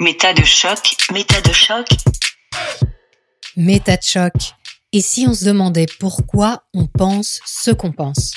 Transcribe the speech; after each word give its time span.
Méta 0.00 0.32
de 0.32 0.44
choc, 0.44 0.96
méta 1.12 1.40
de 1.40 1.52
choc. 1.52 1.86
Méta 3.56 3.96
de 3.96 4.02
choc. 4.02 4.32
Et 4.92 5.00
si 5.00 5.26
on 5.28 5.34
se 5.34 5.44
demandait 5.44 5.86
pourquoi 6.00 6.64
on 6.74 6.86
pense 6.86 7.40
ce 7.46 7.70
qu'on 7.70 7.92
pense? 7.92 8.32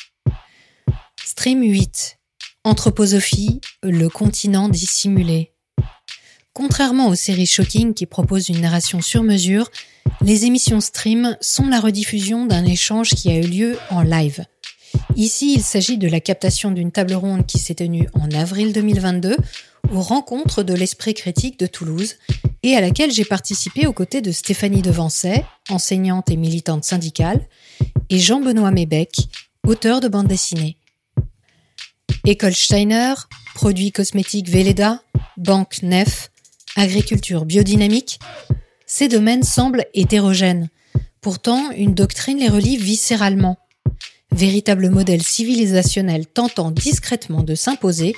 Stream 1.24 1.62
8. 1.64 2.18
Anthroposophie, 2.64 3.62
le 3.84 4.10
continent 4.10 4.70
dissimulé. 4.70 5.54
Contrairement 6.54 7.08
aux 7.08 7.16
séries 7.16 7.46
Shocking 7.46 7.94
qui 7.94 8.06
proposent 8.06 8.50
une 8.50 8.62
narration 8.62 9.02
sur 9.02 9.24
mesure, 9.24 9.70
les 10.22 10.46
émissions 10.46 10.82
stream 10.82 11.38
sont 11.42 11.68
la 11.68 11.80
rediffusion 11.80 12.46
d'un 12.46 12.66
échange 12.66 13.10
qui 13.10 13.30
a 13.30 13.38
eu 13.38 13.48
lieu 13.48 13.80
en 13.90 14.02
live. 14.02 14.46
Ici, 15.16 15.54
il 15.56 15.64
s'agit 15.64 15.98
de 15.98 16.08
la 16.08 16.20
captation 16.20 16.72
d'une 16.72 16.92
table 16.92 17.14
ronde 17.14 17.46
qui 17.46 17.60
s'est 17.60 17.76
tenue 17.76 18.08
en 18.14 18.30
avril 18.32 18.74
2022 18.74 19.38
aux 19.94 20.02
rencontres 20.02 20.64
de 20.64 20.74
l'Esprit 20.74 21.14
critique 21.14 21.60
de 21.60 21.68
Toulouse 21.68 22.16
et 22.64 22.76
à 22.76 22.82
laquelle 22.82 23.12
j'ai 23.12 23.26
participé 23.26 23.88
aux 23.88 23.94
côtés 23.94 24.22
de 24.22 24.32
Stéphanie 24.32 24.82
Devancet, 24.82 25.46
enseignante 25.70 26.32
et 26.32 26.38
militante 26.38 26.84
syndicale, 26.84 27.48
et 28.10 28.20
Jean-Benoît 28.20 28.72
Mébec, 28.72 29.28
auteur 29.66 30.02
de 30.02 30.08
bande 30.08 30.28
dessinée. 30.28 30.78
École 32.26 32.56
Steiner, 32.56 33.14
produits 33.54 33.92
cosmétiques 33.92 34.50
Véleda, 34.50 35.04
banque 35.38 35.84
Nef, 35.84 36.32
agriculture 36.76 37.46
biodynamique, 37.46 38.20
ces 38.86 39.08
domaines 39.08 39.44
semblent 39.44 39.86
hétérogènes. 39.94 40.70
Pourtant, 41.22 41.72
une 41.72 41.94
doctrine 41.94 42.40
les 42.40 42.50
relie 42.50 42.78
viscéralement. 42.78 43.58
Véritable 44.36 44.90
modèle 44.90 45.24
civilisationnel 45.24 46.28
tentant 46.28 46.70
discrètement 46.70 47.42
de 47.42 47.56
s'imposer, 47.56 48.18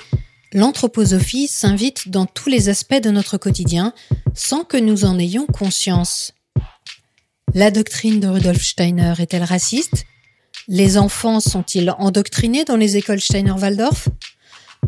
l'anthroposophie 0.52 1.46
s'invite 1.46 2.08
dans 2.08 2.26
tous 2.26 2.48
les 2.48 2.68
aspects 2.68 3.00
de 3.00 3.10
notre 3.10 3.38
quotidien 3.38 3.94
sans 4.34 4.64
que 4.64 4.76
nous 4.76 5.04
en 5.04 5.16
ayons 5.20 5.46
conscience. 5.46 6.32
La 7.54 7.70
doctrine 7.70 8.18
de 8.18 8.26
Rudolf 8.26 8.60
Steiner 8.60 9.14
est-elle 9.20 9.44
raciste? 9.44 10.06
Les 10.66 10.98
enfants 10.98 11.38
sont-ils 11.38 11.94
endoctrinés 11.98 12.64
dans 12.64 12.76
les 12.76 12.96
écoles 12.96 13.20
Steiner-Waldorf? 13.20 14.08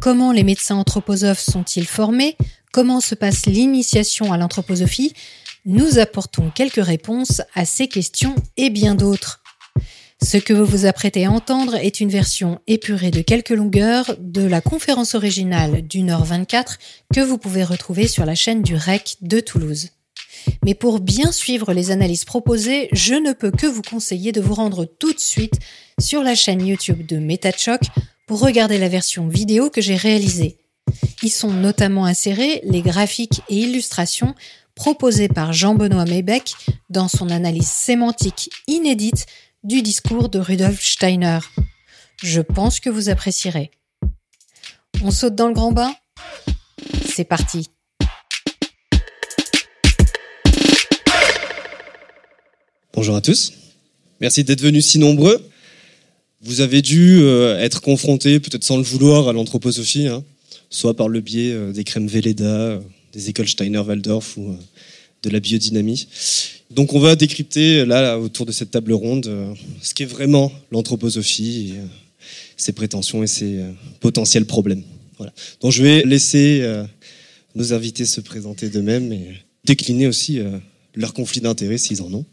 Comment 0.00 0.32
les 0.32 0.42
médecins 0.42 0.78
anthroposophes 0.78 1.38
sont-ils 1.38 1.86
formés? 1.86 2.36
Comment 2.72 3.00
se 3.00 3.14
passe 3.14 3.46
l'initiation 3.46 4.32
à 4.32 4.36
l'anthroposophie? 4.36 5.14
Nous 5.64 6.00
apportons 6.00 6.50
quelques 6.50 6.84
réponses 6.84 7.40
à 7.54 7.64
ces 7.64 7.86
questions 7.86 8.34
et 8.56 8.68
bien 8.68 8.96
d'autres. 8.96 9.39
Ce 10.22 10.36
que 10.36 10.52
vous 10.52 10.66
vous 10.66 10.84
apprêtez 10.84 11.24
à 11.24 11.30
entendre 11.30 11.76
est 11.76 12.00
une 12.00 12.10
version 12.10 12.60
épurée 12.66 13.10
de 13.10 13.22
quelques 13.22 13.50
longueurs 13.50 14.16
de 14.18 14.42
la 14.42 14.60
conférence 14.60 15.14
originale 15.14 15.82
d'une 15.82 16.10
heure 16.10 16.24
24 16.24 16.78
que 17.12 17.20
vous 17.20 17.38
pouvez 17.38 17.64
retrouver 17.64 18.06
sur 18.06 18.26
la 18.26 18.34
chaîne 18.34 18.62
du 18.62 18.76
REC 18.76 19.16
de 19.22 19.40
Toulouse. 19.40 19.88
Mais 20.64 20.74
pour 20.74 21.00
bien 21.00 21.32
suivre 21.32 21.72
les 21.72 21.90
analyses 21.90 22.24
proposées, 22.24 22.88
je 22.92 23.14
ne 23.14 23.32
peux 23.32 23.50
que 23.50 23.66
vous 23.66 23.82
conseiller 23.82 24.30
de 24.30 24.40
vous 24.40 24.54
rendre 24.54 24.84
tout 24.84 25.12
de 25.12 25.18
suite 25.18 25.58
sur 25.98 26.22
la 26.22 26.34
chaîne 26.34 26.66
YouTube 26.66 27.06
de 27.06 27.18
MetaChoc 27.18 27.80
pour 28.26 28.40
regarder 28.40 28.78
la 28.78 28.88
version 28.88 29.26
vidéo 29.26 29.70
que 29.70 29.80
j'ai 29.80 29.96
réalisée. 29.96 30.58
Y 31.22 31.30
sont 31.30 31.50
notamment 31.50 32.04
insérés 32.04 32.60
les 32.64 32.82
graphiques 32.82 33.40
et 33.48 33.56
illustrations 33.56 34.34
proposés 34.74 35.28
par 35.28 35.52
Jean-Benoît 35.52 36.04
Maybeck 36.04 36.54
dans 36.88 37.08
son 37.08 37.30
analyse 37.30 37.68
sémantique 37.68 38.50
inédite 38.66 39.26
du 39.62 39.82
discours 39.82 40.28
de 40.28 40.38
Rudolf 40.38 40.82
Steiner. 40.82 41.38
Je 42.22 42.40
pense 42.40 42.80
que 42.80 42.88
vous 42.88 43.08
apprécierez. 43.08 43.70
On 45.02 45.10
saute 45.10 45.34
dans 45.34 45.48
le 45.48 45.54
grand 45.54 45.72
bain? 45.72 45.94
C'est 47.06 47.24
parti. 47.24 47.68
Bonjour 52.94 53.16
à 53.16 53.20
tous. 53.20 53.52
Merci 54.20 54.44
d'être 54.44 54.60
venus 54.60 54.86
si 54.86 54.98
nombreux. 54.98 55.46
Vous 56.42 56.62
avez 56.62 56.80
dû 56.80 57.20
euh, 57.20 57.58
être 57.58 57.82
confrontés, 57.82 58.40
peut-être 58.40 58.64
sans 58.64 58.78
le 58.78 58.82
vouloir, 58.82 59.28
à 59.28 59.32
l'anthroposophie, 59.32 60.08
hein, 60.08 60.24
soit 60.70 60.96
par 60.96 61.08
le 61.08 61.20
biais 61.20 61.52
euh, 61.52 61.72
des 61.72 61.84
crèmes 61.84 62.06
Velleda, 62.06 62.44
euh, 62.44 62.80
des 63.12 63.28
écoles 63.28 63.48
Steiner-Waldorf 63.48 64.38
ou 64.38 64.56
de 65.22 65.30
la 65.30 65.40
biodynamie. 65.40 66.08
Donc 66.70 66.92
on 66.92 67.00
va 67.00 67.16
décrypter 67.16 67.84
là 67.84 68.18
autour 68.18 68.46
de 68.46 68.52
cette 68.52 68.70
table 68.70 68.92
ronde 68.92 69.26
euh, 69.26 69.52
ce 69.82 69.92
qu'est 69.92 70.04
vraiment 70.04 70.52
l'anthroposophie, 70.70 71.74
euh, 71.76 71.84
ses 72.56 72.72
prétentions 72.72 73.24
et 73.24 73.26
ses 73.26 73.58
euh, 73.58 73.72
potentiels 73.98 74.46
problèmes. 74.46 74.84
Voilà. 75.18 75.32
Donc 75.60 75.72
je 75.72 75.82
vais 75.82 76.04
laisser 76.04 76.64
nos 77.54 77.74
invités 77.74 78.06
se 78.06 78.22
présenter 78.22 78.70
d'eux-mêmes 78.70 79.12
et 79.12 79.36
décliner 79.66 80.06
aussi 80.06 80.40
leurs 80.94 81.12
conflits 81.12 81.42
d'intérêts 81.42 81.76
s'ils 81.76 82.00
en 82.00 82.10
ont. 82.14 82.24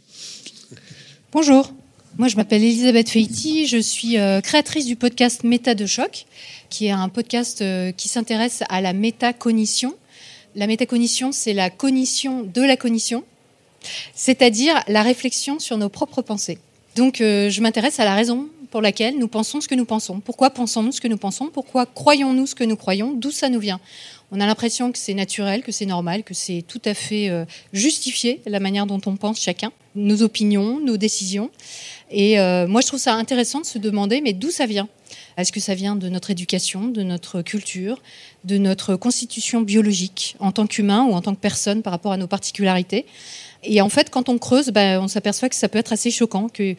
Bonjour, 1.34 1.74
moi 2.18 2.30
je 2.30 2.38
m'appelle 2.38 2.64
Elisabeth 2.64 3.10
Feiti, 3.10 3.68
je 3.68 3.78
suis 3.78 4.16
créatrice 4.42 4.86
du 4.86 4.96
podcast 4.96 5.44
Méta 5.44 5.76
de 5.76 5.86
choc, 5.86 6.28
qui 6.70 6.86
est 6.86 6.92
un 6.92 7.10
podcast 7.10 7.62
qui 7.98 8.08
s'intéresse 8.08 8.64
à 8.70 8.80
la 8.80 8.94
métacognition. 8.94 9.94
La 10.56 10.66
métacognition, 10.66 11.34
c'est 11.34 11.54
la 11.54 11.70
cognition 11.70 12.44
de 12.44 12.62
la 12.62 12.78
cognition 12.78 13.26
c'est-à-dire 14.14 14.82
la 14.88 15.02
réflexion 15.02 15.60
sur 15.60 15.78
nos 15.78 15.90
propres 15.90 16.22
pensées. 16.22 16.60
Donc 16.96 17.22
euh, 17.22 17.50
je 17.50 17.62
m'intéresse 17.62 18.00
à 18.00 18.06
la 18.06 18.16
raison 18.16 18.48
pour 18.72 18.82
laquelle 18.82 19.18
nous 19.18 19.28
pensons 19.28 19.62
ce 19.62 19.68
que 19.68 19.76
nous 19.76 19.86
pensons. 19.86 20.20
Pourquoi 20.20 20.50
pensons-nous 20.50 20.92
ce 20.92 21.02
que 21.02 21.08
nous 21.08 21.18
pensons? 21.18 21.48
Pourquoi 21.48 21.86
croyons-nous 21.86 22.48
ce 22.48 22.56
que 22.56 22.64
nous 22.64 22.76
croyons? 22.76 23.14
D'où 23.14 23.32
ça 23.32 23.50
nous 23.50 23.60
vient? 23.60 23.80
On 24.32 24.42
a 24.42 24.46
l'impression 24.46 24.92
que 24.92 24.98
c'est 24.98 25.14
naturel, 25.14 25.64
que 25.64 25.72
c'est 25.72 25.86
normal, 25.86 26.24
que 26.24 26.34
c'est 26.34 26.64
tout 26.68 26.82
à 26.84 26.94
fait 26.94 27.30
euh, 27.30 27.46
justifié 27.72 28.42
la 28.46 28.60
manière 28.60 28.86
dont 28.86 29.00
on 29.06 29.16
pense 29.16 29.40
chacun, 29.40 29.72
nos 29.96 30.22
opinions, 30.22 30.82
nos 30.82 30.98
décisions. 30.98 31.50
Et 32.12 32.40
euh, 32.40 32.68
moi 32.68 32.82
je 32.82 32.88
trouve 32.88 33.00
ça 33.00 33.14
intéressant 33.14 33.62
de 33.62 33.66
se 33.66 33.78
demander 33.78 34.20
mais 34.22 34.34
d'où 34.34 34.52
ça 34.52 34.66
vient? 34.66 34.90
Est-ce 35.38 35.52
que 35.52 35.60
ça 35.60 35.76
vient 35.76 35.96
de 35.96 36.10
notre 36.10 36.32
éducation, 36.32 36.88
de 36.88 37.04
notre 37.04 37.44
culture, 37.44 38.02
de 38.44 38.58
notre 38.58 38.96
constitution 38.96 39.62
biologique 39.62 40.36
en 40.40 40.52
tant 40.52 40.66
qu'humain 40.66 41.06
ou 41.06 41.14
en 41.14 41.22
tant 41.22 41.36
que 41.36 41.40
personne 41.40 41.84
par 41.84 41.94
rapport 41.94 42.12
à 42.12 42.18
nos 42.18 42.28
particularités? 42.28 43.06
Et 43.68 43.82
en 43.82 43.90
fait, 43.90 44.10
quand 44.10 44.30
on 44.30 44.38
creuse, 44.38 44.70
ben, 44.70 45.00
on 45.02 45.08
s'aperçoit 45.08 45.50
que 45.50 45.56
ça 45.56 45.68
peut 45.68 45.80
être 45.80 45.94
assez 45.94 46.12
choquant, 46.12 46.48
qu'il 46.50 46.76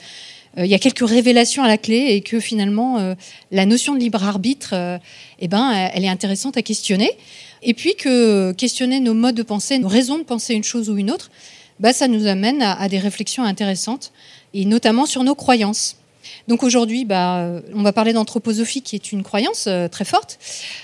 euh, 0.59 0.67
y 0.67 0.75
a 0.75 0.79
quelques 0.79 1.07
révélations 1.07 1.63
à 1.63 1.69
la 1.69 1.79
clé 1.79 2.09
et 2.11 2.21
que 2.21 2.41
finalement, 2.41 2.99
euh, 2.99 3.15
la 3.51 3.67
notion 3.67 3.95
de 3.95 4.01
libre 4.01 4.25
arbitre, 4.25 4.71
euh, 4.73 4.99
eh 5.39 5.49
ben, 5.49 5.91
elle 5.93 6.05
est 6.05 6.09
intéressante 6.09 6.57
à 6.57 6.63
questionner. 6.63 7.11
Et 7.63 7.75
puis 7.75 7.95
que 7.95 8.53
questionner 8.53 9.01
nos 9.01 9.15
modes 9.15 9.35
de 9.35 9.43
pensée, 9.43 9.79
nos 9.79 9.89
raisons 9.89 10.19
de 10.19 10.25
penser 10.25 10.55
une 10.55 10.65
chose 10.65 10.89
ou 10.89 10.97
une 10.97 11.11
autre, 11.11 11.31
ben, 11.81 11.93
ça 11.93 12.09
nous 12.09 12.27
amène 12.27 12.63
à, 12.63 12.89
des 12.89 12.99
réflexions 12.99 13.45
intéressantes, 13.45 14.13
et 14.55 14.65
notamment 14.65 15.07
sur 15.07 15.23
nos 15.25 15.35
croyances. 15.35 15.97
Donc 16.49 16.63
aujourd'hui, 16.63 17.05
bah, 17.05 17.61
on 17.75 17.83
va 17.83 17.93
parler 17.93 18.13
d'anthroposophie, 18.13 18.83
qui 18.83 18.97
est 18.97 19.13
une 19.13 19.23
croyance 19.23 19.69
très 19.91 20.05
forte. 20.05 20.39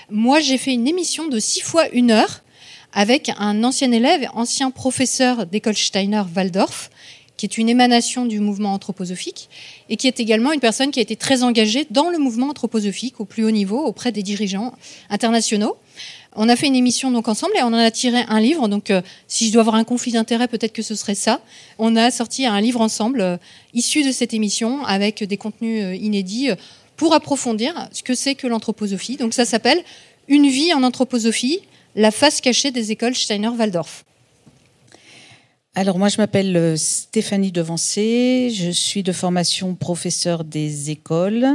Moi, 0.09 0.39
j'ai 0.39 0.57
fait 0.57 0.73
une 0.73 0.87
émission 0.87 1.27
de 1.27 1.39
six 1.39 1.61
fois 1.61 1.87
une 1.89 2.11
heure 2.11 2.43
avec 2.95 3.29
un 3.37 3.63
ancien 3.63 3.91
élève, 3.91 4.27
ancien 4.33 4.71
professeur 4.71 5.45
d'école 5.45 5.75
Steiner-Waldorf, 5.75 6.89
qui 7.37 7.45
est 7.45 7.57
une 7.57 7.67
émanation 7.67 8.25
du 8.25 8.39
mouvement 8.39 8.73
anthroposophique 8.73 9.49
et 9.89 9.97
qui 9.97 10.07
est 10.07 10.21
également 10.21 10.53
une 10.53 10.61
personne 10.61 10.91
qui 10.91 10.99
a 10.99 11.01
été 11.01 11.17
très 11.17 11.43
engagée 11.43 11.85
dans 11.91 12.09
le 12.09 12.17
mouvement 12.17 12.47
anthroposophique 12.47 13.19
au 13.19 13.25
plus 13.25 13.43
haut 13.43 13.51
niveau 13.51 13.83
auprès 13.83 14.13
des 14.13 14.23
dirigeants 14.23 14.73
internationaux. 15.09 15.75
On 16.37 16.47
a 16.47 16.55
fait 16.55 16.67
une 16.67 16.75
émission 16.75 17.11
donc 17.11 17.27
ensemble 17.27 17.53
et 17.57 17.63
on 17.63 17.67
en 17.67 17.73
a 17.73 17.91
tiré 17.91 18.23
un 18.29 18.39
livre. 18.39 18.69
Donc, 18.69 18.89
euh, 18.89 19.01
si 19.27 19.47
je 19.47 19.53
dois 19.53 19.61
avoir 19.61 19.75
un 19.75 19.83
conflit 19.83 20.13
d'intérêt, 20.13 20.47
peut-être 20.47 20.73
que 20.73 20.81
ce 20.81 20.95
serait 20.95 21.15
ça. 21.15 21.41
On 21.77 21.95
a 21.97 22.11
sorti 22.11 22.45
un 22.45 22.59
livre 22.61 22.81
ensemble 22.81 23.21
euh, 23.21 23.37
issu 23.73 24.03
de 24.03 24.11
cette 24.11 24.33
émission 24.33 24.85
avec 24.85 25.23
des 25.23 25.37
contenus 25.37 25.83
euh, 25.83 25.95
inédits 25.95 26.49
pour 26.95 27.13
approfondir 27.13 27.89
ce 27.91 28.03
que 28.03 28.15
c'est 28.15 28.35
que 28.35 28.47
l'anthroposophie. 28.47 29.17
Donc, 29.17 29.33
ça 29.33 29.45
s'appelle 29.45 29.81
Une 30.27 30.47
vie 30.47 30.73
en 30.73 30.83
anthroposophie 30.83 31.59
la 31.95 32.11
face 32.11 32.41
cachée 32.41 32.71
des 32.71 32.91
écoles 32.91 33.15
Steiner-Waldorf. 33.15 34.03
Alors 35.77 35.97
moi 35.97 36.07
je 36.07 36.17
m'appelle 36.17 36.55
euh, 36.55 36.77
Stéphanie 36.77 37.51
Devancé, 37.51 38.49
je 38.53 38.69
suis 38.69 39.03
de 39.03 39.11
formation 39.11 39.75
professeur 39.75 40.45
des 40.45 40.89
écoles. 40.89 41.47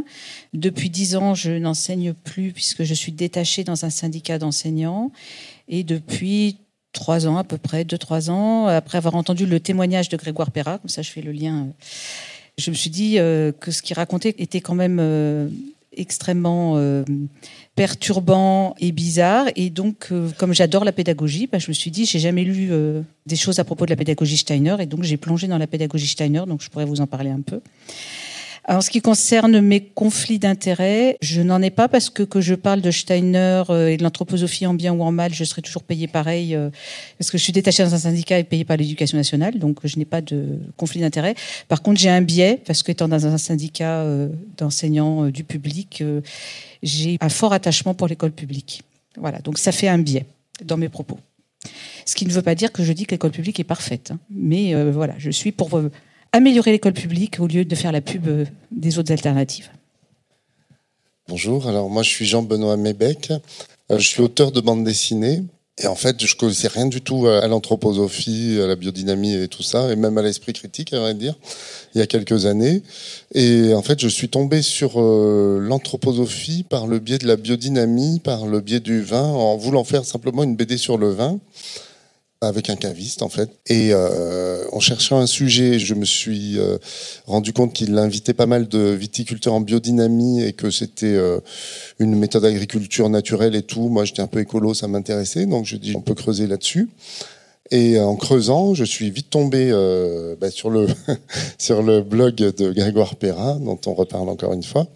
Depuis 0.53 0.91
dix 0.91 1.17
ans 1.17 1.35
je 1.35 1.53
n'enseigne 1.53 2.13
plus 2.13 2.53
puisque 2.53 2.85
je 2.85 2.93
suis 2.93 3.13
détachée 3.13 3.65
dans 3.65 3.87
un 3.87 3.91
syndicat 3.91 4.39
d'enseignants 4.39 5.11
et 5.69 5.85
depuis 5.85 6.59
trois 6.93 7.27
ans 7.27 7.39
à 7.39 7.45
peu 7.45 7.57
près, 7.57 7.85
deux 7.85 7.97
trois 7.97 8.31
ans, 8.31 8.67
après 8.67 8.99
avoir 8.99 9.15
entendu 9.15 9.47
le 9.47 9.59
témoignage 9.59 10.11
de 10.11 10.19
Grégoire 10.19 10.51
Perra, 10.51 10.77
comme 10.79 10.91
ça 10.91 11.01
je 11.01 11.11
fais 11.11 11.23
le 11.23 11.33
lien, 11.33 11.69
je 12.59 12.71
me 12.71 12.75
suis 12.75 12.91
dit 12.91 13.19
euh, 13.19 13.53
que 13.53 13.71
ce 13.71 13.81
qu'il 13.81 13.97
racontait 13.97 14.35
était 14.37 14.61
quand 14.61 14.75
même 14.75 14.99
euh, 15.01 15.49
extrêmement 15.97 16.75
perturbant 17.81 18.75
et 18.79 18.93
bizarre. 18.93 19.47
Et 19.57 19.71
donc, 19.71 20.09
euh, 20.13 20.29
comme 20.37 20.53
j'adore 20.53 20.85
la 20.85 20.93
pédagogie, 20.93 21.47
bah, 21.47 21.59
je 21.59 21.69
me 21.69 21.73
suis 21.73 21.91
dit, 21.91 22.05
j'ai 22.05 22.19
jamais 22.19 22.45
lu 22.45 22.69
euh, 22.71 23.01
des 23.25 23.37
choses 23.37 23.59
à 23.59 23.65
propos 23.65 23.87
de 23.87 23.91
la 23.91 23.97
pédagogie 23.97 24.37
Steiner, 24.37 24.77
et 24.81 24.85
donc 24.85 25.03
j'ai 25.03 25.17
plongé 25.17 25.47
dans 25.47 25.57
la 25.57 25.67
pédagogie 25.67 26.07
Steiner, 26.07 26.43
donc 26.47 26.61
je 26.61 26.69
pourrais 26.69 26.85
vous 26.85 27.01
en 27.01 27.07
parler 27.07 27.31
un 27.31 27.41
peu. 27.41 27.63
En 28.69 28.81
ce 28.83 28.91
qui 28.91 29.01
concerne 29.01 29.61
mes 29.61 29.81
conflits 29.81 30.39
d'intérêts, 30.39 31.17
je 31.23 31.41
n'en 31.41 31.63
ai 31.63 31.71
pas 31.71 31.89
parce 31.89 32.11
que 32.11 32.23
que 32.23 32.41
je 32.41 32.55
parle 32.55 32.83
de 32.83 32.91
Steiner 32.91 33.63
euh, 33.71 33.89
et 33.89 33.97
de 33.97 34.03
l'anthroposophie 34.03 34.67
en 34.67 34.75
bien 34.75 34.93
ou 34.93 35.03
en 35.03 35.13
mal, 35.13 35.33
je 35.33 35.45
serai 35.45 35.63
toujours 35.63 35.83
payé 35.83 36.07
pareil 36.07 36.55
euh, 36.55 36.69
parce 37.19 37.31
que 37.31 37.39
je 37.39 37.43
suis 37.43 37.53
détachée 37.53 37.83
dans 37.83 37.95
un 37.95 37.99
syndicat 37.99 38.39
et 38.39 38.45
payée 38.45 38.65
par 38.65 38.77
l'éducation 38.77 39.17
nationale, 39.17 39.59
donc 39.59 39.79
je 39.85 39.99
n'ai 39.99 40.05
pas 40.05 40.21
de 40.21 40.59
conflit 40.77 41.01
d'intérêts. 41.01 41.35
Par 41.69 41.83
contre, 41.83 42.01
j'ai 42.01 42.11
un 42.11 42.21
biais 42.21 42.61
parce 42.67 42.83
qu'étant 42.83 43.09
dans 43.09 43.27
un 43.27 43.39
syndicat 43.39 44.03
euh, 44.03 44.29
d'enseignants 44.59 45.31
du 45.31 45.43
public, 45.43 46.05
j'ai 46.83 47.17
un 47.21 47.29
fort 47.29 47.53
attachement 47.53 47.95
pour 47.95 48.09
l'école 48.09 48.33
publique. 48.33 48.83
Voilà, 49.17 49.39
donc 49.39 49.59
ça 49.59 49.73
fait 49.73 49.89
un 49.89 49.99
biais 49.99 50.27
dans 50.65 50.77
mes 50.77 50.89
propos. 50.89 51.19
Ce 52.05 52.15
qui 52.15 52.27
ne 52.27 52.31
veut 52.31 52.43
pas 52.43 52.55
dire 52.55 52.73
que 52.73 52.85
je 52.85 52.93
dis 52.93 53.07
que 53.07 53.13
l'école 53.13 53.31
publique 53.31 53.59
est 53.59 53.65
parfaite, 53.65 54.11
hein. 54.13 54.19
mais 54.31 54.75
voilà, 54.91 55.15
je 55.19 55.31
suis 55.31 55.53
pour 55.53 55.71
améliorer 56.33 56.73
l'école 56.73 56.93
publique 56.93 57.41
au 57.41 57.47
lieu 57.47 57.65
de 57.65 57.75
faire 57.75 57.93
la 57.93 58.01
pub 58.01 58.29
euh, 58.29 58.45
des 58.71 58.99
autres 58.99 59.13
alternatives. 59.13 59.69
Bonjour, 61.29 61.69
alors 61.69 61.89
moi 61.91 62.03
je 62.03 62.11
suis 62.11 62.27
Jean-Benoît 62.27 62.77
Mébec, 62.77 63.33
euh, 63.91 63.99
je 63.99 64.09
suis 64.09 64.23
auteur 64.23 64.53
de 64.53 64.61
bande 64.61 64.85
dessinée. 64.85 65.43
Et 65.83 65.87
en 65.87 65.95
fait, 65.95 66.23
je 66.23 66.37
connaissais 66.37 66.69
rien 66.69 66.85
du 66.85 67.01
tout 67.01 67.27
à 67.27 67.47
l'anthroposophie, 67.47 68.61
à 68.63 68.67
la 68.67 68.77
biodynamie 68.77 69.33
et 69.33 69.49
tout 69.49 69.63
ça, 69.63 69.91
et 69.91 69.97
même 69.97 70.19
à 70.19 70.23
l'esprit 70.23 70.53
critique, 70.53 70.93
à 70.93 70.99
vrai 70.99 71.15
dire, 71.15 71.35
il 71.95 71.99
y 71.99 72.03
a 72.03 72.07
quelques 72.07 72.45
années. 72.45 72.83
Et 73.35 73.73
en 73.73 73.81
fait, 73.81 73.99
je 73.99 74.09
suis 74.09 74.29
tombé 74.29 74.61
sur 74.61 75.01
euh, 75.01 75.59
l'anthroposophie 75.59 76.67
par 76.69 76.87
le 76.87 76.99
biais 76.99 77.17
de 77.17 77.27
la 77.27 77.37
biodynamie, 77.37 78.21
par 78.21 78.45
le 78.45 78.61
biais 78.61 78.81
du 78.81 79.01
vin, 79.01 79.23
en 79.23 79.57
voulant 79.57 79.85
faire 79.85 80.05
simplement 80.05 80.43
une 80.43 80.55
BD 80.55 80.77
sur 80.77 80.99
le 80.99 81.13
vin 81.13 81.41
avec 82.43 82.71
un 82.71 82.77
caviste 82.77 83.23
en 83.23 83.29
fait. 83.29 83.51
Et 83.67 83.91
euh, 83.93 84.65
en 84.73 84.81
cherchant 84.81 85.19
un 85.19 85.27
sujet, 85.27 85.79
je 85.79 85.95
me 85.95 86.07
suis 86.07 86.59
euh, 86.59 86.79
rendu 87.27 87.53
compte 87.53 87.75
qu'il 87.75 87.97
invitait 87.99 88.33
pas 88.33 88.47
mal 88.47 88.67
de 88.67 88.79
viticulteurs 88.79 89.53
en 89.53 89.61
biodynamie 89.61 90.43
et 90.43 90.55
que 90.55 90.71
c'était 90.71 91.07
euh, 91.07 91.41
une 91.99 92.17
méthode 92.17 92.43
d'agriculture 92.43 93.11
naturelle 93.11 93.55
et 93.55 93.63
tout. 93.63 93.89
Moi, 93.89 94.07
j'étais 94.07 94.23
un 94.23 94.27
peu 94.27 94.41
écolo, 94.41 94.73
ça 94.73 94.89
m'intéressait, 94.89 95.45
donc 95.45 95.67
je 95.67 95.77
dis 95.77 95.95
on 95.95 96.01
peut 96.01 96.15
creuser 96.15 96.47
là-dessus. 96.47 96.89
Et 97.73 98.01
en 98.01 98.17
creusant, 98.17 98.75
je 98.75 98.83
suis 98.83 99.11
vite 99.13 99.31
tombé 99.31 99.71
bah, 100.41 100.51
sur 100.51 100.71
le 100.71 100.89
sur 101.59 101.83
le 101.85 102.01
blog 102.01 102.35
de 102.35 102.73
Grégoire 102.73 103.15
Perrin, 103.15 103.61
dont 103.61 103.79
on 103.87 103.95
reparle 103.95 104.29
encore 104.29 104.55
une 104.55 104.65
fois. 104.65 104.89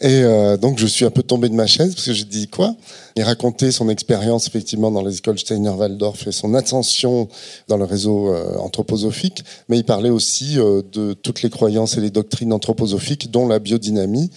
Et 0.00 0.22
euh, 0.22 0.56
donc 0.56 0.78
je 0.78 0.86
suis 0.86 1.04
un 1.04 1.10
peu 1.10 1.24
tombé 1.24 1.48
de 1.48 1.54
ma 1.54 1.66
chaise 1.66 1.94
parce 1.94 2.06
que 2.06 2.12
j'ai 2.12 2.24
dit 2.24 2.46
quoi? 2.46 2.76
Il 3.16 3.22
racontait 3.24 3.72
son 3.72 3.88
expérience 3.88 4.46
effectivement 4.46 4.92
dans 4.92 5.02
les 5.02 5.16
écoles 5.16 5.38
Steiner-Waldorf 5.38 6.28
et 6.28 6.32
son 6.32 6.54
ascension 6.54 7.28
dans 7.66 7.76
le 7.76 7.84
réseau 7.84 8.32
euh, 8.32 8.56
anthroposophique, 8.58 9.42
mais 9.68 9.76
il 9.76 9.84
parlait 9.84 10.10
aussi 10.10 10.58
euh, 10.58 10.82
de 10.92 11.14
toutes 11.14 11.42
les 11.42 11.50
croyances 11.50 11.96
et 11.96 12.00
les 12.00 12.10
doctrines 12.10 12.52
anthroposophiques, 12.52 13.32
dont 13.32 13.48
la 13.48 13.58
biodynamie. 13.58 14.30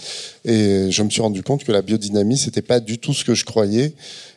Et 0.45 0.89
je 0.89 1.03
me 1.03 1.11
suis 1.11 1.21
rendu 1.21 1.43
compte 1.43 1.63
que 1.63 1.71
la 1.71 1.83
biodynamie, 1.83 2.37
c'était 2.37 2.63
pas 2.63 2.79
du 2.79 2.97
tout 2.97 3.13
ce 3.13 3.23
que 3.23 3.35
je 3.35 3.45
croyais 3.45 3.93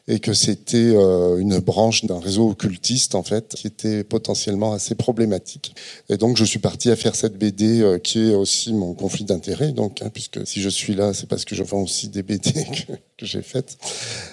et 0.06 0.20
que 0.20 0.34
c'était 0.34 0.76
euh, 0.76 1.38
une 1.38 1.58
branche 1.60 2.04
d'un 2.04 2.20
réseau 2.20 2.50
occultiste 2.50 3.14
en 3.14 3.22
fait 3.22 3.54
qui 3.54 3.66
était 3.66 4.04
potentiellement 4.04 4.74
assez 4.74 4.94
problématique. 4.94 5.74
Et 6.10 6.18
donc 6.18 6.36
je 6.36 6.44
suis 6.44 6.58
parti 6.58 6.90
à 6.90 6.96
faire 6.96 7.14
cette 7.14 7.38
BD 7.38 7.80
euh, 7.80 7.98
qui 7.98 8.18
est 8.18 8.34
aussi 8.34 8.74
mon 8.74 8.92
conflit 8.92 9.24
d'intérêt 9.24 9.72
donc 9.72 10.02
hein, 10.02 10.10
puisque 10.12 10.46
si 10.46 10.60
je 10.60 10.68
suis 10.68 10.94
là 10.94 11.14
c'est 11.14 11.26
parce 11.26 11.46
que 11.46 11.54
je 11.54 11.62
vends 11.62 11.82
aussi 11.82 12.08
des 12.08 12.22
BD 12.22 12.52
que, 13.18 13.24
j'ai 13.24 13.40
faites 13.40 13.78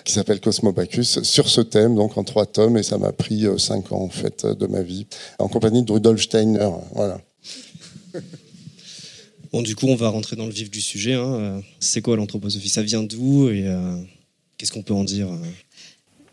qui 0.04 0.12
s'appelle 0.12 0.42
Cosmobacus 0.42 1.22
sur 1.24 1.48
ce 1.48 1.62
thème 1.62 1.96
donc 1.96 2.18
en 2.18 2.26
trois 2.26 2.46
tomes 2.46 2.78
et 2.78 2.84
ça 2.84 2.98
m'a 2.98 3.14
pris 3.14 3.46
euh, 3.46 3.58
cinq 3.58 3.94
ans 3.94 4.02
en 4.02 4.10
fait 4.10 4.46
de 4.46 4.68
ma 4.68 4.82
vie 4.82 5.08
en 5.40 5.48
compagnie 5.48 5.84
de 5.84 5.92
Rudolf 5.92 6.22
Steiner 6.22 6.70
voilà. 6.94 7.22
Bon, 9.54 9.62
du 9.62 9.76
coup, 9.76 9.88
on 9.88 9.96
va 9.96 10.08
rentrer 10.08 10.38
dans 10.38 10.46
le 10.46 10.54
vif 10.54 10.72
du 10.72 10.80
sujet. 10.80 11.14
Hein. 11.14 11.62
C'est 11.82 12.02
quoi 12.02 12.16
l'anthroposophie? 12.16 12.70
Ça 12.70 12.84
vient 12.84 13.04
d'où? 13.04 13.50
Qu'est-ce 14.62 14.72
qu'on 14.72 14.84
peut 14.84 14.94
en 14.94 15.04
dire 15.04 15.28
euh 15.28 15.38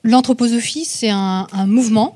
L'anthroposophie, 0.04 0.84
c'est 0.84 1.08
un, 1.08 1.46
mouvement 1.66 2.12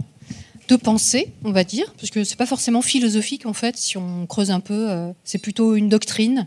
de 0.69 0.77
pensée, 0.77 1.33
on 1.43 1.53
va 1.53 1.65
dire, 1.65 1.91
parce 1.95 2.11
que 2.11 2.23
c'est 2.23 2.37
pas 2.37 2.45
forcément 2.45 2.83
philosophique 2.83 3.47
en 3.47 3.55
fait. 3.55 3.79
Si 3.79 3.97
on 3.97 4.27
creuse 4.27 4.51
un 4.51 4.61
peu, 4.61 4.91
euh, 4.91 5.11
c'est 5.25 5.39
plutôt 5.39 5.75
une 5.75 5.89
doctrine 5.89 6.47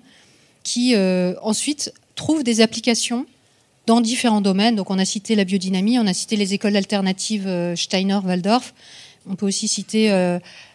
qui 0.62 0.94
euh, 0.94 1.33
ensuite 1.41 1.91
trouve 2.13 2.44
des 2.44 2.62
applications 2.62 3.25
dans 3.88 4.01
différents 4.01 4.41
domaines. 4.41 4.75
Donc 4.75 4.91
on 4.91 5.00
a 5.00 5.06
cité 5.06 5.33
la 5.33 5.45
biodynamie, 5.45 5.97
on 5.97 6.06
a 6.06 6.13
cité 6.13 6.35
les 6.35 6.53
écoles 6.53 6.75
alternatives 6.75 7.73
Steiner, 7.75 8.19
Waldorf. 8.23 8.75
On 9.27 9.35
peut 9.35 9.47
aussi 9.47 9.67
citer 9.67 10.09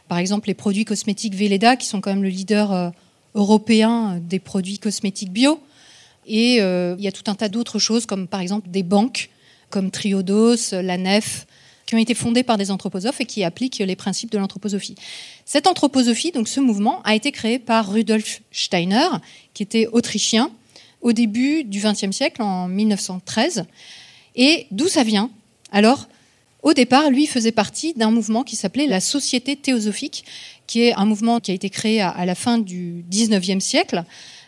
par 0.08 0.19
exemple 0.19 0.48
les 0.48 0.54
produits 0.54 0.84
cosmétiques 0.84 1.37
Velleda, 1.37 1.76
qui 1.76 1.87
sont 1.87 2.00
quand 2.00 2.10
même 2.10 2.25
le 2.25 2.28
leader 2.28 2.92
européen 3.37 4.20
des 4.20 4.40
produits 4.40 4.81
cosmétiques 4.81 5.32
bio. 5.32 5.60
Et 6.32 6.62
euh, 6.62 6.94
il 6.97 7.05
y 7.05 7.09
a 7.09 7.12
tout 7.12 7.29
un 7.29 7.35
tas 7.35 7.49
d'autres 7.49 7.81
choses, 7.81 8.06
comme 8.06 8.29
par 8.29 8.41
exemple 8.41 8.71
des 8.71 8.85
banques, 8.85 9.31
comme 9.69 9.91
Triodos, 9.91 10.71
la 10.73 10.97
Nef, 10.97 11.47
qui 11.87 11.97
ont 11.97 11.99
été 11.99 12.15
fondées 12.15 12.44
par 12.44 12.56
des 12.56 12.71
anthroposophes 12.71 13.21
et 13.21 13.25
qui 13.25 13.43
appliquent 13.43 13.79
les 13.79 13.97
principes 13.97 14.31
de 14.31 14.38
l'anthroposophie. 14.38 14.94
Cette 15.44 15.67
anthroposophie, 15.67 16.31
donc 16.31 16.47
ce 16.47 16.61
mouvement, 16.61 17.03
a 17.03 17.17
été 17.17 17.32
créé 17.32 17.59
par 17.59 17.93
Rudolf 17.93 18.43
Steiner, 18.53 19.09
qui 19.55 19.65
était 19.65 19.88
autrichien, 19.88 20.53
au 21.00 21.12
début 21.12 21.65
du 21.65 21.81
XXe 21.81 22.12
siècle, 22.12 22.43
en 22.43 22.69
1913. 22.69 23.65
Et 24.37 24.69
d'où 24.71 24.87
ça 24.87 25.03
vient? 25.03 25.31
Alors, 25.73 26.06
au 26.62 26.75
départ, 26.75 27.11
lui 27.11 27.26
faisait 27.26 27.50
partie 27.50 27.93
d'un 27.94 28.12
mouvement 28.12 28.44
qui 28.44 28.55
s'appelait 28.55 28.87
la 28.87 29.00
Société 29.00 29.56
théosophique, 29.56 30.25
qui 30.69 30.83
est 30.83 30.93
un 30.94 31.06
mouvement 31.06 31.41
qui 31.41 31.50
a 31.50 31.55
été 31.55 31.71
créé 31.71 32.00
à, 32.00 32.25
la 32.25 32.37
fin 32.37 32.59
du 32.59 33.05
XIXe 33.11 33.65
siècle 33.65 34.05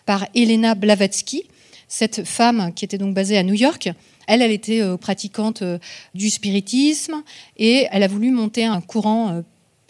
par 0.06 0.28
Elena 0.36 0.76
Blavatsky, 0.76 1.44
cette 1.92 2.24
femme 2.24 2.72
qui 2.74 2.86
était 2.86 2.96
donc 2.96 3.12
basée 3.12 3.36
à 3.36 3.42
New 3.42 3.52
York, 3.52 3.90
elle, 4.26 4.40
elle 4.40 4.50
était 4.50 4.80
euh, 4.80 4.96
pratiquante 4.96 5.60
euh, 5.60 5.78
du 6.14 6.30
spiritisme 6.30 7.22
et 7.58 7.86
elle 7.90 8.02
a 8.02 8.08
voulu 8.08 8.30
monter 8.30 8.64
un 8.64 8.80
courant 8.80 9.42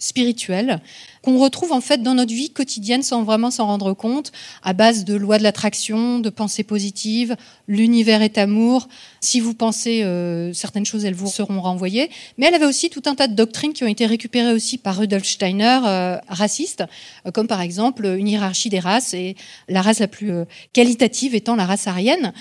euh, 0.03 0.23
spirituel 0.23 0.81
qu'on 1.23 1.39
retrouve 1.39 1.73
en 1.73 1.81
fait 1.81 2.03
dans 2.03 2.15
notre 2.15 2.35
vie 2.35 2.51
quotidienne 2.51 3.03
sans 3.03 3.23
vraiment 3.23 3.51
s'en 3.51 3.67
rendre 3.67 3.95
compte, 3.95 4.33
à 4.63 4.73
base 4.73 5.05
de 5.05 5.15
lois 5.15 5.39
de 5.39 5.43
l'attraction, 5.43 6.19
de 6.19 6.31
pensées 6.31 6.65
positives, 6.65 7.37
l'univers 7.69 8.23
est 8.23 8.39
amour. 8.39 8.89
Si 9.21 9.39
vous 9.41 9.55
pensez 9.55 10.03
euh, 10.03 10.53
certaines 10.53 10.85
choses, 10.85 11.05
elles 11.05 11.15
vous 11.15 11.29
seront 11.29 11.61
renvoyées. 11.61 12.11
Mais 12.39 12.47
elle 12.47 12.55
avait 12.55 12.67
aussi 12.67 12.91
tout 12.91 13.03
un 13.07 13.15
tas 13.15 13.29
de 13.29 13.35
doctrines 13.35 13.73
qui 13.73 13.85
ont 13.85 13.89
été 13.89 14.05
récupérées 14.07 14.53
aussi 14.53 14.79
par 14.79 14.99
Rudolf 14.99 15.25
Steiner, 15.25 15.81
euh, 15.85 16.19
raciste, 16.29 16.85
euh, 17.27 17.31
comme 17.31 17.47
par 17.47 17.61
exemple 17.61 18.05
une 18.05 18.27
hiérarchie 18.27 18.69
des 18.69 18.81
races 18.81 19.15
et 19.15 19.37
la 19.69 19.81
race 19.81 20.01
la 20.01 20.09
plus 20.09 20.33
qualitative 20.73 21.35
étant 21.35 21.55
la 21.55 21.67
race 21.67 21.87
aryenne 21.87 22.33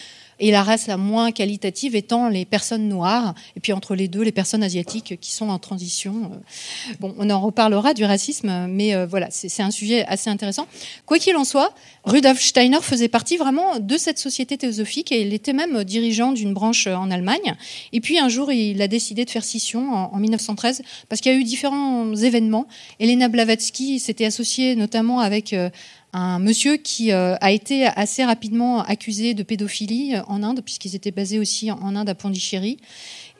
et 0.41 0.51
la 0.51 0.63
race 0.63 0.87
la 0.87 0.97
moins 0.97 1.31
qualitative 1.31 1.95
étant 1.95 2.27
les 2.27 2.45
personnes 2.45 2.89
noires, 2.89 3.35
et 3.55 3.59
puis 3.59 3.71
entre 3.71 3.95
les 3.95 4.07
deux, 4.07 4.23
les 4.23 4.31
personnes 4.31 4.63
asiatiques 4.63 5.19
qui 5.21 5.31
sont 5.31 5.49
en 5.49 5.59
transition. 5.59 6.31
Euh, 6.33 6.95
bon, 6.99 7.15
on 7.17 7.29
en 7.29 7.39
reparlera 7.39 7.93
du 7.93 8.03
racisme, 8.03 8.67
mais 8.67 8.95
euh, 8.95 9.05
voilà, 9.05 9.27
c'est 9.29 9.61
un 9.61 9.71
sujet 9.71 10.03
assez 10.07 10.29
intéressant. 10.29 10.67
Quoi 11.05 11.19
qu'il 11.19 11.37
en 11.37 11.45
soit, 11.45 11.73
Rudolf 12.03 12.41
Steiner 12.41 12.81
faisait 12.81 13.07
partie 13.07 13.37
vraiment 13.37 13.79
de 13.79 13.97
cette 13.97 14.17
société 14.17 14.57
théosophique 14.57 15.11
et 15.11 15.21
il 15.21 15.33
était 15.33 15.53
même 15.53 15.83
dirigeant 15.83 16.31
d'une 16.31 16.53
branche 16.53 16.87
en 16.87 17.11
Allemagne. 17.11 17.55
Et 17.93 18.01
puis 18.01 18.17
un 18.17 18.27
jour, 18.27 18.51
il 18.51 18.81
a 18.81 18.87
décidé 18.87 19.25
de 19.25 19.29
faire 19.29 19.43
scission 19.43 19.93
en, 19.93 20.17
1913 20.17 20.81
parce 21.09 21.21
qu'il 21.21 21.31
y 21.31 21.35
a 21.35 21.37
eu 21.37 21.43
différents 21.43 22.15
événements. 22.15 22.67
Elena 22.99 23.27
Blavatsky 23.27 23.99
s'était 23.99 24.25
associée 24.25 24.75
notamment 24.75 25.19
avec 25.19 25.53
euh, 25.53 25.69
un 26.13 26.39
monsieur 26.39 26.77
qui 26.77 27.11
euh, 27.11 27.35
a 27.39 27.51
été 27.51 27.85
assez 27.85 28.23
rapidement 28.23 28.81
accusé 28.83 29.33
de 29.33 29.43
pédophilie 29.43 30.15
euh, 30.15 30.23
en 30.27 30.43
Inde, 30.43 30.61
puisqu'ils 30.63 30.95
étaient 30.95 31.11
basés 31.11 31.39
aussi 31.39 31.71
en 31.71 31.95
Inde 31.95 32.09
à 32.09 32.15
Pondichéry. 32.15 32.77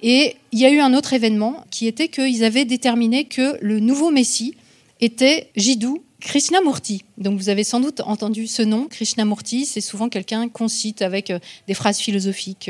Et 0.01 0.37
il 0.51 0.59
y 0.59 0.65
a 0.65 0.71
eu 0.71 0.79
un 0.79 0.93
autre 0.93 1.13
événement 1.13 1.65
qui 1.69 1.87
était 1.87 2.07
qu'ils 2.07 2.43
avaient 2.43 2.65
déterminé 2.65 3.25
que 3.25 3.57
le 3.61 3.79
nouveau 3.79 4.09
Messie 4.09 4.55
était 4.99 5.49
Jiddu 5.55 6.01
Krishnamurti. 6.21 7.03
Donc 7.17 7.37
vous 7.37 7.49
avez 7.49 7.63
sans 7.63 7.79
doute 7.79 8.01
entendu 8.01 8.47
ce 8.47 8.61
nom, 8.61 8.87
Krishnamurti, 8.87 9.65
c'est 9.65 9.81
souvent 9.81 10.07
quelqu'un 10.07 10.47
qu'on 10.49 10.67
cite 10.67 11.01
avec 11.01 11.29
euh, 11.29 11.39
des 11.67 11.73
phrases 11.73 11.99
philosophiques, 11.99 12.69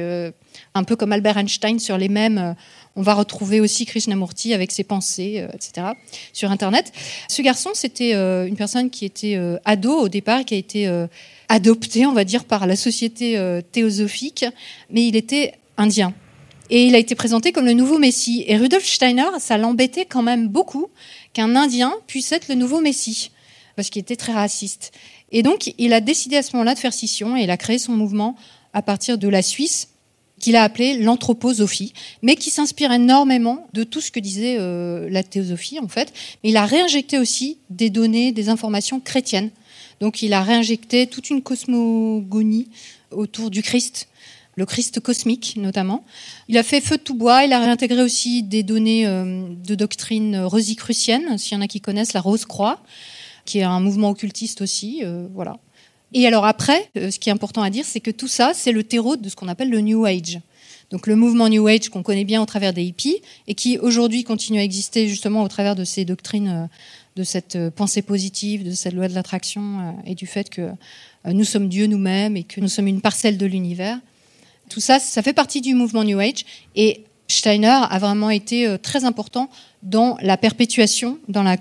un 0.74 0.84
peu 0.84 0.96
comme 0.96 1.12
Albert 1.12 1.38
Einstein 1.38 1.80
sur 1.80 1.98
les 1.98 2.10
mêmes 2.10 2.56
on 2.96 3.02
va 3.02 3.14
retrouver 3.14 3.62
aussi 3.62 3.86
Krishnamurti 3.86 4.54
avec 4.54 4.72
ses 4.72 4.84
pensées, 4.84 5.40
euh, 5.40 5.48
etc. 5.54 5.88
sur 6.34 6.52
Internet. 6.52 6.92
Ce 7.28 7.42
garçon, 7.42 7.72
c'était 7.74 8.14
euh, 8.16 8.46
une 8.46 8.58
personne 8.58 8.90
qui 8.90 9.06
était 9.06 9.36
euh, 9.36 9.58
ado 9.66 9.94
au 9.94 10.10
départ, 10.10 10.44
qui 10.44 10.56
a 10.56 10.58
été 10.58 10.90
adopté, 11.50 12.06
on 12.06 12.14
va 12.14 12.24
dire, 12.24 12.46
par 12.46 12.68
la 12.68 12.76
société 12.76 13.40
théosophique, 13.72 14.46
mais 14.90 15.08
il 15.08 15.16
était 15.16 15.54
indien. 15.78 16.14
Et 16.70 16.86
il 16.86 16.96
a 16.96 16.98
été 16.98 17.16
présenté 17.16 17.52
comme 17.52 17.66
le 17.66 17.74
nouveau 17.74 17.98
Messie. 17.98 18.46
Et 18.48 18.56
Rudolf 18.56 18.86
Steiner, 18.86 19.28
ça 19.40 19.58
l'embêtait 19.58 20.06
quand 20.06 20.22
même 20.22 20.48
beaucoup 20.48 20.88
qu'un 21.34 21.56
Indien 21.56 21.94
puisse 22.08 22.32
être 22.32 22.48
le 22.48 22.56
nouveau 22.56 22.80
Messie, 22.80 23.32
parce 23.76 23.90
qu'il 23.90 24.02
était 24.02 24.16
très 24.16 24.32
raciste. 24.32 24.94
Et 25.34 25.44
donc, 25.44 25.74
il 25.78 25.92
a 25.94 26.00
décidé 26.00 26.38
à 26.38 26.44
ce 26.44 26.54
moment-là 26.54 26.74
de 26.74 26.80
faire 26.80 26.94
scission 26.94 27.36
et 27.36 27.42
il 27.42 27.52
a 27.52 27.58
créé 27.58 27.78
son 27.78 27.94
mouvement 27.94 28.38
à 28.74 28.82
partir 28.82 29.18
de 29.18 29.28
la 29.28 29.42
Suisse 29.42 29.91
qu'il 30.42 30.56
a 30.56 30.64
appelé 30.64 30.98
l'anthroposophie, 30.98 31.94
mais 32.22 32.36
qui 32.36 32.50
s'inspire 32.50 32.92
énormément 32.92 33.68
de 33.74 33.84
tout 33.84 34.02
ce 34.02 34.12
que 34.12 34.20
disait 34.20 34.58
euh, 34.60 35.10
la 35.10 35.24
théosophie 35.24 35.80
en 35.80 35.88
fait. 35.88 36.12
Il 36.44 36.58
a 36.58 36.66
réinjecté 36.66 37.18
aussi 37.18 37.60
des 37.70 37.90
données, 37.90 38.32
des 38.32 38.50
informations 38.50 39.00
chrétiennes 39.00 39.52
Donc 40.02 40.22
il 40.22 40.34
a 40.34 40.42
réinjecté 40.42 41.08
toute 41.08 41.30
une 41.30 41.42
cosmogonie 41.42 42.68
autour 43.12 43.52
du 43.52 43.62
Christ, 43.62 44.08
le 44.56 44.66
Christ 44.66 45.00
cosmique 45.00 45.56
notamment. 45.58 46.04
Il 46.50 46.58
a 46.58 46.64
fait 46.64 46.82
feu 46.82 46.98
de 46.98 47.04
tout 47.04 47.16
bois, 47.16 47.46
il 47.46 47.54
a 47.54 47.60
réintégré 47.60 48.02
aussi 48.02 48.44
des 48.44 48.64
données 48.64 49.08
euh, 49.08 49.44
de 49.66 49.76
doctrine 49.76 50.40
rosicrucienne, 50.40 51.38
s'il 51.38 51.56
y 51.56 51.58
en 51.58 51.62
a 51.64 51.68
qui 51.68 51.80
connaissent 51.80 52.14
la 52.14 52.22
Rose-Croix, 52.22 52.82
qui 53.46 53.60
est 53.60 53.64
un 53.64 53.80
mouvement 53.80 54.10
occultiste 54.10 54.62
aussi. 54.62 55.02
euh, 55.04 55.28
voilà. 55.34 55.58
Et 56.14 56.28
alors 56.28 56.46
après, 56.46 56.90
euh, 56.98 57.10
ce 57.10 57.20
qui 57.20 57.30
est 57.30 57.32
important 57.32 57.62
à 57.62 57.70
dire, 57.70 57.86
c'est 57.86 58.00
que 58.00 58.12
tout 58.12 58.28
ça, 58.28 58.52
c'est 58.54 58.72
le 58.72 58.84
terreau 58.84 59.16
de 59.16 59.30
ce 59.30 59.36
qu'on 59.36 59.48
appelle 59.48 59.70
le 59.70 59.80
New 59.80 60.06
Age. 60.06 60.40
Donc 60.90 61.08
le 61.08 61.16
mouvement 61.16 61.48
New 61.48 61.66
Age 61.68 61.88
qu'on 61.90 62.04
connaît 62.04 62.26
bien 62.26 62.42
au 62.42 62.46
travers 62.46 62.74
des 62.74 62.84
hippies 62.84 63.22
et 63.48 63.56
qui 63.56 63.78
aujourd'hui 63.78 64.26
continue 64.26 64.60
à 64.60 64.64
exister 64.64 65.08
justement 65.08 65.42
au 65.42 65.48
travers 65.48 65.76
de 65.76 65.86
ces 65.86 66.04
doctrines, 66.04 66.50
euh, 66.50 66.66
de 67.16 67.24
cette 67.24 67.56
euh, 67.56 67.72
pensée 67.72 68.02
positive, 68.02 68.66
de 68.66 68.72
cette 68.72 68.94
loi 68.94 69.08
de 69.08 69.16
l'attraction 69.16 69.96
et 70.06 70.16
du 70.16 70.28
fait 70.28 70.50
que 70.50 70.72
nous 71.26 71.44
sommes 71.44 71.70
Dieu 71.70 71.86
nous-mêmes 71.88 72.36
et 72.36 72.44
que 72.44 72.60
nous 72.60 72.68
sommes 72.68 72.88
une 72.88 73.02
parcelle 73.02 73.38
de 73.38 73.46
l'univers. 73.46 74.00
Tout 74.70 74.80
ça, 74.80 75.00
ça 75.00 75.22
fait 75.22 75.34
partie 75.34 75.62
du 75.62 75.76
mouvement 75.76 76.04
New 76.04 76.20
Age 76.20 76.46
et 76.76 77.04
Steiner 77.28 77.68
a 77.90 78.00
vraiment 78.00 78.30
été 78.30 78.76
très 78.82 79.06
important 79.06 79.50
dans 79.84 80.18
la 80.22 80.36
perpétuation, 80.36 81.20
dans 81.28 81.44
la 81.44 81.58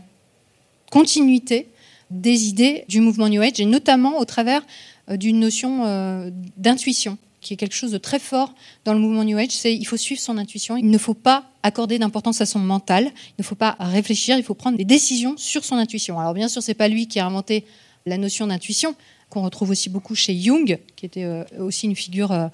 continuité 0.90 1.68
des 2.10 2.48
idées 2.48 2.84
du 2.88 3.00
mouvement 3.00 3.28
New 3.28 3.40
Age 3.40 3.60
et 3.60 3.64
notamment 3.64 4.18
au 4.18 4.24
travers 4.24 4.62
euh, 5.10 5.16
d'une 5.16 5.38
notion 5.38 5.84
euh, 5.86 6.30
d'intuition 6.56 7.18
qui 7.40 7.54
est 7.54 7.56
quelque 7.56 7.74
chose 7.74 7.92
de 7.92 7.98
très 7.98 8.18
fort 8.18 8.54
dans 8.84 8.92
le 8.92 8.98
mouvement 8.98 9.24
New 9.24 9.38
Age, 9.38 9.52
c'est 9.52 9.74
il 9.74 9.86
faut 9.86 9.96
suivre 9.96 10.20
son 10.20 10.36
intuition, 10.36 10.76
il 10.76 10.90
ne 10.90 10.98
faut 10.98 11.14
pas 11.14 11.46
accorder 11.62 11.98
d'importance 11.98 12.42
à 12.42 12.46
son 12.46 12.58
mental, 12.58 13.04
il 13.04 13.34
ne 13.38 13.42
faut 13.42 13.54
pas 13.54 13.76
réfléchir, 13.80 14.36
il 14.36 14.42
faut 14.42 14.52
prendre 14.52 14.76
des 14.76 14.84
décisions 14.84 15.38
sur 15.38 15.64
son 15.64 15.76
intuition. 15.76 16.20
Alors 16.20 16.34
bien 16.34 16.48
sûr, 16.48 16.62
c'est 16.62 16.74
pas 16.74 16.88
lui 16.88 17.08
qui 17.08 17.18
a 17.18 17.24
inventé 17.24 17.64
la 18.04 18.18
notion 18.18 18.46
d'intuition, 18.46 18.94
qu'on 19.30 19.42
retrouve 19.42 19.70
aussi 19.70 19.88
beaucoup 19.88 20.14
chez 20.14 20.38
Jung, 20.38 20.78
qui 20.96 21.06
était 21.06 21.24
euh, 21.24 21.44
aussi 21.58 21.86
une 21.86 21.96
figure 21.96 22.50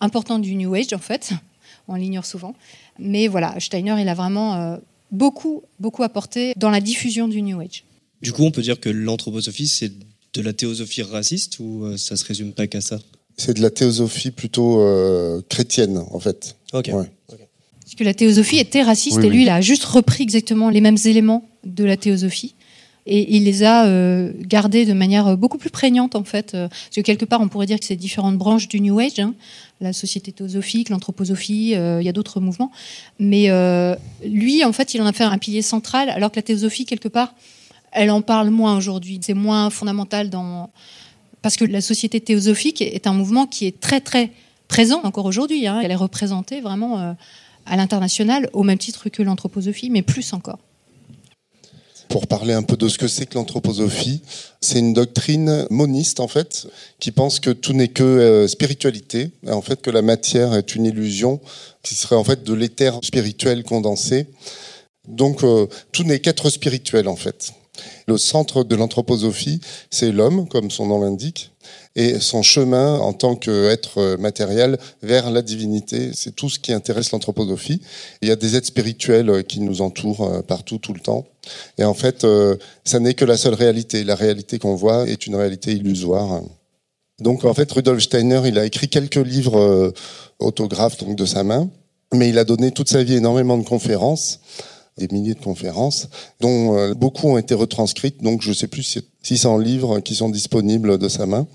importante 0.00 0.40
du 0.40 0.54
New 0.54 0.72
Age 0.74 0.94
en 0.94 0.98
fait, 0.98 1.32
on 1.88 1.96
l'ignore 1.96 2.24
souvent. 2.24 2.54
Mais 2.98 3.28
voilà, 3.28 3.60
Steiner, 3.60 3.96
il 4.00 4.08
a 4.08 4.14
vraiment 4.14 4.78
beaucoup, 5.10 5.64
beaucoup 5.80 6.02
apporté 6.02 6.54
dans 6.56 6.70
la 6.70 6.80
diffusion 6.80 7.28
du 7.28 7.42
New 7.42 7.60
Age. 7.60 7.84
Du 8.22 8.32
coup, 8.32 8.44
on 8.44 8.50
peut 8.50 8.62
dire 8.62 8.78
que 8.80 8.88
l'anthroposophie, 8.88 9.68
c'est 9.68 9.92
de 10.34 10.42
la 10.42 10.52
théosophie 10.52 11.02
raciste 11.02 11.58
ou 11.58 11.84
euh, 11.84 11.96
ça 11.96 12.16
se 12.16 12.24
résume 12.24 12.52
pas 12.52 12.66
qu'à 12.66 12.80
ça? 12.80 12.98
C'est 13.36 13.54
de 13.56 13.62
la 13.62 13.70
théosophie 13.70 14.30
plutôt 14.30 14.82
euh, 14.82 15.40
chrétienne, 15.48 15.98
en 16.10 16.20
fait. 16.20 16.56
Ok. 16.72 16.90
Ouais. 16.92 17.10
Parce 17.26 17.94
que 17.96 18.04
la 18.04 18.14
théosophie 18.14 18.58
était 18.58 18.82
raciste 18.82 19.16
Oui, 19.16 19.26
et 19.26 19.30
lui, 19.30 19.38
oui. 19.38 19.42
il 19.44 19.48
a 19.48 19.60
juste 19.60 19.84
repris 19.84 20.22
exactement 20.22 20.70
les 20.70 20.80
mêmes 20.80 20.98
éléments 21.06 21.48
de 21.64 21.84
la 21.84 21.96
théosophie. 21.96 22.54
Et 23.06 23.36
il 23.36 23.44
les 23.44 23.62
a 23.62 23.86
euh, 23.86 24.30
gardés 24.40 24.84
de 24.84 24.92
manière 24.92 25.36
beaucoup 25.36 25.58
plus 25.58 25.70
prégnante, 25.70 26.14
en 26.14 26.22
fait. 26.22 26.52
Parce 26.52 26.94
que 26.94 27.00
quelque 27.00 27.24
part, 27.24 27.40
on 27.40 27.48
pourrait 27.48 27.66
dire 27.66 27.80
que 27.80 27.86
c'est 27.86 27.96
différentes 27.96 28.36
branches 28.36 28.68
du 28.68 28.80
New 28.80 28.98
Age, 29.00 29.18
hein. 29.18 29.34
la 29.80 29.92
société 29.92 30.30
théosophique, 30.32 30.90
l'anthroposophie, 30.90 31.74
euh, 31.74 32.00
il 32.00 32.04
y 32.04 32.08
a 32.08 32.12
d'autres 32.12 32.40
mouvements. 32.40 32.70
Mais 33.18 33.50
euh, 33.50 33.96
lui, 34.24 34.64
en 34.64 34.72
fait, 34.72 34.94
il 34.94 35.00
en 35.00 35.06
a 35.06 35.12
fait 35.12 35.24
un 35.24 35.38
pilier 35.38 35.62
central, 35.62 36.10
alors 36.10 36.30
que 36.30 36.36
la 36.36 36.42
théosophie, 36.42 36.84
quelque 36.84 37.08
part, 37.08 37.34
elle 37.92 38.10
en 38.10 38.22
parle 38.22 38.50
moins 38.50 38.76
aujourd'hui. 38.76 39.20
C'est 39.22 39.34
moins 39.34 39.70
fondamental. 39.70 40.30
Parce 41.42 41.56
que 41.56 41.64
la 41.64 41.80
société 41.80 42.20
théosophique 42.20 42.82
est 42.82 43.06
un 43.06 43.12
mouvement 43.12 43.46
qui 43.46 43.66
est 43.66 43.80
très, 43.80 44.00
très 44.00 44.30
présent 44.68 45.00
encore 45.04 45.26
aujourd'hui. 45.26 45.66
hein. 45.66 45.80
Elle 45.82 45.90
est 45.90 45.96
représentée 45.96 46.60
vraiment... 46.60 46.98
euh, 46.98 47.12
à 47.66 47.76
l'international 47.76 48.48
au 48.52 48.62
même 48.62 48.78
titre 48.78 49.10
que 49.10 49.22
l'anthroposophie, 49.22 49.90
mais 49.90 50.02
plus 50.02 50.32
encore. 50.32 50.58
Pour 52.08 52.26
parler 52.26 52.54
un 52.54 52.64
peu 52.64 52.76
de 52.76 52.88
ce 52.88 52.98
que 52.98 53.06
c'est 53.06 53.26
que 53.26 53.36
l'anthroposophie, 53.36 54.22
c'est 54.60 54.80
une 54.80 54.94
doctrine 54.94 55.66
moniste 55.70 56.18
en 56.18 56.26
fait, 56.26 56.66
qui 56.98 57.12
pense 57.12 57.38
que 57.38 57.50
tout 57.50 57.72
n'est 57.72 57.88
que 57.88 58.02
euh, 58.02 58.48
spiritualité, 58.48 59.30
en 59.46 59.62
fait 59.62 59.80
que 59.80 59.90
la 59.90 60.02
matière 60.02 60.54
est 60.54 60.74
une 60.74 60.86
illusion, 60.86 61.40
qui 61.84 61.94
serait 61.94 62.16
en 62.16 62.24
fait 62.24 62.42
de 62.42 62.54
l'éther 62.54 62.98
spirituel 63.02 63.62
condensé. 63.62 64.26
Donc 65.06 65.44
euh, 65.44 65.66
tout 65.92 66.02
n'est 66.02 66.18
qu'être 66.18 66.50
spirituel 66.50 67.06
en 67.06 67.16
fait. 67.16 67.52
Le 68.06 68.18
centre 68.18 68.64
de 68.64 68.76
l'anthroposophie, 68.76 69.60
c'est 69.90 70.12
l'homme, 70.12 70.48
comme 70.48 70.70
son 70.70 70.86
nom 70.86 71.00
l'indique, 71.00 71.52
et 71.96 72.20
son 72.20 72.42
chemin 72.42 72.98
en 72.98 73.12
tant 73.12 73.36
qu'être 73.36 74.16
matériel 74.16 74.78
vers 75.02 75.30
la 75.30 75.42
divinité. 75.42 76.10
C'est 76.14 76.34
tout 76.34 76.48
ce 76.48 76.58
qui 76.58 76.72
intéresse 76.72 77.12
l'anthroposophie. 77.12 77.82
Il 78.22 78.28
y 78.28 78.32
a 78.32 78.36
des 78.36 78.56
êtres 78.56 78.68
spirituels 78.68 79.28
euh, 79.28 79.42
qui 79.42 79.60
nous 79.60 79.82
entourent 79.82 80.24
euh, 80.24 80.42
partout, 80.42 80.78
tout 80.78 80.94
le 80.94 81.00
temps. 81.00 81.26
Et 81.78 81.84
en 81.84 81.94
fait, 81.94 82.24
euh, 82.24 82.56
ça 82.84 83.00
n'est 83.00 83.14
que 83.14 83.24
la 83.24 83.36
seule 83.36 83.54
réalité. 83.54 84.04
La 84.04 84.14
réalité 84.14 84.58
qu'on 84.58 84.74
voit 84.74 85.08
est 85.08 85.26
une 85.26 85.36
réalité 85.36 85.72
illusoire. 85.72 86.42
Donc 87.20 87.44
en 87.44 87.54
fait, 87.54 87.70
Rudolf 87.70 88.02
Steiner, 88.02 88.40
il 88.46 88.58
a 88.58 88.64
écrit 88.64 88.88
quelques 88.88 89.16
livres 89.16 89.58
euh, 89.58 89.92
autographes 90.38 90.98
donc 91.04 91.16
de 91.16 91.26
sa 91.26 91.44
main, 91.44 91.68
mais 92.14 92.30
il 92.30 92.38
a 92.38 92.44
donné 92.44 92.72
toute 92.72 92.88
sa 92.88 93.02
vie 93.02 93.14
énormément 93.14 93.58
de 93.58 93.64
conférences, 93.64 94.40
des 95.06 95.14
milliers 95.14 95.34
de 95.34 95.40
conférences, 95.40 96.08
dont 96.40 96.76
euh, 96.76 96.94
beaucoup 96.94 97.28
ont 97.28 97.38
été 97.38 97.54
retranscrites. 97.54 98.22
Donc 98.22 98.42
je 98.42 98.52
sais 98.52 98.68
plus 98.68 98.82
si 98.82 99.02
600 99.22 99.58
livres 99.58 100.00
qui 100.00 100.14
sont 100.14 100.28
disponibles 100.28 100.98
de 100.98 101.08
sa 101.08 101.26
main. 101.26 101.46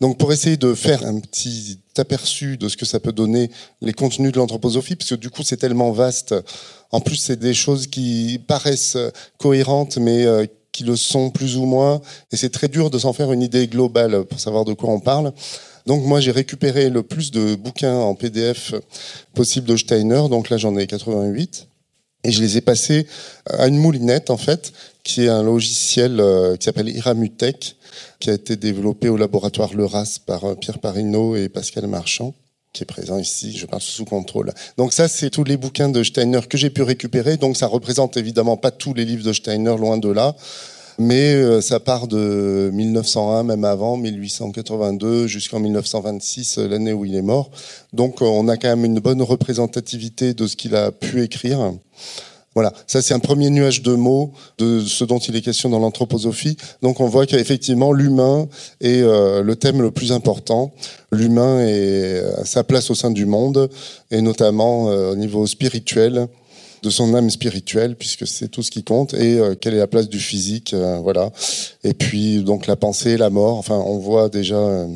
Donc 0.00 0.16
pour 0.16 0.32
essayer 0.32 0.56
de 0.56 0.74
faire 0.74 1.04
un 1.04 1.20
petit 1.20 1.78
aperçu 1.98 2.56
de 2.56 2.68
ce 2.68 2.76
que 2.76 2.86
ça 2.86 3.00
peut 3.00 3.12
donner 3.12 3.50
les 3.82 3.92
contenus 3.92 4.32
de 4.32 4.38
l'anthroposophie, 4.38 4.96
parce 4.96 5.10
que 5.10 5.14
du 5.14 5.28
coup 5.28 5.42
c'est 5.42 5.58
tellement 5.58 5.92
vaste. 5.92 6.34
En 6.90 7.00
plus 7.00 7.16
c'est 7.16 7.38
des 7.38 7.54
choses 7.54 7.86
qui 7.86 8.40
paraissent 8.46 8.96
cohérentes, 9.38 9.98
mais 9.98 10.24
euh, 10.24 10.46
qui 10.72 10.84
le 10.84 10.96
sont 10.96 11.30
plus 11.30 11.56
ou 11.56 11.66
moins, 11.66 12.00
et 12.32 12.36
c'est 12.36 12.50
très 12.50 12.68
dur 12.68 12.90
de 12.90 12.98
s'en 12.98 13.12
faire 13.12 13.32
une 13.32 13.42
idée 13.42 13.66
globale 13.66 14.24
pour 14.24 14.40
savoir 14.40 14.64
de 14.64 14.72
quoi 14.72 14.90
on 14.90 15.00
parle. 15.00 15.32
Donc 15.86 16.04
moi 16.04 16.20
j'ai 16.20 16.30
récupéré 16.30 16.88
le 16.88 17.02
plus 17.02 17.30
de 17.30 17.54
bouquins 17.54 17.96
en 17.96 18.14
PDF 18.14 18.74
possible 19.34 19.66
de 19.66 19.76
Steiner, 19.76 20.22
donc 20.30 20.48
là 20.48 20.56
j'en 20.56 20.76
ai 20.76 20.86
88. 20.86 21.69
Et 22.24 22.30
je 22.30 22.42
les 22.42 22.58
ai 22.58 22.60
passés 22.60 23.06
à 23.46 23.66
une 23.66 23.78
moulinette, 23.78 24.30
en 24.30 24.36
fait, 24.36 24.72
qui 25.02 25.24
est 25.24 25.28
un 25.28 25.42
logiciel 25.42 26.20
euh, 26.20 26.56
qui 26.56 26.64
s'appelle 26.64 26.88
Iramutech, 26.88 27.76
qui 28.18 28.30
a 28.30 28.34
été 28.34 28.56
développé 28.56 29.08
au 29.08 29.16
laboratoire 29.16 29.74
Leras 29.74 30.18
par 30.26 30.44
euh, 30.44 30.54
Pierre 30.54 30.78
Parino 30.78 31.36
et 31.36 31.48
Pascal 31.48 31.86
Marchand, 31.86 32.34
qui 32.72 32.82
est 32.82 32.86
présent 32.86 33.18
ici, 33.18 33.56
je 33.56 33.66
parle 33.66 33.82
sous 33.82 34.04
contrôle. 34.04 34.52
Donc 34.76 34.92
ça, 34.92 35.08
c'est 35.08 35.30
tous 35.30 35.44
les 35.44 35.56
bouquins 35.56 35.88
de 35.88 36.02
Steiner 36.02 36.40
que 36.48 36.58
j'ai 36.58 36.70
pu 36.70 36.82
récupérer. 36.82 37.36
Donc 37.36 37.56
ça 37.56 37.66
représente 37.66 38.16
évidemment 38.16 38.56
pas 38.56 38.70
tous 38.70 38.94
les 38.94 39.04
livres 39.04 39.24
de 39.24 39.32
Steiner, 39.32 39.76
loin 39.76 39.96
de 39.98 40.10
là. 40.10 40.36
Mais 41.02 41.32
euh, 41.32 41.62
ça 41.62 41.80
part 41.80 42.08
de 42.08 42.70
1901, 42.74 43.42
même 43.44 43.64
avant, 43.64 43.96
1882, 43.96 45.26
jusqu'en 45.28 45.58
1926, 45.58 46.58
euh, 46.58 46.68
l'année 46.68 46.92
où 46.92 47.06
il 47.06 47.14
est 47.14 47.22
mort. 47.22 47.50
Donc 47.94 48.20
euh, 48.20 48.26
on 48.26 48.48
a 48.48 48.58
quand 48.58 48.68
même 48.68 48.84
une 48.84 49.00
bonne 49.00 49.22
représentativité 49.22 50.34
de 50.34 50.46
ce 50.46 50.56
qu'il 50.56 50.76
a 50.76 50.92
pu 50.92 51.22
écrire. 51.22 51.72
Voilà, 52.54 52.74
ça 52.86 53.00
c'est 53.00 53.14
un 53.14 53.18
premier 53.18 53.48
nuage 53.48 53.80
de 53.80 53.94
mots 53.94 54.34
de 54.58 54.80
ce 54.80 55.04
dont 55.04 55.16
il 55.20 55.34
est 55.36 55.40
question 55.40 55.70
dans 55.70 55.78
l'anthroposophie. 55.78 56.58
Donc 56.82 57.00
on 57.00 57.06
voit 57.06 57.24
qu'effectivement 57.24 57.94
l'humain 57.94 58.46
est 58.82 59.00
le 59.00 59.54
thème 59.54 59.80
le 59.80 59.92
plus 59.92 60.12
important. 60.12 60.74
L'humain 61.12 61.60
est 61.60 62.20
à 62.36 62.44
sa 62.44 62.62
place 62.62 62.90
au 62.90 62.94
sein 62.94 63.12
du 63.12 63.24
monde 63.24 63.70
et 64.10 64.20
notamment 64.20 64.86
au 64.86 65.14
niveau 65.14 65.46
spirituel 65.46 66.26
de 66.82 66.90
son 66.90 67.14
âme 67.14 67.30
spirituelle 67.30 67.96
puisque 67.96 68.26
c'est 68.26 68.48
tout 68.48 68.62
ce 68.62 68.70
qui 68.70 68.84
compte 68.84 69.14
et 69.14 69.38
euh, 69.38 69.54
quelle 69.54 69.74
est 69.74 69.78
la 69.78 69.86
place 69.86 70.08
du 70.08 70.18
physique 70.18 70.74
euh, 70.74 70.98
voilà. 70.98 71.30
Et 71.84 71.94
puis 71.94 72.42
donc 72.42 72.66
la 72.66 72.76
pensée 72.76 73.16
la 73.16 73.30
mort 73.30 73.58
enfin 73.58 73.76
on 73.76 73.98
voit 73.98 74.28
déjà 74.28 74.56
euh, 74.56 74.86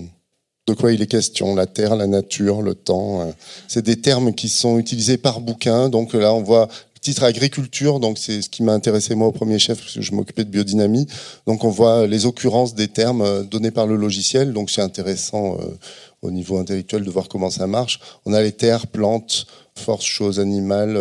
de 0.67 0.73
quoi 0.73 0.93
il 0.93 1.03
est 1.03 1.07
question 1.07 1.55
la 1.55 1.67
terre 1.67 1.97
la 1.97 2.07
nature 2.07 2.63
le 2.63 2.75
temps 2.75 3.23
euh. 3.23 3.33
c'est 3.69 3.85
des 3.85 4.01
termes 4.01 4.35
qui 4.35 4.49
sont 4.49 4.79
utilisés 4.79 5.19
par 5.19 5.41
bouquin. 5.41 5.89
Donc 5.89 6.15
là 6.15 6.33
on 6.33 6.43
voit 6.43 6.69
le 6.95 7.01
titre 7.01 7.25
agriculture. 7.25 8.01
Donc 8.01 8.19
c'est 8.19 8.41
ce 8.41 8.49
qui 8.49 8.63
m'a 8.63 8.73
intéressé 8.73 9.15
moi 9.15 9.29
au 9.29 9.33
premier 9.33 9.59
chef 9.59 9.79
parce 9.79 9.95
que 9.95 10.03
je 10.03 10.13
m'occupais 10.13 10.45
de 10.45 10.51
biodynamie. 10.51 11.07
Donc 11.47 11.65
on 11.65 11.71
voit 11.71 12.07
les 12.07 12.27
occurrences 12.27 12.75
des 12.75 12.89
termes 12.89 13.47
donnés 13.47 13.71
par 13.71 13.87
le 13.87 13.97
logiciel. 13.97 14.53
Donc 14.53 14.71
c'est 14.71 14.83
intéressant 14.83 15.59
euh, 15.61 15.79
au 16.23 16.31
niveau 16.31 16.59
intellectuel 16.59 17.05
de 17.05 17.11
voir 17.11 17.29
comment 17.29 17.51
ça 17.51 17.67
marche. 17.67 18.01
On 18.25 18.33
a 18.33 18.41
les 18.41 18.53
terres 18.53 18.87
plantes 18.87 19.47
forces 19.77 20.07
choses 20.07 20.41
animales 20.41 20.97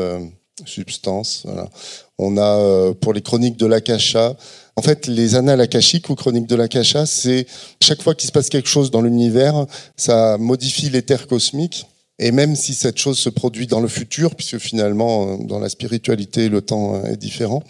substance. 0.65 1.43
Voilà. 1.45 1.69
On 2.17 2.37
a 2.37 2.57
euh, 2.57 2.93
pour 2.93 3.13
les 3.13 3.21
chroniques 3.21 3.57
de 3.57 3.65
l'Akasha. 3.65 4.35
En 4.75 4.81
fait, 4.81 5.07
les 5.07 5.35
annales 5.35 5.61
akashiques 5.61 6.09
ou 6.09 6.15
chroniques 6.15 6.47
de 6.47 6.55
l'Akasha, 6.55 7.05
c'est 7.05 7.47
chaque 7.81 8.01
fois 8.01 8.15
qu'il 8.15 8.27
se 8.27 8.31
passe 8.31 8.49
quelque 8.49 8.69
chose 8.69 8.91
dans 8.91 9.01
l'univers, 9.01 9.65
ça 9.97 10.37
modifie 10.37 10.89
l'éther 10.89 11.27
cosmique. 11.27 11.85
Et 12.19 12.31
même 12.31 12.55
si 12.55 12.75
cette 12.75 12.99
chose 12.99 13.17
se 13.17 13.29
produit 13.29 13.65
dans 13.65 13.81
le 13.81 13.87
futur, 13.87 14.35
puisque 14.35 14.59
finalement, 14.59 15.27
euh, 15.27 15.37
dans 15.39 15.59
la 15.59 15.67
spiritualité, 15.67 16.47
le 16.47 16.61
temps 16.61 16.95
euh, 16.95 17.05
est 17.05 17.17
différent, 17.17 17.63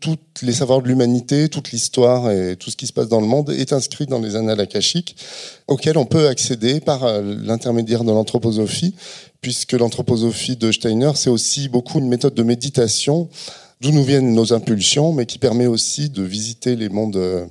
tous 0.00 0.16
les 0.40 0.54
savoirs 0.54 0.80
de 0.80 0.88
l'humanité, 0.88 1.50
toute 1.50 1.70
l'histoire 1.70 2.30
et 2.30 2.56
tout 2.56 2.70
ce 2.70 2.76
qui 2.76 2.86
se 2.86 2.94
passe 2.94 3.08
dans 3.08 3.20
le 3.20 3.26
monde 3.26 3.50
est 3.50 3.74
inscrit 3.74 4.06
dans 4.06 4.18
les 4.18 4.36
annales 4.36 4.60
akashiques, 4.60 5.16
auxquels 5.68 5.98
on 5.98 6.06
peut 6.06 6.28
accéder 6.28 6.80
par 6.80 7.20
l'intermédiaire 7.20 8.02
de 8.02 8.10
l'anthroposophie, 8.10 8.94
puisque 9.40 9.72
l'anthroposophie 9.72 10.56
de 10.56 10.70
Steiner, 10.72 11.12
c'est 11.14 11.30
aussi 11.30 11.68
beaucoup 11.68 11.98
une 11.98 12.08
méthode 12.08 12.34
de 12.34 12.42
méditation 12.42 13.28
d'où 13.80 13.92
nous 13.92 14.04
viennent 14.04 14.34
nos 14.34 14.52
impulsions, 14.52 15.12
mais 15.12 15.26
qui 15.26 15.38
permet 15.38 15.66
aussi 15.66 16.10
de 16.10 16.22
visiter 16.22 16.76
les 16.76 16.88
mondes 16.88 17.16
euh, 17.16 17.46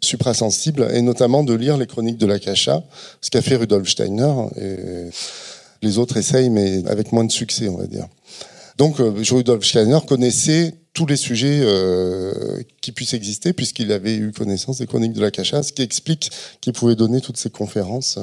suprasensibles 0.00 0.88
et 0.92 1.02
notamment 1.02 1.44
de 1.44 1.54
lire 1.54 1.76
les 1.76 1.86
chroniques 1.86 2.18
de 2.18 2.26
l'Akasha, 2.26 2.82
ce 3.20 3.30
qu'a 3.30 3.42
fait 3.42 3.56
Rudolf 3.56 3.88
Steiner. 3.88 4.32
Et 4.60 5.10
les 5.82 5.98
autres 5.98 6.16
essayent, 6.16 6.50
mais 6.50 6.82
avec 6.88 7.12
moins 7.12 7.24
de 7.24 7.30
succès, 7.30 7.68
on 7.68 7.76
va 7.76 7.86
dire. 7.86 8.06
Donc, 8.76 9.00
euh, 9.00 9.12
Rudolf 9.30 9.64
Steiner 9.64 9.98
connaissait 10.06 10.74
tous 10.94 11.06
les 11.06 11.16
sujets 11.16 11.60
euh, 11.62 12.60
qui 12.80 12.90
puissent 12.90 13.14
exister, 13.14 13.52
puisqu'il 13.52 13.92
avait 13.92 14.16
eu 14.16 14.32
connaissance 14.32 14.78
des 14.78 14.86
chroniques 14.86 15.12
de 15.12 15.20
l'Akasha, 15.20 15.62
ce 15.62 15.72
qui 15.72 15.82
explique 15.82 16.30
qu'il 16.60 16.72
pouvait 16.72 16.96
donner 16.96 17.20
toutes 17.20 17.36
ces 17.36 17.50
conférences. 17.50 18.18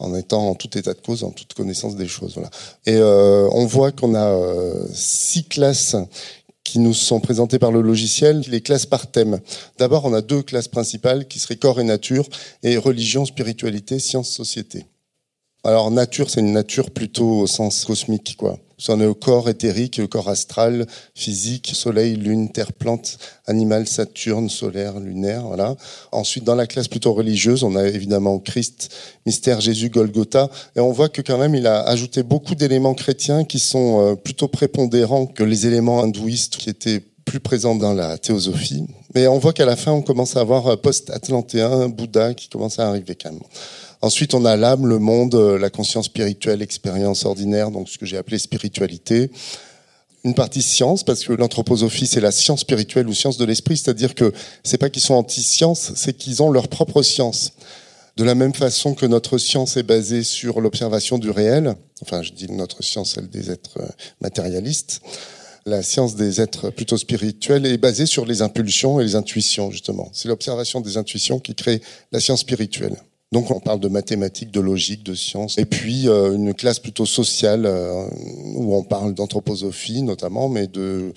En 0.00 0.14
étant 0.14 0.48
en 0.48 0.54
tout 0.54 0.76
état 0.78 0.94
de 0.94 1.00
cause, 1.00 1.24
en 1.24 1.30
toute 1.30 1.52
connaissance 1.52 1.94
des 1.94 2.08
choses. 2.08 2.40
Et 2.86 2.96
euh, 2.96 3.48
on 3.52 3.66
voit 3.66 3.92
qu'on 3.92 4.14
a 4.14 4.28
euh, 4.30 4.86
six 4.92 5.44
classes 5.44 5.94
qui 6.64 6.78
nous 6.78 6.94
sont 6.94 7.20
présentées 7.20 7.58
par 7.58 7.70
le 7.70 7.82
logiciel, 7.82 8.42
les 8.48 8.62
classes 8.62 8.86
par 8.86 9.10
thème. 9.10 9.40
D'abord, 9.78 10.06
on 10.06 10.14
a 10.14 10.22
deux 10.22 10.42
classes 10.42 10.68
principales 10.68 11.28
qui 11.28 11.38
seraient 11.38 11.56
corps 11.56 11.80
et 11.80 11.84
nature, 11.84 12.26
et 12.62 12.76
religion, 12.78 13.26
spiritualité, 13.26 13.98
science, 13.98 14.30
société. 14.30 14.86
Alors 15.64 15.90
nature, 15.90 16.30
c'est 16.30 16.40
une 16.40 16.52
nature 16.52 16.90
plutôt 16.90 17.40
au 17.40 17.46
sens 17.46 17.84
cosmique, 17.84 18.36
quoi. 18.38 18.58
Avez 18.88 19.06
au 19.06 19.14
corps 19.14 19.48
éthérique, 19.48 19.98
le 19.98 20.06
corps 20.06 20.28
astral, 20.28 20.86
physique, 21.14 21.70
soleil, 21.74 22.16
lune, 22.16 22.50
terre, 22.50 22.72
plante, 22.72 23.18
animal, 23.46 23.86
Saturne, 23.86 24.48
solaire, 24.48 24.98
lunaire, 24.98 25.42
voilà. 25.46 25.76
Ensuite, 26.12 26.44
dans 26.44 26.54
la 26.54 26.66
classe 26.66 26.88
plutôt 26.88 27.12
religieuse, 27.12 27.62
on 27.62 27.76
a 27.76 27.86
évidemment 27.86 28.38
Christ, 28.38 28.90
mystère, 29.26 29.60
Jésus, 29.60 29.90
Golgotha, 29.90 30.48
et 30.74 30.80
on 30.80 30.92
voit 30.92 31.08
que 31.08 31.22
quand 31.22 31.38
même 31.38 31.54
il 31.54 31.66
a 31.66 31.82
ajouté 31.82 32.22
beaucoup 32.22 32.54
d'éléments 32.54 32.94
chrétiens 32.94 33.44
qui 33.44 33.58
sont 33.58 34.00
euh, 34.00 34.14
plutôt 34.16 34.48
prépondérants 34.48 35.26
que 35.26 35.44
les 35.44 35.66
éléments 35.66 36.02
hindouistes 36.02 36.56
qui 36.56 36.70
étaient 36.70 37.02
plus 37.24 37.40
présents 37.40 37.76
dans 37.76 37.92
la 37.92 38.18
théosophie. 38.18 38.86
Mais 39.14 39.26
on 39.26 39.38
voit 39.38 39.52
qu'à 39.52 39.66
la 39.66 39.76
fin, 39.76 39.92
on 39.92 40.02
commence 40.02 40.36
à 40.36 40.40
avoir 40.40 40.66
euh, 40.66 40.76
post-atlantéen, 40.76 41.88
Bouddha 41.88 42.34
qui 42.34 42.48
commence 42.48 42.78
à 42.78 42.88
arriver 42.88 43.14
quand 43.14 43.30
même. 43.30 43.40
Ensuite, 44.02 44.32
on 44.32 44.46
a 44.46 44.56
l'âme, 44.56 44.86
le 44.86 44.98
monde, 44.98 45.34
euh, 45.34 45.58
la 45.58 45.68
conscience 45.68 46.06
spirituelle, 46.06 46.60
l'expérience 46.60 47.26
ordinaire, 47.26 47.70
donc 47.70 47.88
ce 47.88 47.98
que 47.98 48.06
j'ai 48.06 48.16
appelé 48.16 48.38
spiritualité. 48.38 49.30
Une 50.24 50.34
partie 50.34 50.62
science, 50.62 51.04
parce 51.04 51.24
que 51.24 51.34
l'anthroposophie, 51.34 52.06
c'est 52.06 52.20
la 52.20 52.32
science 52.32 52.60
spirituelle 52.60 53.08
ou 53.08 53.14
science 53.14 53.36
de 53.36 53.44
l'esprit, 53.44 53.76
c'est-à-dire 53.76 54.14
que 54.14 54.32
c'est 54.64 54.78
pas 54.78 54.88
qu'ils 54.88 55.02
sont 55.02 55.14
anti-science, 55.14 55.92
c'est 55.96 56.14
qu'ils 56.14 56.42
ont 56.42 56.50
leur 56.50 56.68
propre 56.68 57.02
science. 57.02 57.52
De 58.16 58.24
la 58.24 58.34
même 58.34 58.54
façon 58.54 58.94
que 58.94 59.06
notre 59.06 59.38
science 59.38 59.76
est 59.76 59.82
basée 59.82 60.22
sur 60.22 60.60
l'observation 60.60 61.18
du 61.18 61.30
réel, 61.30 61.74
enfin 62.02 62.22
je 62.22 62.32
dis 62.32 62.50
notre 62.50 62.82
science, 62.82 63.14
celle 63.14 63.28
des 63.28 63.50
êtres 63.50 63.80
euh, 63.80 63.88
matérialistes, 64.20 65.02
la 65.66 65.82
science 65.82 66.16
des 66.16 66.40
êtres 66.40 66.70
plutôt 66.70 66.96
spirituels 66.96 67.66
est 67.66 67.76
basée 67.76 68.06
sur 68.06 68.24
les 68.24 68.40
impulsions 68.40 68.98
et 68.98 69.04
les 69.04 69.14
intuitions, 69.14 69.70
justement. 69.70 70.08
C'est 70.14 70.28
l'observation 70.28 70.80
des 70.80 70.96
intuitions 70.96 71.38
qui 71.38 71.54
crée 71.54 71.82
la 72.12 72.20
science 72.20 72.40
spirituelle. 72.40 72.96
Donc 73.32 73.52
on 73.52 73.60
parle 73.60 73.78
de 73.78 73.86
mathématiques, 73.86 74.50
de 74.50 74.58
logique, 74.58 75.04
de 75.04 75.14
sciences. 75.14 75.56
Et 75.56 75.64
puis 75.64 76.08
euh, 76.08 76.34
une 76.34 76.52
classe 76.52 76.80
plutôt 76.80 77.06
sociale 77.06 77.64
euh, 77.64 78.04
où 78.56 78.74
on 78.74 78.82
parle 78.82 79.14
d'anthroposophie 79.14 80.02
notamment, 80.02 80.48
mais 80.48 80.66
de 80.66 81.12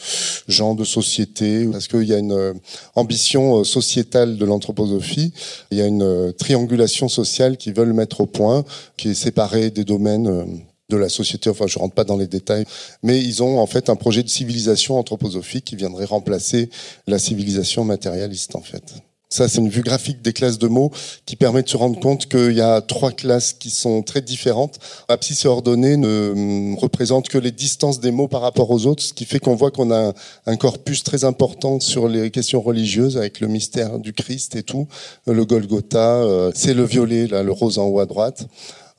gens 0.48 0.75
de 0.75 0.84
société, 0.84 1.65
parce 1.72 1.88
qu'il 1.88 2.03
y 2.03 2.13
a 2.13 2.20
une 2.20 2.32
euh, 2.32 2.53
ambition 2.93 3.63
sociétale 3.63 4.38
de 4.38 4.46
l'anthroposophie. 4.46 5.34
Il 5.72 5.79
y 5.79 5.82
a 5.82 5.88
une 5.88 6.34
triangulation 6.38 7.10
sociale 7.10 7.58
qu'ils 7.58 7.74
veulent 7.74 7.93
mettre 7.93 8.22
au 8.22 8.27
point, 8.27 8.63
qui 8.96 9.10
est 9.10 9.15
séparée 9.15 9.72
des 9.72 9.84
domaines 9.84 10.63
de 10.89 10.98
la 10.98 11.10
société, 11.10 11.50
enfin 11.50 11.65
je 11.65 11.79
rentre 11.79 11.96
pas 11.96 12.03
dans 12.03 12.17
les 12.17 12.27
détails, 12.27 12.65
mais 13.01 13.20
ils 13.20 13.41
ont 13.41 13.58
en 13.58 13.65
fait 13.65 13.89
un 13.89 13.96
projet 13.96 14.22
de 14.22 14.29
civilisation 14.29 15.00
anthroposophique 15.00 15.65
qui 15.65 15.75
viendrait 15.75 16.05
remplacer 16.05 16.70
la 17.08 17.17
civilisation 17.17 17.84
matérialiste 17.84 18.55
en 18.55 18.62
fait. 18.62 18.93
Ça, 19.33 19.47
c'est 19.47 19.57
une 19.57 19.69
vue 19.69 19.81
graphique 19.81 20.21
des 20.21 20.31
classes 20.31 20.59
de 20.59 20.67
mots 20.67 20.91
qui 21.25 21.35
permet 21.35 21.63
de 21.63 21.67
se 21.67 21.75
rendre 21.75 21.99
compte 21.99 22.27
qu'il 22.27 22.51
y 22.51 22.61
a 22.61 22.81
trois 22.81 23.11
classes 23.11 23.51
qui 23.51 23.71
sont 23.71 24.03
très 24.03 24.21
différentes. 24.21 24.77
Abscisse 25.07 25.45
et 25.45 25.47
ordonnée 25.47 25.97
ne 25.97 26.29
hum, 26.33 26.75
représente 26.75 27.29
que 27.29 27.39
les 27.39 27.49
distances 27.49 27.99
des 27.99 28.11
mots 28.11 28.27
par 28.27 28.41
rapport 28.41 28.69
aux 28.69 28.85
autres, 28.85 29.01
ce 29.01 29.11
qui 29.11 29.25
fait 29.25 29.39
qu'on 29.39 29.55
voit 29.55 29.71
qu'on 29.71 29.91
a 29.91 30.13
un 30.45 30.55
corpus 30.55 31.03
très 31.03 31.23
important 31.23 31.79
sur 31.79 32.07
les 32.07 32.29
questions 32.29 32.61
religieuses 32.61 33.17
avec 33.17 33.39
le 33.39 33.48
mystère 33.48 33.98
du 33.98 34.13
Christ 34.13 34.55
et 34.55 34.61
tout. 34.61 34.87
Le 35.25 35.46
Golgotha, 35.46 36.17
euh, 36.17 36.51
c'est 36.53 36.75
le 36.75 36.83
violet, 36.83 37.25
là, 37.25 37.41
le 37.41 37.51
rose 37.51 37.79
en 37.79 37.87
haut 37.87 38.01
à 38.01 38.05
droite. 38.05 38.46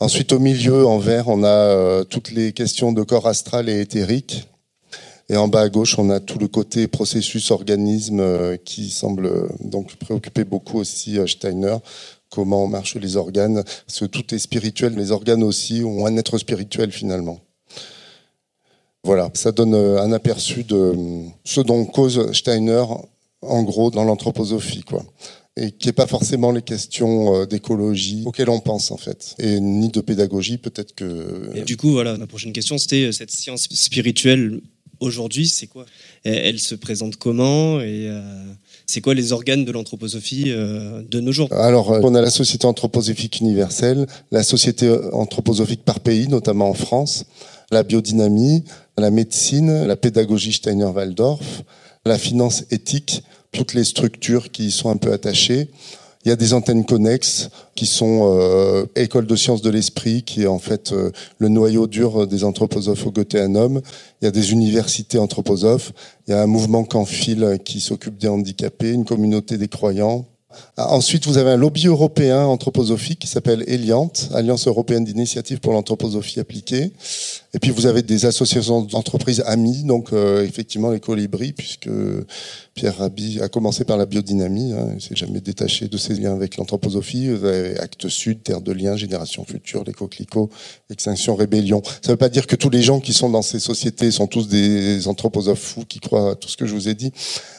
Ensuite, 0.00 0.32
au 0.32 0.40
milieu, 0.40 0.84
en 0.84 0.98
vert, 0.98 1.28
on 1.28 1.44
a 1.44 1.46
euh, 1.46 2.02
toutes 2.02 2.32
les 2.32 2.52
questions 2.52 2.90
de 2.90 3.04
corps 3.04 3.28
astral 3.28 3.68
et 3.68 3.80
éthérique. 3.80 4.48
Et 5.30 5.36
en 5.36 5.48
bas 5.48 5.62
à 5.62 5.68
gauche, 5.68 5.98
on 5.98 6.10
a 6.10 6.20
tout 6.20 6.38
le 6.38 6.48
côté 6.48 6.86
processus 6.86 7.50
organisme 7.50 8.20
euh, 8.20 8.56
qui 8.62 8.90
semble 8.90 9.26
euh, 9.26 9.48
donc 9.60 9.96
préoccuper 9.96 10.44
beaucoup 10.44 10.78
aussi 10.78 11.18
euh, 11.18 11.26
Steiner. 11.26 11.76
Comment 12.28 12.66
marchent 12.66 12.96
les 12.96 13.16
organes? 13.16 13.62
Parce 13.86 14.00
que 14.00 14.04
tout 14.04 14.34
est 14.34 14.38
spirituel. 14.38 14.94
Les 14.96 15.12
organes 15.12 15.42
aussi 15.42 15.82
ont 15.82 16.04
un 16.04 16.16
être 16.16 16.36
spirituel 16.36 16.92
finalement. 16.92 17.40
Voilà, 19.02 19.30
ça 19.34 19.52
donne 19.52 19.74
un 19.74 20.12
aperçu 20.12 20.64
de 20.64 20.94
ce 21.44 21.60
dont 21.60 21.84
cause 21.84 22.32
Steiner, 22.32 22.84
en 23.42 23.62
gros, 23.62 23.90
dans 23.90 24.02
l'anthroposophie, 24.02 24.82
quoi. 24.82 25.04
Et 25.56 25.72
qui 25.72 25.88
n'est 25.88 25.92
pas 25.92 26.06
forcément 26.06 26.50
les 26.50 26.62
questions 26.62 27.44
d'écologie 27.44 28.22
auxquelles 28.24 28.48
on 28.48 28.60
pense, 28.60 28.90
en 28.90 28.96
fait. 28.96 29.36
Et 29.38 29.60
ni 29.60 29.90
de 29.90 30.00
pédagogie, 30.00 30.56
peut-être 30.56 30.94
que... 30.94 31.50
Et 31.54 31.62
du 31.62 31.76
coup, 31.76 31.90
voilà, 31.92 32.16
ma 32.16 32.26
prochaine 32.26 32.54
question, 32.54 32.78
c'était 32.78 33.12
cette 33.12 33.30
science 33.30 33.68
spirituelle 33.70 34.62
aujourd'hui, 35.00 35.46
c'est 35.48 35.66
quoi? 35.66 35.86
Elle 36.24 36.58
se 36.58 36.74
présente 36.74 37.16
comment? 37.16 37.80
Et 37.80 38.08
euh, 38.08 38.20
c'est 38.86 39.00
quoi 39.00 39.14
les 39.14 39.32
organes 39.32 39.64
de 39.64 39.72
l'anthroposophie 39.72 40.44
euh, 40.48 41.02
de 41.08 41.20
nos 41.20 41.32
jours? 41.32 41.52
Alors, 41.52 41.92
euh, 41.92 42.00
on 42.02 42.14
a 42.14 42.20
la 42.20 42.30
Société 42.30 42.66
anthroposophique 42.66 43.40
universelle, 43.40 44.06
la 44.30 44.42
Société 44.42 44.90
anthroposophique 45.12 45.84
par 45.84 46.00
pays, 46.00 46.28
notamment 46.28 46.68
en 46.68 46.74
France, 46.74 47.26
la 47.70 47.82
biodynamie, 47.82 48.64
la 48.98 49.10
médecine, 49.10 49.86
la 49.86 49.96
pédagogie 49.96 50.52
Steiner-Waldorf, 50.52 51.62
la 52.04 52.18
finance 52.18 52.64
éthique, 52.70 53.22
toutes 53.52 53.74
les 53.74 53.84
structures 53.84 54.50
qui 54.50 54.66
y 54.66 54.70
sont 54.70 54.90
un 54.90 54.96
peu 54.96 55.12
attachées. 55.12 55.68
Il 56.24 56.30
y 56.30 56.32
a 56.32 56.36
des 56.36 56.54
antennes 56.54 56.86
connexes 56.86 57.50
qui 57.74 57.86
sont 57.86 58.32
euh, 58.32 58.86
École 58.96 59.26
de 59.26 59.36
sciences 59.36 59.60
de 59.60 59.70
l'esprit, 59.70 60.22
qui 60.22 60.44
est 60.44 60.46
en 60.46 60.58
fait 60.58 60.92
euh, 60.92 61.10
le 61.38 61.48
noyau 61.48 61.86
dur 61.86 62.26
des 62.26 62.44
anthroposophes 62.44 63.06
au 63.06 63.10
Goetheanum. 63.10 63.82
Il 64.20 64.24
y 64.24 64.28
a 64.28 64.30
des 64.30 64.52
universités 64.52 65.18
anthroposophes. 65.18 65.92
Il 66.26 66.30
y 66.30 66.34
a 66.34 66.42
un 66.42 66.46
mouvement 66.46 66.84
Canfil 66.84 67.58
qui 67.64 67.80
s'occupe 67.80 68.16
des 68.16 68.28
handicapés, 68.28 68.92
une 68.92 69.04
communauté 69.04 69.58
des 69.58 69.68
croyants. 69.68 70.24
Ah, 70.76 70.92
ensuite, 70.92 71.26
vous 71.26 71.38
avez 71.38 71.50
un 71.50 71.56
lobby 71.56 71.86
européen 71.86 72.44
anthroposophique 72.44 73.18
qui 73.20 73.26
s'appelle 73.26 73.64
Eliant, 73.66 74.12
Alliance 74.32 74.66
européenne 74.66 75.04
d'initiative 75.04 75.60
pour 75.60 75.72
l'anthroposophie 75.72 76.40
appliquée. 76.40 76.92
Et 77.54 77.58
puis 77.58 77.70
vous 77.70 77.86
avez 77.86 78.02
des 78.02 78.26
associations 78.26 78.82
d'entreprises 78.82 79.42
amies, 79.46 79.84
donc 79.84 80.12
euh, 80.12 80.44
effectivement 80.44 80.90
les 80.90 81.00
colibris, 81.00 81.52
puisque 81.52 81.88
Pierre 82.74 82.96
Rabhi 82.96 83.40
a 83.40 83.48
commencé 83.48 83.84
par 83.84 83.96
la 83.96 84.04
biodynamie, 84.04 84.72
hein, 84.72 84.88
il 84.96 85.00
s'est 85.00 85.14
jamais 85.14 85.40
détaché 85.40 85.86
de 85.86 85.96
ses 85.96 86.14
liens 86.14 86.34
avec 86.34 86.56
l'anthroposophie. 86.56 87.28
Avez 87.28 87.78
Actes 87.78 88.08
Sud, 88.08 88.42
Terre 88.42 88.60
de 88.60 88.72
Liens, 88.72 88.96
Génération 88.96 89.44
Future, 89.44 89.84
les 89.84 89.92
coquelicots, 89.92 90.50
Extinction, 90.90 91.36
Rébellion. 91.36 91.82
Ça 91.84 92.08
ne 92.08 92.12
veut 92.14 92.16
pas 92.16 92.28
dire 92.28 92.48
que 92.48 92.56
tous 92.56 92.70
les 92.70 92.82
gens 92.82 92.98
qui 92.98 93.12
sont 93.12 93.30
dans 93.30 93.42
ces 93.42 93.60
sociétés 93.60 94.10
sont 94.10 94.26
tous 94.26 94.48
des 94.48 95.06
anthroposophes 95.06 95.60
fous 95.60 95.84
qui 95.88 96.00
croient 96.00 96.32
à 96.32 96.34
tout 96.34 96.48
ce 96.48 96.56
que 96.56 96.66
je 96.66 96.74
vous 96.74 96.88
ai 96.88 96.94
dit, 96.94 97.12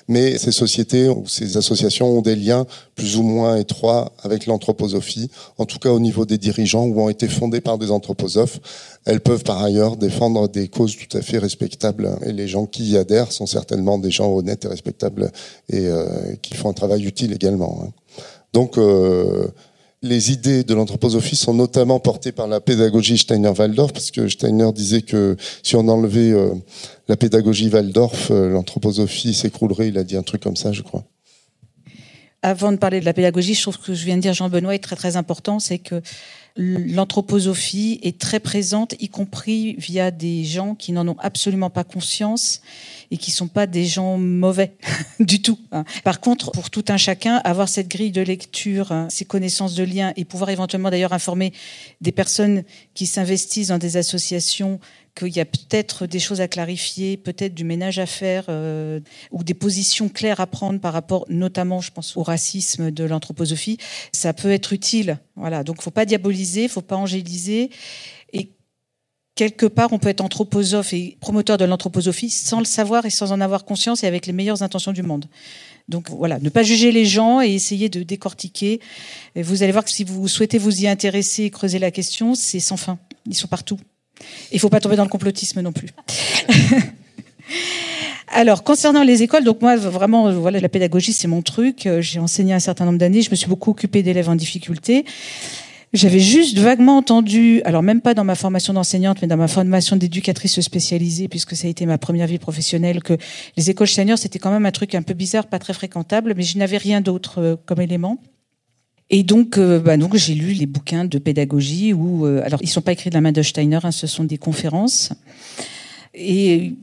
mais 0.10 0.38
ces 0.38 0.51
sociétés 0.51 1.08
ou 1.08 1.25
ces 1.28 1.56
associations 1.56 2.17
ont 2.17 2.21
des 2.21 2.36
liens 2.36 2.65
plus 2.95 3.15
ou 3.15 3.23
moins 3.23 3.56
étroits 3.56 4.12
avec 4.21 4.47
l'anthroposophie, 4.47 5.32
en 5.58 5.65
tout 5.65 5.80
cas 5.80 5.91
au 5.91 6.01
niveau 6.01 6.25
des 6.25 6.38
dirigeants 6.38 6.84
ou 6.84 7.01
ont 7.01 7.10
été 7.10 7.30
fondées 7.30 7.62
par 7.62 7.78
des 7.78 7.89
anthroposophes. 7.89 8.60
Elles 9.05 9.21
peuvent 9.21 9.43
par 9.43 9.61
ailleurs 9.63 9.97
défendre 9.97 10.49
des 10.49 10.67
causes 10.67 10.97
tout 10.97 11.17
à 11.17 11.21
fait 11.21 11.37
respectables 11.37 12.17
et 12.25 12.33
les 12.33 12.47
gens 12.47 12.65
qui 12.65 12.85
y 12.89 12.97
adhèrent 12.97 13.31
sont 13.31 13.45
certainement 13.45 13.99
des 13.99 14.09
gens 14.09 14.33
honnêtes 14.33 14.65
et 14.65 14.67
respectables 14.67 15.31
et 15.69 15.87
euh, 15.87 16.35
qui 16.41 16.55
font 16.55 16.69
un 16.69 16.73
travail 16.73 17.05
utile 17.05 17.31
également. 17.31 17.83
Hein. 17.83 17.91
Donc 18.51 18.79
euh, 18.79 19.47
les 20.01 20.31
idées 20.31 20.63
de 20.63 20.73
l'anthroposophie 20.73 21.35
sont 21.35 21.53
notamment 21.53 21.99
portées 21.99 22.31
par 22.31 22.47
la 22.47 22.59
pédagogie 22.61 23.17
Steiner-Waldorf, 23.17 23.93
parce 23.93 24.09
que 24.09 24.27
Steiner 24.27 24.71
disait 24.73 25.01
que 25.01 25.37
si 25.61 25.75
on 25.75 25.87
enlevait 25.87 26.31
euh, 26.31 26.53
la 27.07 27.15
pédagogie 27.15 27.69
Waldorf, 27.69 28.31
l'anthroposophie 28.31 29.35
s'écroulerait. 29.35 29.89
Il 29.89 29.97
a 29.99 30.03
dit 30.03 30.17
un 30.17 30.23
truc 30.23 30.41
comme 30.41 30.55
ça, 30.55 30.71
je 30.71 30.81
crois 30.81 31.03
avant 32.45 32.71
de 32.71 32.77
parler 32.77 32.99
de 32.99 33.05
la 33.05 33.13
pédagogie, 33.13 33.55
je 33.55 33.62
trouve 33.63 33.79
que 33.79 33.95
je 33.95 34.05
viens 34.05 34.17
de 34.17 34.21
dire 34.21 34.34
Jean-Benoît 34.34 34.75
est 34.75 34.79
très 34.79 34.95
très 34.95 35.17
important, 35.17 35.60
c'est 35.60 35.79
que 35.79 36.03
l'anthroposophie 36.55 37.99
est 38.03 38.19
très 38.19 38.39
présente, 38.39 38.93
y 38.99 39.10
compris 39.10 39.73
via 39.79 40.12
des 40.12 40.45
gens 40.45 40.75
qui 40.75 40.91
n'en 40.91 41.08
ont 41.08 41.17
absolument 41.19 41.71
pas 41.71 41.84
conscience 41.84 42.62
et 43.10 43.17
qui 43.17 43.31
sont 43.31 43.47
pas 43.47 43.65
des 43.65 43.86
gens 43.86 44.19
mauvais 44.19 44.73
du 45.19 45.41
tout. 45.41 45.60
Hein. 45.71 45.86
Par 46.03 46.19
contre, 46.19 46.51
pour 46.51 46.69
tout 46.69 46.86
un 46.88 46.97
chacun, 46.97 47.38
avoir 47.38 47.67
cette 47.67 47.88
grille 47.88 48.12
de 48.12 48.21
lecture, 48.21 48.91
hein, 48.91 49.08
ces 49.10 49.25
connaissances 49.25 49.73
de 49.73 49.84
lien 49.84 50.13
et 50.15 50.23
pouvoir 50.23 50.51
éventuellement 50.51 50.91
d'ailleurs 50.91 51.13
informer 51.13 51.51
des 51.99 52.12
personnes 52.12 52.63
qui 52.93 53.08
s'investissent 53.08 53.69
dans 53.69 53.79
des 53.79 53.97
associations 53.97 54.79
qu'il 55.15 55.36
y 55.36 55.39
a 55.39 55.45
peut-être 55.45 56.06
des 56.06 56.19
choses 56.19 56.41
à 56.41 56.47
clarifier, 56.47 57.17
peut-être 57.17 57.56
du 57.56 57.63
ménage 57.63 57.99
à 57.99 58.06
faire 58.06 58.45
euh, 58.49 58.99
ou 59.32 59.43
des 59.43 59.54
positions 59.54 60.10
claires 60.10 60.39
à 60.39 60.47
prendre 60.47 60.80
par 60.80 60.93
rapport, 60.93 61.25
notamment, 61.30 61.82
je 61.82 61.91
pense, 61.91 62.17
au 62.17 62.23
racisme 62.23 62.91
de 62.91 63.04
l'anthroposophie, 63.06 63.78
ça 64.12 64.34
peut 64.34 64.51
être 64.51 64.73
utile. 64.73 65.17
Voilà. 65.36 65.63
Donc, 65.63 65.82
faut 65.82 65.91
pas 65.91 66.06
diaboliser, 66.06 66.67
faut 66.67 66.82
pas 66.82 66.97
angéliser. 66.97 67.69
Et 68.34 68.51
quelque 69.36 69.65
part, 69.65 69.93
on 69.93 69.99
peut 69.99 70.10
être 70.10 70.21
anthroposophe 70.21 70.93
et 70.93 71.17
promoteur 71.21 71.58
de 71.58 71.65
l'anthroposophie 71.65 72.30
sans 72.30 72.60
le 72.60 72.65
savoir 72.65 73.06
et 73.06 73.10
sans 73.10 73.32
en 73.32 73.39
avoir 73.39 73.63
conscience 73.63 74.04
et 74.04 74.08
avec 74.08 74.28
les 74.28 74.34
meilleures 74.34 74.63
intentions 74.63 74.91
du 74.91 75.04
monde. 75.04 75.25
Donc 75.88 76.10
voilà, 76.10 76.39
ne 76.39 76.49
pas 76.49 76.63
juger 76.63 76.91
les 76.91 77.06
gens 77.06 77.41
et 77.41 77.54
essayer 77.54 77.89
de 77.89 78.04
décortiquer. 78.04 78.82
Vous 79.36 79.63
allez 79.63 79.71
voir 79.71 79.86
que 79.86 79.91
si 79.91 80.04
vous 80.04 80.28
souhaitez 80.28 80.58
vous 80.58 80.82
y 80.82 80.88
intéresser 80.88 81.43
et 81.43 81.49
creuser 81.51 81.80
la 81.80 81.91
question, 81.91 82.34
c'est 82.34 82.60
sans 82.60 82.78
fin. 82.78 82.97
Ils 83.28 83.36
sont 83.36 83.47
partout. 83.47 83.78
Il 84.51 84.60
faut 84.60 84.69
pas 84.69 84.80
tomber 84.80 84.95
dans 84.95 85.04
le 85.04 85.10
complotisme 85.10 85.62
non 85.62 85.71
plus. 85.71 85.88
Alors, 88.28 88.63
concernant 88.63 89.04
les 89.04 89.23
écoles, 89.23 89.43
donc 89.43 89.62
moi, 89.62 89.75
vraiment, 89.75 90.32
voilà, 90.34 90.60
la 90.60 90.69
pédagogie, 90.69 91.13
c'est 91.13 91.28
mon 91.28 91.41
truc. 91.41 91.88
J'ai 91.99 92.19
enseigné 92.19 92.54
un 92.54 92.60
certain 92.60 92.86
nombre 92.86 92.97
d'années. 92.97 93.21
Je 93.21 93.30
me 93.30 93.36
suis 93.36 93.47
beaucoup 93.47 93.71
occupée 93.71 94.04
d'élèves 94.04 94.30
en 94.30 94.36
difficulté. 94.36 95.06
J'avais 95.95 96.19
juste 96.19 96.58
vaguement 96.58 96.97
entendu, 96.97 97.62
alors 97.63 97.82
même 97.82 98.01
pas 98.01 98.13
dans 98.13 98.25
ma 98.25 98.36
formation 98.36 98.73
d'enseignante, 98.73 99.21
mais 99.21 99.30
dans 99.30 99.38
ma 99.38 99.47
formation 99.47 99.95
d'éducatrice 99.95 100.60
spécialisée, 100.60 101.30
puisque 101.30 101.56
ça 101.56 101.67
a 101.67 101.69
été 101.69 101.86
ma 101.86 101.97
première 101.97 102.28
vie 102.28 102.38
professionnelle, 102.38 103.01
que 103.01 103.13
les 103.56 103.69
écoles 103.69 103.88
Steiner, 103.88 104.17
c'était 104.17 104.39
quand 104.39 104.51
même 104.51 104.65
un 104.65 104.71
truc 104.71 104.93
un 104.93 105.04
peu 105.04 105.13
bizarre, 105.13 105.47
pas 105.47 105.60
très 105.60 105.71
fréquentable, 105.71 106.34
mais 106.36 106.43
je 106.43 106.58
n'avais 106.58 106.78
rien 106.78 106.99
d'autre 106.99 107.39
euh, 107.39 107.56
comme 107.65 107.80
élément. 107.80 108.19
Et 109.09 109.23
donc, 109.23 109.57
euh, 109.57 109.79
bah 109.79 109.97
donc 109.97 110.15
j'ai 110.15 110.33
lu 110.33 110.53
les 110.53 110.65
bouquins 110.65 111.05
de 111.05 111.17
pédagogie 111.19 111.93
où, 111.93 112.25
euh, 112.25 112.41
alors 112.43 112.59
ils 112.63 112.69
sont 112.69 112.81
pas 112.81 112.91
écrits 112.91 113.09
de 113.09 113.15
la 113.15 113.21
main 113.21 113.31
de 113.31 113.41
Steiner, 113.41 113.79
hein, 113.83 113.91
ce 113.91 114.07
sont 114.07 114.23
des 114.23 114.37
conférences. 114.37 115.13
Et 116.13 116.73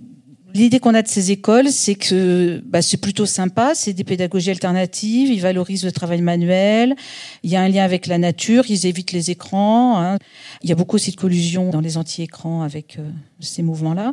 L'idée 0.54 0.80
qu'on 0.80 0.92
a 0.92 1.00
de 1.00 1.08
ces 1.08 1.30
écoles, 1.30 1.70
c'est 1.70 1.94
que 1.94 2.62
bah, 2.66 2.82
c'est 2.82 2.98
plutôt 2.98 3.24
sympa, 3.24 3.74
c'est 3.74 3.94
des 3.94 4.04
pédagogies 4.04 4.50
alternatives, 4.50 5.30
ils 5.30 5.40
valorisent 5.40 5.84
le 5.84 5.92
travail 5.92 6.20
manuel, 6.20 6.94
il 7.42 7.50
y 7.50 7.56
a 7.56 7.62
un 7.62 7.68
lien 7.68 7.84
avec 7.84 8.06
la 8.06 8.18
nature, 8.18 8.64
ils 8.68 8.86
évitent 8.86 9.12
les 9.12 9.30
écrans. 9.30 9.98
Hein. 9.98 10.18
Il 10.62 10.68
y 10.68 10.72
a 10.72 10.74
beaucoup 10.74 10.96
aussi 10.96 11.10
de 11.10 11.16
collusion 11.16 11.70
dans 11.70 11.80
les 11.80 11.96
anti-écrans 11.96 12.62
avec 12.62 12.98
euh, 12.98 13.10
ces 13.40 13.62
mouvements-là. 13.62 14.12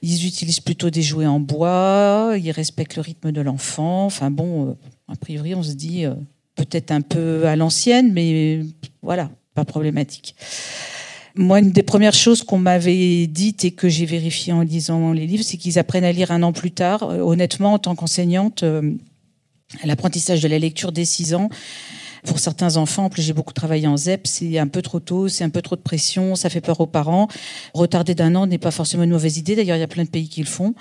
Ils 0.00 0.26
utilisent 0.26 0.60
plutôt 0.60 0.90
des 0.90 1.02
jouets 1.02 1.26
en 1.26 1.40
bois, 1.40 2.34
ils 2.38 2.52
respectent 2.52 2.96
le 2.96 3.02
rythme 3.02 3.32
de 3.32 3.40
l'enfant. 3.40 4.04
Enfin 4.04 4.30
bon, 4.30 4.68
euh, 4.68 4.74
a 5.08 5.16
priori, 5.16 5.56
on 5.56 5.64
se 5.64 5.72
dit 5.72 6.04
euh, 6.04 6.14
peut-être 6.54 6.90
un 6.90 7.00
peu 7.00 7.46
à 7.46 7.56
l'ancienne, 7.56 8.12
mais 8.12 8.60
voilà, 9.02 9.30
pas 9.54 9.64
problématique. 9.64 10.34
Moi, 11.36 11.58
une 11.58 11.72
des 11.72 11.82
premières 11.82 12.14
choses 12.14 12.44
qu'on 12.44 12.58
m'avait 12.58 13.26
dites 13.26 13.64
et 13.64 13.72
que 13.72 13.88
j'ai 13.88 14.06
vérifié 14.06 14.52
en 14.52 14.60
lisant 14.60 15.12
les 15.12 15.26
livres, 15.26 15.42
c'est 15.42 15.56
qu'ils 15.56 15.80
apprennent 15.80 16.04
à 16.04 16.12
lire 16.12 16.30
un 16.30 16.44
an 16.44 16.52
plus 16.52 16.70
tard. 16.70 17.02
Euh, 17.02 17.18
honnêtement, 17.18 17.72
en 17.72 17.78
tant 17.80 17.96
qu'enseignante, 17.96 18.62
euh, 18.62 18.92
l'apprentissage 19.84 20.40
de 20.42 20.48
la 20.48 20.60
lecture 20.60 20.92
dès 20.92 21.04
6 21.04 21.34
ans, 21.34 21.48
pour 22.24 22.38
certains 22.38 22.76
enfants, 22.76 23.04
en 23.04 23.10
plus 23.10 23.22
j'ai 23.22 23.32
beaucoup 23.32 23.52
travaillé 23.52 23.86
en 23.86 23.96
ZEP, 23.96 24.26
c'est 24.26 24.58
un 24.58 24.66
peu 24.66 24.82
trop 24.82 25.00
tôt, 25.00 25.28
c'est 25.28 25.44
un 25.44 25.50
peu 25.50 25.62
trop 25.62 25.76
de 25.76 25.80
pression, 25.80 26.34
ça 26.34 26.48
fait 26.48 26.60
peur 26.60 26.80
aux 26.80 26.86
parents. 26.86 27.28
Retarder 27.74 28.14
d'un 28.14 28.34
an 28.34 28.46
n'est 28.46 28.58
pas 28.58 28.70
forcément 28.70 29.04
une 29.04 29.10
mauvaise 29.10 29.36
idée, 29.36 29.54
d'ailleurs 29.54 29.76
il 29.76 29.80
y 29.80 29.84
a 29.84 29.88
plein 29.88 30.04
de 30.04 30.08
pays 30.08 30.28
qui 30.28 30.40
le 30.40 30.46
font. 30.46 30.74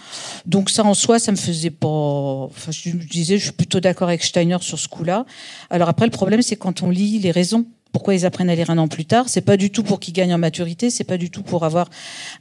Donc 0.45 0.69
ça 0.69 0.83
en 0.83 0.93
soi, 0.93 1.19
ça 1.19 1.31
me 1.31 1.37
faisait 1.37 1.69
pas... 1.69 1.87
Enfin, 1.87 2.71
je 2.71 2.91
disais, 2.91 3.37
je 3.37 3.43
suis 3.43 3.51
plutôt 3.51 3.79
d'accord 3.79 4.07
avec 4.07 4.23
Steiner 4.23 4.57
sur 4.61 4.79
ce 4.79 4.87
coup-là. 4.87 5.25
Alors 5.69 5.89
après, 5.89 6.05
le 6.05 6.11
problème, 6.11 6.41
c'est 6.41 6.55
quand 6.55 6.81
on 6.81 6.89
lit 6.89 7.19
les 7.19 7.31
raisons 7.31 7.65
pourquoi 7.93 8.15
ils 8.15 8.25
apprennent 8.25 8.49
à 8.49 8.55
lire 8.55 8.71
un 8.71 8.77
an 8.79 8.89
plus 8.89 9.05
tard 9.05 9.29
C'est 9.29 9.41
pas 9.41 9.55
du 9.55 9.69
tout 9.69 9.83
pour 9.83 9.99
qu'ils 9.99 10.15
gagnent 10.15 10.33
en 10.33 10.39
maturité, 10.39 10.89
c'est 10.89 11.03
pas 11.03 11.17
du 11.17 11.29
tout 11.29 11.43
pour 11.43 11.63
avoir 11.63 11.89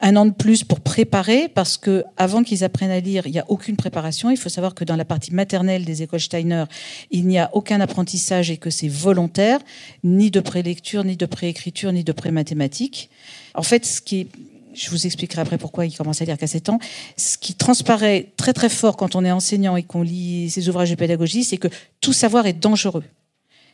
un 0.01 0.17
an 0.17 0.25
de 0.25 0.33
plus 0.33 0.65
pour 0.65 0.81
préparer, 0.81 1.49
parce 1.49 1.77
que 1.77 2.05
avant 2.17 2.43
qu'ils 2.43 2.65
apprennent 2.65 2.91
à 2.91 3.01
lire, 3.01 3.27
il 3.27 3.33
n'y 3.33 3.39
a 3.39 3.45
aucune 3.49 3.77
préparation. 3.77 4.31
Il 4.31 4.39
faut 4.39 4.49
savoir 4.49 4.75
que 4.75 4.83
dans 4.83 4.97
la 4.97 5.05
partie 5.05 5.33
maternelle 5.33 5.85
des 5.85 6.03
écoles 6.03 6.21
Steiner, 6.21 6.65
il 7.11 7.27
n'y 7.27 7.39
a 7.39 7.51
aucun 7.53 7.81
apprentissage 7.81 8.51
et 8.51 8.57
que 8.57 8.71
c'est 8.71 8.89
volontaire, 8.89 9.61
ni 10.03 10.31
de 10.31 10.41
prélecture, 10.41 11.05
ni 11.05 11.17
de 11.17 11.27
préécriture, 11.27 11.93
ni 11.93 12.03
de 12.03 12.13
prémathématiques. 12.13 13.11
En 13.55 13.63
fait, 13.63 13.85
ce 13.85 14.01
qui 14.01 14.29
je 14.75 14.89
vous 14.89 15.05
expliquerai 15.05 15.43
après 15.43 15.59
pourquoi 15.59 15.85
ils 15.85 15.95
commencent 15.95 16.23
à 16.23 16.25
lire 16.25 16.39
qu'à 16.39 16.47
7 16.47 16.71
ans. 16.71 16.79
Ce 17.19 17.37
qui 17.37 17.53
transparaît 17.53 18.33
très 18.39 18.55
très 18.55 18.71
fort 18.71 18.97
quand 18.97 19.15
on 19.17 19.23
est 19.23 19.31
enseignant 19.31 19.77
et 19.77 19.83
qu'on 19.83 20.01
lit 20.01 20.49
ces 20.49 20.71
ouvrages 20.71 20.89
de 20.89 20.95
pédagogie, 20.95 21.45
c'est 21.45 21.59
que 21.59 21.69
tout 22.01 22.15
savoir 22.15 22.47
est 22.47 22.55
dangereux. 22.55 23.05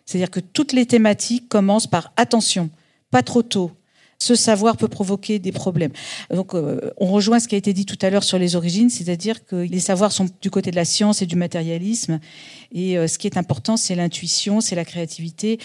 C'est-à-dire 0.09 0.31
que 0.31 0.41
toutes 0.41 0.73
les 0.73 0.87
thématiques 0.87 1.51
commencent 1.51 1.87
par 1.87 2.15
attention, 2.17 2.71
pas 3.11 3.23
trop 3.23 3.43
tôt. 3.43 3.73
Ce 4.19 4.35
savoir 4.35 4.79
peut 4.79 4.89
provoquer 4.89 5.39
des 5.39 5.53
problèmes. 5.53 5.93
Donc, 6.35 6.55
euh, 6.55 6.91
on 6.97 7.09
rejoint 7.09 7.39
ce 7.39 7.47
qui 7.47 7.55
a 7.55 7.59
été 7.59 7.75
dit 7.75 7.85
tout 7.85 7.99
à 8.01 8.09
l'heure 8.09 8.25
sur 8.25 8.39
les 8.39 8.57
origines, 8.57 8.89
c'est-à-dire 8.89 9.45
que 9.45 9.57
les 9.57 9.81
savoirs 9.81 10.11
sont 10.11 10.27
du 10.41 10.51
côté 10.51 10.71
de 10.71 10.77
la 10.77 10.87
science 10.87 11.21
et 11.21 11.27
du 11.27 11.37
matérialisme, 11.37 12.21
et 12.73 12.97
euh, 12.97 13.07
ce 13.07 13.19
qui 13.19 13.27
est 13.27 13.37
important, 13.37 13.77
c'est 13.77 13.95
l'intuition, 13.95 14.63
c'est 14.63 14.75
la 14.75 14.87
créativité. 14.87 15.59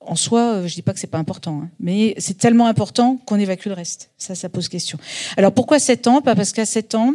En 0.00 0.14
soi, 0.14 0.40
euh, 0.40 0.68
je 0.68 0.74
dis 0.74 0.82
pas 0.82 0.94
que 0.94 1.00
c'est 1.00 1.08
pas 1.08 1.18
important, 1.18 1.62
hein, 1.64 1.70
mais 1.80 2.14
c'est 2.18 2.38
tellement 2.38 2.68
important 2.68 3.18
qu'on 3.26 3.40
évacue 3.40 3.66
le 3.66 3.74
reste. 3.74 4.12
Ça, 4.18 4.36
ça 4.36 4.48
pose 4.48 4.68
question. 4.68 4.98
Alors, 5.36 5.52
pourquoi 5.52 5.80
7 5.80 6.06
ans? 6.06 6.20
Parce 6.22 6.52
qu'à 6.52 6.64
7 6.64 6.94
ans, 6.94 7.14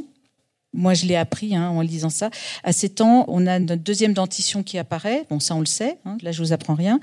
moi, 0.76 0.94
je 0.94 1.06
l'ai 1.06 1.16
appris 1.16 1.56
hein, 1.56 1.70
en 1.70 1.82
lisant 1.82 2.10
ça. 2.10 2.30
À 2.64 2.74
7 2.74 3.02
ans, 3.02 3.26
on 3.28 3.48
a 3.48 3.60
notre 3.60 3.82
deuxième 3.82 4.14
dentition 4.14 4.62
qui 4.62 4.78
apparaît. 4.78 5.26
Bon, 5.30 5.40
ça, 5.40 5.56
on 5.56 5.60
le 5.60 5.66
sait. 5.66 5.98
Hein. 6.06 6.18
Là, 6.22 6.32
je 6.32 6.42
vous 6.42 6.54
apprends 6.54 6.76
rien. 6.76 7.00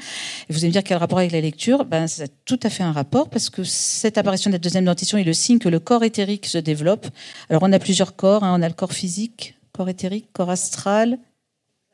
Et 0.49 0.53
vous 0.53 0.59
allez 0.61 0.69
me 0.69 0.73
dire 0.73 0.85
quel 0.85 0.99
rapport 0.99 1.19
avec 1.19 1.33
la 1.33 1.41
lecture? 1.41 1.85
Ben, 1.85 2.07
ça 2.07 2.25
a 2.25 2.27
tout 2.45 2.61
à 2.63 2.71
fait 2.71 2.83
un 2.83 2.93
rapport 2.93 3.31
parce 3.31 3.51
que 3.51 3.65
cette 3.65 4.19
apparition 4.19 4.51
de 4.51 4.55
la 4.55 4.59
deuxième 4.59 4.85
dentition 4.85 5.19
est 5.19 5.25
le 5.25 5.33
signe 5.33 5.59
que 5.59 5.69
le 5.69 5.81
corps 5.81 6.05
éthérique 6.05 6.47
se 6.47 6.59
développe. 6.59 7.07
Alors, 7.49 7.63
on 7.63 7.73
a 7.73 7.79
plusieurs 7.79 8.15
corps. 8.15 8.45
Hein. 8.45 8.55
On 8.59 8.63
a 8.63 8.69
le 8.69 8.75
corps 8.75 8.93
physique, 8.93 9.57
corps 9.73 9.89
éthérique, 9.89 10.27
corps 10.33 10.51
astral, 10.51 11.19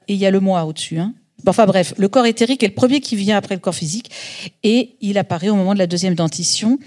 et 0.09 0.15
il 0.15 0.19
y 0.19 0.27
a 0.27 0.31
le 0.31 0.41
moi 0.41 0.65
au-dessus. 0.65 0.99
Hein. 0.99 1.15
Enfin 1.47 1.67
bref, 1.67 1.95
le 1.97 2.09
corps 2.09 2.27
éthérique 2.27 2.63
est 2.63 2.69
le 2.69 2.75
premier 2.75 3.01
qui 3.01 3.15
vient 3.15 3.37
après 3.37 3.55
le 3.55 3.61
corps 3.61 3.75
physique 3.75 4.11
et 4.65 4.97
il 5.01 5.19
apparaît 5.19 5.51
au 5.51 5.55
moment 5.55 5.73
de 5.73 5.79
la 5.79 5.87
deuxième 5.87 6.15
dentition. 6.15 6.79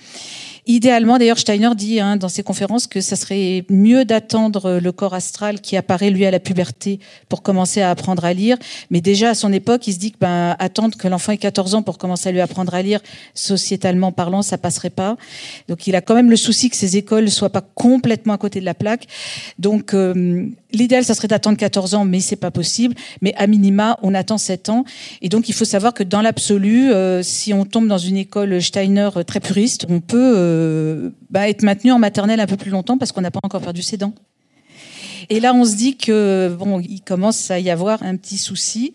Idéalement, 0.68 1.18
d'ailleurs, 1.18 1.40
Steiner 1.40 1.72
dit 1.76 2.00
hein, 2.00 2.18
dans 2.18 2.30
ses 2.30 2.44
conférences 2.44 2.86
que 2.86 3.02
ça 3.02 3.16
serait 3.16 3.66
mieux 3.70 4.06
d'attendre 4.06 4.80
le 4.80 4.92
corps 4.92 5.16
astral 5.16 5.60
qui 5.60 5.76
apparaît 5.76 6.12
lui 6.12 6.24
à 6.26 6.32
la 6.32 6.40
puberté 6.40 7.00
pour 7.30 7.42
commencer 7.42 7.82
à 7.82 7.90
apprendre 7.90 8.26
à 8.26 8.34
lire. 8.34 8.58
Mais 8.92 9.02
déjà 9.02 9.32
à 9.32 9.34
son 9.34 9.52
époque, 9.52 9.88
il 9.88 9.94
se 9.94 10.00
dit 10.00 10.12
que 10.12 10.18
ben, 10.22 10.56
attendre 10.60 10.98
que 10.98 11.08
l'enfant 11.08 11.32
ait 11.32 11.38
14 11.38 11.74
ans 11.74 11.82
pour 11.82 11.98
commencer 11.98 12.30
à 12.30 12.32
lui 12.32 12.42
apprendre 12.42 12.76
à 12.76 12.82
lire, 12.84 13.00
sociétalement 13.34 14.12
parlant, 14.12 14.44
ça 14.44 14.60
passerait 14.60 14.92
pas. 14.92 15.18
Donc 15.68 15.88
il 15.88 15.96
a 15.96 16.02
quand 16.02 16.14
même 16.14 16.30
le 16.30 16.36
souci 16.36 16.70
que 16.70 16.76
ces 16.76 16.96
écoles 16.96 17.32
soient 17.32 17.50
pas 17.50 17.62
complètement 17.62 18.34
à 18.34 18.38
côté 18.38 18.60
de 18.60 18.66
la 18.66 18.76
plaque. 18.76 19.08
Donc 19.58 19.96
euh, 19.96 20.46
l'idéal, 20.74 21.04
ça 21.04 21.16
serait 21.16 21.28
d'attendre 21.28 21.58
14 21.58 21.96
ans, 21.96 22.06
mais 22.06 22.20
c'est 22.20 22.36
pas 22.36 22.52
possible. 22.52 22.94
Mais 23.22 23.34
à 23.36 23.48
minima, 23.48 23.98
on 24.04 24.14
attend 24.14 24.38
7 24.38 24.70
ans. 24.70 24.86
Et 25.24 25.30
donc 25.30 25.50
il 25.50 25.56
faut 25.56 25.66
savoir 25.66 25.96
que 25.96 26.04
dans 26.04 26.22
l'absolu, 26.22 26.92
euh, 26.92 27.24
si 27.24 27.52
on 27.52 27.66
tombe 27.66 27.88
dans 27.88 27.98
une 27.98 28.18
école 28.18 28.62
Steiner 28.62 29.10
très 29.26 29.40
puriste, 29.40 29.88
on 29.90 30.02
peut 30.02 30.38
euh, 30.38 30.51
euh, 30.51 30.51
bah, 31.30 31.50
être 31.50 31.64
maintenu 31.64 31.92
en 31.92 32.00
maternelle 32.00 32.40
un 32.40 32.48
peu 32.48 32.58
plus 32.58 32.72
longtemps 32.72 32.98
parce 32.98 33.12
qu'on 33.12 33.22
n'a 33.22 33.32
pas 33.32 33.40
encore 33.44 33.62
perdu 33.62 33.82
ses 33.82 33.98
dents. 33.98 34.14
Et 35.30 35.40
là, 35.40 35.54
on 35.54 35.66
se 35.66 35.76
dit 35.76 35.98
que 35.98 36.56
bon, 36.60 36.80
il 36.80 37.02
commence 37.02 37.52
à 37.52 37.60
y 37.60 37.70
avoir 37.70 38.04
un 38.04 38.18
petit 38.18 38.38
souci. 38.38 38.94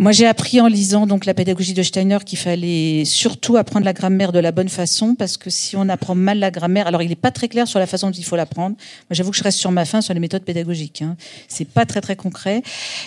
Moi, 0.00 0.12
j'ai 0.12 0.26
appris 0.26 0.62
en 0.62 0.66
lisant 0.66 1.06
donc 1.06 1.26
la 1.26 1.34
pédagogie 1.34 1.74
de 1.74 1.82
Steiner 1.82 2.16
qu'il 2.24 2.38
fallait 2.38 3.04
surtout 3.04 3.58
apprendre 3.58 3.84
la 3.84 3.92
grammaire 3.92 4.32
de 4.32 4.38
la 4.38 4.52
bonne 4.52 4.70
façon 4.70 5.14
parce 5.14 5.36
que 5.36 5.50
si 5.50 5.76
on 5.76 5.88
apprend 5.90 6.14
mal 6.14 6.38
la 6.38 6.50
grammaire, 6.50 6.86
alors 6.86 7.02
il 7.02 7.10
n'est 7.10 7.16
pas 7.16 7.30
très 7.30 7.48
clair 7.48 7.68
sur 7.68 7.78
la 7.78 7.86
façon 7.86 8.08
dont 8.08 8.16
il 8.16 8.24
faut 8.24 8.36
l'apprendre. 8.36 8.76
Moi, 8.76 9.10
j'avoue 9.10 9.30
que 9.30 9.36
je 9.36 9.42
reste 9.42 9.58
sur 9.58 9.70
ma 9.70 9.84
fin 9.84 10.00
sur 10.00 10.14
les 10.14 10.20
méthodes 10.20 10.44
pédagogiques. 10.44 11.02
Hein. 11.02 11.16
C'est 11.48 11.68
pas 11.68 11.84
très 11.84 12.00
très 12.00 12.16
concret. 12.16 12.62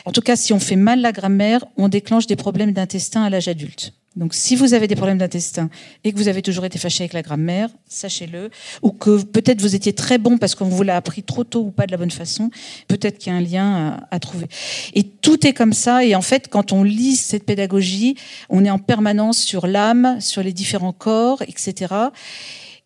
En 0.06 0.12
tout 0.12 0.22
cas, 0.22 0.36
si 0.36 0.54
on 0.54 0.60
fait 0.60 0.76
mal 0.76 1.02
la 1.02 1.12
grammaire, 1.12 1.66
on 1.78 1.88
déclenche 1.90 2.28
des 2.28 2.36
problèmes 2.36 2.74
d'intestin 2.74 3.24
à 3.24 3.32
l'âge 3.32 3.48
adulte. 3.48 3.94
Donc, 4.16 4.36
si 4.36 4.56
vous 4.56 4.76
avez 4.76 4.88
des 4.88 4.96
problèmes 4.96 5.18
d'intestin 5.18 5.70
et 6.04 6.12
que 6.12 6.18
vous 6.18 6.28
avez 6.28 6.44
toujours 6.44 6.66
été 6.66 6.78
fâché 6.78 7.04
avec 7.04 7.14
la 7.14 7.24
grammaire, 7.24 7.70
sachez-le. 7.88 8.52
Ou 8.84 8.92
que 8.92 9.24
peut-être 9.24 9.60
vous 9.60 9.74
étiez 9.74 9.94
très 9.94 10.20
bon 10.20 10.38
parce 10.38 10.54
qu'on 10.54 10.66
vous 10.66 10.84
l'a 10.84 10.96
appris 10.96 11.24
trop 11.24 11.44
tôt 11.44 11.62
ou 11.62 11.72
pas 11.72 11.88
de 11.88 11.92
la 11.92 11.98
bonne 11.98 12.12
façon. 12.12 12.52
Peut-être 12.88 13.18
qu'il 13.18 13.34
y 13.34 13.36
a 13.36 13.40
un 13.40 13.42
lien 13.42 14.06
à, 14.12 14.20
trouver. 14.20 14.46
Et 14.94 15.04
tout 15.04 15.48
est 15.48 15.54
comme 15.54 15.74
ça. 15.74 16.06
Et 16.06 16.14
en 16.14 16.22
fait, 16.22 16.48
quand 16.48 16.72
on 16.72 16.84
lit 16.84 17.16
cette 17.16 17.46
pédagogie, 17.46 18.16
on 18.50 18.64
est 18.64 18.70
en 18.70 18.80
permanence 18.80 19.40
sur 19.40 19.66
l'âme, 19.66 20.18
sur 20.20 20.44
les 20.44 20.54
différents 20.54 20.94
corps, 20.94 21.42
etc. 21.42 21.96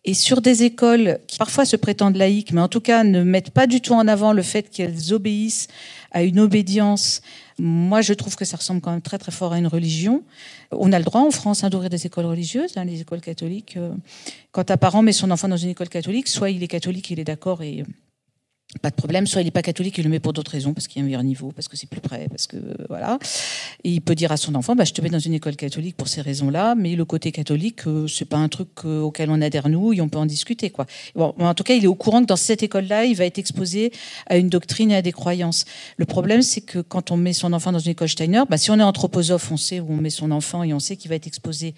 Et 0.06 0.14
sur 0.14 0.40
des 0.40 0.62
écoles 0.62 1.18
qui 1.26 1.36
parfois 1.36 1.66
se 1.66 1.76
prétendent 1.76 2.16
laïques, 2.16 2.52
mais 2.52 2.62
en 2.62 2.68
tout 2.68 2.80
cas 2.80 3.04
ne 3.04 3.22
mettent 3.22 3.50
pas 3.50 3.66
du 3.66 3.82
tout 3.82 3.92
en 3.92 4.08
avant 4.08 4.32
le 4.32 4.42
fait 4.42 4.70
qu'elles 4.70 5.12
obéissent 5.12 5.68
à 6.10 6.22
une 6.22 6.40
obédience 6.40 7.20
moi, 7.58 8.02
je 8.02 8.12
trouve 8.12 8.36
que 8.36 8.44
ça 8.44 8.56
ressemble 8.56 8.80
quand 8.80 8.92
même 8.92 9.02
très 9.02 9.18
très 9.18 9.32
fort 9.32 9.52
à 9.52 9.58
une 9.58 9.66
religion. 9.66 10.22
On 10.70 10.92
a 10.92 10.98
le 10.98 11.04
droit 11.04 11.22
en 11.22 11.30
France 11.30 11.64
hein, 11.64 11.70
d'ouvrir 11.70 11.90
des 11.90 12.06
écoles 12.06 12.26
religieuses, 12.26 12.76
hein, 12.76 12.84
les 12.84 13.00
écoles 13.00 13.20
catholiques. 13.20 13.76
Euh, 13.76 13.92
quand 14.52 14.70
un 14.70 14.76
parent 14.76 15.02
met 15.02 15.12
son 15.12 15.30
enfant 15.30 15.48
dans 15.48 15.56
une 15.56 15.70
école 15.70 15.88
catholique, 15.88 16.28
soit 16.28 16.50
il 16.50 16.62
est 16.62 16.68
catholique, 16.68 17.10
il 17.10 17.18
est 17.18 17.24
d'accord 17.24 17.62
et 17.62 17.82
pas 18.82 18.90
de 18.90 18.94
problème. 18.94 19.26
Soit 19.26 19.40
il 19.40 19.46
n'est 19.46 19.50
pas 19.50 19.62
catholique, 19.62 19.96
il 19.98 20.04
le 20.04 20.10
met 20.10 20.20
pour 20.20 20.32
d'autres 20.32 20.50
raisons, 20.50 20.74
parce 20.74 20.88
qu'il 20.88 21.00
y 21.00 21.00
a 21.00 21.02
un 21.02 21.06
meilleur 21.06 21.22
niveau, 21.22 21.52
parce 21.52 21.68
que 21.68 21.76
c'est 21.76 21.88
plus 21.88 22.00
près, 22.00 22.28
parce 22.28 22.46
que 22.46 22.56
voilà. 22.88 23.18
Et 23.82 23.90
il 23.90 24.00
peut 24.00 24.14
dire 24.14 24.30
à 24.30 24.36
son 24.36 24.54
enfant, 24.54 24.76
bah, 24.76 24.84
je 24.84 24.92
te 24.92 25.00
mets 25.00 25.08
dans 25.08 25.18
une 25.18 25.32
école 25.32 25.56
catholique 25.56 25.96
pour 25.96 26.08
ces 26.08 26.20
raisons-là, 26.20 26.74
mais 26.74 26.94
le 26.94 27.04
côté 27.04 27.32
catholique, 27.32 27.86
euh, 27.86 28.06
c'est 28.06 28.26
pas 28.26 28.36
un 28.36 28.48
truc 28.48 28.68
euh, 28.84 29.00
auquel 29.00 29.30
on 29.30 29.40
adhère 29.40 29.68
nous, 29.68 29.92
et 29.92 30.00
on 30.00 30.08
peut 30.08 30.18
en 30.18 30.26
discuter, 30.26 30.70
quoi. 30.70 30.86
Bon, 31.14 31.34
en 31.38 31.54
tout 31.54 31.64
cas, 31.64 31.74
il 31.74 31.84
est 31.84 31.88
au 31.88 31.94
courant 31.94 32.20
que 32.20 32.26
dans 32.26 32.36
cette 32.36 32.62
école-là, 32.62 33.06
il 33.06 33.16
va 33.16 33.24
être 33.24 33.38
exposé 33.38 33.90
à 34.26 34.36
une 34.36 34.50
doctrine 34.50 34.90
et 34.90 34.96
à 34.96 35.02
des 35.02 35.12
croyances. 35.12 35.64
Le 35.96 36.04
problème, 36.04 36.42
c'est 36.42 36.60
que 36.60 36.80
quand 36.80 37.10
on 37.10 37.16
met 37.16 37.32
son 37.32 37.52
enfant 37.54 37.72
dans 37.72 37.78
une 37.78 37.92
école 37.92 38.08
Steiner, 38.08 38.42
bah, 38.48 38.58
si 38.58 38.70
on 38.70 38.78
est 38.78 38.82
anthroposophe, 38.82 39.50
on 39.50 39.56
sait 39.56 39.80
où 39.80 39.86
on 39.90 39.96
met 39.96 40.10
son 40.10 40.30
enfant 40.30 40.62
et 40.62 40.74
on 40.74 40.80
sait 40.80 40.96
qu'il 40.96 41.08
va 41.08 41.14
être 41.14 41.26
exposé 41.26 41.74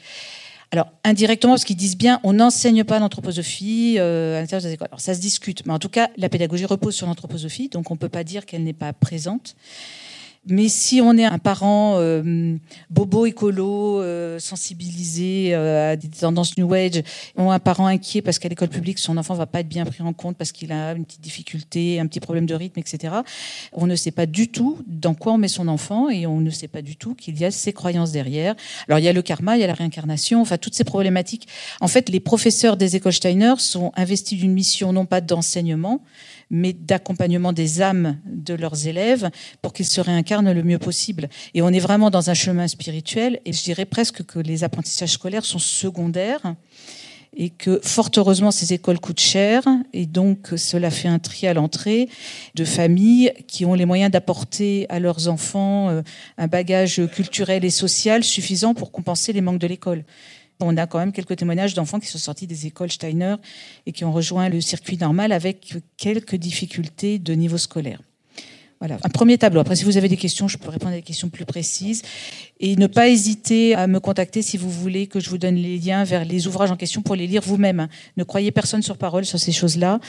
alors, 0.73 0.93
indirectement, 1.03 1.57
ce 1.57 1.65
qu'ils 1.65 1.77
disent 1.77 1.97
bien, 1.97 2.21
on 2.23 2.35
n'enseigne 2.35 2.85
pas 2.85 3.01
l'anthroposophie 3.01 3.97
euh, 3.99 4.39
à 4.39 4.41
l'intérieur 4.41 4.63
des 4.63 4.73
écoles. 4.73 4.87
Alors, 4.91 5.01
ça 5.01 5.15
se 5.15 5.21
discute, 5.21 5.67
mais 5.67 5.73
en 5.73 5.81
tout 5.81 5.89
cas, 5.89 6.11
la 6.17 6.29
pédagogie 6.29 6.65
repose 6.65 6.95
sur 6.95 7.09
l'anthroposophie, 7.09 7.69
donc 7.69 7.91
on 7.91 7.95
ne 7.95 7.99
peut 7.99 8.09
pas 8.09 8.23
dire 8.23 8.47
qu'elle 8.47 8.63
n'est 8.63 8.73
pas 8.73 8.93
présente. 8.93 9.57
Mais 10.51 10.69
si 10.69 11.01
on 11.01 11.17
est 11.17 11.25
un 11.25 11.39
parent 11.39 11.95
euh, 11.99 12.57
bobo 12.91 13.25
écolo, 13.25 14.01
euh, 14.01 14.41
sensibilisé 14.41 15.55
euh, 15.55 15.93
à 15.93 15.97
des 15.97 16.09
tendances 16.09 16.59
New 16.59 16.75
Age, 16.75 17.03
ou 17.37 17.51
un 17.53 17.61
parent 17.61 17.87
inquiet 17.87 18.21
parce 18.21 18.41
qu'à 18.41 18.49
l'école 18.49 18.69
publique, 18.69 18.99
son 18.99 19.17
enfant 19.17 19.35
va 19.35 19.47
pas 19.47 19.61
être 19.61 19.69
bien 19.69 19.85
pris 19.85 20.03
en 20.03 20.13
compte 20.13 20.37
parce 20.37 20.51
qu'il 20.51 20.73
a 20.73 20.93
une 20.93 21.05
petite 21.05 21.21
difficulté, 21.21 22.01
un 22.01 22.07
petit 22.09 22.19
problème 22.19 22.47
de 22.47 22.55
rythme, 22.55 22.81
etc., 22.81 23.15
on 23.73 23.87
ne 23.87 23.95
sait 23.95 24.11
pas 24.11 24.27
du 24.27 24.49
tout 24.49 24.79
dans 24.89 25.15
quoi 25.15 25.35
on 25.35 25.39
met 25.39 25.49
son 25.49 25.69
enfant 25.69 26.11
et 26.11 26.27
on 26.27 26.41
ne 26.41 26.51
sait 26.51 26.69
pas 26.69 26.83
du 26.83 26.97
tout 26.97 27.15
qu'il 27.15 27.39
y 27.39 27.45
a 27.45 27.53
ces 27.53 27.73
croyances 27.73 28.11
derrière. 28.11 28.57
Alors 28.89 28.99
il 28.99 29.05
y 29.05 29.09
a 29.09 29.13
le 29.13 29.23
karma, 29.23 29.57
il 29.57 29.61
y 29.61 29.65
a 29.65 29.69
la 29.69 29.75
réincarnation, 29.75 30.41
enfin 30.41 30.59
toutes 30.59 30.75
ces 30.75 30.85
problématiques. 30.85 31.47
En 31.81 31.87
fait, 31.87 32.09
les 32.09 32.21
professeurs 32.21 32.77
des 32.77 32.97
écoles 32.97 33.13
Steiner 33.13 33.55
sont 33.59 33.93
investis 33.95 34.37
d'une 34.37 34.53
mission 34.53 34.93
non 34.93 35.07
pas 35.07 35.21
d'enseignement, 35.21 36.03
mais 36.51 36.73
d'accompagnement 36.73 37.53
des 37.53 37.81
âmes 37.81 38.19
de 38.27 38.55
leurs 38.55 38.87
élèves 38.87 39.31
pour 39.63 39.73
qu'ils 39.73 39.87
se 39.87 40.01
réincarnent 40.01 40.53
le 40.53 40.63
mieux 40.63 40.79
possible. 40.79 41.29
Et 41.55 41.63
on 41.63 41.69
est 41.69 41.81
vraiment 41.81 42.11
dans 42.11 42.31
un 42.31 42.35
chemin 42.35 42.69
spirituel, 42.69 43.41
et 43.45 43.53
je 43.53 43.63
dirais 43.63 43.87
presque 43.87 44.25
que 44.25 44.39
les 44.39 44.65
apprentissages 44.65 45.13
scolaires 45.13 45.45
sont 45.45 45.59
secondaires 45.59 46.55
et 47.37 47.51
que 47.51 47.81
fort 47.83 48.11
heureusement 48.17 48.51
ces 48.51 48.73
écoles 48.73 48.99
coûtent 48.99 49.21
cher 49.21 49.63
et 49.93 50.07
donc 50.07 50.49
cela 50.57 50.91
fait 50.91 51.09
un 51.09 51.21
tri 51.21 51.47
à 51.47 51.55
l'entrée 51.55 52.09
de 52.57 52.65
familles 52.65 53.33
qui 53.47 53.65
ont 53.65 53.75
les 53.75 53.85
moyens 53.85 54.11
d'apporter 54.11 54.87
à 54.89 54.99
leurs 54.99 55.29
enfants 55.29 55.91
euh, 55.91 56.03
un 56.39 56.49
bagage 56.49 57.01
culturel 57.13 57.65
et 57.65 57.71
social 57.71 58.25
suffisant 58.25 58.75
pour 58.75 58.91
compenser 58.91 59.33
les 59.33 59.41
manques 59.41 59.61
de 59.61 59.69
l'école. 59.69 60.05
On 60.61 60.77
a 60.77 60.87
quand 60.87 60.99
même 60.99 61.12
quelques 61.12 61.37
témoignages 61.37 61.75
d'enfants 61.75 62.01
qui 62.01 62.07
sont 62.07 62.18
sortis 62.18 62.46
des 62.46 62.66
écoles 62.66 62.90
Steiner 62.90 63.37
et 63.87 63.92
qui 63.92 64.05
ont 64.05 64.12
rejoint 64.12 64.49
le 64.49 64.61
circuit 64.61 64.99
normal 64.99 65.33
avec 65.33 65.75
quelques 65.96 66.37
difficultés 66.37 67.18
de 67.18 67.33
niveau 67.33 67.59
scolaire. 67.59 68.01
Voilà, 68.81 68.97
un 69.05 69.11
premier 69.11 69.37
tableau. 69.37 69.61
Après, 69.61 69.77
si 69.77 69.85
vous 69.85 69.99
avez 69.99 70.09
des 70.09 70.16
questions, 70.16 70.49
je 70.49 70.57
peux 70.57 70.71
répondre 70.71 70.93
à 70.93 70.97
des 70.97 71.03
questions 71.03 71.29
plus 71.29 71.45
précises. 71.45 72.01
Et 72.61 72.77
ne 72.77 72.87
pas 72.87 73.09
hésiter 73.09 73.75
à 73.75 73.87
me 73.87 74.01
contacter 74.01 74.40
si 74.40 74.57
vous 74.57 74.71
voulez 74.71 75.07
que 75.07 75.21
je 75.21 75.29
vous 75.29 75.37
donne 75.37 75.57
les 75.57 75.77
liens 75.77 76.03
vers 76.03 76.25
les 76.25 76.47
ouvrages 76.47 76.71
en 76.71 76.77
question 76.77 77.03
pour 77.03 77.14
les 77.14 77.27
lire 77.27 77.43
vous-même. 77.45 77.88
Ne 78.16 78.25
croyez 78.25 78.51
personne 78.53 78.81
sur 78.81 78.97
parole 78.97 79.27
sur 79.27 79.38
ces 79.38 79.53
choses-là. 79.53 80.01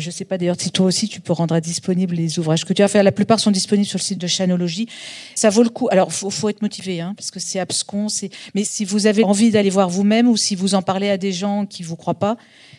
Je 0.00 0.08
ne 0.08 0.10
sais 0.10 0.24
pas 0.24 0.38
d'ailleurs 0.38 0.60
si 0.60 0.72
toi 0.72 0.86
aussi 0.86 1.08
tu 1.08 1.20
peux 1.20 1.32
rendre 1.32 1.60
disponibles 1.60 2.16
les 2.16 2.40
ouvrages 2.40 2.64
que 2.64 2.72
tu 2.72 2.82
as 2.82 2.88
fait. 2.88 3.00
La 3.04 3.12
plupart 3.12 3.38
sont 3.38 3.52
disponibles 3.52 3.86
sur 3.86 3.98
le 4.00 4.02
site 4.02 4.20
de 4.20 4.26
Chanologie. 4.26 4.88
Ça 5.36 5.48
vaut 5.48 5.62
le 5.62 5.70
coup. 5.70 5.86
Alors, 5.92 6.12
faut, 6.12 6.30
faut 6.30 6.48
être 6.48 6.62
motivé, 6.62 7.00
hein, 7.00 7.14
parce 7.16 7.30
que 7.30 7.38
c'est 7.38 7.60
abscon. 7.60 8.08
Mais 8.56 8.64
si 8.64 8.84
vous 8.84 9.06
avez 9.06 9.22
envie 9.22 9.52
d'aller 9.52 9.70
voir 9.70 9.88
vous-même 9.88 10.28
ou 10.28 10.36
si 10.36 10.56
vous 10.56 10.74
en 10.74 10.82
parlez 10.82 11.10
à 11.10 11.16
des 11.16 11.30
gens 11.30 11.64
qui 11.64 11.84
vous 11.84 11.94
croient 11.94 12.14
pas, 12.14 12.36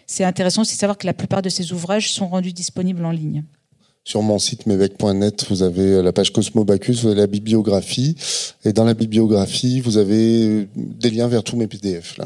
c'est 0.07 0.25
intéressant 0.25 0.63
aussi 0.63 0.75
de 0.75 0.79
savoir 0.79 0.97
que 0.97 1.07
la 1.07 1.13
plupart 1.13 1.41
de 1.41 1.47
ces 1.47 1.71
ouvrages 1.71 2.11
sont 2.11 2.27
rendus 2.27 2.51
disponibles 2.51 3.05
en 3.05 3.11
ligne. 3.11 3.45
Sur 4.07 4.21
mon 4.21 4.39
site 4.39 4.67
mevec.net, 4.67 5.47
vous 5.49 5.63
avez 5.63 6.01
la 6.01 6.13
page 6.13 6.31
Cosmo 6.31 6.63
Bacchus, 6.63 6.93
vous 7.01 7.07
avez 7.07 7.19
la 7.19 7.27
bibliographie. 7.27 8.15
Et 8.63 8.71
dans 8.71 8.85
la 8.85 8.93
bibliographie, 8.93 9.81
vous 9.81 9.97
avez 9.97 10.69
des 10.77 11.09
liens 11.09 11.27
vers 11.27 11.43
tous 11.43 11.57
mes 11.57 11.67
PDF. 11.67 12.15
Là. 12.17 12.25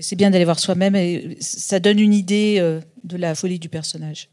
C'est 0.00 0.16
bien 0.16 0.32
d'aller 0.32 0.44
voir 0.44 0.58
soi-même 0.58 0.96
et 0.96 1.36
ça 1.38 1.78
donne 1.78 2.00
une 2.00 2.14
idée 2.14 2.56
euh, 2.58 2.80
de 3.04 3.16
la 3.16 3.36
folie 3.36 3.60
du 3.60 3.68
personnage. 3.68 4.28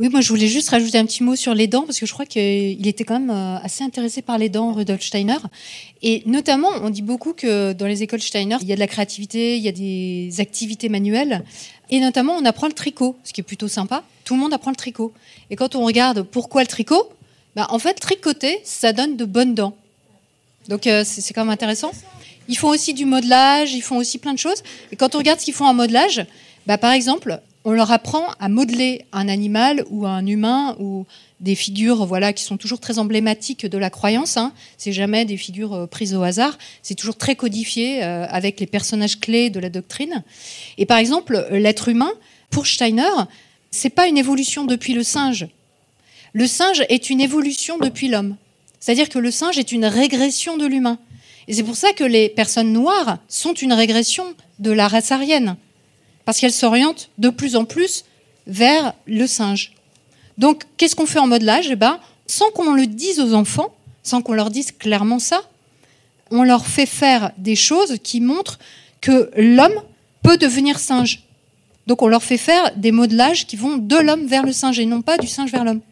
Oui, 0.00 0.08
moi 0.08 0.20
je 0.20 0.28
voulais 0.28 0.48
juste 0.48 0.70
rajouter 0.70 0.98
un 0.98 1.06
petit 1.06 1.22
mot 1.22 1.36
sur 1.36 1.54
les 1.54 1.68
dents 1.68 1.82
parce 1.82 2.00
que 2.00 2.06
je 2.06 2.12
crois 2.12 2.26
qu'il 2.26 2.86
était 2.86 3.04
quand 3.04 3.20
même 3.20 3.30
euh, 3.30 3.58
assez 3.58 3.84
intéressé 3.84 4.20
par 4.20 4.36
les 4.36 4.48
dents, 4.48 4.72
Rudolf 4.72 5.02
Steiner. 5.02 5.38
Et 6.02 6.22
notamment, 6.26 6.68
on 6.82 6.90
dit 6.90 7.02
beaucoup 7.02 7.34
que 7.34 7.72
dans 7.72 7.86
les 7.86 8.02
écoles 8.02 8.20
Steiner, 8.20 8.56
il 8.62 8.68
y 8.68 8.72
a 8.72 8.74
de 8.74 8.80
la 8.80 8.88
créativité, 8.88 9.56
il 9.56 9.62
y 9.62 9.68
a 9.68 9.72
des 9.72 10.40
activités 10.40 10.88
manuelles. 10.88 11.44
Et 11.92 12.00
notamment, 12.00 12.34
on 12.34 12.44
apprend 12.46 12.68
le 12.68 12.72
tricot, 12.72 13.16
ce 13.22 13.34
qui 13.34 13.42
est 13.42 13.44
plutôt 13.44 13.68
sympa. 13.68 14.02
Tout 14.24 14.32
le 14.34 14.40
monde 14.40 14.54
apprend 14.54 14.70
le 14.70 14.76
tricot. 14.76 15.12
Et 15.50 15.56
quand 15.56 15.76
on 15.76 15.84
regarde 15.84 16.22
pourquoi 16.22 16.62
le 16.62 16.66
tricot, 16.66 17.12
bah, 17.54 17.66
en 17.68 17.78
fait, 17.78 17.94
tricoter, 17.94 18.60
ça 18.64 18.94
donne 18.94 19.18
de 19.18 19.26
bonnes 19.26 19.54
dents. 19.54 19.76
Donc 20.68 20.86
euh, 20.86 21.04
c'est 21.04 21.34
quand 21.34 21.42
même 21.42 21.52
intéressant. 21.52 21.92
Ils 22.48 22.56
font 22.56 22.68
aussi 22.68 22.94
du 22.94 23.04
modelage, 23.04 23.74
ils 23.74 23.82
font 23.82 23.98
aussi 23.98 24.16
plein 24.16 24.32
de 24.32 24.38
choses. 24.38 24.62
Et 24.90 24.96
quand 24.96 25.14
on 25.14 25.18
regarde 25.18 25.38
ce 25.38 25.44
qu'ils 25.44 25.54
font 25.54 25.66
en 25.66 25.74
modelage, 25.74 26.24
bah, 26.66 26.78
par 26.78 26.92
exemple, 26.92 27.40
on 27.64 27.72
leur 27.72 27.92
apprend 27.92 28.26
à 28.40 28.48
modeler 28.48 29.04
un 29.12 29.28
animal 29.28 29.84
ou 29.90 30.06
un 30.06 30.26
humain 30.26 30.76
ou 30.80 31.06
des 31.40 31.54
figures 31.54 32.06
voilà 32.06 32.32
qui 32.32 32.44
sont 32.44 32.56
toujours 32.56 32.80
très 32.80 32.98
emblématiques 32.98 33.66
de 33.66 33.78
la 33.78 33.90
croyance. 33.90 34.36
Hein. 34.36 34.52
C'est 34.78 34.92
jamais 34.92 35.24
des 35.24 35.36
figures 35.36 35.74
euh, 35.74 35.86
prises 35.86 36.14
au 36.14 36.22
hasard. 36.22 36.58
C'est 36.82 36.94
toujours 36.94 37.16
très 37.16 37.36
codifié 37.36 38.02
euh, 38.02 38.26
avec 38.28 38.58
les 38.60 38.66
personnages 38.66 39.20
clés 39.20 39.50
de 39.50 39.60
la 39.60 39.68
doctrine. 39.68 40.22
Et 40.78 40.86
par 40.86 40.98
exemple, 40.98 41.46
l'être 41.50 41.88
humain, 41.88 42.12
pour 42.50 42.66
Steiner, 42.66 43.10
c'est 43.70 43.90
pas 43.90 44.06
une 44.06 44.18
évolution 44.18 44.64
depuis 44.64 44.92
le 44.92 45.02
singe. 45.02 45.46
Le 46.32 46.46
singe 46.46 46.84
est 46.88 47.10
une 47.10 47.20
évolution 47.20 47.78
depuis 47.78 48.08
l'homme. 48.08 48.36
C'est-à-dire 48.80 49.08
que 49.08 49.18
le 49.18 49.30
singe 49.30 49.58
est 49.58 49.72
une 49.72 49.84
régression 49.84 50.56
de 50.56 50.66
l'humain. 50.66 50.98
Et 51.48 51.54
c'est 51.54 51.62
pour 51.62 51.76
ça 51.76 51.92
que 51.92 52.04
les 52.04 52.28
personnes 52.28 52.72
noires 52.72 53.18
sont 53.28 53.54
une 53.54 53.72
régression 53.72 54.34
de 54.58 54.70
la 54.70 54.88
race 54.88 55.12
aryenne. 55.12 55.56
Parce 56.32 56.40
qu'elles 56.40 56.50
s'orientent 56.50 57.10
de 57.18 57.28
plus 57.28 57.56
en 57.56 57.66
plus 57.66 58.06
vers 58.46 58.94
le 59.04 59.26
singe. 59.26 59.74
Donc, 60.38 60.62
qu'est-ce 60.78 60.96
qu'on 60.96 61.04
fait 61.04 61.18
en 61.18 61.26
modelage 61.26 61.68
eh 61.70 61.76
ben, 61.76 61.98
Sans 62.26 62.50
qu'on 62.52 62.72
le 62.72 62.86
dise 62.86 63.20
aux 63.20 63.34
enfants, 63.34 63.74
sans 64.02 64.22
qu'on 64.22 64.32
leur 64.32 64.48
dise 64.48 64.72
clairement 64.72 65.18
ça, 65.18 65.42
on 66.30 66.42
leur 66.42 66.66
fait 66.66 66.86
faire 66.86 67.32
des 67.36 67.54
choses 67.54 67.98
qui 68.02 68.22
montrent 68.22 68.58
que 69.02 69.30
l'homme 69.36 69.78
peut 70.22 70.38
devenir 70.38 70.78
singe. 70.78 71.24
Donc 71.86 72.00
on 72.00 72.08
leur 72.08 72.22
fait 72.22 72.38
faire 72.38 72.74
des 72.76 72.92
modelages 72.92 73.46
qui 73.46 73.56
vont 73.56 73.76
de 73.76 73.96
l'homme 73.96 74.24
vers 74.24 74.46
le 74.46 74.52
singe 74.52 74.78
et 74.78 74.86
non 74.86 75.02
pas 75.02 75.18
du 75.18 75.26
singe 75.26 75.52
vers 75.52 75.64
l'homme. 75.64 75.82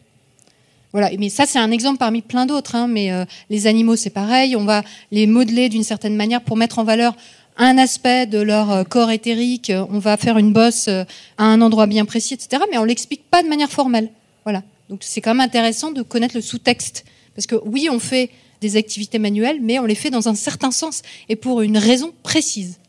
Voilà, 0.91 1.11
mais 1.19 1.29
ça 1.29 1.45
c'est 1.45 1.59
un 1.59 1.69
exemple 1.69 1.99
parmi 1.99 2.23
plein 2.23 2.47
d'autres. 2.47 2.75
Hein, 2.75 2.87
mais 2.87 3.11
euh, 3.11 3.25
les 3.51 3.67
animaux 3.67 3.95
c'est 3.95 4.09
pareil, 4.09 4.55
on 4.55 4.65
va 4.65 4.81
les 5.11 5.27
modeler 5.27 5.69
d'une 5.69 5.83
certaine 5.83 6.15
manière 6.15 6.41
pour 6.41 6.57
mettre 6.57 6.79
en 6.79 6.83
valeur 6.83 7.15
un 7.61 7.77
aspect 7.77 8.25
de 8.25 8.39
leur 8.39 8.71
euh, 8.71 8.83
corps 8.83 9.11
éthérique. 9.11 9.71
On 9.91 9.99
va 9.99 10.17
faire 10.17 10.37
une 10.37 10.51
bosse 10.51 10.87
euh, 10.87 11.03
à 11.37 11.45
un 11.45 11.61
endroit 11.61 11.85
bien 11.85 12.05
précis, 12.05 12.33
etc. 12.33 12.63
Mais 12.71 12.77
on 12.79 12.83
l'explique 12.83 13.29
pas 13.29 13.43
de 13.43 13.47
manière 13.47 13.71
formelle. 13.71 14.09
Voilà. 14.43 14.63
Donc 14.89 15.03
c'est 15.03 15.21
quand 15.21 15.35
même 15.35 15.45
intéressant 15.45 15.91
de 15.91 16.01
connaître 16.01 16.35
le 16.35 16.41
sous-texte 16.41 17.05
parce 17.35 17.45
que 17.47 17.55
oui, 17.65 17.87
on 17.89 17.99
fait 17.99 18.29
des 18.61 18.75
activités 18.75 19.19
manuelles, 19.19 19.59
mais 19.61 19.79
on 19.79 19.85
les 19.85 19.95
fait 19.95 20.09
dans 20.09 20.27
un 20.27 20.35
certain 20.35 20.71
sens 20.71 21.03
et 21.29 21.35
pour 21.35 21.61
une 21.61 21.77
raison 21.77 22.13
précise. 22.23 22.79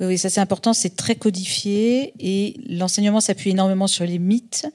Oui, 0.00 0.18
ça 0.18 0.30
c'est 0.30 0.40
important, 0.40 0.72
c'est 0.72 0.96
très 0.96 1.14
codifié 1.14 2.12
et 2.18 2.56
l'enseignement 2.68 3.20
s'appuie 3.20 3.50
énormément 3.50 3.86
sur 3.86 4.04
les 4.04 4.18
mythes, 4.18 4.66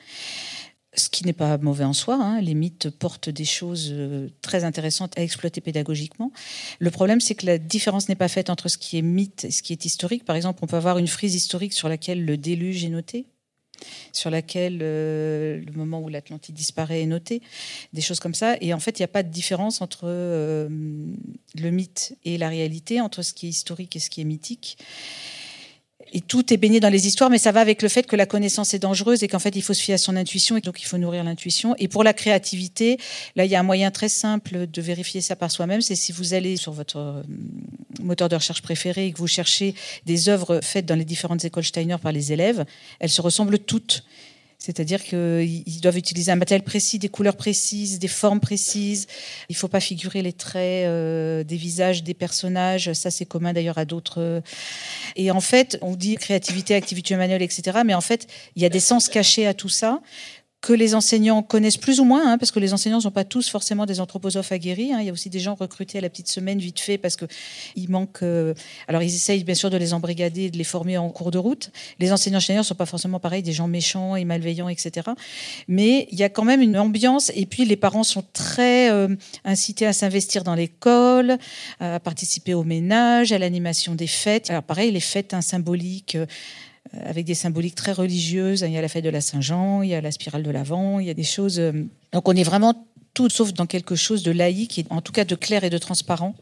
ce 0.98 1.10
qui 1.10 1.26
n'est 1.26 1.34
pas 1.34 1.58
mauvais 1.58 1.84
en 1.84 1.94
soi. 1.94 2.18
Hein. 2.20 2.42
Les 2.42 2.54
mythes 2.54 2.90
portent 2.90 3.30
des 3.30 3.46
choses 3.46 3.90
euh, 3.92 4.30
très 4.42 4.64
intéressantes 4.64 5.18
à 5.18 5.24
exploiter 5.24 5.62
pédagogiquement. 5.62 6.32
Le 6.80 6.92
problème, 6.92 7.22
c'est 7.22 7.36
que 7.36 7.46
la 7.46 7.58
différence 7.58 8.10
n'est 8.10 8.16
pas 8.16 8.28
faite 8.28 8.50
entre 8.50 8.68
ce 8.68 8.78
qui 8.78 8.98
est 8.98 9.02
mythe 9.02 9.46
et 9.46 9.52
ce 9.52 9.62
qui 9.62 9.74
est 9.74 9.86
historique. 9.86 10.26
Par 10.26 10.36
exemple, 10.36 10.60
on 10.64 10.68
peut 10.68 10.76
avoir 10.76 10.98
une 10.98 11.08
frise 11.08 11.36
historique 11.36 11.74
sur 11.74 11.90
laquelle 11.90 12.26
le 12.26 12.38
déluge 12.38 12.84
est 12.84 12.90
noté 12.90 13.26
sur 14.12 14.32
laquelle 14.32 14.80
euh, 14.82 15.62
le 15.64 15.72
moment 15.74 16.02
où 16.02 16.10
l'Atlantide 16.10 16.56
disparaît 16.56 17.04
est 17.04 17.08
noté, 17.08 17.44
des 17.94 18.02
choses 18.02 18.20
comme 18.20 18.34
ça. 18.34 18.56
Et 18.60 18.74
en 18.74 18.80
fait, 18.80 18.98
il 18.98 19.02
n'y 19.02 19.06
a 19.06 19.10
pas 19.10 19.22
de 19.22 19.30
différence 19.30 19.82
entre 19.82 20.06
euh, 20.06 20.68
le 20.68 21.70
mythe 21.70 22.18
et 22.26 22.40
la 22.40 22.50
réalité, 22.50 23.02
entre 23.02 23.22
ce 23.22 23.34
qui 23.34 23.46
est 23.46 23.50
historique 23.50 23.96
et 23.96 24.00
ce 24.00 24.10
qui 24.10 24.22
est 24.22 24.26
mythique 24.26 24.80
et 26.14 26.22
tout 26.22 26.54
est 26.54 26.58
baigné 26.58 26.80
dans 26.80 26.90
les 26.90 27.08
histoires, 27.08 27.30
mais 27.30 27.38
ça 27.38 27.52
va 27.52 27.60
avec 27.60 27.82
le 27.82 27.90
fait 27.90 28.08
que 28.08 28.16
la 28.16 28.26
connaissance 28.26 28.74
est 28.74 28.80
dangereuse 28.80 29.24
et 29.24 29.28
qu'en 29.28 29.40
fait 29.40 29.56
il 29.56 29.62
faut 29.62 29.74
se 29.74 29.82
fier 29.82 29.96
à 29.96 29.98
son 29.98 30.16
intuition 30.16 30.58
et 30.58 30.62
donc 30.62 30.82
il 30.82 30.86
faut 30.86 30.98
nourrir 30.98 31.24
l'intuition. 31.24 31.76
Et 31.78 31.88
pour 31.88 32.04
la 32.04 32.14
créativité, 32.14 32.98
là 33.36 33.46
il 33.46 33.52
y 33.52 33.56
a 33.56 33.60
un 33.60 33.64
moyen 33.64 33.92
très 33.92 34.10
simple 34.10 34.68
de 34.68 34.82
vérifier 34.82 35.22
ça 35.22 35.36
par 35.36 35.52
soi-même, 35.52 35.82
c'est 35.82 35.96
si 35.96 36.12
vous 36.12 36.34
allez 36.34 36.58
sur 36.58 36.72
votre 36.72 36.98
euh, 36.98 37.24
moteur 38.02 38.30
de 38.30 38.36
recherche 38.36 38.62
préféré 38.62 39.08
et 39.08 39.12
que 39.12 39.18
vous 39.18 39.28
cherchez 39.28 39.76
des 40.06 40.30
œuvres 40.30 40.60
faites 40.62 40.86
dans 40.86 40.96
les 40.96 41.06
différentes 41.06 41.44
écoles 41.46 41.64
Steiner 41.64 41.98
par 42.02 42.12
les 42.12 42.32
élèves, 42.32 42.66
elles 43.00 43.10
se 43.10 43.22
ressemblent 43.22 43.60
toutes. 43.60 44.04
C'est-à-dire 44.60 45.04
qu'ils 45.04 45.82
doivent 45.82 45.98
utiliser 45.98 46.32
un 46.32 46.36
matériel 46.36 46.64
précis, 46.64 46.98
des 46.98 47.10
couleurs 47.10 47.38
précises, 47.38 48.00
des 48.00 48.08
formes 48.08 48.40
précises. 48.40 49.08
Il 49.50 49.54
ne 49.54 49.58
faut 49.58 49.68
pas 49.68 49.80
figurer 49.80 50.22
les 50.22 50.34
traits 50.34 50.88
euh, 50.88 51.44
des 51.44 51.58
visages 51.58 52.04
des 52.04 52.16
personnages. 52.16 52.92
Ça, 52.94 53.12
c'est 53.12 53.26
commun 53.26 53.54
d'ailleurs 53.54 53.78
à 53.78 53.86
d'autres. 53.86 54.42
Et 55.16 55.30
en 55.32 55.42
fait, 55.42 55.78
on 55.82 55.96
dit 55.96 56.16
créativité, 56.16 56.74
activité 56.76 57.16
manuelle, 57.16 57.44
etc. 57.44 57.80
Mais 57.86 57.94
en 57.94 58.02
fait, 58.02 58.28
il 58.56 58.64
y 58.64 58.66
a 58.66 58.70
des 58.70 58.80
sens 58.80 59.10
cachés 59.10 59.46
à 59.46 59.54
tout 59.54 59.70
ça 59.70 60.02
que 60.60 60.74
les 60.74 60.96
enseignants 60.96 61.44
connaissent 61.44 61.78
plus 61.78 62.00
ou 62.00 62.04
moins, 62.04 62.34
hein, 62.34 62.38
parce 62.38 62.52
que 62.52 62.60
les 62.60 62.74
enseignants 62.74 62.98
ne 62.98 63.04
sont 63.04 63.12
pas 63.12 63.24
tous 63.24 63.48
forcément 63.50 63.86
des 63.86 64.00
anthroposophes 64.00 64.52
aguerris. 64.52 64.92
Hein. 64.92 64.98
Il 65.02 65.06
y 65.06 65.10
a 65.10 65.14
aussi 65.14 65.30
des 65.30 65.40
gens 65.40 65.54
recrutés 65.54 66.00
à 66.00 66.02
la 66.02 66.10
petite 66.10 66.30
semaine 66.30 66.58
vite 66.58 66.80
fait 66.80 66.98
parce 66.98 67.16
que 67.16 67.26
il 67.76 67.90
manque. 67.90 68.24
Euh, 68.24 68.54
alors 68.88 69.04
ils 69.04 69.14
essayent 69.14 69.44
bien 69.44 69.56
sûr 69.56 69.70
de 69.70 69.78
les 69.78 69.94
embrigader, 69.94 70.50
de 70.50 70.58
les 70.58 70.64
former 70.64 70.98
en 70.98 71.10
cours 71.10 71.32
de 71.32 71.38
route. 71.38 71.72
Les 72.00 72.12
enseignants 72.12 72.38
enseignants 72.38 72.62
ne 72.62 72.66
sont 72.66 72.76
pas 72.76 72.86
forcément 72.86 73.20
pareils, 73.20 73.44
des 73.44 73.54
gens 73.54 73.68
méchants 73.68 74.16
et 74.16 74.26
malveillants, 74.26 74.70
etc. 74.70 75.10
Mais 75.68 76.08
il 76.12 76.18
y 76.18 76.24
a 76.24 76.30
quand 76.30 76.44
même 76.44 76.62
une 76.62 76.78
ambiance. 76.78 77.32
Et 77.36 77.46
puis 77.46 77.66
les 77.66 77.76
parents 77.76 78.04
sont 78.04 78.24
très 78.34 78.90
euh, 78.90 79.16
incités 79.46 79.86
à 79.86 79.94
s'investir 79.94 80.44
dans 80.44 80.56
l'école, 80.56 81.38
à 81.80 82.00
participer 82.00 82.54
au 82.54 82.64
ménage, 82.64 83.32
à 83.32 83.38
l'animation 83.38 83.94
des 83.96 84.08
fêtes. 84.08 84.50
Alors 84.50 84.64
pareil, 84.64 84.92
les 84.92 85.00
fêtes 85.00 85.34
hein, 85.34 85.42
symboliques. 85.42 86.16
Euh, 86.16 86.26
avec 87.04 87.26
des 87.26 87.36
symboliques 87.36 87.76
très 87.76 87.92
religieuses. 87.92 88.62
Il 88.62 88.72
y 88.72 88.78
a 88.78 88.82
la 88.82 88.88
fête 88.88 89.04
de 89.04 89.10
la 89.10 89.22
Saint-Jean, 89.22 89.82
il 89.82 89.90
y 89.90 89.94
a 89.94 90.02
la 90.02 90.12
spirale 90.12 90.44
de 90.44 90.52
l'Avent, 90.52 91.00
il 91.00 91.08
y 91.08 91.10
a 91.10 91.14
des 91.14 91.24
choses. 91.24 91.60
Euh, 91.60 91.72
donc 92.12 92.28
on 92.28 92.34
est 92.34 92.44
vraiment 92.44 92.88
tout 93.14 93.30
sauf 93.30 93.54
dans 93.54 93.66
quelque 93.66 93.96
chose 93.96 94.22
de 94.24 94.32
laïque 94.32 94.86
en 94.90 95.02
tout 95.02 95.12
cas 95.12 95.26
de 95.26 95.36
clair 95.36 95.64
et 95.64 95.70
de 95.70 95.78
transparent. 95.78 96.36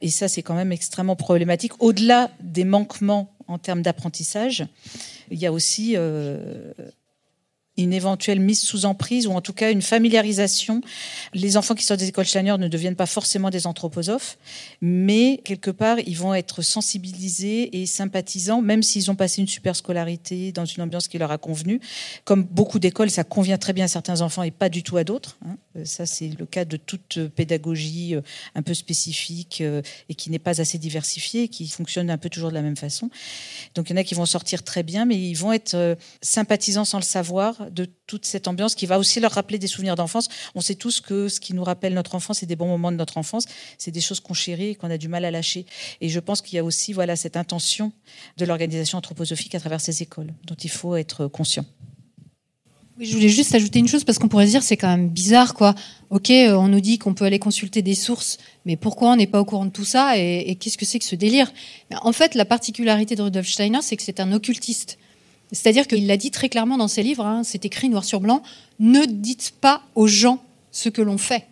Et 0.00 0.08
ça, 0.08 0.28
c'est 0.28 0.42
quand 0.42 0.54
même 0.54 0.72
extrêmement 0.72 1.16
problématique. 1.16 1.72
Au-delà 1.78 2.30
des 2.40 2.64
manquements 2.64 3.32
en 3.48 3.58
termes 3.58 3.82
d'apprentissage, 3.82 4.66
il 5.30 5.38
y 5.38 5.46
a 5.46 5.52
aussi 5.52 5.92
euh, 5.96 6.72
une 7.82 7.92
éventuelle 7.92 8.40
mise 8.40 8.60
sous 8.60 8.84
emprise 8.84 9.26
ou 9.26 9.32
en 9.32 9.40
tout 9.40 9.52
cas 9.52 9.70
une 9.70 9.82
familiarisation. 9.82 10.80
Les 11.34 11.56
enfants 11.56 11.74
qui 11.74 11.84
sortent 11.84 12.00
des 12.00 12.08
écoles 12.08 12.26
Steiner 12.26 12.56
ne 12.58 12.68
deviennent 12.68 12.96
pas 12.96 13.06
forcément 13.06 13.50
des 13.50 13.66
anthroposophes, 13.66 14.38
mais 14.80 15.40
quelque 15.44 15.70
part, 15.70 15.98
ils 16.00 16.16
vont 16.16 16.34
être 16.34 16.62
sensibilisés 16.62 17.80
et 17.80 17.86
sympathisants, 17.86 18.62
même 18.62 18.82
s'ils 18.82 19.10
ont 19.10 19.14
passé 19.14 19.40
une 19.40 19.48
super 19.48 19.76
scolarité 19.76 20.52
dans 20.52 20.64
une 20.64 20.82
ambiance 20.82 21.08
qui 21.08 21.18
leur 21.18 21.30
a 21.30 21.38
convenu. 21.38 21.80
Comme 22.24 22.44
beaucoup 22.44 22.78
d'écoles, 22.78 23.10
ça 23.10 23.24
convient 23.24 23.58
très 23.58 23.72
bien 23.72 23.84
à 23.84 23.88
certains 23.88 24.20
enfants 24.20 24.42
et 24.42 24.50
pas 24.50 24.68
du 24.68 24.82
tout 24.82 24.96
à 24.96 25.04
d'autres. 25.04 25.38
Hein. 25.46 25.56
Euh, 25.76 25.84
ça, 25.84 26.06
c'est 26.06 26.28
le 26.28 26.46
cas 26.46 26.64
de 26.64 26.76
toute 26.76 27.18
pédagogie 27.28 28.14
euh, 28.14 28.22
un 28.54 28.62
peu 28.62 28.74
spécifique 28.74 29.60
euh, 29.60 29.82
et 30.08 30.14
qui 30.14 30.30
n'est 30.30 30.38
pas 30.38 30.60
assez 30.60 30.78
diversifiée, 30.78 31.48
qui 31.48 31.68
fonctionne 31.68 32.10
un 32.10 32.18
peu 32.18 32.28
toujours 32.28 32.50
de 32.50 32.54
la 32.54 32.62
même 32.62 32.76
façon. 32.76 33.10
Donc, 33.74 33.90
il 33.90 33.92
y 33.92 33.98
en 33.98 34.00
a 34.00 34.04
qui 34.04 34.14
vont 34.14 34.26
sortir 34.26 34.62
très 34.62 34.82
bien, 34.82 35.04
mais 35.04 35.16
ils 35.16 35.34
vont 35.34 35.52
être 35.52 35.96
sympathisants 36.20 36.84
sans 36.84 36.98
le 36.98 37.04
savoir 37.04 37.69
de 37.70 37.88
toute 38.06 38.26
cette 38.26 38.48
ambiance 38.48 38.74
qui 38.74 38.86
va 38.86 38.98
aussi 38.98 39.20
leur 39.20 39.32
rappeler 39.32 39.58
des 39.58 39.66
souvenirs 39.66 39.96
d'enfance. 39.96 40.28
On 40.54 40.60
sait 40.60 40.74
tous 40.74 41.00
que 41.00 41.28
ce 41.28 41.40
qui 41.40 41.54
nous 41.54 41.64
rappelle 41.64 41.94
notre 41.94 42.14
enfance 42.14 42.42
et 42.42 42.46
des 42.46 42.56
bons 42.56 42.68
moments 42.68 42.92
de 42.92 42.96
notre 42.96 43.18
enfance, 43.18 43.44
c'est 43.78 43.90
des 43.90 44.00
choses 44.00 44.20
qu'on 44.20 44.34
chérit 44.34 44.70
et 44.70 44.74
qu'on 44.74 44.90
a 44.90 44.98
du 44.98 45.08
mal 45.08 45.24
à 45.24 45.30
lâcher. 45.30 45.66
Et 46.00 46.08
je 46.08 46.20
pense 46.20 46.42
qu'il 46.42 46.56
y 46.56 46.58
a 46.58 46.64
aussi 46.64 46.92
voilà 46.92 47.16
cette 47.16 47.36
intention 47.36 47.92
de 48.36 48.44
l'organisation 48.44 48.98
anthroposophique 48.98 49.54
à 49.54 49.60
travers 49.60 49.80
ces 49.80 50.02
écoles, 50.02 50.32
dont 50.44 50.54
il 50.54 50.70
faut 50.70 50.96
être 50.96 51.26
conscient. 51.26 51.64
Oui, 52.98 53.06
je 53.06 53.14
voulais 53.14 53.30
juste 53.30 53.54
ajouter 53.54 53.78
une 53.78 53.88
chose 53.88 54.04
parce 54.04 54.18
qu'on 54.18 54.28
pourrait 54.28 54.44
se 54.44 54.50
dire 54.50 54.62
c'est 54.62 54.76
quand 54.76 54.88
même 54.88 55.08
bizarre 55.08 55.54
quoi. 55.54 55.74
Ok, 56.10 56.28
euh, 56.30 56.54
on 56.54 56.68
nous 56.68 56.80
dit 56.80 56.98
qu'on 56.98 57.14
peut 57.14 57.24
aller 57.24 57.38
consulter 57.38 57.80
des 57.80 57.94
sources, 57.94 58.36
mais 58.66 58.76
pourquoi 58.76 59.12
on 59.12 59.16
n'est 59.16 59.26
pas 59.26 59.40
au 59.40 59.44
courant 59.46 59.64
de 59.64 59.70
tout 59.70 59.86
ça 59.86 60.18
et, 60.18 60.40
et 60.40 60.56
qu'est-ce 60.56 60.76
que 60.76 60.84
c'est 60.84 60.98
que 60.98 61.04
ce 61.06 61.16
délire? 61.16 61.50
En 62.02 62.12
fait, 62.12 62.34
la 62.34 62.44
particularité 62.44 63.16
de 63.16 63.22
Rudolf 63.22 63.48
Steiner, 63.48 63.78
c'est 63.80 63.96
que 63.96 64.02
c'est 64.02 64.20
un 64.20 64.32
occultiste. 64.32 64.98
C'est-à-dire 65.52 65.86
qu'il 65.86 66.06
l'a 66.06 66.16
dit 66.16 66.30
très 66.30 66.48
clairement 66.48 66.78
dans 66.78 66.88
ses 66.88 67.02
livres, 67.02 67.26
hein, 67.26 67.42
c'est 67.44 67.64
écrit 67.64 67.88
noir 67.88 68.04
sur 68.04 68.20
blanc, 68.20 68.42
ne 68.78 69.04
dites 69.04 69.52
pas 69.60 69.82
aux 69.94 70.06
gens 70.06 70.42
ce 70.70 70.88
que 70.88 71.02
l'on 71.02 71.18
fait. 71.18 71.46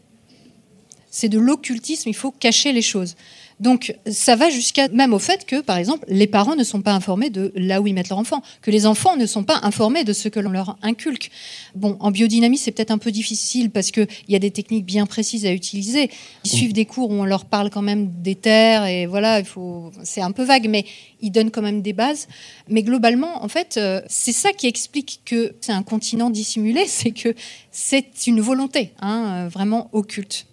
C'est 1.10 1.28
de 1.28 1.38
l'occultisme, 1.38 2.08
il 2.08 2.14
faut 2.14 2.30
cacher 2.30 2.72
les 2.72 2.82
choses. 2.82 3.16
Donc 3.60 3.94
ça 4.06 4.36
va 4.36 4.50
jusqu'à 4.50 4.88
même 4.88 5.12
au 5.12 5.18
fait 5.18 5.44
que, 5.44 5.60
par 5.60 5.76
exemple, 5.76 6.04
les 6.08 6.26
parents 6.26 6.54
ne 6.54 6.64
sont 6.64 6.80
pas 6.80 6.92
informés 6.92 7.30
de 7.30 7.52
là 7.56 7.80
où 7.80 7.86
ils 7.86 7.92
mettent 7.92 8.08
leur 8.08 8.18
enfant, 8.18 8.42
que 8.62 8.70
les 8.70 8.86
enfants 8.86 9.16
ne 9.16 9.26
sont 9.26 9.44
pas 9.44 9.60
informés 9.62 10.04
de 10.04 10.12
ce 10.12 10.28
que 10.28 10.38
l'on 10.38 10.50
leur 10.50 10.76
inculque. 10.82 11.30
Bon, 11.74 11.96
en 12.00 12.10
biodynamie, 12.10 12.58
c'est 12.58 12.70
peut-être 12.70 12.90
un 12.90 12.98
peu 12.98 13.10
difficile 13.10 13.70
parce 13.70 13.90
qu'il 13.90 14.06
y 14.28 14.36
a 14.36 14.38
des 14.38 14.50
techniques 14.50 14.86
bien 14.86 15.06
précises 15.06 15.44
à 15.44 15.52
utiliser. 15.52 16.10
Ils 16.44 16.50
suivent 16.50 16.72
des 16.72 16.84
cours 16.84 17.10
où 17.10 17.14
on 17.14 17.24
leur 17.24 17.44
parle 17.46 17.70
quand 17.70 17.82
même 17.82 18.10
des 18.22 18.34
terres 18.34 18.86
et 18.86 19.06
voilà, 19.06 19.40
il 19.40 19.44
faut, 19.44 19.90
c'est 20.04 20.20
un 20.22 20.32
peu 20.32 20.44
vague, 20.44 20.68
mais 20.68 20.84
ils 21.20 21.30
donnent 21.30 21.50
quand 21.50 21.62
même 21.62 21.82
des 21.82 21.92
bases. 21.92 22.28
Mais 22.68 22.82
globalement, 22.82 23.42
en 23.42 23.48
fait, 23.48 23.76
euh, 23.76 24.00
c'est 24.08 24.32
ça 24.32 24.52
qui 24.52 24.66
explique 24.66 25.20
que 25.24 25.54
c'est 25.60 25.72
un 25.72 25.82
continent 25.82 26.30
dissimulé, 26.30 26.84
c'est 26.86 27.10
que 27.10 27.34
c'est 27.70 28.26
une 28.26 28.40
volonté, 28.40 28.92
hein, 29.00 29.44
euh, 29.46 29.48
vraiment 29.48 29.88
occulte. 29.92 30.47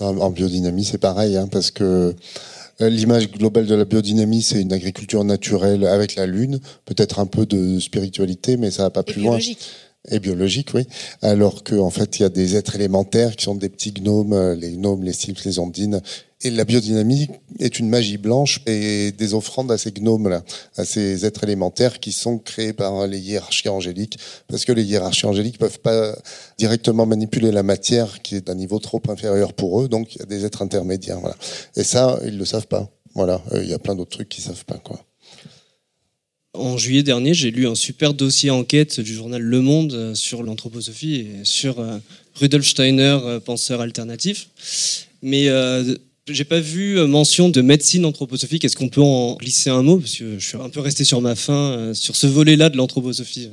En 0.00 0.30
biodynamie, 0.30 0.84
c'est 0.84 0.98
pareil, 0.98 1.36
hein, 1.36 1.48
parce 1.50 1.70
que 1.70 2.14
euh, 2.82 2.90
l'image 2.90 3.30
globale 3.30 3.66
de 3.66 3.74
la 3.74 3.86
biodynamie, 3.86 4.42
c'est 4.42 4.60
une 4.60 4.72
agriculture 4.72 5.24
naturelle 5.24 5.86
avec 5.86 6.16
la 6.16 6.26
lune, 6.26 6.60
peut-être 6.84 7.18
un 7.18 7.26
peu 7.26 7.46
de 7.46 7.80
spiritualité, 7.80 8.58
mais 8.58 8.70
ça 8.70 8.82
va 8.82 8.90
pas 8.90 9.02
plus 9.02 9.22
loin. 9.22 9.38
Et 10.08 10.20
biologique, 10.20 10.70
oui. 10.74 10.86
Alors 11.20 11.64
qu'en 11.64 11.78
en 11.86 11.90
fait, 11.90 12.18
il 12.18 12.22
y 12.22 12.24
a 12.24 12.28
des 12.28 12.56
êtres 12.56 12.76
élémentaires 12.76 13.34
qui 13.34 13.44
sont 13.44 13.54
des 13.56 13.68
petits 13.68 13.92
gnomes, 13.92 14.32
euh, 14.32 14.54
les 14.54 14.72
gnomes, 14.72 15.02
les 15.02 15.12
sylphes, 15.12 15.44
les 15.44 15.58
ondines, 15.58 16.00
et 16.42 16.50
la 16.50 16.64
biodynamie 16.64 17.28
est 17.58 17.78
une 17.78 17.88
magie 17.88 18.18
blanche 18.18 18.60
et 18.66 19.10
des 19.12 19.34
offrandes 19.34 19.72
à 19.72 19.78
ces 19.78 19.90
gnomes-là, 19.90 20.44
à 20.76 20.84
ces 20.84 21.24
êtres 21.24 21.44
élémentaires 21.44 21.98
qui 21.98 22.12
sont 22.12 22.38
créés 22.38 22.72
par 22.72 23.06
les 23.06 23.18
hiérarchies 23.18 23.68
angéliques, 23.68 24.18
parce 24.46 24.64
que 24.64 24.72
les 24.72 24.84
hiérarchies 24.84 25.26
angéliques 25.26 25.58
peuvent 25.58 25.80
pas 25.80 26.16
directement 26.58 27.06
manipuler 27.06 27.50
la 27.50 27.62
matière 27.62 28.20
qui 28.22 28.36
est 28.36 28.46
d'un 28.46 28.54
niveau 28.54 28.78
trop 28.78 29.02
inférieur 29.08 29.54
pour 29.54 29.80
eux, 29.80 29.88
donc 29.88 30.14
il 30.14 30.18
y 30.20 30.22
a 30.22 30.26
des 30.26 30.44
êtres 30.44 30.62
intermédiaires. 30.62 31.20
Voilà. 31.20 31.36
Et 31.74 31.84
ça, 31.84 32.20
ils 32.24 32.36
le 32.36 32.44
savent 32.44 32.68
pas. 32.68 32.90
Voilà, 33.14 33.40
euh, 33.52 33.62
il 33.62 33.70
y 33.70 33.74
a 33.74 33.78
plein 33.78 33.94
d'autres 33.94 34.10
trucs 34.10 34.28
qu'ils 34.28 34.44
savent 34.44 34.66
pas, 34.66 34.78
quoi. 34.78 35.00
En 36.56 36.78
juillet 36.78 37.02
dernier, 37.02 37.34
j'ai 37.34 37.50
lu 37.50 37.66
un 37.66 37.74
super 37.74 38.14
dossier 38.14 38.50
enquête 38.50 39.00
du 39.00 39.14
journal 39.14 39.42
Le 39.42 39.60
Monde 39.60 39.92
euh, 39.92 40.14
sur 40.14 40.42
l'anthroposophie 40.42 41.14
et 41.14 41.44
sur 41.44 41.78
euh, 41.80 41.98
Rudolf 42.34 42.66
Steiner, 42.66 43.18
penseur 43.44 43.80
alternatif. 43.80 44.48
Mais 45.22 45.48
j'ai 46.28 46.44
pas 46.44 46.60
vu 46.60 46.98
euh, 46.98 47.06
mention 47.06 47.48
de 47.48 47.60
médecine 47.60 48.04
anthroposophique. 48.04 48.64
Est-ce 48.64 48.76
qu'on 48.76 48.88
peut 48.88 49.00
en 49.02 49.36
glisser 49.36 49.70
un 49.70 49.82
mot? 49.82 49.98
Parce 49.98 50.16
que 50.16 50.38
je 50.38 50.46
suis 50.46 50.58
un 50.58 50.68
peu 50.68 50.80
resté 50.80 51.04
sur 51.04 51.20
ma 51.20 51.34
faim 51.34 51.52
euh, 51.52 51.94
sur 51.94 52.16
ce 52.16 52.26
volet-là 52.26 52.68
de 52.68 52.76
l'anthroposophie. 52.76 53.50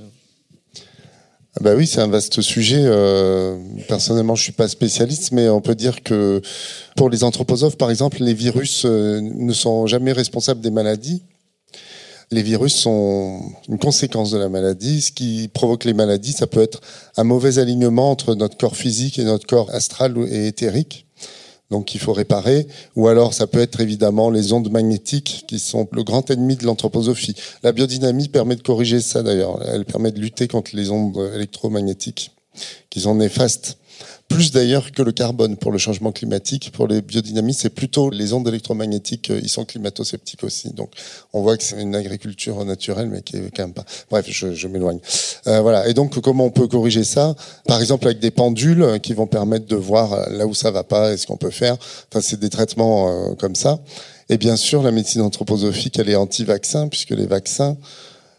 Ah 1.56 1.60
bah 1.62 1.76
oui, 1.76 1.86
c'est 1.86 2.02
un 2.02 2.08
vaste 2.08 2.42
sujet. 2.42 2.82
Euh, 2.84 3.60
personnellement, 3.88 4.34
je 4.34 4.42
suis 4.42 4.54
pas 4.54 4.68
spécialiste, 4.68 5.32
mais 5.32 5.50
on 5.50 5.62
peut 5.62 5.76
dire 5.76 6.02
que 6.02 6.42
pour 6.96 7.12
les 7.12 7.24
anthroposophes, 7.24 7.78
par 7.78 7.92
exemple, 7.92 8.24
les 8.24 8.34
virus 8.34 8.86
ne 8.86 9.54
sont 9.54 9.86
jamais 9.86 10.14
responsables 10.14 10.62
des 10.62 10.72
maladies. 10.72 11.22
Les 12.34 12.42
virus 12.42 12.74
sont 12.74 13.42
une 13.70 13.78
conséquence 13.78 14.32
de 14.32 14.40
la 14.40 14.50
maladie. 14.50 15.02
Ce 15.02 15.12
qui 15.12 15.52
provoque 15.54 15.84
les 15.86 15.94
maladies, 15.94 16.32
ça 16.32 16.48
peut 16.48 16.64
être 16.64 16.82
un 17.16 17.24
mauvais 17.24 17.60
alignement 17.60 18.10
entre 18.10 18.34
notre 18.34 18.58
corps 18.58 18.76
physique 18.76 19.20
et 19.20 19.24
notre 19.24 19.46
corps 19.46 19.70
astral 19.70 20.18
et 20.30 20.48
éthérique 20.48 21.06
donc 21.72 21.96
il 21.96 22.00
faut 22.00 22.14
réparer, 22.14 22.68
ou 22.96 23.08
alors 23.08 23.34
ça 23.34 23.48
peut 23.48 23.60
être 23.60 23.80
évidemment 23.80 24.30
les 24.30 24.54
ondes 24.54 24.70
magnétiques 24.70 25.46
qui 25.48 25.58
sont 25.58 25.88
le 25.92 26.04
grand 26.04 26.30
ennemi 26.30 26.56
de 26.56 26.66
l'anthroposophie. 26.66 27.36
La 27.64 27.72
biodynamie 27.72 28.28
permet 28.28 28.56
de 28.56 28.62
corriger 28.62 29.02
ça 29.02 29.24
d'ailleurs, 29.24 29.60
elle 29.66 29.84
permet 29.84 30.12
de 30.12 30.20
lutter 30.20 30.48
contre 30.48 30.76
les 30.76 30.92
ondes 30.92 31.18
électromagnétiques 31.34 32.32
qui 32.92 33.02
sont 33.02 33.16
néfastes 33.16 33.80
plus 34.34 34.52
d'ailleurs 34.52 34.92
que 34.92 35.02
le 35.02 35.12
carbone 35.12 35.58
pour 35.58 35.72
le 35.72 35.78
changement 35.78 36.12
climatique. 36.12 36.72
Pour 36.74 36.88
les 36.88 37.02
biodynamistes, 37.02 37.62
c'est 37.62 37.70
plutôt 37.70 38.10
les 38.10 38.34
ondes 38.34 38.48
électromagnétiques, 38.48 39.30
euh, 39.30 39.40
ils 39.42 39.50
sont 39.50 39.66
climato-sceptiques 39.66 40.44
aussi. 40.44 40.72
Donc 40.74 40.92
on 41.34 41.42
voit 41.42 41.58
que 41.58 41.64
c'est 41.64 41.82
une 41.82 41.96
agriculture 41.96 42.64
naturelle, 42.66 43.10
mais 43.10 43.22
qui 43.22 43.38
est 43.38 43.56
quand 43.56 43.64
même 43.64 43.74
pas. 43.74 43.86
Bref, 44.10 44.26
je, 44.30 44.54
je 44.54 44.68
m'éloigne. 44.68 45.00
Euh, 45.48 45.62
voilà. 45.62 45.88
Et 45.88 45.94
donc 45.94 46.20
comment 46.22 46.46
on 46.46 46.52
peut 46.52 46.68
corriger 46.68 47.04
ça? 47.04 47.36
Par 47.68 47.80
exemple 47.80 48.06
avec 48.08 48.20
des 48.20 48.32
pendules 48.32 49.00
qui 49.02 49.14
vont 49.14 49.28
permettre 49.28 49.68
de 49.68 49.76
voir 49.76 50.14
euh, 50.14 50.26
là 50.32 50.48
où 50.48 50.54
ça 50.54 50.72
va 50.72 50.84
pas 50.84 51.14
et 51.14 51.18
ce 51.18 51.28
qu'on 51.28 51.38
peut 51.38 51.50
faire. 51.50 51.78
Enfin, 52.10 52.22
c'est 52.22 52.40
des 52.40 52.50
traitements 52.50 53.10
euh, 53.10 53.36
comme 53.36 53.56
ça. 53.56 53.80
Et 54.30 54.38
bien 54.38 54.56
sûr, 54.56 54.82
la 54.82 54.92
médecine 54.92 55.22
anthroposophique, 55.22 56.00
elle 56.00 56.10
est 56.10 56.16
anti-vaccin, 56.16 56.88
puisque 56.88 57.12
les 57.12 57.26
vaccins 57.26 57.78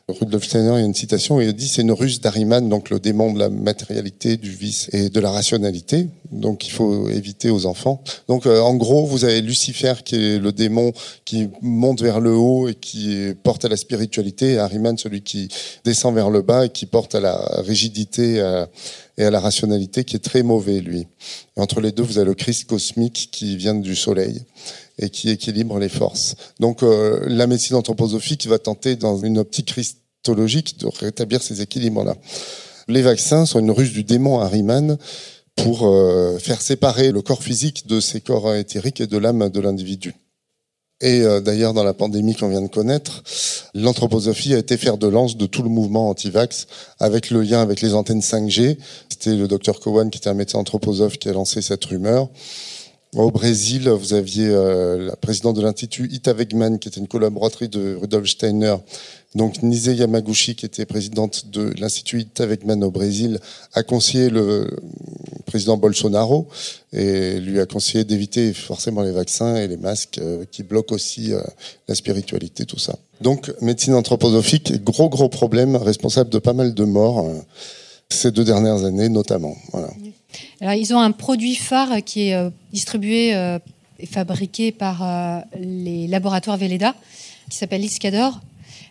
Rudolf 0.06 0.44
Steiner, 0.44 0.72
il 0.74 0.80
y 0.80 0.82
a 0.82 0.86
une 0.86 0.94
citation, 0.94 1.40
il 1.40 1.50
dit 1.54 1.66
c'est 1.66 1.80
une 1.80 1.92
ruse 1.92 2.20
d'Ariman, 2.20 2.68
donc 2.68 2.90
le 2.90 3.00
démon 3.00 3.32
de 3.32 3.38
la 3.38 3.48
matérialité, 3.48 4.36
du 4.36 4.50
vice 4.50 4.90
et 4.92 5.08
de 5.08 5.18
la 5.18 5.30
rationalité. 5.30 6.08
Donc 6.30 6.66
il 6.66 6.72
faut 6.72 7.08
éviter 7.08 7.48
aux 7.48 7.64
enfants. 7.64 8.02
Donc 8.28 8.44
euh, 8.44 8.60
en 8.60 8.74
gros, 8.74 9.06
vous 9.06 9.24
avez 9.24 9.40
Lucifer 9.40 9.94
qui 10.04 10.16
est 10.16 10.38
le 10.38 10.52
démon 10.52 10.92
qui 11.24 11.48
monte 11.62 12.02
vers 12.02 12.20
le 12.20 12.34
haut 12.34 12.68
et 12.68 12.74
qui 12.74 13.32
porte 13.42 13.64
à 13.64 13.68
la 13.68 13.78
spiritualité, 13.78 14.52
et 14.52 14.58
Ariman 14.58 14.98
celui 14.98 15.22
qui 15.22 15.48
descend 15.86 16.14
vers 16.14 16.28
le 16.28 16.42
bas 16.42 16.66
et 16.66 16.68
qui 16.68 16.84
porte 16.84 17.14
à 17.14 17.20
la 17.20 17.38
rigidité 17.64 18.36
et 19.16 19.24
à 19.24 19.30
la 19.30 19.40
rationalité, 19.40 20.04
qui 20.04 20.16
est 20.16 20.24
très 20.24 20.42
mauvais 20.42 20.80
lui. 20.80 21.06
entre 21.56 21.80
les 21.80 21.92
deux, 21.92 22.02
vous 22.02 22.18
avez 22.18 22.26
le 22.26 22.34
Christ 22.34 22.66
cosmique 22.66 23.30
qui 23.32 23.56
vient 23.56 23.74
du 23.74 23.96
soleil 23.96 24.42
et 24.98 25.11
qui 25.11 25.30
équilibre 25.30 25.78
les 25.78 25.88
forces. 25.88 26.37
Donc 26.61 26.83
euh, 26.83 27.20
la 27.26 27.47
médecine 27.47 27.76
anthroposophique 27.76 28.47
va 28.47 28.59
tenter 28.59 28.97
dans 28.97 29.18
une 29.18 29.38
optique 29.38 29.66
christologique 29.66 30.78
de 30.78 30.86
rétablir 30.86 31.42
ces 31.42 31.61
équilibres-là. 31.61 32.16
Les 32.88 33.03
vaccins 33.03 33.47
sont 33.47 33.61
une 33.61 33.70
ruse 33.70 33.92
du 33.92 34.05
démon 34.05 34.40
Harriman 34.40 34.99
pour 35.57 35.86
euh, 35.86 36.38
faire 36.38 36.61
séparer 36.61 37.12
le 37.12 37.22
corps 37.22 37.42
physique 37.42 37.86
de 37.86 38.01
ses 38.01 38.20
corps 38.20 38.55
éthériques 38.55 39.01
et 39.01 39.07
de 39.07 39.18
l'âme 39.18 39.49
de 39.49 39.61
l'individu. 39.61 40.14
Et 41.01 41.22
euh, 41.22 41.40
d'ailleurs, 41.40 41.74
dans 41.74 41.84
la 41.84 41.92
pandémie 41.92 42.34
qu'on 42.34 42.49
vient 42.49 42.62
de 42.62 42.68
connaître, 42.68 43.22
l'anthroposophie 43.74 44.55
a 44.55 44.59
été 44.59 44.76
faire 44.76 44.97
de 44.97 45.09
lance 45.09 45.36
de 45.36 45.47
tout 45.47 45.62
le 45.62 45.68
mouvement 45.68 46.09
anti-vax 46.09 46.66
avec 46.99 47.30
le 47.30 47.42
lien 47.42 47.61
avec 47.61 47.80
les 47.80 47.95
antennes 47.95 48.20
5G. 48.20 48.78
C'était 49.09 49.34
le 49.34 49.49
docteur 49.49 49.80
Cowan, 49.80 50.11
qui 50.11 50.18
était 50.18 50.30
un 50.30 50.34
médecin 50.34 50.59
anthroposophe, 50.59 51.18
qui 51.18 51.28
a 51.28 51.32
lancé 51.32 51.62
cette 51.62 51.84
rumeur. 51.84 52.28
Au 53.14 53.30
Brésil, 53.30 53.88
vous 53.88 54.12
aviez 54.12 54.48
euh, 54.48 55.06
la 55.06 55.14
présidente 55.14 55.54
de 55.54 55.62
l'Institut 55.62 56.08
Ita 56.12 56.32
Wegman, 56.32 56.80
qui 56.80 56.88
était 56.88 56.98
une 56.98 57.06
collaboratrice 57.06 57.70
de 57.70 57.94
Rudolf 57.94 58.28
Steiner. 58.28 58.74
Donc 59.36 59.62
Nise 59.62 59.86
Yamaguchi, 59.86 60.56
qui 60.56 60.66
était 60.66 60.84
présidente 60.84 61.46
de 61.50 61.72
l'Institut 61.78 62.22
Ita 62.22 62.46
Wegman 62.46 62.82
au 62.82 62.90
Brésil, 62.90 63.38
a 63.72 63.84
conseillé 63.84 64.30
le 64.30 64.68
président 65.46 65.76
Bolsonaro 65.76 66.48
et 66.92 67.38
lui 67.38 67.60
a 67.60 67.66
conseillé 67.66 68.02
d'éviter 68.02 68.52
forcément 68.52 69.02
les 69.02 69.12
vaccins 69.12 69.54
et 69.56 69.68
les 69.68 69.76
masques 69.76 70.18
euh, 70.18 70.44
qui 70.50 70.64
bloquent 70.64 70.94
aussi 70.94 71.32
euh, 71.32 71.40
la 71.86 71.94
spiritualité, 71.94 72.66
tout 72.66 72.78
ça. 72.80 72.96
Donc 73.20 73.52
médecine 73.60 73.94
anthroposophique, 73.94 74.82
gros 74.82 75.08
gros 75.08 75.28
problème, 75.28 75.76
responsable 75.76 76.30
de 76.30 76.38
pas 76.40 76.52
mal 76.52 76.74
de 76.74 76.84
morts 76.84 77.26
euh, 77.28 77.38
ces 78.14 78.30
deux 78.30 78.44
dernières 78.44 78.84
années 78.84 79.08
notamment. 79.08 79.56
Alors, 80.60 80.74
ils 80.74 80.94
ont 80.94 81.00
un 81.00 81.12
produit 81.12 81.54
phare 81.54 82.02
qui 82.04 82.28
est 82.28 82.34
euh, 82.34 82.50
distribué 82.72 83.34
euh, 83.34 83.58
et 83.98 84.06
fabriqué 84.06 84.72
par 84.72 85.02
euh, 85.02 85.40
les 85.58 86.06
laboratoires 86.06 86.56
Velleda, 86.56 86.94
qui 87.50 87.56
s'appelle 87.56 87.80
l'Iscador, 87.82 88.40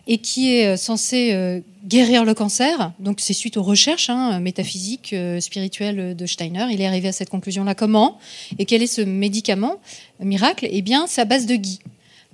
et 0.06 0.18
qui 0.18 0.52
est 0.52 0.76
censé 0.76 1.62
guérir 1.86 2.26
le 2.26 2.34
cancer. 2.34 2.92
Donc, 2.98 3.20
c'est 3.20 3.32
suite 3.32 3.56
aux 3.56 3.62
recherches 3.62 4.10
hein, 4.10 4.38
métaphysiques, 4.38 5.14
spirituelles 5.40 6.14
de 6.14 6.26
Steiner. 6.26 6.66
Il 6.70 6.82
est 6.82 6.86
arrivé 6.86 7.08
à 7.08 7.12
cette 7.12 7.30
conclusion-là. 7.30 7.74
Comment 7.74 8.18
Et 8.58 8.66
quel 8.66 8.82
est 8.82 8.86
ce 8.86 9.00
médicament 9.00 9.76
miracle? 10.20 10.68
Eh 10.70 10.82
bien, 10.82 11.06
à 11.16 11.24
base 11.24 11.46
de 11.46 11.56
gui. 11.56 11.78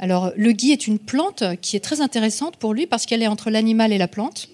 Alors, 0.01 0.33
le 0.37 0.51
gui 0.51 0.73
est 0.73 0.89
une 0.89 0.99
plante 0.99 1.45
qui 1.61 1.77
est 1.77 1.81
très 1.81 2.01
intéressante 2.01 2.57
pour 2.57 2.75
lui 2.75 2.89
parce 2.89 3.07
qu'elle 3.07 3.23
est 3.23 3.29
entre 3.29 3.51
l'animal 3.51 3.93
et 3.93 3.99
la 3.99 4.09
plante. 4.09 4.49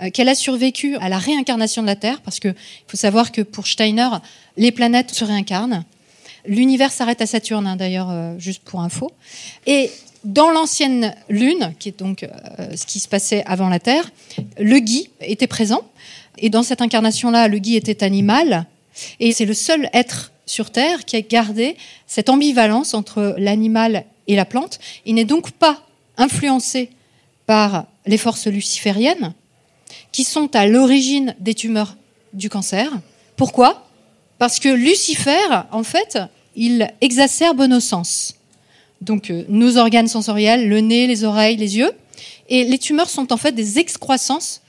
Euh, 0.00 0.10
qu'elle 0.10 0.28
a 0.28 0.34
survécu 0.34 0.96
à 0.96 1.08
la 1.08 1.18
réincarnation 1.18 1.82
de 1.82 1.88
la 1.88 1.96
Terre, 1.96 2.20
parce 2.20 2.38
qu'il 2.38 2.54
faut 2.86 2.96
savoir 2.96 3.32
que 3.32 3.42
pour 3.42 3.66
Steiner, 3.66 4.08
les 4.56 4.70
planètes 4.70 5.10
se 5.10 5.24
réincarnent. 5.24 5.84
L'univers 6.46 6.92
s'arrête 6.92 7.20
à 7.20 7.26
Saturne, 7.26 7.66
hein, 7.66 7.74
d'ailleurs, 7.74 8.10
euh, 8.10 8.38
juste 8.38 8.62
pour 8.62 8.80
info. 8.80 9.10
Et 9.66 9.90
dans 10.22 10.50
l'ancienne 10.50 11.14
Lune, 11.28 11.74
qui 11.80 11.88
est 11.88 11.98
donc 11.98 12.22
euh, 12.22 12.76
ce 12.76 12.86
qui 12.86 13.00
se 13.00 13.08
passait 13.08 13.42
avant 13.44 13.68
la 13.68 13.80
Terre, 13.80 14.10
le 14.58 14.78
Guy 14.78 15.10
était 15.20 15.48
présent. 15.48 15.82
Et 16.38 16.48
dans 16.48 16.62
cette 16.62 16.80
incarnation-là, 16.80 17.48
le 17.48 17.58
Guy 17.58 17.74
était 17.74 18.04
animal. 18.04 18.66
Et 19.18 19.32
c'est 19.32 19.46
le 19.46 19.54
seul 19.54 19.90
être 19.92 20.30
sur 20.46 20.70
Terre 20.70 21.04
qui 21.04 21.16
a 21.16 21.22
gardé 21.22 21.76
cette 22.06 22.28
ambivalence 22.28 22.94
entre 22.94 23.34
l'animal 23.36 24.04
et 24.28 24.36
la 24.36 24.44
plante. 24.44 24.78
Il 25.06 25.16
n'est 25.16 25.24
donc 25.24 25.50
pas 25.50 25.82
influencé 26.16 26.90
par 27.46 27.86
les 28.06 28.18
forces 28.18 28.46
lucifériennes, 28.46 29.34
qui 30.12 30.24
sont 30.24 30.54
à 30.54 30.66
l'origine 30.66 31.34
des 31.40 31.54
tumeurs 31.54 31.96
du 32.32 32.48
cancer. 32.48 32.90
Pourquoi? 33.36 33.86
Parce 34.38 34.58
que 34.58 34.68
Lucifer, 34.68 35.62
en 35.72 35.82
fait, 35.82 36.18
il 36.56 36.92
exacerbe 37.00 37.62
nos 37.62 37.80
sens. 37.80 38.34
Donc 39.00 39.30
euh, 39.30 39.44
nos 39.48 39.76
organes 39.76 40.08
sensoriels, 40.08 40.68
le 40.68 40.80
nez, 40.80 41.06
les 41.06 41.24
oreilles, 41.24 41.56
les 41.56 41.76
yeux. 41.76 41.92
Et 42.48 42.64
les 42.64 42.78
tumeurs 42.78 43.10
sont 43.10 43.32
en 43.32 43.36
fait 43.36 43.52
des 43.52 43.78
excroissances 43.78 44.60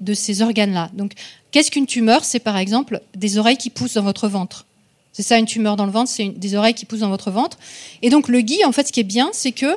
de 0.00 0.14
ces 0.14 0.42
organes-là. 0.42 0.90
Donc 0.94 1.12
qu'est-ce 1.50 1.70
qu'une 1.70 1.86
tumeur? 1.86 2.24
C'est 2.24 2.40
par 2.40 2.56
exemple 2.56 3.00
des 3.14 3.38
oreilles 3.38 3.56
qui 3.56 3.70
poussent 3.70 3.94
dans 3.94 4.02
votre 4.02 4.28
ventre. 4.28 4.66
C'est 5.12 5.22
ça 5.22 5.38
une 5.38 5.46
tumeur 5.46 5.76
dans 5.76 5.86
le 5.86 5.92
ventre, 5.92 6.10
c'est 6.10 6.28
des 6.28 6.56
oreilles 6.56 6.74
qui 6.74 6.84
poussent 6.84 7.00
dans 7.00 7.08
votre 7.08 7.30
ventre. 7.30 7.58
Et 8.02 8.10
donc 8.10 8.28
le 8.28 8.40
gui, 8.42 8.62
en 8.64 8.72
fait, 8.72 8.88
ce 8.88 8.92
qui 8.92 9.00
est 9.00 9.04
bien, 9.04 9.30
c'est 9.32 9.52
que 9.52 9.76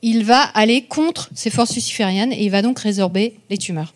il 0.00 0.24
va 0.24 0.40
aller 0.40 0.82
contre 0.82 1.28
ces 1.34 1.50
forces 1.50 1.74
lucifériennes 1.74 2.32
et 2.32 2.44
il 2.44 2.50
va 2.50 2.62
donc 2.62 2.78
résorber 2.78 3.34
les 3.50 3.58
tumeurs. 3.58 3.92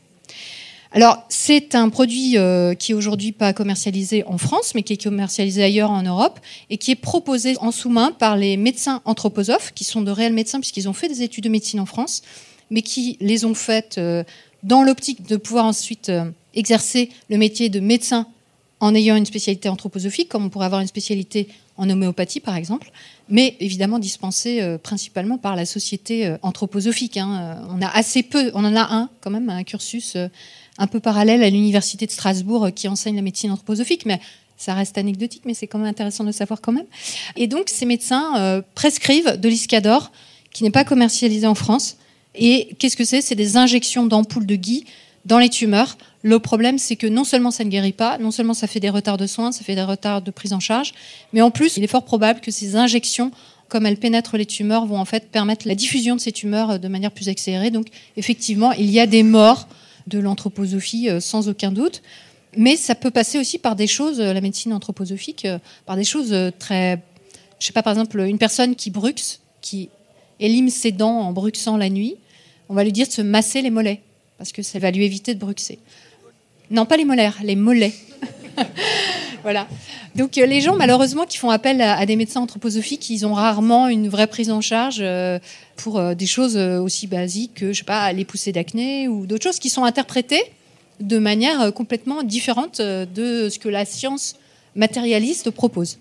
Alors, 0.95 1.25
c'est 1.31 1.75
un 1.75 1.89
produit 1.89 2.37
euh, 2.37 2.75
qui 2.75 2.93
est 2.93 2.95
aujourd'hui 2.95 3.33
pas 3.33 3.55
commercialisé 3.55 4.25
en 4.27 4.37
France, 4.37 4.75
mais 4.75 4.83
qui 4.83 4.93
est 4.93 5.03
commercialisé 5.03 5.63
ailleurs 5.63 5.91
en 5.91 6.03
Europe 6.03 6.39
et 6.69 6.77
qui 6.77 6.91
est 6.91 6.97
proposé 6.97 7.57
en 7.61 7.73
sous-main 7.73 8.13
par 8.13 8.37
les 8.37 8.59
médecins 8.59 9.01
anthroposophes, 9.07 9.73
qui 9.75 9.85
sont 9.85 10.03
de 10.03 10.11
réels 10.11 10.35
médecins 10.35 10.61
puisqu'ils 10.61 10.91
ont 10.91 10.93
fait 10.93 11.09
des 11.09 11.23
études 11.23 11.45
de 11.45 11.49
médecine 11.49 11.81
en 11.81 11.87
France, 11.87 12.21
mais 12.71 12.83
qui 12.83 13.17
les 13.21 13.47
ont 13.47 13.55
faites 13.55 13.97
euh, 13.97 14.23
dans 14.65 14.83
l'optique 14.83 15.27
de 15.27 15.37
pouvoir 15.39 15.65
ensuite 15.65 16.11
euh, 16.11 16.31
exercer 16.53 17.09
le 17.31 17.39
métier 17.39 17.71
de 17.71 17.81
médecin 17.81 18.27
en 18.81 18.95
ayant 18.95 19.17
une 19.17 19.27
spécialité 19.27 19.71
anthroposophique, 19.71 20.29
comme 20.29 20.45
on 20.45 20.51
pourrait 20.51 20.67
avoir 20.67 20.83
une 20.83 20.89
spécialité 20.89 21.49
en 21.79 21.89
homéopathie, 21.89 22.41
par 22.41 22.57
exemple, 22.57 22.91
mais 23.31 23.57
évidemment 23.61 23.99
dispensée 23.99 24.77
principalement 24.83 25.39
par 25.39 25.55
la 25.55 25.65
société 25.65 26.35
anthroposophique. 26.43 27.17
Hein. 27.17 27.65
On 27.71 27.81
a 27.81 27.87
assez 27.87 28.25
peu, 28.25 28.51
on 28.55 28.65
en 28.65 28.75
a 28.75 28.93
un 28.93 29.09
quand 29.21 29.31
même, 29.31 29.49
un 29.51 29.63
cursus 29.63 30.17
un 30.79 30.87
peu 30.87 31.01
parallèle 31.01 31.43
à 31.43 31.51
l'université 31.51 32.07
de 32.07 32.11
Strasbourg 32.11 32.67
euh, 32.67 32.71
qui 32.71 32.89
enseigne 32.89 33.17
la 33.17 33.23
médecine 33.23 33.51
anthroposophique, 33.51 34.07
mais 34.07 34.21
ça 34.57 34.75
reste 34.75 34.97
anecdotique, 34.97 35.43
mais 35.45 35.55
c'est 35.55 35.67
quand 35.67 35.79
même 35.79 35.89
intéressant 35.89 36.25
de 36.25 36.33
savoir 36.33 36.61
quand 36.61 36.73
même. 36.73 36.87
Et 37.37 37.47
donc, 37.47 37.69
ces 37.69 37.85
médecins 37.85 38.37
euh, 38.39 38.63
prescrivent 38.75 39.39
de 39.39 39.49
l'iscador, 39.49 40.13
qui 40.53 40.65
n'est 40.65 40.71
pas 40.71 40.85
commercialisé 40.85 41.47
en 41.47 41.55
France. 41.55 41.97
Et 42.35 42.75
qu'est-ce 42.79 42.97
que 42.97 43.05
c'est? 43.05 43.21
C'est 43.21 43.35
des 43.35 43.57
injections 43.57 44.07
d'ampoules 44.07 44.47
de 44.47 44.55
gui 44.55 44.85
dans 45.25 45.39
les 45.39 45.49
tumeurs. 45.49 45.97
Le 46.23 46.39
problème, 46.39 46.79
c'est 46.79 46.97
que 46.97 47.07
non 47.07 47.25
seulement 47.25 47.51
ça 47.51 47.65
ne 47.65 47.71
guérit 47.71 47.93
pas, 47.93 48.19
non 48.19 48.31
seulement 48.31 48.55
ça 48.55 48.67
fait 48.67 48.81
des 48.81 48.91
retards 48.91 49.17
de 49.17 49.27
soins, 49.27 49.51
ça 49.51 49.65
fait 49.65 49.75
des 49.75 49.83
retards 49.83 50.23
de 50.23 50.31
prise 50.31 50.53
en 50.53 50.61
charge, 50.61 50.93
mais 51.33 51.43
en 51.43 51.51
plus, 51.51 51.77
il 51.77 51.85
est 51.85 51.89
fort 51.89 52.05
probable 52.05 52.41
que 52.41 52.51
ces 52.51 52.77
injections, 52.77 53.33
comme 53.69 53.87
elles 53.87 53.97
pénètrent 53.97 54.37
les 54.37 54.47
tumeurs, 54.47 54.87
vont 54.87 54.99
en 54.99 55.05
fait 55.05 55.31
permettre 55.31 55.67
la 55.67 55.75
diffusion 55.75 56.15
de 56.15 56.21
ces 56.21 56.33
tumeurs 56.33 56.71
euh, 56.71 56.79
de 56.79 56.89
manière 56.89 57.11
plus 57.11 57.29
accélérée. 57.29 57.71
Donc, 57.71 57.87
effectivement, 58.17 58.73
il 58.73 58.91
y 58.91 59.01
a 59.01 59.07
des 59.07 59.25
morts 59.25 59.67
de 60.07 60.19
l'anthroposophie 60.19 61.09
euh, 61.09 61.21
sans 61.21 61.49
aucun 61.49 61.73
doute. 61.73 62.03
Mais 62.57 62.77
ça 62.77 62.95
peut 62.95 63.11
passer 63.11 63.39
aussi 63.39 63.59
par 63.59 63.77
des 63.77 63.87
choses, 63.87 64.21
euh, 64.21 64.33
la 64.33 64.41
médecine 64.41 64.73
anthroposophique, 64.73 65.45
euh, 65.45 65.59
par 65.87 65.97
des 65.97 66.05
choses 66.05 66.35
très. 66.59 67.03
Je 67.59 67.67
sais 67.67 67.73
pas, 67.73 67.83
par 67.83 67.93
exemple, 67.93 68.21
une 68.21 68.39
personne 68.39 68.75
qui 68.75 68.91
bruxe, 68.91 69.41
qui 69.61 69.89
élime 70.41 70.69
ses 70.69 70.93
dents 70.93 71.21
en 71.21 71.33
bruxant 71.33 71.77
la 71.77 71.89
nuit, 71.89 72.17
on 72.69 72.75
va 72.75 72.85
lui 72.85 72.93
dire 72.93 73.07
de 73.07 73.13
se 73.13 73.23
masser 73.23 73.63
les 73.63 73.71
mollets, 73.71 74.01
parce 74.39 74.51
que 74.53 74.63
ça 74.63 74.79
va 74.79 74.91
lui 74.91 75.05
éviter 75.05 75.35
de 75.35 75.39
bruxer. 75.39 75.79
Non, 76.71 76.87
pas 76.87 76.97
les 76.97 77.05
molaires, 77.05 77.39
les 77.45 77.55
mollets. 77.57 77.95
voilà. 79.43 79.67
Donc 80.15 80.37
les 80.37 80.61
gens, 80.61 80.77
malheureusement, 80.77 81.25
qui 81.25 81.39
font 81.39 81.51
appel 81.51 81.81
à, 81.81 82.05
des 82.07 82.17
médecins 82.17 82.41
anthroposophiques, 82.41 83.11
ils 83.11 83.27
ont 83.27 83.35
rarement 83.35 83.89
une 83.89 84.09
vraie 84.09 84.27
prise 84.27 84.51
en 84.51 84.61
charge 84.61 85.03
pour 85.77 85.99
euh, 85.99 86.15
des 86.15 86.27
choses 86.27 86.57
euh, 86.57 86.81
aussi 86.81 87.07
basiques 87.07 87.55
que, 87.55 87.73
je 87.73 87.79
sais 87.79 87.85
pas, 87.85 88.13
les 88.13 88.25
poussées 88.25 88.53
d'acné 88.53 89.09
ou 89.09 89.27
d'autres 89.27 89.45
choses 89.45 89.59
qui 89.59 89.71
sont 89.71 89.85
interprétées 89.85 90.43
de 91.01 91.19
manière 91.19 91.61
euh, 91.61 91.71
complètement 91.71 92.23
différente 92.23 92.81
de 92.81 93.49
ce 93.49 93.59
que 93.59 93.69
la 93.69 93.85
science 93.85 94.37
matérialiste 94.77 95.51
propose. 95.51 95.99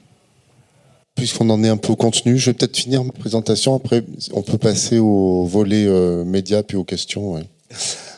Puisqu'on 1.15 1.49
en 1.49 1.63
est 1.63 1.69
un 1.69 1.77
peu 1.77 1.93
au 1.93 1.95
contenu, 1.95 2.37
je 2.37 2.51
vais 2.51 2.53
peut-être 2.53 2.77
finir 2.77 3.03
ma 3.03 3.11
présentation. 3.11 3.75
Après, 3.75 4.03
on 4.33 4.43
peut 4.43 4.57
passer 4.57 4.97
au 4.97 5.45
volet 5.45 5.85
médias 6.23 6.63
puis 6.63 6.77
aux 6.77 6.85
questions. 6.85 7.43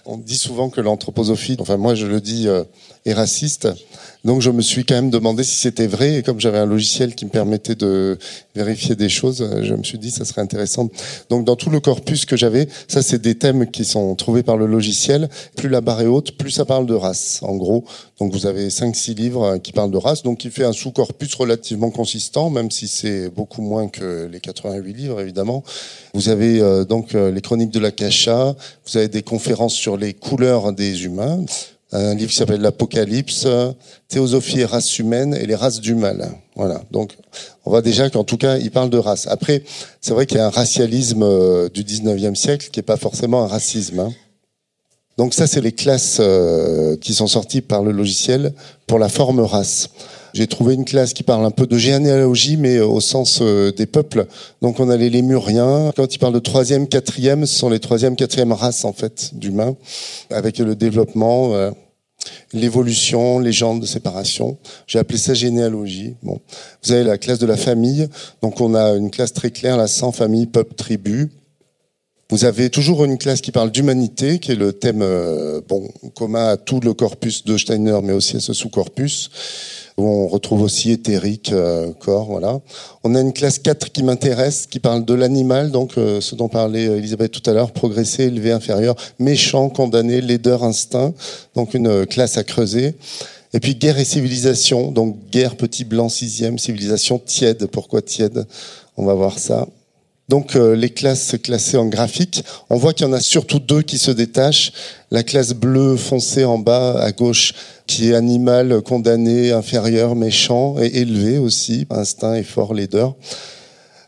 On 0.05 0.17
dit 0.17 0.37
souvent 0.37 0.69
que 0.69 0.79
l'anthroposophie, 0.79 1.57
enfin 1.59 1.77
moi 1.77 1.95
je 1.95 2.05
le 2.05 2.21
dis, 2.21 2.47
est 3.05 3.13
raciste. 3.13 3.67
Donc 4.23 4.41
je 4.41 4.49
me 4.49 4.61
suis 4.61 4.85
quand 4.85 4.95
même 4.95 5.09
demandé 5.09 5.43
si 5.43 5.57
c'était 5.57 5.87
vrai 5.87 6.15
et 6.15 6.23
comme 6.23 6.39
j'avais 6.39 6.57
un 6.57 6.65
logiciel 6.65 7.13
qui 7.13 7.25
me 7.25 7.29
permettait 7.29 7.75
de 7.75 8.17
vérifier 8.55 8.95
des 8.95 9.09
choses, 9.09 9.41
euh, 9.41 9.63
je 9.63 9.73
me 9.73 9.83
suis 9.83 9.97
dit 9.97 10.11
ça 10.11 10.23
serait 10.23 10.41
intéressant. 10.41 10.89
Donc 11.29 11.43
dans 11.43 11.57
tout 11.57 11.69
le 11.69 11.81
corpus 11.81 12.25
que 12.25 12.37
j'avais, 12.37 12.69
ça 12.87 13.01
c'est 13.01 13.21
des 13.21 13.35
thèmes 13.35 13.69
qui 13.69 13.83
sont 13.83 14.15
trouvés 14.15 14.43
par 14.43 14.55
le 14.55 14.65
logiciel. 14.65 15.29
Plus 15.57 15.67
la 15.67 15.81
barre 15.81 16.01
est 16.01 16.07
haute, 16.07 16.37
plus 16.37 16.51
ça 16.51 16.63
parle 16.63 16.85
de 16.85 16.93
race, 16.93 17.41
en 17.43 17.57
gros. 17.57 17.83
Donc 18.17 18.31
vous 18.31 18.45
avez 18.45 18.69
5-6 18.69 19.15
livres 19.15 19.43
euh, 19.43 19.57
qui 19.57 19.73
parlent 19.73 19.91
de 19.91 19.97
race, 19.97 20.23
donc 20.23 20.37
qui 20.37 20.49
fait 20.49 20.63
un 20.63 20.73
sous-corpus 20.73 21.35
relativement 21.35 21.91
consistant, 21.91 22.49
même 22.49 22.71
si 22.71 22.87
c'est 22.87 23.27
beaucoup 23.27 23.61
moins 23.61 23.89
que 23.89 24.29
les 24.31 24.39
88 24.39 24.93
livres 24.93 25.19
évidemment. 25.19 25.65
Vous 26.13 26.29
avez 26.29 26.61
euh, 26.61 26.85
donc 26.85 27.11
les 27.11 27.41
chroniques 27.41 27.71
de 27.71 27.79
la 27.79 27.91
Cacha, 27.91 28.55
vous 28.87 28.97
avez 28.97 29.09
des 29.09 29.23
conférences 29.23 29.73
sur 29.73 29.97
les 29.97 30.13
couleurs 30.13 30.71
des 30.71 31.03
humains 31.03 31.43
un 31.93 32.15
livre 32.15 32.31
qui 32.31 32.37
s'appelle 32.37 32.61
l'Apocalypse, 32.61 33.47
Théosophie 34.07 34.61
et 34.61 34.65
race 34.65 34.99
humaine 34.99 35.33
et 35.33 35.45
les 35.45 35.55
races 35.55 35.79
du 35.79 35.95
mal. 35.95 36.29
Voilà. 36.55 36.83
Donc, 36.91 37.15
on 37.65 37.71
voit 37.71 37.81
déjà 37.81 38.09
qu'en 38.09 38.23
tout 38.23 38.37
cas, 38.37 38.57
il 38.57 38.71
parle 38.71 38.89
de 38.89 38.97
race. 38.97 39.27
Après, 39.27 39.63
c'est 40.01 40.13
vrai 40.13 40.25
qu'il 40.25 40.37
y 40.37 40.41
a 40.41 40.47
un 40.47 40.51
racialisme 40.51 41.23
euh, 41.23 41.69
du 41.69 41.83
19e 41.83 42.35
siècle 42.35 42.69
qui 42.71 42.79
n'est 42.79 42.83
pas 42.83 42.97
forcément 42.97 43.43
un 43.43 43.47
racisme. 43.47 43.99
Hein. 43.99 44.11
Donc 45.17 45.33
ça, 45.33 45.47
c'est 45.47 45.61
les 45.61 45.71
classes 45.71 46.17
euh, 46.19 46.97
qui 46.97 47.13
sont 47.13 47.27
sorties 47.27 47.61
par 47.61 47.83
le 47.83 47.91
logiciel 47.91 48.53
pour 48.87 48.99
la 48.99 49.09
forme 49.09 49.39
race. 49.39 49.89
J'ai 50.33 50.47
trouvé 50.47 50.73
une 50.73 50.85
classe 50.85 51.13
qui 51.13 51.21
parle 51.21 51.45
un 51.45 51.51
peu 51.51 51.67
de 51.67 51.77
généalogie, 51.77 52.57
mais 52.57 52.79
au 52.79 52.99
sens 52.99 53.39
euh, 53.41 53.71
des 53.71 53.85
peuples. 53.85 54.25
Donc 54.63 54.79
on 54.79 54.89
a 54.89 54.97
les 54.97 55.11
lémuriens. 55.11 55.91
Quand 55.95 56.13
il 56.13 56.17
parle 56.17 56.33
de 56.33 56.39
troisième, 56.39 56.87
quatrième, 56.87 57.45
ce 57.45 57.55
sont 57.55 57.69
les 57.69 57.79
troisième, 57.79 58.15
quatrième 58.15 58.51
races 58.51 58.83
en 58.83 58.93
fait 58.93 59.31
d'humains, 59.33 59.75
avec 60.31 60.57
le 60.57 60.75
développement. 60.75 61.53
L'évolution, 62.53 63.39
les 63.39 63.51
genres 63.51 63.79
de 63.79 63.85
séparation. 63.85 64.57
J'ai 64.87 64.99
appelé 64.99 65.17
ça 65.17 65.33
généalogie. 65.33 66.15
Vous 66.23 66.91
avez 66.91 67.03
la 67.03 67.17
classe 67.17 67.39
de 67.39 67.45
la 67.45 67.57
famille. 67.57 68.07
Donc 68.41 68.61
on 68.61 68.75
a 68.75 68.91
une 68.91 69.11
classe 69.11 69.33
très 69.33 69.51
claire, 69.51 69.77
la 69.77 69.87
100 69.87 70.11
famille, 70.11 70.47
peuple, 70.47 70.75
tribu. 70.75 71.31
Vous 72.29 72.45
avez 72.45 72.69
toujours 72.69 73.03
une 73.05 73.17
classe 73.17 73.41
qui 73.41 73.51
parle 73.51 73.71
d'humanité, 73.71 74.39
qui 74.39 74.51
est 74.51 74.55
le 74.55 74.73
thème 74.73 75.01
euh, 75.01 75.61
bon 75.67 75.87
commun 76.15 76.47
à 76.47 76.57
tout 76.57 76.79
le 76.79 76.93
corpus 76.93 77.43
de 77.45 77.57
Steiner, 77.57 77.99
mais 78.01 78.13
aussi 78.13 78.37
à 78.37 78.39
ce 78.39 78.53
sous-corpus 78.53 79.29
on 79.97 80.27
retrouve 80.27 80.61
aussi 80.61 80.91
éthérique, 80.91 81.51
euh, 81.51 81.91
corps, 81.99 82.25
voilà. 82.25 82.59
On 83.03 83.13
a 83.15 83.21
une 83.21 83.33
classe 83.33 83.59
4 83.59 83.91
qui 83.91 84.03
m'intéresse, 84.03 84.67
qui 84.67 84.79
parle 84.79 85.05
de 85.05 85.13
l'animal, 85.13 85.71
donc 85.71 85.97
euh, 85.97 86.19
ce 86.21 86.35
dont 86.35 86.47
parlait 86.47 86.85
Elisabeth 86.85 87.31
tout 87.31 87.47
à 87.49 87.53
l'heure, 87.53 87.71
progresser, 87.71 88.23
élevé, 88.23 88.51
inférieur, 88.51 88.95
méchant, 89.19 89.69
condamné, 89.69 90.21
laideur, 90.21 90.63
instinct, 90.63 91.13
donc 91.55 91.73
une 91.73 92.05
classe 92.05 92.37
à 92.37 92.43
creuser. 92.43 92.95
Et 93.53 93.59
puis 93.59 93.75
guerre 93.75 93.99
et 93.99 94.05
civilisation, 94.05 94.91
donc 94.91 95.15
guerre 95.31 95.55
petit 95.55 95.83
blanc 95.83 96.09
sixième, 96.09 96.57
civilisation 96.57 97.19
tiède. 97.19 97.67
Pourquoi 97.67 98.01
tiède? 98.01 98.47
On 98.97 99.05
va 99.05 99.13
voir 99.13 99.37
ça. 99.37 99.67
Donc 100.33 100.55
euh, 100.55 100.75
les 100.75 100.89
classes 100.89 101.35
classées 101.43 101.77
en 101.77 101.85
graphique, 101.85 102.43
on 102.71 102.75
voit 102.75 102.93
qu'il 102.93 103.05
y 103.05 103.09
en 103.11 103.13
a 103.13 103.19
surtout 103.19 103.59
deux 103.59 103.83
qui 103.83 103.99
se 103.99 104.09
détachent. 104.09 104.73
La 105.11 105.21
classe 105.21 105.53
bleue 105.53 105.95
foncée 105.95 106.43
en 106.43 106.57
bas 106.57 106.99
à 106.99 107.11
gauche, 107.11 107.53
qui 107.85 108.09
est 108.09 108.15
animal, 108.15 108.81
condamné, 108.81 109.51
inférieur, 109.51 110.15
méchant 110.15 110.77
et 110.79 110.87
élevé 110.87 111.37
aussi, 111.37 111.85
instinct 111.91 112.33
et 112.33 112.41
fort 112.41 112.73
leader. 112.73 113.13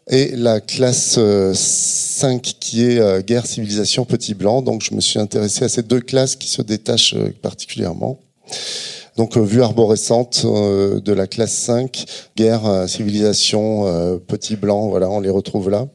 Et 0.10 0.36
la 0.36 0.62
classe 0.62 1.20
5 1.20 1.20
euh, 1.20 2.52
qui 2.60 2.86
est 2.86 2.98
euh, 2.98 3.22
guerre, 3.22 3.46
civilisation, 3.46 4.04
petit 4.04 4.34
blanc. 4.34 4.64
Donc 4.64 4.82
je 4.82 4.96
me 4.96 5.02
suis 5.02 5.20
intéressé 5.20 5.66
à 5.66 5.70
ces 5.70 5.84
deux 5.84 6.02
classes 6.02 6.36
qui 6.36 6.48
se 6.48 6.64
détachent 6.64 7.16
particulièrement. 7.44 8.18
Donc 9.16 9.38
vue 9.38 9.62
arborescente 9.62 10.44
de 10.44 11.14
la 11.14 11.28
classe 11.28 11.54
5, 11.54 12.04
guerre, 12.36 12.86
civilisation, 12.88 14.20
petit 14.26 14.56
blanc, 14.56 14.88
voilà, 14.90 15.08
on 15.08 15.20
les 15.20 15.30
retrouve 15.30 15.70
là 15.70 15.88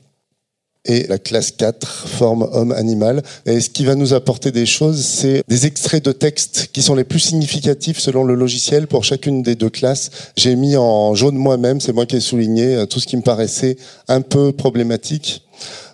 et 0.85 1.07
la 1.09 1.19
classe 1.19 1.51
4, 1.53 1.87
forme 1.87 2.49
homme-animal. 2.53 3.23
Et 3.47 3.61
ce 3.61 3.71
qui 3.71 3.85
va 3.85 3.95
nous 3.95 4.15
apporter 4.15 4.51
des 4.51 4.67
choses, 4.67 5.05
c'est 5.05 5.43
des 5.49 5.67
extraits 5.67 6.05
de 6.05 6.13
texte 6.13 6.71
qui 6.73 6.83
sont 6.83 6.95
les 6.95 7.05
plus 7.05 7.21
significatifs 7.21 7.99
selon 7.99 8.25
le 8.25 8.35
logiciel 8.35 8.87
pour 8.87 9.05
chacune 9.05 9.43
des 9.43 9.55
deux 9.55 9.71
classes. 9.71 10.11
J'ai 10.37 10.57
mis 10.57 10.77
en 10.77 11.15
jaune 11.15 11.37
moi-même, 11.37 11.81
c'est 11.81 11.93
moi 11.93 12.07
qui 12.07 12.17
ai 12.17 12.21
souligné 12.21 12.75
euh, 12.75 12.87
tout 12.87 13.01
ce 13.01 13.07
qui 13.07 13.17
me 13.17 13.23
paraissait 13.23 13.77
un 14.09 14.23
peu 14.23 14.53
problématique. 14.53 15.43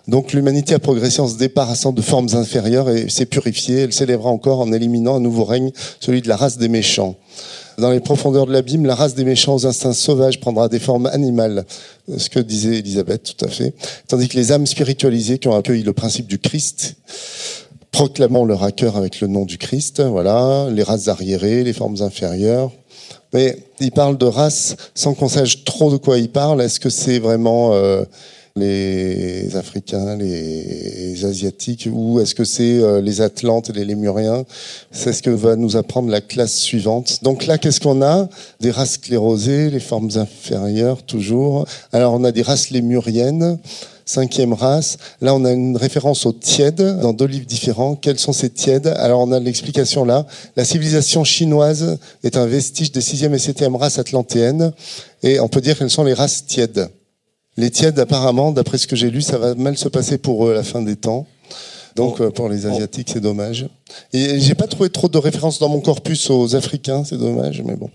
Donc 0.07 0.31
l'humanité 0.31 0.73
a 0.73 0.79
progressé 0.79 1.19
en 1.19 1.27
se 1.27 1.37
débarrassant 1.37 1.91
de 1.91 2.01
formes 2.01 2.29
inférieures 2.33 2.89
et 2.89 3.09
s'est 3.09 3.25
purifiée. 3.25 3.81
Elle 3.81 3.93
s'élèvera 3.93 4.29
encore 4.29 4.61
en 4.61 4.71
éliminant 4.71 5.17
un 5.17 5.19
nouveau 5.19 5.43
règne, 5.43 5.71
celui 5.99 6.21
de 6.21 6.29
la 6.29 6.37
race 6.37 6.57
des 6.57 6.69
méchants. 6.69 7.17
Dans 7.77 7.91
les 7.91 7.99
profondeurs 7.99 8.47
de 8.47 8.51
l'abîme, 8.51 8.87
la 8.87 8.95
race 8.95 9.13
des 9.13 9.23
méchants 9.23 9.53
aux 9.53 9.67
instincts 9.67 9.93
sauvages 9.93 10.39
prendra 10.39 10.67
des 10.67 10.79
formes 10.79 11.05
animales, 11.05 11.63
ce 12.17 12.27
que 12.27 12.39
disait 12.39 12.79
Elisabeth 12.79 13.35
tout 13.37 13.45
à 13.45 13.49
fait, 13.49 13.75
tandis 14.07 14.27
que 14.27 14.35
les 14.35 14.51
âmes 14.51 14.65
spiritualisées 14.65 15.37
qui 15.37 15.47
ont 15.47 15.55
accueilli 15.55 15.83
le 15.83 15.93
principe 15.93 16.25
du 16.25 16.39
Christ, 16.39 16.95
proclamant 17.91 18.45
leur 18.45 18.63
accueil 18.63 18.89
avec 18.95 19.21
le 19.21 19.27
nom 19.27 19.45
du 19.45 19.59
Christ, 19.59 20.01
voilà, 20.01 20.67
les 20.71 20.81
races 20.81 21.07
arriérées, 21.07 21.63
les 21.63 21.73
formes 21.73 22.01
inférieures. 22.01 22.71
Mais 23.31 23.59
il 23.79 23.91
parle 23.91 24.17
de 24.17 24.25
race 24.25 24.75
sans 24.95 25.13
qu'on 25.13 25.29
sache 25.29 25.63
trop 25.63 25.91
de 25.91 25.97
quoi 25.97 26.17
il 26.17 26.29
parle. 26.29 26.63
Est-ce 26.63 26.79
que 26.79 26.89
c'est 26.89 27.19
vraiment 27.19 27.75
euh, 27.75 28.05
les 28.57 29.55
Africains, 29.55 30.17
les 30.17 31.23
Asiatiques, 31.23 31.87
ou 31.91 32.19
est-ce 32.19 32.35
que 32.35 32.43
c'est 32.43 32.79
euh, 32.79 33.01
les 33.01 33.21
Atlantes 33.21 33.69
et 33.69 33.73
les 33.73 33.85
Lémuriens? 33.85 34.45
C'est 34.91 35.13
ce 35.13 35.21
que 35.21 35.29
va 35.29 35.55
nous 35.55 35.77
apprendre 35.77 36.09
la 36.09 36.21
classe 36.21 36.55
suivante. 36.55 37.23
Donc 37.23 37.45
là, 37.45 37.57
qu'est-ce 37.57 37.79
qu'on 37.79 38.01
a? 38.01 38.27
Des 38.59 38.71
races 38.71 38.93
sclérosées, 38.93 39.69
les 39.69 39.79
formes 39.79 40.09
inférieures, 40.15 41.03
toujours. 41.03 41.65
Alors 41.91 42.13
on 42.13 42.23
a 42.23 42.31
des 42.31 42.41
races 42.41 42.69
lémuriennes, 42.69 43.59
cinquième 44.05 44.53
race. 44.53 44.97
Là, 45.21 45.35
on 45.35 45.43
a 45.45 45.51
une 45.51 45.77
référence 45.77 46.25
aux 46.25 46.33
tièdes 46.33 46.99
dans 47.01 47.13
deux 47.13 47.25
livres 47.25 47.45
différents. 47.45 47.95
Quels 47.95 48.19
sont 48.19 48.33
ces 48.33 48.49
tièdes? 48.49 48.87
Alors 48.87 49.19
on 49.21 49.31
a 49.31 49.39
l'explication 49.39 50.05
là. 50.05 50.25
La 50.55 50.65
civilisation 50.65 51.23
chinoise 51.23 51.97
est 52.23 52.37
un 52.37 52.45
vestige 52.45 52.91
des 52.91 53.01
sixième 53.01 53.33
et 53.33 53.39
septième 53.39 53.75
races 53.75 53.99
atlantéennes, 53.99 54.71
et 55.23 55.39
on 55.39 55.47
peut 55.47 55.61
dire 55.61 55.77
qu'elles 55.77 55.89
sont 55.89 56.03
les 56.03 56.13
races 56.13 56.45
tièdes. 56.45 56.89
Les 57.57 57.71
tièdes, 57.71 57.99
apparemment, 57.99 58.51
d'après 58.51 58.77
ce 58.77 58.87
que 58.87 58.95
j'ai 58.95 59.09
lu, 59.09 59.21
ça 59.21 59.37
va 59.37 59.55
mal 59.55 59.77
se 59.77 59.89
passer 59.89 60.17
pour 60.17 60.47
eux 60.47 60.51
à 60.51 60.55
la 60.55 60.63
fin 60.63 60.81
des 60.81 60.95
temps. 60.95 61.25
Donc 61.95 62.21
euh, 62.21 62.29
pour 62.29 62.47
les 62.47 62.67
Asiatiques, 62.67 63.09
c'est 63.11 63.19
dommage. 63.19 63.67
Et 64.13 64.39
j'ai 64.39 64.53
pas 64.53 64.67
trouvé 64.67 64.89
trop 64.89 65.09
de 65.09 65.17
références 65.17 65.57
dans 65.57 65.67
mon 65.67 65.81
corpus 65.81 66.29
aux 66.29 66.55
Africains, 66.55 67.03
c'est 67.03 67.17
dommage, 67.17 67.63
mais 67.65 67.75
bon. 67.75 67.89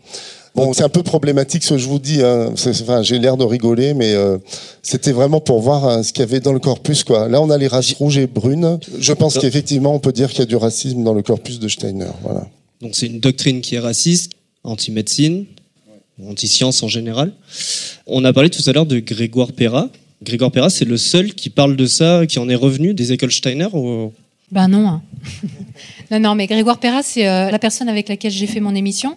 Bon, 0.54 0.74
c'est 0.74 0.82
un 0.82 0.90
peu 0.90 1.02
problématique 1.02 1.62
ce 1.62 1.70
que 1.70 1.78
je 1.78 1.88
vous 1.88 1.98
dis. 1.98 2.20
Hein. 2.22 2.52
Enfin, 2.52 3.02
j'ai 3.02 3.18
l'air 3.18 3.38
de 3.38 3.44
rigoler, 3.44 3.94
mais 3.94 4.12
euh, 4.12 4.36
c'était 4.82 5.12
vraiment 5.12 5.40
pour 5.40 5.60
voir 5.60 5.86
hein, 5.86 6.02
ce 6.02 6.12
qu'il 6.12 6.20
y 6.20 6.24
avait 6.24 6.40
dans 6.40 6.52
le 6.52 6.58
corpus. 6.58 7.04
Quoi. 7.04 7.28
Là, 7.28 7.40
on 7.40 7.48
a 7.48 7.56
les 7.56 7.68
races 7.68 7.94
rouges 7.94 8.18
et 8.18 8.26
brunes. 8.26 8.78
Je 8.98 9.12
pense 9.14 9.38
qu'effectivement, 9.38 9.94
on 9.94 9.98
peut 9.98 10.12
dire 10.12 10.28
qu'il 10.28 10.40
y 10.40 10.42
a 10.42 10.46
du 10.46 10.56
racisme 10.56 11.04
dans 11.04 11.14
le 11.14 11.22
corpus 11.22 11.58
de 11.58 11.68
Steiner. 11.68 12.10
Voilà. 12.22 12.46
Donc 12.82 12.96
c'est 12.96 13.06
une 13.06 13.20
doctrine 13.20 13.62
qui 13.62 13.76
est 13.76 13.78
raciste, 13.78 14.32
anti-médecine, 14.64 15.46
anti-science 16.24 16.82
en 16.82 16.88
général. 16.88 17.32
On 18.06 18.24
a 18.24 18.32
parlé 18.32 18.50
tout 18.50 18.62
à 18.68 18.72
l'heure 18.72 18.86
de 18.86 18.98
Grégoire 18.98 19.52
Perra. 19.52 19.88
Grégoire 20.22 20.50
Perra, 20.50 20.70
c'est 20.70 20.84
le 20.84 20.96
seul 20.96 21.34
qui 21.34 21.50
parle 21.50 21.76
de 21.76 21.86
ça, 21.86 22.26
qui 22.26 22.38
en 22.38 22.48
est 22.48 22.54
revenu 22.54 22.94
des 22.94 23.12
écoles 23.12 23.32
Steiner. 23.32 23.68
Ben 24.50 24.68
non. 24.68 24.88
Hein. 24.88 25.02
non, 26.10 26.20
non, 26.20 26.34
mais 26.34 26.46
Grégoire 26.46 26.78
Perra, 26.78 27.02
c'est 27.02 27.26
euh, 27.26 27.50
la 27.50 27.58
personne 27.58 27.88
avec 27.88 28.08
laquelle 28.08 28.30
j'ai 28.30 28.46
fait 28.46 28.60
mon 28.60 28.74
émission. 28.74 29.16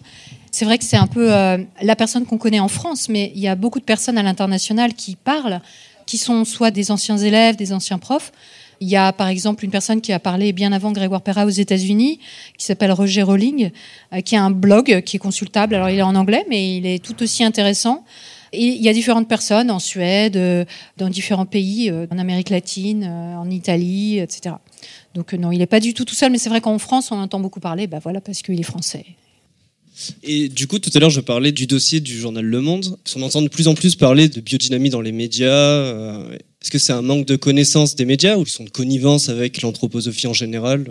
C'est 0.50 0.64
vrai 0.64 0.78
que 0.78 0.84
c'est 0.84 0.96
un 0.96 1.06
peu 1.06 1.32
euh, 1.32 1.58
la 1.82 1.96
personne 1.96 2.24
qu'on 2.24 2.38
connaît 2.38 2.60
en 2.60 2.68
France, 2.68 3.08
mais 3.08 3.30
il 3.34 3.42
y 3.42 3.48
a 3.48 3.54
beaucoup 3.54 3.78
de 3.78 3.84
personnes 3.84 4.16
à 4.16 4.22
l'international 4.22 4.94
qui 4.94 5.14
parlent, 5.14 5.60
qui 6.06 6.16
sont 6.16 6.44
soit 6.44 6.70
des 6.70 6.90
anciens 6.90 7.18
élèves, 7.18 7.56
des 7.56 7.72
anciens 7.72 7.98
profs, 7.98 8.32
il 8.80 8.88
y 8.88 8.96
a 8.96 9.12
par 9.12 9.28
exemple 9.28 9.64
une 9.64 9.70
personne 9.70 10.00
qui 10.00 10.12
a 10.12 10.18
parlé 10.18 10.52
bien 10.52 10.72
avant 10.72 10.92
Grégoire 10.92 11.22
Perra 11.22 11.46
aux 11.46 11.50
États-Unis, 11.50 12.18
qui 12.58 12.64
s'appelle 12.64 12.92
Roger 12.92 13.22
Rowling, 13.22 13.70
euh, 14.12 14.20
qui 14.20 14.36
a 14.36 14.42
un 14.42 14.50
blog 14.50 15.02
qui 15.02 15.16
est 15.16 15.20
consultable. 15.20 15.74
Alors 15.74 15.88
il 15.88 15.98
est 15.98 16.02
en 16.02 16.14
anglais, 16.14 16.44
mais 16.48 16.76
il 16.76 16.86
est 16.86 17.02
tout 17.02 17.22
aussi 17.22 17.44
intéressant. 17.44 18.04
Et 18.52 18.64
il 18.64 18.82
y 18.82 18.88
a 18.88 18.92
différentes 18.92 19.28
personnes 19.28 19.70
en 19.70 19.78
Suède, 19.78 20.36
euh, 20.36 20.64
dans 20.96 21.08
différents 21.08 21.46
pays, 21.46 21.90
euh, 21.90 22.06
en 22.10 22.18
Amérique 22.18 22.50
latine, 22.50 23.04
en 23.04 23.50
Italie, 23.50 24.18
etc. 24.18 24.56
Donc 25.14 25.32
non, 25.32 25.52
il 25.52 25.58
n'est 25.58 25.66
pas 25.66 25.80
du 25.80 25.94
tout 25.94 26.04
tout 26.04 26.14
seul, 26.14 26.30
mais 26.30 26.38
c'est 26.38 26.48
vrai 26.48 26.60
qu'en 26.60 26.78
France, 26.78 27.10
on 27.10 27.16
entend 27.16 27.40
beaucoup 27.40 27.60
parler, 27.60 27.86
bah 27.86 27.98
voilà, 28.02 28.20
parce 28.20 28.42
qu'il 28.42 28.58
est 28.58 28.64
français. 28.64 29.04
Et 30.22 30.48
du 30.48 30.66
coup, 30.66 30.78
tout 30.78 30.90
à 30.94 30.98
l'heure, 30.98 31.10
je 31.10 31.20
parlais 31.20 31.52
du 31.52 31.66
dossier 31.66 32.00
du 32.00 32.18
journal 32.18 32.44
Le 32.44 32.60
Monde. 32.60 32.98
On 33.16 33.22
entend 33.22 33.40
de 33.40 33.48
plus 33.48 33.66
en 33.66 33.74
plus 33.74 33.96
parler 33.96 34.28
de 34.28 34.40
biodynamie 34.40 34.90
dans 34.90 35.00
les 35.00 35.12
médias. 35.12 36.22
Est-ce 36.62 36.70
que 36.70 36.78
c'est 36.78 36.92
un 36.92 37.02
manque 37.02 37.26
de 37.26 37.36
connaissance 37.36 37.94
des 37.96 38.04
médias 38.04 38.36
ou 38.36 38.42
ils 38.42 38.48
sont 38.48 38.64
de 38.64 38.70
connivence 38.70 39.28
avec 39.28 39.62
l'anthroposophie 39.62 40.26
en 40.26 40.32
général? 40.32 40.86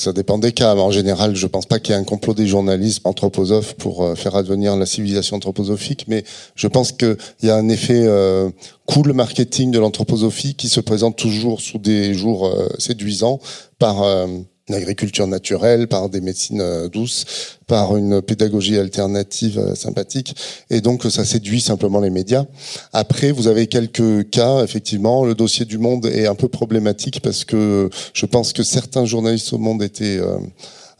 Ça 0.00 0.14
dépend 0.14 0.38
des 0.38 0.52
cas. 0.52 0.74
En 0.74 0.90
général, 0.90 1.36
je 1.36 1.44
ne 1.44 1.50
pense 1.50 1.66
pas 1.66 1.78
qu'il 1.78 1.94
y 1.94 1.98
ait 1.98 2.00
un 2.00 2.04
complot 2.04 2.32
des 2.32 2.46
journalistes 2.46 3.02
anthroposophes 3.04 3.74
pour 3.74 4.02
euh, 4.02 4.14
faire 4.14 4.34
advenir 4.34 4.74
la 4.76 4.86
civilisation 4.86 5.36
anthroposophique, 5.36 6.06
mais 6.08 6.24
je 6.54 6.68
pense 6.68 6.92
qu'il 6.92 7.18
y 7.42 7.50
a 7.50 7.56
un 7.56 7.68
effet 7.68 8.04
euh, 8.06 8.48
cool 8.86 9.12
marketing 9.12 9.70
de 9.70 9.78
l'anthroposophie 9.78 10.54
qui 10.54 10.68
se 10.68 10.80
présente 10.80 11.16
toujours 11.16 11.60
sous 11.60 11.76
des 11.76 12.14
jours 12.14 12.46
euh, 12.46 12.68
séduisants 12.78 13.40
par 13.78 14.02
une 14.70 14.76
agriculture 14.76 15.26
naturelle, 15.26 15.88
par 15.88 16.08
des 16.08 16.20
médecines 16.20 16.60
euh, 16.60 16.88
douces, 16.88 17.58
par 17.66 17.96
une 17.96 18.22
pédagogie 18.22 18.78
alternative 18.78 19.58
euh, 19.58 19.74
sympathique. 19.74 20.34
Et 20.70 20.80
donc, 20.80 21.02
ça 21.10 21.24
séduit 21.24 21.60
simplement 21.60 22.00
les 22.00 22.10
médias. 22.10 22.44
Après, 22.92 23.32
vous 23.32 23.48
avez 23.48 23.66
quelques 23.66 24.30
cas, 24.30 24.62
effectivement. 24.62 25.24
Le 25.24 25.34
dossier 25.34 25.64
du 25.64 25.78
Monde 25.78 26.06
est 26.06 26.26
un 26.26 26.36
peu 26.36 26.46
problématique 26.46 27.20
parce 27.20 27.44
que 27.44 27.90
je 28.14 28.26
pense 28.26 28.52
que 28.52 28.62
certains 28.62 29.04
journalistes 29.04 29.52
au 29.52 29.58
Monde 29.58 29.82
étaient 29.82 30.18
euh, 30.18 30.38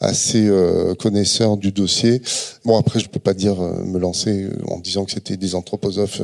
assez 0.01 0.51
connaisseurs 0.99 1.59
du 1.59 1.73
dossier. 1.73 2.23
Bon, 2.65 2.79
après, 2.79 3.01
je 3.01 3.09
peux 3.11 3.21
pas 3.21 3.35
dire 3.35 3.57
me 3.61 3.99
lancer 3.99 4.49
en 4.67 4.79
disant 4.79 5.05
que 5.05 5.13
c'était 5.13 5.37
des 5.37 5.55
anthroposophes 5.55 6.23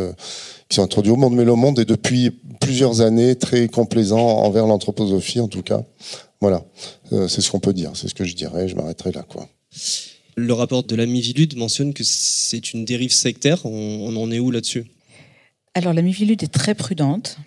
qui 0.69 0.77
sont 0.77 0.83
introduits 0.83 1.13
au 1.13 1.17
monde, 1.17 1.35
mais 1.35 1.45
le 1.45 1.55
monde 1.55 1.79
est 1.79 1.85
depuis 1.85 2.31
plusieurs 2.59 3.03
années 3.03 3.37
très 3.37 3.69
complaisant 3.69 4.19
envers 4.19 4.67
l'anthroposophie, 4.67 5.41
en 5.41 5.49
tout 5.49 5.63
cas. 5.63 5.83
Voilà, 6.41 6.65
euh, 7.13 7.29
c'est 7.29 7.41
ce 7.41 7.51
qu'on 7.51 7.61
peut 7.61 7.73
dire, 7.73 7.93
c'est 7.95 8.09
ce 8.09 8.15
que 8.15 8.25
je 8.25 8.35
dirais, 8.35 8.69
je 8.69 8.77
m'arrêterai 8.77 9.13
là. 9.13 9.23
quoi. 9.23 9.49
Le 10.37 10.53
rapport 10.53 10.83
de 10.83 10.95
la 10.95 11.07
Mivilude 11.07 11.57
mentionne 11.57 11.95
que 11.95 12.05
c'est 12.05 12.75
une 12.75 12.85
dérive 12.85 13.13
sectaire, 13.13 13.65
on, 13.65 14.15
en 14.17 14.31
est 14.31 14.39
où 14.39 14.51
là-dessus? 14.51 14.85
Alors 15.73 15.93
la 15.93 16.03
Mivilude 16.03 16.43
est 16.43 16.53
très 16.53 16.75
prudente 16.75 17.39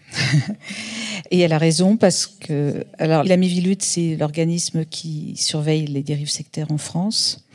et 1.31 1.39
elle 1.39 1.53
a 1.53 1.57
raison 1.57 1.97
parce 1.97 2.27
que 2.27 2.85
alors 2.99 3.23
la 3.23 3.37
Mivilude 3.37 3.81
c'est 3.81 4.15
l'organisme 4.17 4.85
qui 4.85 5.33
surveille 5.35 5.87
les 5.87 6.03
dérives 6.03 6.29
sectaires 6.29 6.71
en 6.71 6.77
France. 6.77 7.47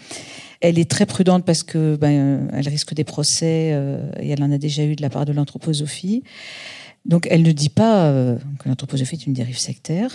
Elle 0.61 0.78
est 0.78 0.91
très 0.91 1.07
prudente 1.07 1.45
parce 1.45 1.62
que 1.62 1.95
ben, 1.97 2.49
elle 2.53 2.68
risque 2.68 2.95
des 2.95 3.05
procès 3.05 3.70
euh, 3.72 4.11
et 4.20 4.30
elle 4.30 4.43
en 4.43 4.51
a 4.51 4.59
déjà 4.59 4.85
eu 4.85 4.97
de 4.97 5.03
la 5.03 5.11
part 5.11 5.26
de 5.26 5.32
l'anthroposophie. 5.32 6.24
Donc 7.05 7.29
elle 7.31 7.43
ne 7.43 7.53
dit 7.53 7.69
pas 7.69 8.07
euh, 8.07 8.39
que 8.59 8.69
l'anthroposophie 8.69 9.17
est 9.17 9.27
une 9.27 9.35
dérive 9.35 9.59
sectaire, 9.59 10.11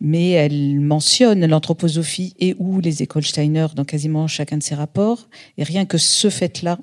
mais 0.00 0.30
elle 0.30 0.80
mentionne 0.80 1.46
l'anthroposophie 1.46 2.34
et 2.38 2.54
ou 2.58 2.80
les 2.80 3.02
écoles 3.02 3.24
Steiner 3.24 3.68
dans 3.74 3.84
quasiment 3.84 4.26
chacun 4.26 4.58
de 4.58 4.62
ses 4.62 4.74
rapports. 4.74 5.28
Et 5.56 5.64
rien 5.64 5.86
que 5.86 5.96
ce 5.96 6.28
fait-là, 6.28 6.78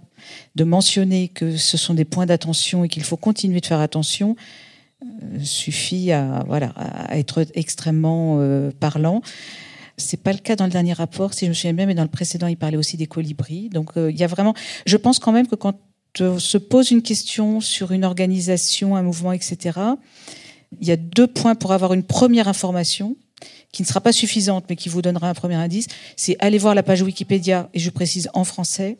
de 0.56 0.64
mentionner 0.64 1.28
que 1.28 1.56
ce 1.56 1.78
sont 1.78 1.94
des 1.94 2.06
points 2.06 2.26
d'attention 2.26 2.84
et 2.84 2.90
qu'il 2.90 3.04
faut 3.04 3.18
continuer 3.18 3.60
de 3.60 3.66
faire 3.66 3.80
attention, 3.80 4.36
euh, 5.04 5.40
suffit 5.44 6.12
à, 6.12 6.44
voilà, 6.48 6.70
à 6.76 7.20
être 7.20 7.46
extrêmement 7.54 8.38
euh, 8.40 8.72
parlant. 8.80 9.22
C'est 9.98 10.24
pas 10.24 10.32
le 10.32 10.40
cas 10.40 10.56
dans 10.56 10.66
le 10.66 10.72
dernier 10.72 10.94
rapport, 10.94 11.36
si 11.36 11.46
je 11.46 11.50
me 11.50 11.54
souviens 11.54 11.74
bien, 11.74 11.86
mais 11.86 11.94
dans 11.94 12.02
le 12.02 12.10
précédent, 12.10 12.48
il 12.48 12.58
parlait 12.58 12.78
aussi 12.78 12.98
des 12.98 13.06
colibris. 13.06 13.70
Donc, 13.70 13.92
il 13.98 14.18
y 14.18 14.24
a 14.24 14.28
vraiment. 14.28 14.56
Je 14.88 14.98
pense 14.98 15.20
quand 15.20 15.32
même 15.32 15.46
que 15.46 15.54
quand 15.54 15.76
se 16.16 16.58
pose 16.58 16.92
une 16.92 17.02
question 17.02 17.62
sur 17.62 17.92
une 17.92 18.06
organisation, 18.06 18.96
un 18.96 19.04
mouvement, 19.04 19.32
etc., 19.32 19.80
il 20.80 20.88
y 20.88 20.92
a 20.92 20.98
deux 20.98 21.28
points 21.28 21.56
pour 21.56 21.74
avoir 21.74 21.94
une 21.94 22.04
première 22.04 22.48
information 22.48 23.18
qui 23.72 23.82
ne 23.82 23.88
sera 23.88 24.02
pas 24.02 24.12
suffisante, 24.12 24.66
mais 24.70 24.76
qui 24.76 24.90
vous 24.90 25.02
donnera 25.02 25.30
un 25.30 25.34
premier 25.34 25.56
indice. 25.56 25.88
C'est 26.16 26.36
aller 26.40 26.58
voir 26.58 26.76
la 26.76 26.84
page 26.84 27.02
Wikipédia, 27.02 27.70
et 27.74 27.80
je 27.80 27.90
précise 27.90 28.30
en 28.34 28.44
français. 28.44 28.98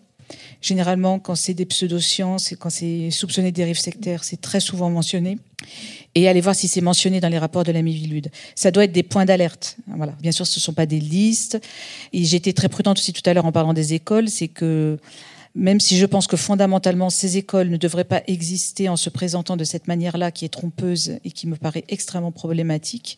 Généralement, 0.62 1.20
quand 1.20 1.36
c'est 1.36 1.54
des 1.54 1.66
pseudosciences 1.66 2.52
et 2.52 2.56
quand 2.56 2.70
c'est 2.70 3.12
soupçonné 3.12 3.52
de 3.52 3.56
dérives 3.56 3.80
sectaires, 3.80 4.24
c'est 4.24 4.40
très 4.40 4.62
souvent 4.62 4.90
mentionné. 4.90 5.38
Et 6.16 6.28
aller 6.28 6.42
voir 6.42 6.56
si 6.56 6.68
c'est 6.68 6.82
mentionné 6.82 7.20
dans 7.20 7.28
les 7.30 7.38
rapports 7.38 7.64
de 7.64 7.72
la 7.72 7.82
Mivilude. 7.82 8.30
Ça 8.56 8.72
doit 8.72 8.86
être 8.86 8.92
des 8.92 9.04
points 9.04 9.26
d'alerte. 9.26 9.78
Voilà. 9.88 10.14
Bien 10.22 10.32
sûr, 10.32 10.48
ce 10.48 10.60
ne 10.60 10.62
sont 10.62 10.74
pas 10.74 10.86
des 10.86 11.00
listes. 11.00 11.60
Et 12.14 12.24
j'étais 12.24 12.54
très 12.54 12.70
prudente 12.70 12.98
aussi 12.98 13.14
tout 13.14 13.28
à 13.30 13.34
l'heure 13.34 13.46
en 13.46 13.52
parlant 13.52 13.74
des 13.74 13.94
écoles, 13.94 14.30
c'est 14.30 14.48
que 14.48 15.00
même 15.54 15.80
si 15.80 15.98
je 15.98 16.06
pense 16.06 16.28
que 16.28 16.38
fondamentalement 16.38 17.10
ces 17.10 17.38
écoles 17.38 17.70
ne 17.70 17.78
devraient 17.78 18.04
pas 18.04 18.24
exister 18.28 18.90
en 18.90 18.96
se 18.96 19.10
présentant 19.10 19.58
de 19.58 19.64
cette 19.64 19.88
manière-là 19.88 20.32
qui 20.32 20.46
est 20.46 20.50
trompeuse 20.50 21.18
et 21.24 21.32
qui 21.32 21.48
me 21.48 21.56
paraît 21.56 21.84
extrêmement 21.90 22.32
problématique. 22.32 23.18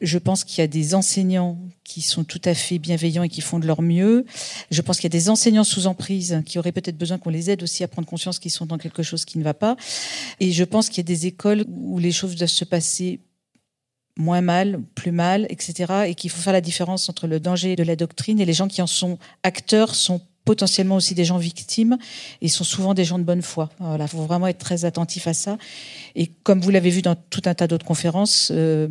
Je 0.00 0.18
pense 0.18 0.44
qu'il 0.44 0.58
y 0.60 0.64
a 0.64 0.66
des 0.66 0.94
enseignants 0.94 1.58
qui 1.84 2.00
sont 2.00 2.24
tout 2.24 2.40
à 2.44 2.54
fait 2.54 2.78
bienveillants 2.78 3.22
et 3.22 3.28
qui 3.28 3.40
font 3.40 3.58
de 3.58 3.66
leur 3.66 3.82
mieux. 3.82 4.24
Je 4.70 4.80
pense 4.80 4.96
qu'il 4.96 5.04
y 5.04 5.14
a 5.14 5.18
des 5.18 5.30
enseignants 5.30 5.64
sous 5.64 5.86
emprise 5.86 6.42
qui 6.46 6.58
auraient 6.58 6.72
peut-être 6.72 6.98
besoin 6.98 7.18
qu'on 7.18 7.30
les 7.30 7.50
aide 7.50 7.62
aussi 7.62 7.84
à 7.84 7.88
prendre 7.88 8.08
conscience 8.08 8.38
qu'ils 8.38 8.50
sont 8.50 8.66
dans 8.66 8.78
quelque 8.78 9.02
chose 9.02 9.24
qui 9.24 9.38
ne 9.38 9.44
va 9.44 9.54
pas. 9.54 9.76
Et 10.40 10.52
je 10.52 10.64
pense 10.64 10.88
qu'il 10.88 10.98
y 10.98 11.00
a 11.00 11.10
des 11.14 11.26
écoles 11.26 11.64
où 11.68 11.98
les 11.98 12.12
choses 12.12 12.34
doivent 12.36 12.48
se 12.48 12.64
passer 12.64 13.20
moins 14.16 14.40
mal, 14.40 14.82
plus 14.94 15.12
mal, 15.12 15.46
etc. 15.48 16.04
Et 16.08 16.14
qu'il 16.14 16.30
faut 16.30 16.40
faire 16.40 16.52
la 16.52 16.60
différence 16.60 17.08
entre 17.08 17.26
le 17.26 17.40
danger 17.40 17.76
de 17.76 17.84
la 17.84 17.96
doctrine 17.96 18.40
et 18.40 18.44
les 18.44 18.52
gens 18.52 18.68
qui 18.68 18.82
en 18.82 18.86
sont 18.86 19.18
acteurs 19.42 19.94
sont 19.94 20.20
potentiellement 20.48 20.96
aussi 20.96 21.14
des 21.14 21.26
gens 21.26 21.36
victimes 21.36 21.98
et 22.40 22.48
sont 22.48 22.64
souvent 22.64 22.94
des 22.94 23.04
gens 23.04 23.18
de 23.18 23.22
bonne 23.22 23.42
foi. 23.42 23.68
Voilà, 23.80 24.04
il 24.04 24.08
faut 24.08 24.22
vraiment 24.22 24.46
être 24.46 24.56
très 24.56 24.86
attentif 24.86 25.26
à 25.26 25.34
ça. 25.34 25.58
Et 26.16 26.28
comme 26.42 26.62
vous 26.62 26.70
l'avez 26.70 26.88
vu 26.88 27.02
dans 27.02 27.16
tout 27.16 27.42
un 27.44 27.52
tas 27.52 27.66
d'autres 27.66 27.84
conférences, 27.84 28.50
euh, 28.50 28.88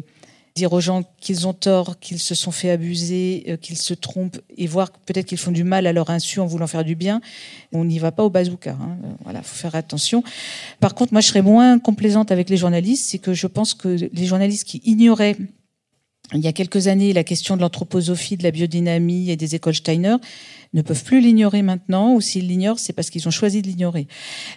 dire 0.56 0.72
aux 0.72 0.82
gens 0.82 1.02
qu'ils 1.20 1.48
ont 1.48 1.54
tort, 1.54 1.98
qu'ils 1.98 2.20
se 2.20 2.36
sont 2.36 2.52
fait 2.52 2.70
abuser, 2.70 3.44
euh, 3.48 3.58
qu'ils 3.58 3.80
se 3.80 3.96
trompent 3.96 4.40
et 4.56 4.68
voir 4.68 4.92
peut-être 4.92 5.26
qu'ils 5.26 5.40
font 5.40 5.50
du 5.50 5.64
mal 5.64 5.88
à 5.88 5.94
leur 5.94 6.12
insu 6.12 6.40
en 6.40 6.46
voulant 6.46 6.68
faire 6.68 6.84
du 6.84 6.94
bien, 6.94 7.22
on 7.74 7.86
n'y 7.86 7.98
va 7.98 8.12
pas 8.12 8.24
au 8.24 8.30
bazooka. 8.30 8.78
Hein. 8.80 8.98
Voilà, 9.24 9.42
faut 9.42 9.56
faire 9.56 9.74
attention. 9.74 10.24
Par 10.80 10.94
contre, 10.94 11.12
moi, 11.12 11.22
je 11.22 11.28
serais 11.30 11.42
moins 11.42 11.80
complaisante 11.80 12.32
avec 12.32 12.52
les 12.52 12.58
journalistes, 12.58 13.08
c'est 13.10 13.18
que 13.18 13.34
je 13.34 13.48
pense 13.48 13.74
que 13.74 13.88
les 13.88 14.26
journalistes 14.28 14.68
qui 14.68 14.80
ignoraient 14.86 15.38
il 16.34 16.42
y 16.42 16.48
a 16.48 16.54
quelques 16.54 16.88
années 16.88 17.14
la 17.14 17.24
question 17.24 17.56
de 17.56 17.62
l'anthroposophie, 17.62 18.38
de 18.38 18.44
la 18.44 18.52
biodynamie 18.52 19.30
et 19.30 19.38
des 19.38 19.56
écoles 19.56 19.76
Steiner, 19.76 20.18
ne 20.74 20.82
peuvent 20.82 21.04
plus 21.04 21.22
l'ignorer 21.22 21.62
maintenant, 21.62 22.14
ou 22.14 22.22
s'ils 22.22 22.48
l'ignorent, 22.48 22.80
c'est 22.80 22.94
parce 22.94 23.10
qu'ils 23.10 23.28
ont 23.28 23.32
choisi 23.32 23.62
de 23.62 23.68
l'ignorer. 23.68 24.08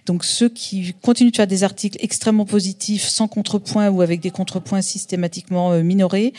Donc 0.07 0.25
ceux 0.25 0.49
qui 0.49 0.95
continuent 1.01 1.31
de 1.31 1.37
faire 1.37 1.47
des 1.47 1.63
articles 1.63 1.99
extrêmement 2.01 2.45
positifs, 2.45 3.07
sans 3.07 3.29
contrepoint 3.29 3.89
ou 3.91 4.03
avec 4.03 4.21
des 4.21 4.31
contrepoints 4.31 4.83
systématiquement 4.83 5.73
euh, 5.73 5.83
minorés, 5.83 6.33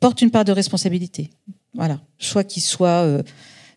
portent 0.00 0.20
une 0.20 0.30
part 0.30 0.44
de 0.44 0.52
responsabilité. 0.52 1.30
Voilà. 1.74 2.00
Soit 2.18 2.44
qu'ils 2.44 2.62
soient 2.62 3.04
euh, 3.04 3.22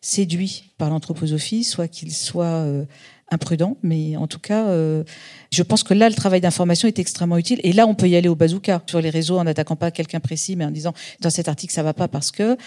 séduits 0.02 0.72
par 0.78 0.90
l'anthroposophie, 0.90 1.64
soit 1.64 1.88
qu'ils 1.88 2.14
soient 2.14 2.46
euh, 2.46 2.86
imprudent, 3.32 3.78
mais 3.84 4.18
en 4.18 4.28
tout 4.28 4.40
cas, 4.40 4.68
euh, 4.68 5.04
je 5.52 5.64
pense 5.64 5.84
que 5.84 5.94
là, 5.94 6.10
le 6.10 6.16
travail 6.16 6.42
d'information 6.42 6.88
est 6.88 7.00
extrêmement 7.00 7.38
utile. 7.38 7.60
Et 7.64 7.74
là, 7.74 7.88
on 7.88 7.96
peut 7.96 8.08
y 8.08 8.16
aller 8.16 8.30
au 8.30 8.36
bazooka 8.36 8.82
sur 8.88 9.02
les 9.02 9.10
réseaux 9.10 9.40
en 9.40 9.44
n'attaquant 9.44 9.76
pas 9.76 9.92
quelqu'un 9.92 10.20
précis, 10.20 10.56
mais 10.56 10.66
en 10.66 10.72
disant 10.72 10.94
dans 11.22 11.30
cet 11.30 11.48
article 11.48 11.74
ça 11.74 11.84
va 11.84 11.94
pas 11.94 12.08
parce 12.08 12.32
que 12.32 12.58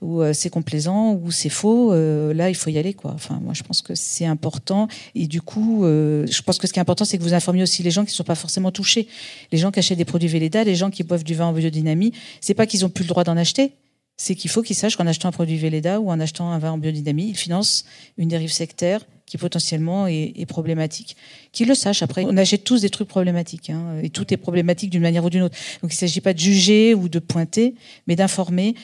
ou 0.00 0.22
euh, 0.22 0.32
c'est 0.32 0.50
complaisant 0.50 1.14
ou 1.14 1.30
c'est 1.30 1.48
faux. 1.48 1.92
Euh, 1.92 2.32
là, 2.34 2.48
il 2.48 2.54
faut 2.54 2.70
y 2.70 2.78
aller 2.78 2.94
quoi. 2.94 3.12
Enfin, 3.14 3.40
moi, 3.42 3.54
je 3.54 3.62
pense 3.62 3.82
que 3.82 3.94
c'est 3.94 4.26
important. 4.26 4.88
Et 5.14 5.26
du 5.26 5.40
coup, 5.40 5.84
je 5.84 6.42
pense 6.42 6.58
que 6.58 6.66
ce 6.66 6.72
qui 6.72 6.78
est 6.78 6.82
important, 6.82 7.04
c'est 7.04 7.18
que 7.18 7.22
vous 7.22 7.34
informiez 7.34 7.62
aussi 7.62 7.82
les 7.82 7.90
gens 7.90 8.04
qui 8.04 8.12
ne 8.12 8.16
sont 8.16 8.24
pas 8.24 8.34
forcément 8.34 8.70
touchés, 8.70 9.08
les 9.50 9.58
gens 9.58 9.70
qui 9.70 9.78
achètent 9.78 9.98
des 9.98 10.04
produits 10.04 10.28
Véleda, 10.28 10.64
les 10.64 10.74
gens 10.74 10.90
qui 10.90 11.02
boivent 11.02 11.24
du 11.24 11.34
vin 11.34 11.46
en 11.46 11.52
biodynamie. 11.52 12.12
C'est 12.40 12.54
pas 12.54 12.66
qu'ils 12.66 12.84
ont 12.84 12.90
plus 12.90 13.04
le 13.04 13.08
droit 13.08 13.24
d'en 13.24 13.36
acheter, 13.36 13.72
c'est 14.16 14.34
qu'il 14.34 14.50
faut 14.50 14.62
qu'ils 14.62 14.76
sachent 14.76 14.96
qu'en 14.96 15.06
achetant 15.06 15.28
un 15.28 15.32
produit 15.32 15.56
Véleda 15.56 16.00
ou 16.00 16.10
en 16.10 16.20
achetant 16.20 16.50
un 16.50 16.58
vin 16.58 16.72
en 16.72 16.78
biodynamie, 16.78 17.30
ils 17.30 17.36
financent 17.36 17.84
une 18.16 18.28
dérive 18.28 18.52
sectaire 18.52 19.00
qui 19.32 19.38
potentiellement 19.38 20.06
est, 20.08 20.44
problématique. 20.44 21.16
Qu'ils 21.52 21.66
le 21.66 21.74
sachent. 21.74 22.02
Après, 22.02 22.22
on 22.26 22.36
achète 22.36 22.64
tous 22.64 22.82
des 22.82 22.90
trucs 22.90 23.08
problématiques, 23.08 23.70
hein, 23.70 23.98
et 24.02 24.10
tout 24.10 24.30
est 24.34 24.36
problématique 24.36 24.90
d'une 24.90 25.00
manière 25.00 25.24
ou 25.24 25.30
d'une 25.30 25.40
autre. 25.40 25.56
Donc 25.80 25.90
il 25.90 25.94
ne 25.94 26.00
s'agit 26.00 26.20
pas 26.20 26.34
de 26.34 26.38
juger 26.38 26.92
ou 26.92 27.08
de 27.08 27.18
pointer, 27.18 27.74
mais 28.06 28.14
d'informer. 28.14 28.74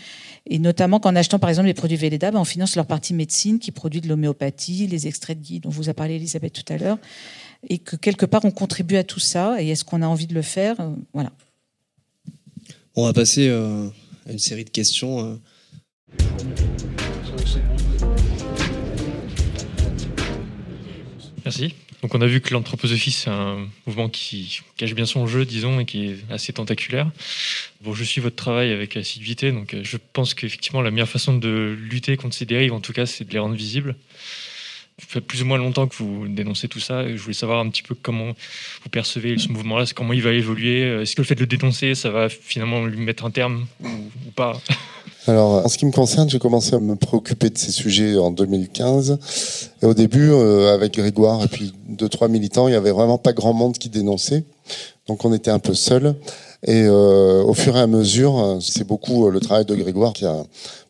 Et 0.46 0.58
notamment 0.58 1.00
qu'en 1.00 1.14
achetant 1.16 1.38
par 1.38 1.50
exemple 1.50 1.66
les 1.66 1.74
produits 1.74 1.98
Véleda, 1.98 2.30
ben, 2.30 2.40
on 2.40 2.46
finance 2.46 2.76
leur 2.76 2.86
partie 2.86 3.12
médecine 3.12 3.58
qui 3.58 3.72
produit 3.72 4.00
de 4.00 4.08
l'homéopathie, 4.08 4.86
les 4.86 5.06
extraits 5.06 5.38
de 5.38 5.44
guide 5.44 5.62
dont 5.64 5.68
vous 5.68 5.90
a 5.90 5.92
parlé 5.92 6.14
Elisabeth 6.14 6.54
tout 6.54 6.72
à 6.72 6.78
l'heure, 6.78 6.96
et 7.68 7.76
que 7.76 7.96
quelque 7.96 8.24
part 8.24 8.46
on 8.46 8.50
contribue 8.50 8.96
à 8.96 9.04
tout 9.04 9.20
ça. 9.20 9.62
Et 9.62 9.68
est-ce 9.68 9.84
qu'on 9.84 10.00
a 10.00 10.06
envie 10.06 10.26
de 10.26 10.34
le 10.34 10.40
faire 10.40 10.76
Voilà. 11.12 11.30
On 12.96 13.04
va 13.04 13.12
passer 13.12 13.48
euh, 13.48 13.86
à 14.26 14.32
une 14.32 14.38
série 14.38 14.64
de 14.64 14.70
questions. 14.70 15.26
Euh. 15.26 16.67
Merci. 21.48 21.74
Donc 22.02 22.14
on 22.14 22.20
a 22.20 22.26
vu 22.26 22.42
que 22.42 22.52
l'anthroposophie, 22.52 23.10
c'est 23.10 23.30
un 23.30 23.66
mouvement 23.86 24.10
qui 24.10 24.60
cache 24.76 24.94
bien 24.94 25.06
son 25.06 25.26
jeu, 25.26 25.46
disons, 25.46 25.80
et 25.80 25.86
qui 25.86 26.08
est 26.08 26.16
assez 26.30 26.52
tentaculaire. 26.52 27.10
Bon, 27.80 27.94
je 27.94 28.04
suis 28.04 28.20
votre 28.20 28.36
travail 28.36 28.70
avec 28.70 28.98
assiduité, 28.98 29.50
donc 29.50 29.72
euh, 29.72 29.80
je 29.82 29.96
pense 30.12 30.34
qu'effectivement 30.34 30.82
la 30.82 30.90
meilleure 30.90 31.08
façon 31.08 31.38
de 31.38 31.74
lutter 31.80 32.18
contre 32.18 32.34
ces 32.34 32.44
dérives, 32.44 32.74
en 32.74 32.80
tout 32.80 32.92
cas, 32.92 33.06
c'est 33.06 33.24
de 33.24 33.32
les 33.32 33.38
rendre 33.38 33.54
visibles. 33.54 33.96
Ça 34.98 35.06
fait 35.06 35.20
plus 35.20 35.42
ou 35.42 35.46
moins 35.46 35.58
longtemps 35.58 35.86
que 35.86 35.94
vous 35.96 36.26
dénoncez 36.28 36.68
tout 36.68 36.80
ça. 36.80 37.08
Je 37.08 37.20
voulais 37.20 37.34
savoir 37.34 37.60
un 37.60 37.68
petit 37.70 37.82
peu 37.82 37.94
comment 37.94 38.32
vous 38.82 38.88
percevez 38.90 39.38
ce 39.38 39.48
mouvement-là, 39.48 39.84
comment 39.94 40.12
il 40.12 40.22
va 40.22 40.32
évoluer. 40.32 41.02
Est-ce 41.02 41.14
que 41.14 41.22
le 41.22 41.26
fait 41.26 41.34
de 41.36 41.40
le 41.40 41.46
dénoncer, 41.46 41.94
ça 41.94 42.10
va 42.10 42.28
finalement 42.28 42.84
lui 42.84 43.00
mettre 43.00 43.24
un 43.24 43.30
terme 43.30 43.66
ou 43.82 44.30
pas? 44.34 44.60
Alors, 45.28 45.62
en 45.62 45.68
ce 45.68 45.76
qui 45.76 45.84
me 45.84 45.92
concerne, 45.92 46.30
j'ai 46.30 46.38
commencé 46.38 46.74
à 46.74 46.80
me 46.80 46.96
préoccuper 46.96 47.50
de 47.50 47.58
ces 47.58 47.70
sujets 47.70 48.16
en 48.16 48.30
2015. 48.30 49.18
Et 49.82 49.86
au 49.86 49.92
début, 49.92 50.30
euh, 50.30 50.72
avec 50.72 50.94
Grégoire 50.94 51.44
et 51.44 51.48
puis 51.48 51.74
deux, 51.86 52.08
trois 52.08 52.28
militants, 52.28 52.66
il 52.66 52.72
y 52.72 52.76
avait 52.76 52.92
vraiment 52.92 53.18
pas 53.18 53.34
grand 53.34 53.52
monde 53.52 53.76
qui 53.76 53.90
dénonçait. 53.90 54.44
Donc, 55.06 55.26
on 55.26 55.34
était 55.34 55.50
un 55.50 55.58
peu 55.58 55.74
seuls. 55.74 56.14
Et 56.66 56.84
euh, 56.84 57.42
au 57.42 57.52
fur 57.52 57.76
et 57.76 57.80
à 57.80 57.86
mesure, 57.86 58.58
c'est 58.62 58.86
beaucoup 58.86 59.26
euh, 59.26 59.30
le 59.30 59.40
travail 59.40 59.66
de 59.66 59.74
Grégoire 59.74 60.14
qui 60.14 60.24
a 60.24 60.44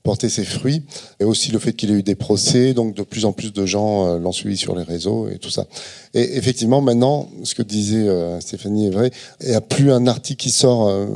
porté 0.09 0.30
ses 0.30 0.46
fruits, 0.46 0.84
et 1.20 1.24
aussi 1.24 1.52
le 1.52 1.59
fait 1.59 1.74
qu'il 1.74 1.90
ait 1.90 1.98
eu 1.98 2.02
des 2.02 2.14
procès, 2.14 2.72
donc 2.72 2.94
de 2.94 3.02
plus 3.02 3.26
en 3.26 3.32
plus 3.32 3.52
de 3.52 3.66
gens 3.66 4.06
euh, 4.06 4.18
l'ont 4.18 4.32
suivi 4.32 4.56
sur 4.56 4.74
les 4.74 4.82
réseaux 4.82 5.28
et 5.28 5.36
tout 5.36 5.50
ça. 5.50 5.66
Et 6.14 6.38
effectivement, 6.38 6.80
maintenant, 6.80 7.28
ce 7.44 7.54
que 7.54 7.61
disait 7.61 8.09
euh, 8.09 8.40
Stéphanie 8.40 8.86
est 8.86 8.90
vrai, 8.90 9.11
il 9.42 9.50
n'y 9.50 9.54
a 9.54 9.61
plus 9.61 9.92
un 9.92 10.06
article 10.06 10.42
qui 10.42 10.50
sort 10.50 10.88
euh, 10.88 11.09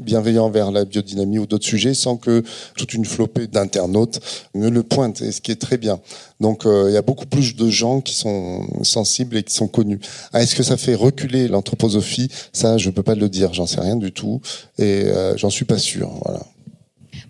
bienveillant 0.00 0.50
vers 0.50 0.72
la 0.72 0.84
biodynamie 0.84 1.38
ou 1.38 1.46
d'autres 1.46 1.64
sujets 1.64 1.94
sans 1.94 2.16
que 2.16 2.42
toute 2.76 2.92
une 2.92 3.04
flopée 3.04 3.46
d'internautes 3.46 4.18
ne 4.56 4.68
le 4.68 4.82
pointe, 4.82 5.22
et 5.22 5.30
ce 5.30 5.40
qui 5.40 5.52
est 5.52 5.60
très 5.60 5.78
bien. 5.78 6.00
Donc 6.40 6.62
il 6.64 6.92
y 6.92 6.96
a 6.96 7.02
beaucoup 7.02 7.26
plus 7.26 7.54
de 7.54 7.70
gens 7.70 8.00
qui 8.00 8.14
sont 8.14 8.66
sensibles 8.82 9.36
et 9.36 9.44
qui 9.44 9.54
sont 9.54 9.68
connus. 9.68 10.00
Ah, 10.32 10.42
Est-ce 10.42 10.56
que 10.56 10.64
ça 10.64 10.76
fait 10.76 10.96
reculer 10.96 11.46
l'anthroposophie? 11.46 12.28
Ça, 12.52 12.78
je 12.78 12.90
peux 12.90 13.04
pas 13.04 13.14
le 13.14 13.28
dire, 13.28 13.52
j'en 13.54 13.66
sais 13.66 13.80
rien 13.80 13.96
du 13.96 14.10
tout, 14.10 14.40
et 14.78 15.04
j'en 15.36 15.50
suis 15.50 15.66
pas 15.66 15.78
sûr. 15.78 16.10
Voilà. 16.24 16.40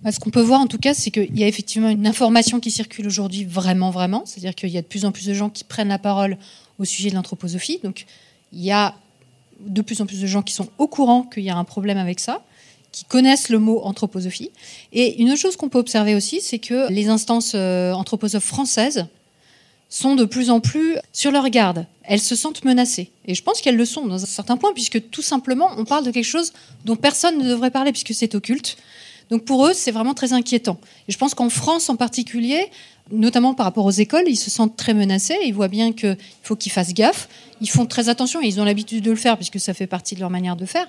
Bah, 0.02 0.12
ce 0.12 0.18
qu'on 0.18 0.30
peut 0.30 0.40
voir 0.40 0.60
en 0.60 0.66
tout 0.66 0.78
cas, 0.78 0.94
c'est 0.94 1.10
qu'il 1.10 1.38
y 1.38 1.44
a 1.44 1.48
effectivement 1.48 1.88
une 1.88 2.06
information 2.06 2.58
qui 2.58 2.70
circule 2.70 3.06
aujourd'hui 3.06 3.44
vraiment, 3.44 3.90
vraiment. 3.90 4.24
C'est-à-dire 4.24 4.54
qu'il 4.54 4.70
y 4.70 4.78
a 4.78 4.82
de 4.82 4.86
plus 4.86 5.04
en 5.04 5.12
plus 5.12 5.26
de 5.26 5.34
gens 5.34 5.50
qui 5.50 5.64
prennent 5.64 5.88
la 5.88 5.98
parole 5.98 6.38
au 6.78 6.84
sujet 6.84 7.10
de 7.10 7.14
l'anthroposophie. 7.14 7.80
Donc 7.84 8.06
il 8.52 8.62
y 8.62 8.72
a 8.72 8.94
de 9.60 9.82
plus 9.82 10.00
en 10.00 10.06
plus 10.06 10.20
de 10.20 10.26
gens 10.26 10.42
qui 10.42 10.54
sont 10.54 10.68
au 10.78 10.86
courant 10.86 11.22
qu'il 11.22 11.42
y 11.42 11.50
a 11.50 11.56
un 11.56 11.64
problème 11.64 11.98
avec 11.98 12.18
ça, 12.18 12.42
qui 12.92 13.04
connaissent 13.04 13.50
le 13.50 13.58
mot 13.58 13.80
anthroposophie. 13.84 14.50
Et 14.92 15.20
une 15.20 15.30
autre 15.30 15.40
chose 15.40 15.56
qu'on 15.56 15.68
peut 15.68 15.78
observer 15.78 16.14
aussi, 16.14 16.40
c'est 16.40 16.58
que 16.58 16.90
les 16.90 17.08
instances 17.08 17.52
euh, 17.54 17.92
anthroposophes 17.92 18.44
françaises 18.44 19.06
sont 19.90 20.14
de 20.14 20.24
plus 20.24 20.50
en 20.50 20.60
plus 20.60 20.96
sur 21.12 21.32
leur 21.32 21.48
garde. 21.50 21.84
Elles 22.04 22.20
se 22.20 22.36
sentent 22.36 22.64
menacées. 22.64 23.10
Et 23.26 23.34
je 23.34 23.42
pense 23.42 23.60
qu'elles 23.60 23.76
le 23.76 23.84
sont 23.84 24.06
dans 24.06 24.22
un 24.22 24.26
certain 24.26 24.56
point, 24.56 24.72
puisque 24.72 25.10
tout 25.10 25.22
simplement, 25.22 25.68
on 25.76 25.84
parle 25.84 26.04
de 26.04 26.10
quelque 26.10 26.24
chose 26.24 26.52
dont 26.84 26.96
personne 26.96 27.38
ne 27.38 27.44
devrait 27.48 27.72
parler, 27.72 27.90
puisque 27.90 28.14
c'est 28.14 28.34
occulte. 28.34 28.76
Donc 29.30 29.44
pour 29.44 29.66
eux, 29.66 29.72
c'est 29.74 29.92
vraiment 29.92 30.14
très 30.14 30.32
inquiétant. 30.32 30.78
Et 31.08 31.12
je 31.12 31.18
pense 31.18 31.34
qu'en 31.34 31.50
France 31.50 31.88
en 31.88 31.96
particulier, 31.96 32.66
notamment 33.12 33.54
par 33.54 33.66
rapport 33.66 33.84
aux 33.84 33.90
écoles, 33.90 34.24
ils 34.26 34.36
se 34.36 34.50
sentent 34.50 34.76
très 34.76 34.94
menacés. 34.94 35.36
Ils 35.44 35.54
voient 35.54 35.68
bien 35.68 35.92
qu'il 35.92 36.16
faut 36.42 36.56
qu'ils 36.56 36.72
fassent 36.72 36.94
gaffe. 36.94 37.28
Ils 37.60 37.70
font 37.70 37.86
très 37.86 38.08
attention 38.08 38.42
et 38.42 38.46
ils 38.46 38.60
ont 38.60 38.64
l'habitude 38.64 39.02
de 39.04 39.10
le 39.10 39.16
faire 39.16 39.36
puisque 39.36 39.60
ça 39.60 39.74
fait 39.74 39.86
partie 39.86 40.14
de 40.14 40.20
leur 40.20 40.30
manière 40.30 40.56
de 40.56 40.66
faire. 40.66 40.88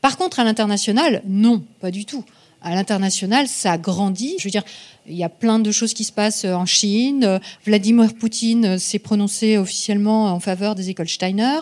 Par 0.00 0.16
contre, 0.16 0.40
à 0.40 0.44
l'international, 0.44 1.22
non, 1.26 1.64
pas 1.80 1.90
du 1.90 2.04
tout. 2.04 2.24
À 2.64 2.76
l'international, 2.76 3.48
ça 3.48 3.76
grandit. 3.76 4.36
Je 4.38 4.44
veux 4.44 4.50
dire, 4.50 4.62
il 5.08 5.16
y 5.16 5.24
a 5.24 5.28
plein 5.28 5.58
de 5.58 5.72
choses 5.72 5.94
qui 5.94 6.04
se 6.04 6.12
passent 6.12 6.44
en 6.44 6.66
Chine. 6.66 7.40
Vladimir 7.64 8.14
Poutine 8.14 8.78
s'est 8.78 9.00
prononcé 9.00 9.58
officiellement 9.58 10.26
en 10.26 10.38
faveur 10.38 10.76
des 10.76 10.88
écoles 10.88 11.08
Steiner. 11.08 11.58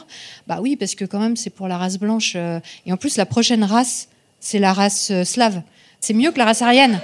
Bah 0.46 0.58
oui, 0.60 0.76
parce 0.76 0.94
que 0.94 1.06
quand 1.06 1.18
même, 1.18 1.36
c'est 1.36 1.48
pour 1.48 1.68
la 1.68 1.78
race 1.78 1.98
blanche. 1.98 2.36
Et 2.84 2.92
en 2.92 2.98
plus, 2.98 3.16
la 3.16 3.24
prochaine 3.24 3.64
race, 3.64 4.08
c'est 4.40 4.58
la 4.58 4.74
race 4.74 5.10
slave. 5.24 5.62
C'est 6.00 6.14
mieux 6.14 6.32
que 6.32 6.38
la 6.38 6.46
race 6.46 6.62
aryenne. 6.62 7.00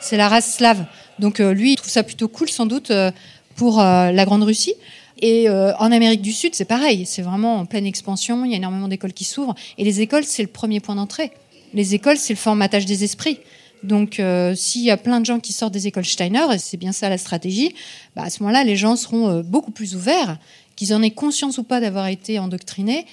C'est 0.00 0.16
la 0.16 0.28
race 0.28 0.54
slave. 0.54 0.84
Donc 1.18 1.40
euh, 1.40 1.52
lui, 1.52 1.72
il 1.72 1.76
trouve 1.76 1.90
ça 1.90 2.02
plutôt 2.02 2.28
cool 2.28 2.48
sans 2.48 2.66
doute 2.66 2.90
euh, 2.90 3.10
pour 3.56 3.80
euh, 3.80 4.12
la 4.12 4.24
Grande 4.24 4.44
Russie. 4.44 4.74
Et 5.22 5.48
en 5.48 5.92
Amérique 5.92 6.20
du 6.20 6.34
Sud, 6.34 6.54
c'est 6.54 6.66
pareil. 6.66 7.06
C'est 7.06 7.22
vraiment 7.22 7.56
en 7.56 7.64
pleine 7.64 7.86
expansion. 7.86 8.44
Il 8.44 8.50
y 8.50 8.54
a 8.54 8.58
énormément 8.58 8.86
d'écoles 8.86 9.14
qui 9.14 9.24
s'ouvrent. 9.24 9.54
Et 9.78 9.84
les 9.84 10.02
écoles, 10.02 10.24
c'est 10.24 10.42
le 10.42 10.48
premier 10.48 10.78
point 10.78 10.94
d'entrée. 10.94 11.32
Les 11.72 11.94
écoles, 11.94 12.18
c'est 12.18 12.34
le 12.34 12.38
formatage 12.38 12.84
des 12.84 13.02
esprits. 13.02 13.38
Donc, 13.82 14.20
s'il 14.54 14.82
y 14.82 14.90
a 14.90 14.98
plein 14.98 15.18
de 15.20 15.24
gens 15.24 15.40
qui 15.40 15.54
sortent 15.54 15.72
des 15.72 15.86
écoles 15.86 16.04
Steiner, 16.04 16.44
et 16.52 16.58
c'est 16.58 16.76
bien 16.76 16.92
ça 16.92 17.08
la 17.08 17.16
stratégie, 17.16 17.74
bah, 18.14 18.24
à 18.24 18.30
ce 18.30 18.42
moment-là, 18.42 18.62
les 18.62 18.76
gens 18.76 18.94
seront 18.94 19.40
beaucoup 19.40 19.70
plus 19.70 19.96
ouverts, 19.96 20.36
qu'ils 20.76 20.92
en 20.92 21.02
aient 21.02 21.10
conscience 21.10 21.56
ou 21.56 21.62
pas 21.62 21.80
d'avoir 21.80 22.08
été 22.08 22.38
endoctrinés 22.38 23.06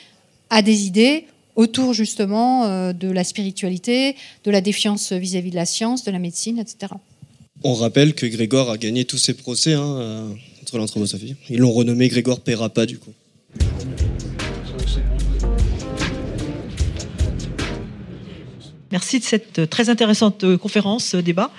à 0.49 0.61
des 0.61 0.85
idées 0.85 1.25
autour 1.55 1.93
justement 1.93 2.91
de 2.93 3.11
la 3.11 3.23
spiritualité, 3.23 4.15
de 4.43 4.51
la 4.51 4.61
défiance 4.61 5.11
vis 5.11 5.35
à 5.35 5.41
-vis 5.41 5.51
de 5.51 5.55
la 5.55 5.65
science, 5.65 6.03
de 6.03 6.11
la 6.11 6.19
médecine, 6.19 6.59
etc. 6.59 6.93
On 7.65 7.75
rappelle 7.75 8.13
que 8.13 8.25
Grégor 8.25 8.69
a 8.69 8.77
gagné 8.77 9.05
tous 9.05 9.17
ses 9.17 9.33
procès 9.33 9.71
hein, 9.73 9.95
euh, 9.97 10.29
contre 10.59 10.77
l'anthroposophie. 10.77 11.35
Ils 11.49 11.59
l'ont 11.59 11.71
renommé 11.71 12.09
Grégor 12.09 12.41
Perapa 12.41 12.85
du 12.85 12.97
coup. 12.97 13.13
Merci 18.91 19.19
de 19.19 19.23
cette 19.23 19.69
très 19.69 19.89
intéressante 19.89 20.43
euh, 20.43 20.57
conférence, 20.57 21.15
euh, 21.15 21.21
débat. 21.21 21.51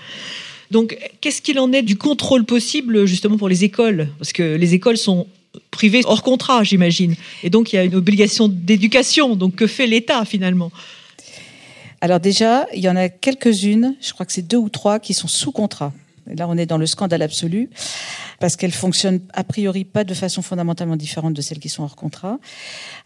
Donc, 0.70 0.98
qu'est-ce 1.22 1.40
qu'il 1.40 1.58
en 1.58 1.72
est 1.72 1.82
du 1.82 1.96
contrôle 1.96 2.44
possible 2.44 3.06
justement 3.06 3.38
pour 3.38 3.48
les 3.48 3.64
écoles? 3.64 4.08
Parce 4.18 4.32
que 4.34 4.56
les 4.56 4.74
écoles 4.74 4.98
sont 4.98 5.26
privées 5.70 6.02
hors 6.04 6.22
contrat, 6.22 6.62
j'imagine. 6.62 7.14
Et 7.42 7.50
donc, 7.50 7.72
il 7.72 7.76
y 7.76 7.78
a 7.78 7.84
une 7.84 7.94
obligation 7.94 8.48
d'éducation. 8.48 9.36
Donc, 9.36 9.56
que 9.56 9.66
fait 9.66 9.86
l'État 9.86 10.24
finalement? 10.24 10.70
Alors 12.04 12.20
déjà, 12.20 12.66
il 12.74 12.80
y 12.80 12.88
en 12.90 12.96
a 12.96 13.08
quelques-unes, 13.08 13.96
je 14.02 14.12
crois 14.12 14.26
que 14.26 14.32
c'est 14.32 14.46
deux 14.46 14.58
ou 14.58 14.68
trois, 14.68 14.98
qui 14.98 15.14
sont 15.14 15.26
sous 15.26 15.52
contrat. 15.52 15.90
là, 16.26 16.46
on 16.48 16.58
est 16.58 16.66
dans 16.66 16.76
le 16.76 16.84
scandale 16.84 17.22
absolu, 17.22 17.70
parce 18.40 18.56
qu'elles 18.56 18.74
fonctionnent 18.74 19.20
a 19.32 19.42
priori 19.42 19.84
pas 19.84 20.04
de 20.04 20.12
façon 20.12 20.42
fondamentalement 20.42 20.96
différente 20.96 21.32
de 21.32 21.40
celles 21.40 21.60
qui 21.60 21.70
sont 21.70 21.82
hors 21.82 21.96
contrat. 21.96 22.38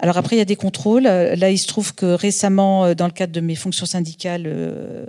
Alors 0.00 0.16
après, 0.16 0.34
il 0.34 0.40
y 0.40 0.42
a 0.42 0.44
des 0.44 0.56
contrôles. 0.56 1.04
Là, 1.04 1.50
il 1.50 1.58
se 1.58 1.68
trouve 1.68 1.94
que 1.94 2.06
récemment, 2.06 2.86
euh, 2.86 2.94
dans 2.94 3.06
le 3.06 3.12
cadre 3.12 3.32
de 3.32 3.40
mes 3.40 3.54
fonctions 3.54 3.86
syndicales, 3.86 4.44
euh, 4.46 5.06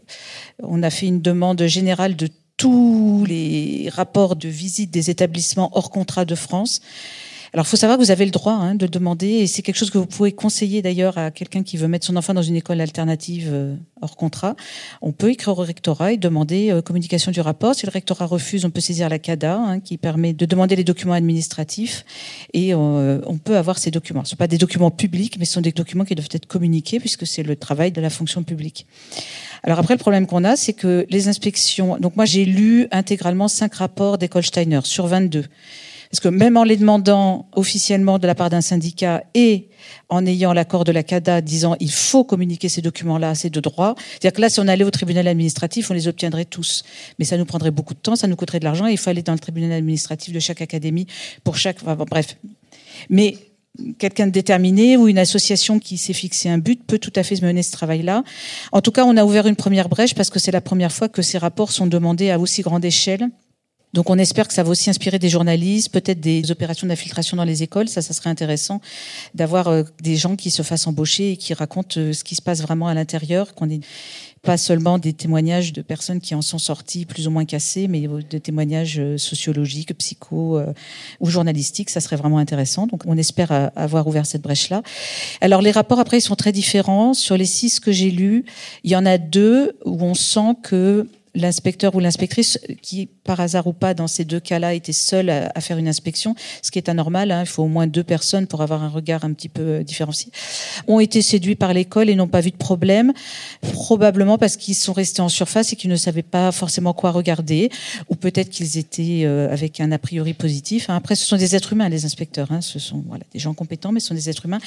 on 0.61 0.83
a 0.83 0.91
fait 0.91 1.07
une 1.07 1.21
demande 1.21 1.65
générale 1.65 2.15
de 2.15 2.29
tous 2.57 3.25
les 3.27 3.89
rapports 3.91 4.35
de 4.35 4.49
visite 4.49 4.91
des 4.91 5.09
établissements 5.09 5.71
hors 5.73 5.89
contrat 5.89 6.25
de 6.25 6.35
France 6.35 6.81
alors, 7.53 7.65
il 7.65 7.69
faut 7.69 7.77
savoir 7.77 7.97
que 7.97 8.03
vous 8.03 8.11
avez 8.11 8.25
le 8.25 8.31
droit 8.31 8.53
hein, 8.53 8.75
de 8.75 8.85
demander, 8.85 9.27
et 9.27 9.47
c'est 9.47 9.63
quelque 9.63 9.77
chose 9.77 9.89
que 9.89 9.97
vous 9.97 10.05
pouvez 10.05 10.31
conseiller 10.31 10.83
d'ailleurs 10.83 11.17
à 11.17 11.31
quelqu'un 11.31 11.63
qui 11.63 11.77
veut 11.77 11.87
mettre 11.87 12.05
son 12.05 12.15
enfant 12.15 12.33
dans 12.33 12.43
une 12.43 12.55
école 12.55 12.79
alternative 12.79 13.49
euh, 13.51 13.75
hors 14.01 14.15
contrat. 14.15 14.55
On 15.01 15.11
peut 15.11 15.31
écrire 15.31 15.57
au 15.57 15.63
rectorat 15.63 16.13
et 16.13 16.17
demander 16.17 16.69
euh, 16.69 16.83
communication 16.83 17.31
du 17.31 17.41
rapport. 17.41 17.73
Si 17.73 17.87
le 17.87 17.91
rectorat 17.91 18.27
refuse, 18.27 18.65
on 18.65 18.69
peut 18.69 18.81
saisir 18.81 19.09
la 19.09 19.17
CADA, 19.17 19.57
hein, 19.57 19.79
qui 19.79 19.97
permet 19.97 20.33
de 20.33 20.45
demander 20.45 20.75
les 20.75 20.83
documents 20.83 21.13
administratifs, 21.13 22.05
et 22.53 22.75
euh, 22.75 23.19
on 23.25 23.37
peut 23.39 23.57
avoir 23.57 23.79
ces 23.79 23.89
documents. 23.89 24.23
Ce 24.25 24.31
sont 24.31 24.35
pas 24.35 24.47
des 24.47 24.59
documents 24.59 24.91
publics, 24.91 25.37
mais 25.39 25.45
ce 25.45 25.53
sont 25.53 25.61
des 25.61 25.71
documents 25.71 26.05
qui 26.05 26.13
doivent 26.13 26.29
être 26.31 26.45
communiqués, 26.45 26.99
puisque 26.99 27.25
c'est 27.25 27.43
le 27.43 27.55
travail 27.55 27.91
de 27.91 28.01
la 28.01 28.11
fonction 28.11 28.43
publique. 28.43 28.85
Alors 29.63 29.79
après, 29.79 29.95
le 29.95 29.99
problème 29.99 30.27
qu'on 30.27 30.43
a, 30.43 30.55
c'est 30.55 30.73
que 30.73 31.07
les 31.09 31.27
inspections... 31.27 31.97
Donc 31.99 32.15
moi, 32.15 32.25
j'ai 32.25 32.45
lu 32.45 32.87
intégralement 32.91 33.47
cinq 33.47 33.73
rapports 33.75 34.19
d'école 34.19 34.43
Steiner 34.43 34.81
sur 34.83 35.07
22. 35.07 35.45
Parce 36.09 36.21
que 36.21 36.27
même 36.27 36.57
en 36.57 36.63
les 36.63 36.75
demandant 36.75 37.47
officiellement 37.55 38.17
de 38.17 38.25
la 38.25 38.33
part 38.33 38.49
d'un 38.49 38.61
syndicat 38.61 39.23
et 39.35 39.69
en 40.09 40.25
ayant 40.25 40.53
l'accord 40.53 40.83
de 40.83 40.91
la 40.91 41.03
CADA 41.03 41.41
disant 41.41 41.75
il 41.79 41.91
faut 41.91 42.23
communiquer 42.23 42.67
ces 42.67 42.81
documents-là, 42.81 43.35
c'est 43.35 43.51
de 43.51 43.59
droit. 43.59 43.93
C'est-à-dire 43.97 44.33
que 44.33 44.41
là, 44.41 44.49
si 44.49 44.59
on 44.59 44.67
allait 44.67 44.83
au 44.83 44.89
tribunal 44.89 45.27
administratif, 45.27 45.91
on 45.91 45.93
les 45.93 46.07
obtiendrait 46.07 46.45
tous. 46.45 46.83
Mais 47.19 47.25
ça 47.25 47.37
nous 47.37 47.45
prendrait 47.45 47.69
beaucoup 47.69 47.93
de 47.93 47.99
temps, 47.99 48.15
ça 48.15 48.27
nous 48.27 48.35
coûterait 48.35 48.59
de 48.59 48.65
l'argent 48.65 48.87
et 48.87 48.91
il 48.91 48.97
faut 48.97 49.11
aller 49.11 49.21
dans 49.21 49.33
le 49.33 49.39
tribunal 49.39 49.71
administratif 49.71 50.33
de 50.33 50.39
chaque 50.39 50.61
académie 50.61 51.05
pour 51.43 51.57
chaque. 51.57 51.83
bref. 51.83 52.37
Mais 53.09 53.37
quelqu'un 53.99 54.25
de 54.25 54.31
déterminé 54.31 54.97
ou 54.97 55.07
une 55.07 55.19
association 55.19 55.77
qui 55.77 55.99
s'est 55.99 56.13
fixé 56.13 56.49
un 56.49 56.57
but 56.57 56.83
peut 56.83 56.97
tout 56.97 57.13
à 57.15 57.21
fait 57.21 57.39
mener 57.43 57.61
ce 57.61 57.71
travail-là. 57.71 58.23
En 58.71 58.81
tout 58.81 58.91
cas, 58.91 59.05
on 59.05 59.15
a 59.15 59.23
ouvert 59.23 59.45
une 59.45 59.55
première 59.55 59.89
brèche 59.89 60.15
parce 60.15 60.31
que 60.31 60.39
c'est 60.39 60.51
la 60.51 60.61
première 60.61 60.91
fois 60.91 61.07
que 61.07 61.21
ces 61.21 61.37
rapports 61.37 61.71
sont 61.71 61.85
demandés 61.85 62.31
à 62.31 62.39
aussi 62.39 62.63
grande 62.63 62.83
échelle 62.83 63.29
donc 63.93 64.09
on 64.11 64.19
espère 64.19 64.47
que 64.47 64.53
ça 64.53 64.61
va 64.61 64.69
aussi 64.69 64.89
inspirer 64.89 65.17
des 65.17 65.29
journalistes, 65.29 65.91
peut-être 65.91 66.19
des 66.19 66.51
opérations 66.51 66.85
d'infiltration 66.85 67.37
dans 67.37 67.43
les 67.43 67.63
écoles. 67.63 67.89
Ça, 67.89 68.01
ça 68.01 68.13
serait 68.13 68.29
intéressant 68.29 68.81
d'avoir 69.33 69.67
euh, 69.67 69.83
des 70.01 70.15
gens 70.15 70.35
qui 70.35 70.51
se 70.51 70.61
fassent 70.61 70.85
embaucher 70.85 71.31
et 71.31 71.37
qui 71.37 71.55
racontent 71.55 71.99
euh, 71.99 72.13
ce 72.13 72.23
qui 72.23 72.35
se 72.35 72.41
passe 72.41 72.61
vraiment 72.61 72.87
à 72.87 72.93
l'intérieur, 72.93 73.55
qu'on 73.55 73.69
ait 73.69 73.79
pas 74.41 74.57
seulement 74.57 74.99
des 74.99 75.11
témoignages 75.11 75.73
de 75.73 75.81
personnes 75.81 76.21
qui 76.21 76.33
en 76.33 76.41
sont 76.41 76.59
sorties 76.59 77.05
plus 77.05 77.27
ou 77.27 77.31
moins 77.31 77.43
cassées, 77.43 77.89
mais 77.89 78.07
des 78.29 78.39
témoignages 78.39 78.97
euh, 78.99 79.17
sociologiques, 79.17 79.97
psycho 79.97 80.61
ou 81.19 81.29
journalistiques. 81.29 81.89
Ça 81.89 81.99
serait 81.99 82.15
vraiment 82.15 82.37
intéressant. 82.37 82.85
Donc 82.85 83.01
on 83.05 83.17
espère 83.17 83.71
avoir 83.75 84.07
ouvert 84.07 84.25
cette 84.25 84.41
brèche-là. 84.41 84.83
Alors 85.41 85.61
les 85.61 85.71
rapports 85.71 85.99
après 85.99 86.19
ils 86.19 86.21
sont 86.21 86.35
très 86.35 86.51
différents. 86.51 87.13
Sur 87.13 87.35
les 87.35 87.45
six 87.45 87.79
que 87.79 87.91
j'ai 87.91 88.11
lus, 88.11 88.45
il 88.83 88.91
y 88.91 88.95
en 88.95 89.05
a 89.05 89.17
deux 89.17 89.77
où 89.83 90.01
on 90.03 90.13
sent 90.13 90.55
que 90.63 91.07
l'inspecteur 91.35 91.95
ou 91.95 91.99
l'inspectrice, 91.99 92.59
qui 92.81 93.07
par 93.23 93.39
hasard 93.39 93.67
ou 93.67 93.73
pas 93.73 93.93
dans 93.93 94.07
ces 94.07 94.25
deux 94.25 94.39
cas-là 94.39 94.73
était 94.73 94.93
seul 94.93 95.29
à, 95.29 95.61
faire 95.61 95.77
une 95.77 95.87
inspection, 95.87 96.35
ce 96.61 96.71
qui 96.71 96.79
est 96.79 96.89
anormal, 96.89 97.31
hein, 97.31 97.41
il 97.41 97.47
faut 97.47 97.63
au 97.63 97.67
moins 97.67 97.87
deux 97.87 98.03
personnes 98.03 98.47
pour 98.47 98.61
avoir 98.61 98.83
un 98.83 98.89
regard 98.89 99.23
un 99.23 99.33
petit 99.33 99.49
peu 99.49 99.61
euh, 99.61 99.83
différencié, 99.83 100.31
ont 100.87 100.99
été 100.99 101.21
séduits 101.21 101.55
par 101.55 101.73
l'école 101.73 102.09
et 102.09 102.15
n'ont 102.15 102.27
pas 102.27 102.41
vu 102.41 102.51
de 102.51 102.57
problème, 102.57 103.13
probablement 103.61 104.37
parce 104.37 104.57
qu'ils 104.57 104.75
sont 104.75 104.93
restés 104.93 105.21
en 105.21 105.29
surface 105.29 105.73
et 105.73 105.75
qu'ils 105.75 105.89
ne 105.89 105.95
savaient 105.95 106.23
pas 106.23 106.51
forcément 106.51 106.93
quoi 106.93 107.11
regarder, 107.11 107.69
ou 108.09 108.15
peut-être 108.15 108.49
qu'ils 108.49 108.77
étaient 108.77 109.23
euh, 109.25 109.51
avec 109.51 109.79
un 109.79 109.91
a 109.91 109.99
priori 109.99 110.33
positif. 110.33 110.89
Hein. 110.89 110.95
Après, 110.95 111.15
ce 111.15 111.25
sont 111.25 111.37
des 111.37 111.55
êtres 111.55 111.73
humains, 111.73 111.89
les 111.89 112.05
inspecteurs, 112.05 112.51
hein. 112.51 112.61
ce 112.61 112.79
sont 112.79 113.03
des 113.33 113.39
gens 113.39 113.53
compétents, 113.53 113.91
mais 113.91 113.99
ce 113.99 114.07
sont 114.07 114.15
des 114.15 114.29
êtres 114.29 114.45
humains. 114.45 114.59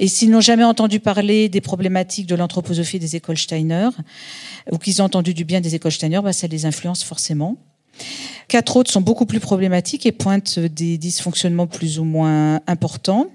Et 0.00 0.08
s'ils 0.08 0.30
n'ont 0.30 0.40
jamais 0.40 0.64
entendu 0.64 1.00
parler 1.00 1.48
des 1.48 1.60
problématiques 1.60 2.26
de 2.26 2.34
l'anthroposophie 2.34 2.98
des 2.98 3.16
écoles 3.16 3.38
Steiner, 3.38 3.88
ou 4.72 4.78
qu'ils 4.78 5.02
ont 5.02 5.04
entendu 5.04 5.34
du 5.34 5.44
bien 5.44 5.60
des 5.60 5.74
écoles 5.74 5.92
Steiner, 5.92 6.15
bah, 6.22 6.32
ça 6.32 6.46
les 6.46 6.66
influence 6.66 7.02
forcément. 7.04 7.56
Quatre 8.48 8.76
autres 8.76 8.90
sont 8.90 9.00
beaucoup 9.00 9.26
plus 9.26 9.40
problématiques 9.40 10.06
et 10.06 10.12
pointent 10.12 10.58
des 10.58 10.98
dysfonctionnements 10.98 11.66
plus 11.66 11.98
ou 11.98 12.04
moins 12.04 12.60
importants 12.66 13.28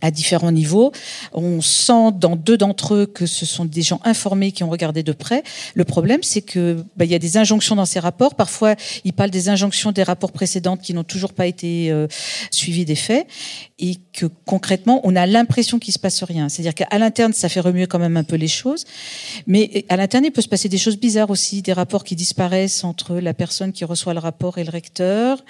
à 0.00 0.10
différents 0.10 0.52
niveaux. 0.52 0.92
On 1.32 1.60
sent 1.60 2.12
dans 2.18 2.36
deux 2.36 2.56
d'entre 2.56 2.94
eux 2.94 3.06
que 3.06 3.26
ce 3.26 3.46
sont 3.46 3.64
des 3.64 3.82
gens 3.82 4.00
informés 4.04 4.52
qui 4.52 4.62
ont 4.62 4.68
regardé 4.68 5.02
de 5.02 5.12
près. 5.12 5.42
Le 5.74 5.84
problème, 5.84 6.22
c'est 6.22 6.42
que 6.42 6.84
bah, 6.96 7.04
il 7.04 7.10
y 7.10 7.14
a 7.14 7.18
des 7.18 7.36
injonctions 7.36 7.76
dans 7.76 7.86
ces 7.86 8.00
rapports. 8.00 8.34
Parfois, 8.34 8.74
ils 9.04 9.12
parlent 9.12 9.30
des 9.30 9.48
injonctions 9.48 9.92
des 9.92 10.02
rapports 10.02 10.32
précédents 10.32 10.76
qui 10.76 10.94
n'ont 10.94 11.04
toujours 11.04 11.32
pas 11.32 11.46
été 11.46 11.90
euh, 11.90 12.06
suivis 12.50 12.84
des 12.84 12.96
faits 12.96 13.26
et 13.78 13.96
que 14.12 14.26
concrètement, 14.44 15.00
on 15.04 15.16
a 15.16 15.26
l'impression 15.26 15.78
qu'il 15.78 15.92
se 15.92 15.98
passe 15.98 16.22
rien. 16.22 16.48
C'est-à-dire 16.48 16.74
qu'à 16.74 16.98
l'interne, 16.98 17.32
ça 17.32 17.48
fait 17.48 17.60
remuer 17.60 17.86
quand 17.86 17.98
même 17.98 18.16
un 18.16 18.22
peu 18.24 18.36
les 18.36 18.48
choses, 18.48 18.84
mais 19.46 19.84
à 19.88 19.96
l'interne, 19.96 20.24
il 20.24 20.30
peut 20.30 20.42
se 20.42 20.48
passer 20.48 20.68
des 20.68 20.78
choses 20.78 20.98
bizarres 20.98 21.30
aussi, 21.30 21.62
des 21.62 21.72
rapports 21.72 22.04
qui 22.04 22.14
disparaissent 22.14 22.84
entre 22.84 23.16
la 23.16 23.34
personne 23.34 23.72
qui 23.72 23.84
reçoit 23.84 24.14
le 24.14 24.20
rapport 24.20 24.58
et 24.58 24.64
le 24.64 24.70
recteur. 24.70 25.44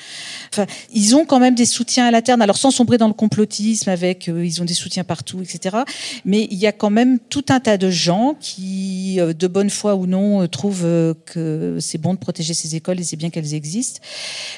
Enfin, 0.52 0.66
ils 0.92 1.14
ont 1.14 1.26
quand 1.26 1.38
même 1.38 1.54
des 1.54 1.66
soutiens 1.66 2.06
à 2.06 2.10
l'interne, 2.10 2.40
alors 2.40 2.56
sans 2.56 2.70
sombrer 2.70 2.96
dans 2.96 3.08
le 3.08 3.14
complotisme 3.14 3.90
avec 3.90 4.28
euh, 4.34 4.44
ils 4.44 4.60
ont 4.60 4.64
des 4.64 4.74
soutiens 4.74 5.04
partout, 5.04 5.40
etc. 5.40 5.78
Mais 6.24 6.46
il 6.50 6.58
y 6.58 6.66
a 6.66 6.72
quand 6.72 6.90
même 6.90 7.18
tout 7.18 7.44
un 7.48 7.60
tas 7.60 7.76
de 7.76 7.90
gens 7.90 8.36
qui, 8.40 9.16
euh, 9.18 9.32
de 9.32 9.46
bonne 9.46 9.70
foi 9.70 9.94
ou 9.94 10.06
non, 10.06 10.42
euh, 10.42 10.48
trouvent 10.48 11.14
que 11.26 11.78
c'est 11.80 11.98
bon 11.98 12.14
de 12.14 12.18
protéger 12.18 12.54
ces 12.54 12.76
écoles 12.76 13.00
et 13.00 13.04
c'est 13.04 13.16
bien 13.16 13.30
qu'elles 13.30 13.54
existent. 13.54 14.00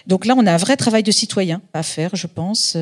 Donc 0.07 0.27
là, 0.27 0.35
on 0.37 0.47
a 0.47 0.53
un 0.53 0.57
vrai 0.57 0.77
travail 0.77 1.03
de 1.03 1.11
citoyen 1.11 1.63
à 1.73 1.83
faire, 1.83 2.11
je 2.15 2.27
pense 2.27 2.77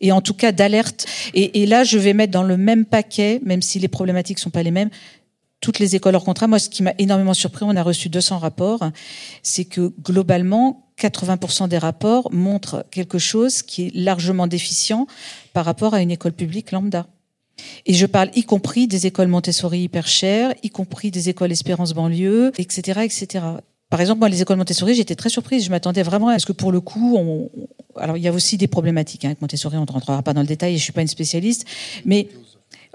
et 0.00 0.12
en 0.12 0.20
tout 0.20 0.34
cas 0.34 0.52
d'alerte. 0.52 1.06
Et, 1.34 1.66
là, 1.66 1.84
je 1.84 1.98
vais 1.98 2.12
mettre 2.12 2.32
dans 2.32 2.42
le 2.42 2.56
même 2.56 2.84
paquet, 2.84 3.40
même 3.44 3.62
si 3.62 3.78
les 3.78 3.88
problématiques 3.88 4.38
sont 4.38 4.50
pas 4.50 4.62
les 4.62 4.70
mêmes, 4.70 4.90
toutes 5.64 5.78
les 5.78 5.96
écoles 5.96 6.14
hors 6.14 6.24
contrat. 6.24 6.46
Moi, 6.46 6.58
ce 6.58 6.68
qui 6.68 6.82
m'a 6.82 6.92
énormément 6.98 7.32
surpris, 7.32 7.64
on 7.66 7.74
a 7.74 7.82
reçu 7.82 8.10
200 8.10 8.36
rapports, 8.36 8.80
c'est 9.42 9.64
que 9.64 9.94
globalement, 10.02 10.90
80% 11.00 11.68
des 11.68 11.78
rapports 11.78 12.30
montrent 12.32 12.84
quelque 12.90 13.18
chose 13.18 13.62
qui 13.62 13.86
est 13.86 13.94
largement 13.94 14.46
déficient 14.46 15.06
par 15.54 15.64
rapport 15.64 15.94
à 15.94 16.02
une 16.02 16.10
école 16.10 16.32
publique 16.32 16.70
lambda. 16.70 17.06
Et 17.86 17.94
je 17.94 18.04
parle 18.04 18.28
y 18.34 18.42
compris 18.42 18.86
des 18.86 19.06
écoles 19.06 19.28
Montessori 19.28 19.80
hyper 19.80 20.06
chères, 20.06 20.52
y 20.62 20.68
compris 20.68 21.10
des 21.10 21.30
écoles 21.30 21.50
Espérance 21.50 21.94
banlieue, 21.94 22.52
etc., 22.58 23.00
etc. 23.02 23.44
Par 23.88 24.02
exemple, 24.02 24.18
moi, 24.18 24.28
les 24.28 24.42
écoles 24.42 24.58
Montessori, 24.58 24.94
j'étais 24.94 25.14
très 25.14 25.30
surprise. 25.30 25.64
Je 25.64 25.70
m'attendais 25.70 26.02
vraiment 26.02 26.28
à 26.28 26.38
ce 26.38 26.44
que, 26.44 26.52
pour 26.52 26.72
le 26.72 26.82
coup, 26.82 27.16
on... 27.16 27.48
alors 27.96 28.18
il 28.18 28.22
y 28.22 28.28
a 28.28 28.32
aussi 28.32 28.58
des 28.58 28.66
problématiques 28.66 29.24
hein, 29.24 29.28
avec 29.28 29.40
Montessori. 29.40 29.78
On 29.78 29.86
ne 29.86 29.90
rentrera 29.90 30.22
pas 30.22 30.34
dans 30.34 30.42
le 30.42 30.46
détail. 30.46 30.74
Et 30.74 30.76
je 30.76 30.82
suis 30.82 30.92
pas 30.92 31.02
une 31.02 31.08
spécialiste, 31.08 31.64
mais 32.04 32.28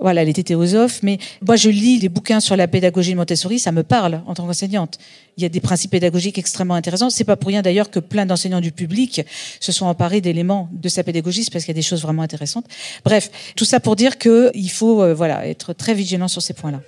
voilà, 0.01 0.21
elle 0.21 0.29
était 0.29 0.43
théosophe, 0.43 1.01
mais 1.03 1.17
moi 1.45 1.55
je 1.55 1.69
lis 1.69 1.99
des 1.99 2.09
bouquins 2.09 2.39
sur 2.39 2.55
la 2.55 2.67
pédagogie 2.67 3.11
de 3.11 3.17
Montessori, 3.17 3.59
ça 3.59 3.71
me 3.71 3.83
parle 3.83 4.21
en 4.25 4.33
tant 4.33 4.45
qu'enseignante. 4.45 4.97
Il 5.37 5.43
y 5.43 5.45
a 5.45 5.49
des 5.49 5.59
principes 5.59 5.91
pédagogiques 5.91 6.37
extrêmement 6.37 6.75
intéressants. 6.75 7.09
C'est 7.09 7.23
pas 7.23 7.35
pour 7.35 7.47
rien 7.47 7.61
d'ailleurs 7.61 7.89
que 7.89 7.99
plein 7.99 8.25
d'enseignants 8.25 8.61
du 8.61 8.71
public 8.71 9.21
se 9.59 9.71
sont 9.71 9.85
emparés 9.85 10.21
d'éléments 10.21 10.69
de 10.73 10.89
sa 10.89 11.03
pédagogie, 11.03 11.47
parce 11.51 11.65
qu'il 11.65 11.73
y 11.73 11.77
a 11.77 11.81
des 11.81 11.81
choses 11.81 12.01
vraiment 12.01 12.21
intéressantes. 12.21 12.65
Bref, 13.05 13.31
tout 13.55 13.65
ça 13.65 13.79
pour 13.79 13.95
dire 13.95 14.17
qu'il 14.17 14.71
faut 14.71 15.01
euh, 15.01 15.13
voilà 15.13 15.47
être 15.47 15.73
très 15.73 15.93
vigilant 15.93 16.27
sur 16.27 16.41
ces 16.41 16.53
points-là. 16.53 16.81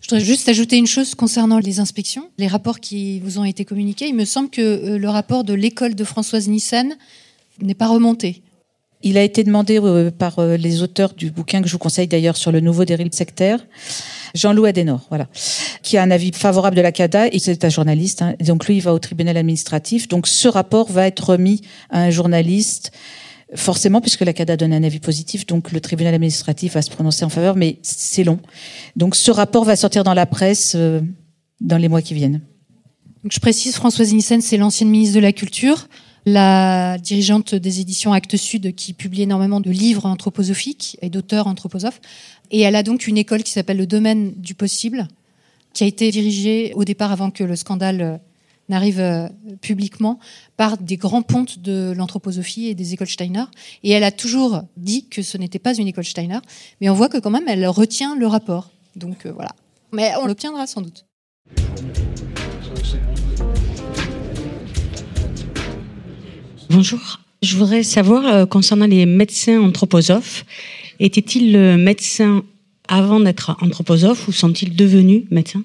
Je 0.00 0.08
voudrais 0.08 0.24
juste 0.24 0.48
ajouter 0.48 0.76
une 0.76 0.88
chose 0.88 1.14
concernant 1.14 1.58
les 1.58 1.78
inspections, 1.78 2.28
les 2.36 2.48
rapports 2.48 2.80
qui 2.80 3.20
vous 3.20 3.38
ont 3.38 3.44
été 3.44 3.64
communiqués. 3.64 4.08
Il 4.08 4.16
me 4.16 4.24
semble 4.24 4.50
que 4.50 4.60
euh, 4.60 4.98
le 4.98 5.08
rapport 5.08 5.44
de 5.44 5.54
l'école 5.54 5.94
de 5.94 6.04
Françoise 6.04 6.48
Nissen 6.48 6.96
n'est 7.60 7.74
pas 7.74 7.86
remonté. 7.86 8.42
Il 9.02 9.18
a 9.18 9.22
été 9.22 9.42
demandé 9.42 9.80
euh, 9.80 10.10
par 10.10 10.38
euh, 10.38 10.56
les 10.56 10.82
auteurs 10.82 11.14
du 11.14 11.30
bouquin 11.30 11.60
que 11.60 11.66
je 11.66 11.72
vous 11.72 11.78
conseille 11.78 12.06
d'ailleurs 12.06 12.36
sur 12.36 12.52
le 12.52 12.60
nouveau 12.60 12.84
dérive 12.84 13.12
sectaire, 13.12 13.58
Jean-Louis 14.34 14.68
Adenor, 14.68 15.06
voilà, 15.08 15.26
qui 15.82 15.96
a 15.96 16.02
un 16.02 16.10
avis 16.10 16.32
favorable 16.32 16.76
de 16.76 16.82
la 16.82 16.92
CADA 16.92 17.28
et 17.28 17.38
c'est 17.38 17.64
un 17.64 17.68
journaliste. 17.68 18.22
Hein, 18.22 18.34
donc 18.40 18.66
lui, 18.66 18.76
il 18.76 18.80
va 18.80 18.94
au 18.94 18.98
tribunal 18.98 19.36
administratif. 19.36 20.08
Donc 20.08 20.26
ce 20.28 20.48
rapport 20.48 20.90
va 20.90 21.06
être 21.06 21.30
remis 21.30 21.62
à 21.90 22.02
un 22.02 22.10
journaliste, 22.10 22.92
forcément, 23.54 24.00
puisque 24.00 24.22
la 24.22 24.32
CADA 24.32 24.56
donne 24.56 24.72
un 24.72 24.82
avis 24.82 25.00
positif. 25.00 25.46
Donc 25.46 25.72
le 25.72 25.80
tribunal 25.80 26.14
administratif 26.14 26.74
va 26.74 26.82
se 26.82 26.90
prononcer 26.90 27.24
en 27.24 27.28
faveur, 27.28 27.56
mais 27.56 27.78
c'est 27.82 28.24
long. 28.24 28.38
Donc 28.96 29.16
ce 29.16 29.30
rapport 29.30 29.64
va 29.64 29.76
sortir 29.76 30.04
dans 30.04 30.14
la 30.14 30.26
presse 30.26 30.74
euh, 30.76 31.00
dans 31.60 31.76
les 31.76 31.88
mois 31.88 32.02
qui 32.02 32.14
viennent. 32.14 32.40
Donc 33.22 33.32
je 33.32 33.40
précise, 33.40 33.74
Françoise 33.74 34.12
Nissen, 34.12 34.40
c'est 34.40 34.56
l'ancienne 34.56 34.88
ministre 34.88 35.16
de 35.16 35.20
la 35.20 35.32
Culture 35.32 35.88
la 36.24 36.98
dirigeante 36.98 37.54
des 37.54 37.80
éditions 37.80 38.12
Actes 38.12 38.36
Sud 38.36 38.74
qui 38.74 38.92
publie 38.92 39.22
énormément 39.22 39.60
de 39.60 39.70
livres 39.70 40.06
anthroposophiques 40.06 40.96
et 41.02 41.10
d'auteurs 41.10 41.46
anthroposophes. 41.46 42.00
Et 42.50 42.60
elle 42.60 42.76
a 42.76 42.82
donc 42.82 43.06
une 43.06 43.18
école 43.18 43.42
qui 43.42 43.52
s'appelle 43.52 43.78
le 43.78 43.86
Domaine 43.86 44.32
du 44.36 44.54
possible, 44.54 45.08
qui 45.72 45.84
a 45.84 45.86
été 45.86 46.10
dirigée 46.10 46.72
au 46.74 46.84
départ 46.84 47.12
avant 47.12 47.30
que 47.30 47.44
le 47.44 47.56
scandale 47.56 48.00
euh, 48.00 48.16
n'arrive 48.68 49.00
euh, 49.00 49.28
publiquement 49.60 50.20
par 50.56 50.78
des 50.78 50.96
grands 50.96 51.22
pontes 51.22 51.58
de 51.58 51.92
l'anthroposophie 51.96 52.68
et 52.68 52.74
des 52.74 52.92
écoles 52.92 53.08
Steiner. 53.08 53.44
Et 53.82 53.90
elle 53.90 54.04
a 54.04 54.12
toujours 54.12 54.62
dit 54.76 55.08
que 55.08 55.22
ce 55.22 55.38
n'était 55.38 55.58
pas 55.58 55.74
une 55.74 55.88
école 55.88 56.04
Steiner, 56.04 56.38
mais 56.80 56.88
on 56.88 56.94
voit 56.94 57.08
que 57.08 57.18
quand 57.18 57.30
même 57.30 57.48
elle 57.48 57.66
retient 57.66 58.16
le 58.16 58.26
rapport. 58.26 58.70
Donc 58.96 59.26
euh, 59.26 59.32
voilà. 59.32 59.50
Mais 59.92 60.12
on 60.20 60.26
l'obtiendra 60.26 60.66
sans 60.66 60.82
doute. 60.82 61.04
Bonjour. 66.72 67.20
Je 67.42 67.56
voudrais 67.56 67.82
savoir, 67.82 68.24
euh, 68.24 68.46
concernant 68.46 68.86
les 68.86 69.04
médecins 69.04 69.60
anthroposophes, 69.60 70.46
étaient-ils 71.00 71.76
médecins 71.76 72.44
avant 72.88 73.20
d'être 73.20 73.56
anthroposophes 73.60 74.26
ou 74.28 74.32
sont-ils 74.32 74.74
devenus 74.74 75.24
médecins? 75.30 75.62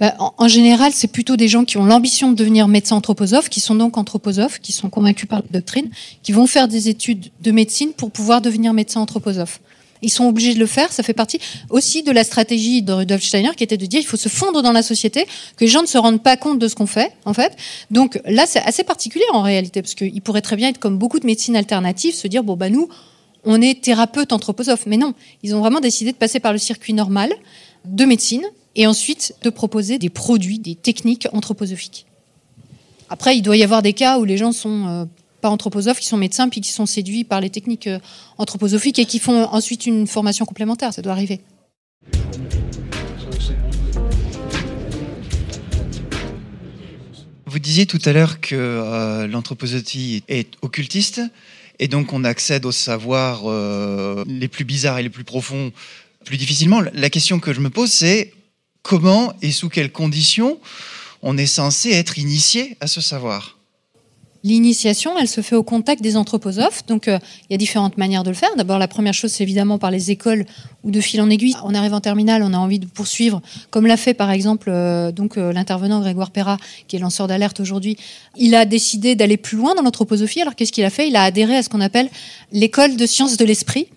Bah, 0.00 0.14
en, 0.18 0.48
général, 0.48 0.92
c'est 0.94 1.12
plutôt 1.12 1.36
des 1.36 1.48
gens 1.48 1.64
qui 1.64 1.76
ont 1.76 1.84
l'ambition 1.84 2.30
de 2.30 2.36
devenir 2.36 2.68
médecins 2.68 2.96
anthroposophes, 2.96 3.48
qui 3.48 3.60
sont 3.60 3.74
donc 3.74 3.96
anthroposophes, 3.96 4.58
qui 4.58 4.72
sont 4.72 4.90
convaincus 4.90 5.28
par 5.28 5.40
la 5.40 5.60
doctrine, 5.60 5.90
qui 6.22 6.32
vont 6.32 6.46
faire 6.46 6.68
des 6.68 6.88
études 6.88 7.30
de 7.42 7.50
médecine 7.52 7.92
pour 7.92 8.10
pouvoir 8.10 8.40
devenir 8.40 8.72
médecins 8.72 9.00
anthroposophes. 9.00 9.60
Ils 10.02 10.10
sont 10.10 10.24
obligés 10.24 10.54
de 10.54 10.58
le 10.58 10.66
faire. 10.66 10.92
Ça 10.92 11.02
fait 11.02 11.14
partie 11.14 11.38
aussi 11.68 12.02
de 12.02 12.10
la 12.10 12.24
stratégie 12.24 12.82
de 12.82 12.92
Rudolf 12.92 13.22
Steiner, 13.22 13.50
qui 13.56 13.64
était 13.64 13.76
de 13.76 13.86
dire 13.86 14.00
il 14.00 14.06
faut 14.06 14.16
se 14.16 14.28
fondre 14.28 14.62
dans 14.62 14.72
la 14.72 14.82
société, 14.82 15.26
que 15.56 15.64
les 15.64 15.70
gens 15.70 15.82
ne 15.82 15.86
se 15.86 15.98
rendent 15.98 16.22
pas 16.22 16.36
compte 16.36 16.58
de 16.58 16.68
ce 16.68 16.74
qu'on 16.74 16.86
fait, 16.86 17.12
en 17.24 17.34
fait. 17.34 17.56
Donc 17.90 18.20
là, 18.24 18.46
c'est 18.46 18.62
assez 18.62 18.84
particulier 18.84 19.24
en 19.32 19.42
réalité, 19.42 19.82
parce 19.82 19.94
qu'ils 19.94 20.22
pourraient 20.22 20.42
très 20.42 20.56
bien 20.56 20.68
être 20.68 20.78
comme 20.78 20.98
beaucoup 20.98 21.20
de 21.20 21.26
médecines 21.26 21.56
alternatives, 21.56 22.14
se 22.14 22.28
dire 22.28 22.44
bon 22.44 22.56
bah 22.56 22.70
nous, 22.70 22.88
on 23.44 23.60
est 23.60 23.80
thérapeute 23.80 24.32
anthroposophe, 24.32 24.86
mais 24.86 24.96
non, 24.96 25.14
ils 25.42 25.54
ont 25.54 25.60
vraiment 25.60 25.80
décidé 25.80 26.12
de 26.12 26.16
passer 26.16 26.40
par 26.40 26.52
le 26.52 26.58
circuit 26.58 26.92
normal 26.92 27.32
de 27.84 28.04
médecine 28.04 28.44
et 28.76 28.86
ensuite 28.86 29.34
de 29.42 29.50
proposer 29.50 29.98
des 29.98 30.10
produits, 30.10 30.58
des 30.58 30.74
techniques 30.74 31.26
anthroposophiques. 31.32 32.06
Après, 33.08 33.36
il 33.36 33.42
doit 33.42 33.56
y 33.56 33.64
avoir 33.64 33.82
des 33.82 33.92
cas 33.92 34.18
où 34.18 34.24
les 34.24 34.36
gens 34.36 34.52
sont 34.52 34.86
euh, 34.86 35.04
pas 35.40 35.50
anthroposophes, 35.50 36.00
qui 36.00 36.06
sont 36.06 36.16
médecins, 36.16 36.48
puis 36.48 36.60
qui 36.60 36.70
sont 36.70 36.86
séduits 36.86 37.24
par 37.24 37.40
les 37.40 37.50
techniques 37.50 37.86
euh, 37.86 37.98
anthroposophiques 38.38 38.98
et 38.98 39.06
qui 39.06 39.18
font 39.18 39.44
ensuite 39.44 39.86
une 39.86 40.06
formation 40.06 40.44
complémentaire. 40.44 40.92
Ça 40.92 41.02
doit 41.02 41.12
arriver. 41.12 41.40
Vous 47.46 47.58
disiez 47.58 47.86
tout 47.86 47.98
à 48.04 48.12
l'heure 48.12 48.40
que 48.40 48.54
euh, 48.54 49.26
l'anthroposophie 49.26 50.22
est 50.28 50.52
occultiste, 50.62 51.20
et 51.80 51.88
donc 51.88 52.12
on 52.12 52.22
accède 52.22 52.64
aux 52.64 52.72
savoirs 52.72 53.42
euh, 53.46 54.22
les 54.28 54.46
plus 54.46 54.64
bizarres 54.64 54.98
et 54.98 55.02
les 55.02 55.10
plus 55.10 55.24
profonds 55.24 55.72
plus 56.24 56.36
difficilement. 56.36 56.80
La 56.92 57.10
question 57.10 57.40
que 57.40 57.52
je 57.52 57.60
me 57.60 57.70
pose, 57.70 57.90
c'est 57.90 58.32
comment 58.82 59.32
et 59.42 59.50
sous 59.50 59.68
quelles 59.68 59.90
conditions 59.90 60.60
on 61.22 61.36
est 61.36 61.46
censé 61.46 61.90
être 61.90 62.18
initié 62.18 62.76
à 62.80 62.86
ce 62.86 63.00
savoir? 63.00 63.59
L'initiation, 64.42 65.12
elle 65.18 65.28
se 65.28 65.42
fait 65.42 65.54
au 65.54 65.62
contact 65.62 66.02
des 66.02 66.16
anthroposophes. 66.16 66.86
Donc, 66.86 67.08
euh, 67.08 67.18
il 67.48 67.52
y 67.52 67.54
a 67.54 67.58
différentes 67.58 67.98
manières 67.98 68.22
de 68.22 68.30
le 68.30 68.34
faire. 68.34 68.48
D'abord, 68.56 68.78
la 68.78 68.88
première 68.88 69.12
chose, 69.12 69.30
c'est 69.32 69.44
évidemment 69.44 69.78
par 69.78 69.90
les 69.90 70.10
écoles 70.10 70.46
ou 70.82 70.90
de 70.90 71.00
fil 71.00 71.20
en 71.20 71.28
aiguille. 71.28 71.54
On 71.62 71.74
arrive 71.74 71.92
en 71.92 72.00
terminale, 72.00 72.42
on 72.42 72.54
a 72.54 72.56
envie 72.56 72.78
de 72.78 72.86
poursuivre, 72.86 73.42
comme 73.68 73.86
l'a 73.86 73.98
fait 73.98 74.14
par 74.14 74.30
exemple 74.30 74.70
euh, 74.70 75.12
donc 75.12 75.36
euh, 75.36 75.52
l'intervenant 75.52 76.00
Grégoire 76.00 76.30
Perra, 76.30 76.56
qui 76.88 76.96
est 76.96 76.98
lanceur 76.98 77.26
d'alerte 77.26 77.60
aujourd'hui. 77.60 77.98
Il 78.38 78.54
a 78.54 78.64
décidé 78.64 79.14
d'aller 79.14 79.36
plus 79.36 79.58
loin 79.58 79.74
dans 79.74 79.82
l'anthroposophie. 79.82 80.40
Alors, 80.40 80.54
qu'est-ce 80.54 80.72
qu'il 80.72 80.84
a 80.84 80.90
fait? 80.90 81.08
Il 81.08 81.16
a 81.16 81.22
adhéré 81.22 81.56
à 81.56 81.62
ce 81.62 81.68
qu'on 81.68 81.82
appelle 81.82 82.08
l'école 82.50 82.96
de 82.96 83.04
sciences 83.04 83.36
de 83.36 83.44
l'esprit 83.44 83.88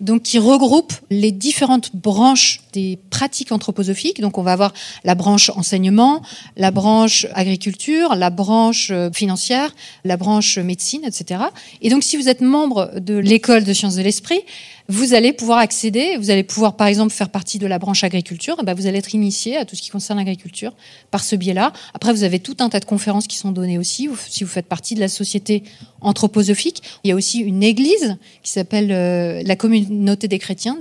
donc 0.00 0.22
qui 0.22 0.38
regroupe 0.38 0.92
les 1.10 1.32
différentes 1.32 1.94
branches 1.94 2.60
des 2.72 2.98
pratiques 3.10 3.52
anthroposophiques. 3.52 4.20
Donc 4.20 4.38
on 4.38 4.42
va 4.42 4.52
avoir 4.52 4.72
la 5.04 5.14
branche 5.14 5.50
enseignement, 5.50 6.22
la 6.56 6.70
branche 6.70 7.26
agriculture, 7.34 8.14
la 8.14 8.30
branche 8.30 8.90
euh, 8.90 9.10
financière, 9.12 9.74
la 10.04 10.16
branche 10.16 10.58
médecine, 10.58 11.02
etc. 11.04 11.42
Et 11.80 11.90
donc 11.90 12.02
si 12.02 12.16
vous 12.16 12.28
êtes 12.28 12.40
membre 12.40 12.92
de 12.98 13.16
l'école 13.16 13.64
de 13.64 13.72
sciences 13.72 13.96
de 13.96 14.02
l'esprit, 14.02 14.40
vous 14.88 15.14
allez 15.14 15.32
pouvoir 15.32 15.58
accéder, 15.58 16.16
vous 16.16 16.30
allez 16.30 16.42
pouvoir 16.42 16.76
par 16.76 16.86
exemple 16.86 17.12
faire 17.12 17.28
partie 17.28 17.58
de 17.58 17.66
la 17.66 17.78
branche 17.78 18.04
agriculture, 18.04 18.56
et 18.60 18.64
ben 18.64 18.74
vous 18.74 18.86
allez 18.86 18.98
être 18.98 19.14
initié 19.14 19.56
à 19.56 19.64
tout 19.64 19.76
ce 19.76 19.82
qui 19.82 19.90
concerne 19.90 20.18
l'agriculture 20.18 20.72
par 21.10 21.24
ce 21.24 21.36
biais-là. 21.36 21.72
Après, 21.94 22.12
vous 22.12 22.24
avez 22.24 22.40
tout 22.40 22.56
un 22.60 22.68
tas 22.68 22.80
de 22.80 22.84
conférences 22.84 23.26
qui 23.26 23.36
sont 23.36 23.52
données 23.52 23.78
aussi, 23.78 24.08
si 24.28 24.44
vous 24.44 24.50
faites 24.50 24.66
partie 24.66 24.94
de 24.94 25.00
la 25.00 25.08
société 25.08 25.62
anthroposophique. 26.00 26.82
Il 27.04 27.08
y 27.08 27.12
a 27.12 27.14
aussi 27.14 27.38
une 27.38 27.62
église 27.62 28.16
qui 28.42 28.50
s'appelle 28.50 28.90
euh, 28.92 29.42
la 29.44 29.56
communauté 29.56 30.28
des 30.28 30.38
chrétiens. 30.38 30.78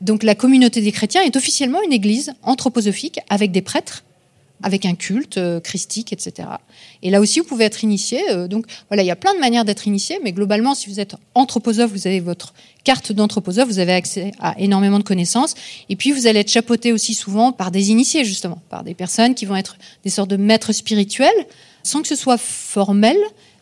Donc 0.00 0.22
la 0.22 0.34
communauté 0.34 0.80
des 0.80 0.92
chrétiens 0.92 1.22
est 1.22 1.36
officiellement 1.36 1.82
une 1.82 1.92
église 1.92 2.32
anthroposophique 2.42 3.20
avec 3.28 3.52
des 3.52 3.62
prêtres 3.62 4.04
avec 4.62 4.86
un 4.86 4.94
culte 4.94 5.38
euh, 5.38 5.60
christique, 5.60 6.12
etc. 6.12 6.48
Et 7.02 7.10
là 7.10 7.20
aussi, 7.20 7.40
vous 7.40 7.46
pouvez 7.46 7.64
être 7.64 7.84
initié. 7.84 8.20
Euh, 8.30 8.48
donc 8.48 8.66
voilà, 8.88 9.02
il 9.02 9.06
y 9.06 9.10
a 9.10 9.16
plein 9.16 9.34
de 9.34 9.40
manières 9.40 9.64
d'être 9.64 9.86
initié, 9.86 10.18
mais 10.22 10.32
globalement, 10.32 10.74
si 10.74 10.88
vous 10.88 11.00
êtes 11.00 11.16
anthroposophe, 11.34 11.90
vous 11.90 12.06
avez 12.06 12.20
votre 12.20 12.54
carte 12.84 13.12
d'anthroposophe, 13.12 13.68
vous 13.68 13.78
avez 13.78 13.92
accès 13.92 14.32
à 14.40 14.58
énormément 14.58 14.98
de 14.98 15.04
connaissances. 15.04 15.54
Et 15.88 15.96
puis, 15.96 16.12
vous 16.12 16.26
allez 16.26 16.40
être 16.40 16.50
chapeauté 16.50 16.92
aussi 16.92 17.14
souvent 17.14 17.52
par 17.52 17.70
des 17.70 17.90
initiés, 17.90 18.24
justement, 18.24 18.60
par 18.68 18.84
des 18.84 18.94
personnes 18.94 19.34
qui 19.34 19.46
vont 19.46 19.56
être 19.56 19.76
des 20.04 20.10
sortes 20.10 20.30
de 20.30 20.36
maîtres 20.36 20.72
spirituels, 20.72 21.30
sans 21.82 22.02
que 22.02 22.08
ce 22.08 22.16
soit 22.16 22.38
formel, 22.38 23.16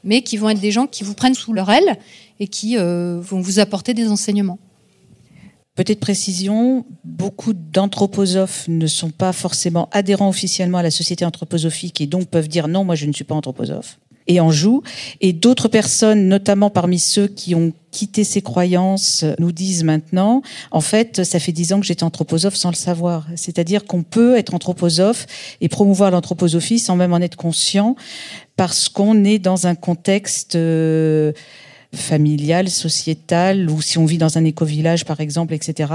mais 0.04 0.22
qui 0.22 0.36
vont 0.36 0.48
être 0.48 0.60
des 0.60 0.70
gens 0.70 0.86
qui 0.86 1.04
vous 1.04 1.14
prennent 1.14 1.34
sous 1.34 1.52
leur 1.52 1.70
aile 1.70 1.98
et 2.38 2.48
qui 2.48 2.78
euh, 2.78 3.20
vont 3.20 3.40
vous 3.40 3.58
apporter 3.58 3.94
des 3.94 4.08
enseignements. 4.08 4.58
Petite 5.80 6.00
précision, 6.00 6.84
beaucoup 7.04 7.54
d'anthroposophes 7.54 8.68
ne 8.68 8.86
sont 8.86 9.08
pas 9.08 9.32
forcément 9.32 9.88
adhérents 9.92 10.28
officiellement 10.28 10.76
à 10.76 10.82
la 10.82 10.90
société 10.90 11.24
anthroposophique 11.24 12.02
et 12.02 12.06
donc 12.06 12.28
peuvent 12.28 12.48
dire 12.48 12.68
non, 12.68 12.84
moi 12.84 12.96
je 12.96 13.06
ne 13.06 13.14
suis 13.14 13.24
pas 13.24 13.34
anthroposophe 13.34 13.98
et 14.26 14.40
en 14.40 14.50
jouent. 14.50 14.82
Et 15.22 15.32
d'autres 15.32 15.68
personnes, 15.68 16.28
notamment 16.28 16.68
parmi 16.68 16.98
ceux 16.98 17.28
qui 17.28 17.54
ont 17.54 17.72
quitté 17.92 18.24
ces 18.24 18.42
croyances, 18.42 19.24
nous 19.38 19.52
disent 19.52 19.82
maintenant, 19.82 20.42
en 20.70 20.82
fait, 20.82 21.24
ça 21.24 21.38
fait 21.38 21.52
dix 21.52 21.72
ans 21.72 21.80
que 21.80 21.86
j'étais 21.86 22.04
anthroposophe 22.04 22.56
sans 22.56 22.68
le 22.68 22.76
savoir. 22.76 23.26
C'est-à-dire 23.34 23.86
qu'on 23.86 24.02
peut 24.02 24.36
être 24.36 24.52
anthroposophe 24.52 25.26
et 25.62 25.70
promouvoir 25.70 26.10
l'anthroposophie 26.10 26.78
sans 26.78 26.94
même 26.94 27.14
en 27.14 27.20
être 27.20 27.36
conscient 27.36 27.96
parce 28.54 28.90
qu'on 28.90 29.24
est 29.24 29.38
dans 29.38 29.66
un 29.66 29.76
contexte... 29.76 30.56
Euh, 30.56 31.32
familiale, 31.94 32.68
sociétale, 32.68 33.68
ou 33.68 33.82
si 33.82 33.98
on 33.98 34.04
vit 34.04 34.18
dans 34.18 34.38
un 34.38 34.44
éco-village, 34.44 35.04
par 35.04 35.20
exemple, 35.20 35.54
etc., 35.54 35.92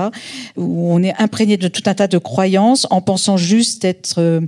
où 0.57 0.93
on 0.93 1.01
est 1.01 1.13
imprégné 1.19 1.57
de 1.57 1.67
tout 1.67 1.83
un 1.85 1.93
tas 1.93 2.07
de 2.07 2.17
croyances 2.17 2.85
en 2.89 3.01
pensant 3.01 3.37
juste 3.37 3.85
être 3.85 4.19
euh, 4.19 4.41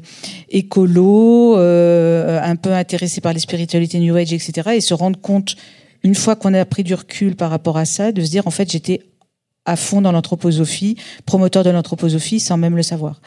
écolo, 0.49 1.57
euh, 1.57 2.41
un 2.43 2.57
peu 2.57 2.73
intéressé 2.73 3.21
par 3.21 3.33
les 3.33 3.39
spiritualités 3.39 3.99
New 3.99 4.15
Age, 4.15 4.33
etc., 4.33 4.71
et 4.75 4.81
se 4.81 4.93
rendre 4.93 5.19
compte, 5.19 5.55
une 6.03 6.15
fois 6.15 6.35
qu'on 6.35 6.53
a 6.53 6.65
pris 6.65 6.83
du 6.83 6.93
recul 6.93 7.35
par 7.35 7.49
rapport 7.49 7.77
à 7.77 7.85
ça, 7.85 8.11
de 8.11 8.23
se 8.23 8.29
dire, 8.29 8.45
en 8.47 8.51
fait, 8.51 8.69
j'étais 8.69 9.01
à 9.67 9.75
fond 9.75 10.01
dans 10.01 10.11
l'anthroposophie, 10.11 10.95
promoteur 11.25 11.63
de 11.63 11.69
l'anthroposophie 11.69 12.39
sans 12.39 12.57
même 12.57 12.75
le 12.75 12.83
savoir. 12.83 13.21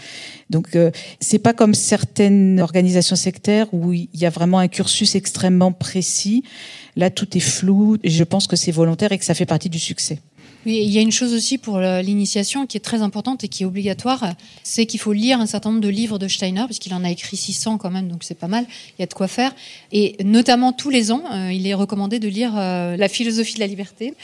Donc 0.48 0.74
euh, 0.74 0.90
c'est 1.20 1.38
pas 1.38 1.52
comme 1.52 1.74
certaines 1.74 2.60
organisations 2.60 3.14
sectaires 3.14 3.66
où 3.72 3.92
il 3.92 4.08
y 4.14 4.26
a 4.26 4.30
vraiment 4.30 4.58
un 4.58 4.66
cursus 4.66 5.14
extrêmement 5.14 5.70
précis. 5.70 6.42
Là, 6.96 7.10
tout 7.10 7.36
est 7.36 7.40
flou 7.40 7.98
et 8.02 8.10
je 8.10 8.24
pense 8.24 8.46
que 8.46 8.56
c'est 8.56 8.72
volontaire 8.72 9.12
et 9.12 9.18
que 9.18 9.24
ça 9.24 9.34
fait 9.34 9.46
partie 9.46 9.68
du 9.68 9.78
succès. 9.78 10.18
Oui, 10.66 10.82
il 10.84 10.90
y 10.90 10.98
a 10.98 11.00
une 11.00 11.12
chose 11.12 11.32
aussi 11.32 11.56
pour 11.56 11.80
l'initiation 11.80 12.66
qui 12.66 12.76
est 12.76 12.80
très 12.80 13.00
importante 13.00 13.44
et 13.44 13.48
qui 13.48 13.62
est 13.62 13.66
obligatoire, 13.66 14.34
c'est 14.62 14.84
qu'il 14.84 15.00
faut 15.00 15.14
lire 15.14 15.40
un 15.40 15.46
certain 15.46 15.70
nombre 15.70 15.80
de 15.80 15.88
livres 15.88 16.18
de 16.18 16.28
Steiner, 16.28 16.64
puisqu'il 16.66 16.92
en 16.92 17.02
a 17.02 17.10
écrit 17.10 17.36
600 17.36 17.78
quand 17.78 17.90
même, 17.90 18.08
donc 18.08 18.24
c'est 18.24 18.38
pas 18.38 18.48
mal, 18.48 18.66
il 18.98 19.00
y 19.00 19.02
a 19.02 19.06
de 19.06 19.14
quoi 19.14 19.26
faire. 19.26 19.54
Et 19.92 20.16
notamment 20.22 20.72
tous 20.72 20.90
les 20.90 21.12
ans, 21.12 21.22
euh, 21.32 21.52
il 21.52 21.66
est 21.66 21.74
recommandé 21.74 22.18
de 22.18 22.28
lire 22.28 22.52
euh, 22.56 22.96
La 22.96 23.08
philosophie 23.08 23.54
de 23.54 23.60
la 23.60 23.66
liberté. 23.66 24.14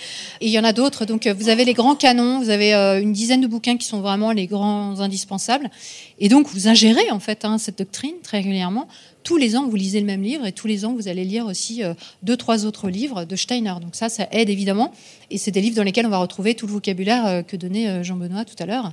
Et 0.41 0.47
il 0.47 0.51
y 0.51 0.59
en 0.59 0.65
a 0.65 0.73
d'autres, 0.73 1.07
donc 1.07 1.27
euh, 1.27 1.35
vous 1.35 1.49
avez 1.49 1.65
les 1.65 1.75
grands 1.75 1.97
canons, 1.97 2.41
vous 2.41 2.51
avez 2.51 2.75
une 2.75 3.13
dizaine 3.13 3.41
de 3.41 3.47
bouquins 3.47 3.77
qui 3.77 3.87
sont 3.87 4.01
vraiment 4.01 4.33
les 4.33 4.47
grands 4.47 5.01
indispensables. 5.01 5.71
Et 6.19 6.29
donc 6.29 6.49
vous 6.49 6.69
ingérez 6.69 7.11
en 7.11 7.21
fait 7.21 7.45
hein, 7.45 7.59
cette 7.59 7.79
doctrine 7.79 8.15
très 8.23 8.39
régulièrement 8.39 8.89
tous 9.27 9.37
les 9.37 9.57
ans, 9.57 9.67
vous 9.67 9.75
lisez 9.75 9.99
le 9.99 10.07
même 10.07 10.23
livre 10.23 10.47
et 10.47 10.53
tous 10.53 10.69
les 10.69 10.85
ans, 10.85 10.95
vous 10.95 11.09
allez 11.09 11.25
lire 11.25 11.47
aussi 11.47 11.83
euh, 11.83 11.95
deux, 12.23 12.37
trois 12.37 12.65
autres 12.65 12.89
livres 12.89 13.25
de 13.25 13.35
Steiner. 13.35 13.75
Donc 13.83 13.97
ça, 13.97 14.09
ça 14.09 14.29
aide 14.31 14.49
évidemment. 14.49 14.93
Et 15.31 15.37
c'est 15.37 15.51
des 15.51 15.61
livres 15.61 15.75
dans 15.75 15.83
lesquels 15.83 16.07
on 16.07 16.11
va 16.11 16.19
retrouver 16.19 16.55
tout 16.55 16.69
le 16.69 16.73
vocabulaire 16.73 17.27
euh, 17.27 17.43
que 17.43 17.57
donnait 17.57 17.89
euh, 17.89 18.03
Jean-Benoît 18.05 18.45
tout 18.45 18.55
à 18.61 18.67
l'heure, 18.67 18.93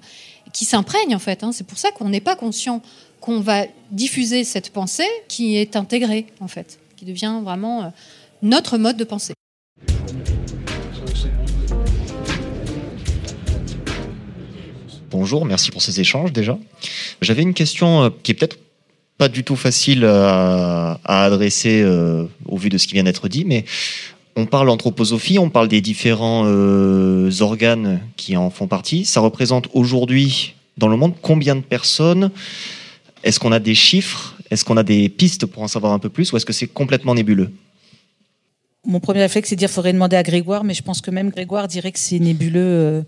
qui 0.52 0.66
s'imprègne 0.66 1.16
en 1.16 1.20
fait. 1.20 1.44
Hein. 1.44 1.52
C'est 1.52 1.68
pour 1.68 1.78
ça 1.78 1.92
qu'on 1.92 2.10
n'est 2.10 2.20
pas 2.20 2.36
conscient 2.36 2.82
qu'on 3.22 3.42
va 3.42 3.66
diffuser 3.92 4.44
cette 4.44 4.72
pensée 4.72 5.08
qui 5.28 5.56
est 5.56 5.76
intégrée 5.76 6.26
en 6.40 6.48
fait, 6.48 6.80
qui 6.98 7.06
devient 7.06 7.40
vraiment 7.44 7.94
notre 8.42 8.80
mode 8.80 8.98
de 8.98 9.04
pensée. 9.04 9.34
Bonjour, 15.14 15.46
merci 15.46 15.70
pour 15.70 15.84
ces 15.84 16.00
échanges 16.00 16.34
déjà. 16.34 16.58
J'avais 17.22 17.44
une 17.44 17.54
question 17.54 18.12
qui 18.24 18.32
est 18.32 18.34
peut-être 18.34 18.58
pas 19.20 19.28
du 19.28 19.44
tout 19.44 19.56
facile 19.56 20.06
à, 20.06 21.00
adresser 21.06 21.84
euh, 21.84 22.26
au 22.48 22.58
vu 22.58 22.70
de 22.70 22.80
ce 22.80 22.88
qui 22.88 22.96
vient 22.96 23.04
d'être 23.04 23.28
dit, 23.28 23.46
mais 23.46 23.64
on 24.36 24.48
parle 24.48 24.72
anthroposophie, 24.72 25.38
on 25.38 25.52
parle 25.52 25.68
des 25.68 25.82
différents 25.82 26.46
euh, 26.48 27.30
organes 27.42 28.02
qui 28.18 28.36
en 28.38 28.50
font 28.50 28.66
partie. 28.66 29.06
Ça 29.06 29.20
représente 29.20 29.68
aujourd'hui 29.74 30.56
dans 30.80 30.88
le 30.88 30.98
monde 30.98 31.14
combien 31.22 31.56
de 31.56 31.62
personnes? 31.62 32.32
Est-ce 33.24 33.40
qu'on 33.40 33.52
a 33.52 33.60
des 33.60 33.76
chiffres? 33.76 34.36
Est-ce 34.50 34.66
qu'on 34.66 34.78
a 34.78 34.84
des 34.84 35.10
pistes 35.10 35.46
pour 35.46 35.62
en 35.62 35.68
savoir 35.68 35.94
un 35.94 36.00
peu 36.00 36.10
plus? 36.10 36.34
Ou 36.34 36.38
est-ce 36.38 36.46
que 36.48 36.54
c'est 36.54 36.66
complètement 36.66 37.14
nébuleux? 37.14 37.52
Mon 38.84 39.00
premier 39.00 39.22
réflexe, 39.22 39.50
c'est 39.50 39.56
de 39.56 39.60
dire 39.60 39.70
faudrait 39.70 39.94
demander 39.94 40.16
à 40.16 40.24
Grégoire, 40.24 40.64
mais 40.64 40.74
je 40.74 40.82
pense 40.82 41.02
que 41.02 41.12
même 41.12 41.30
Grégoire 41.30 41.68
dirait 41.68 41.92
que 41.92 42.00
c'est 42.00 42.18
nébuleux. 42.18 43.06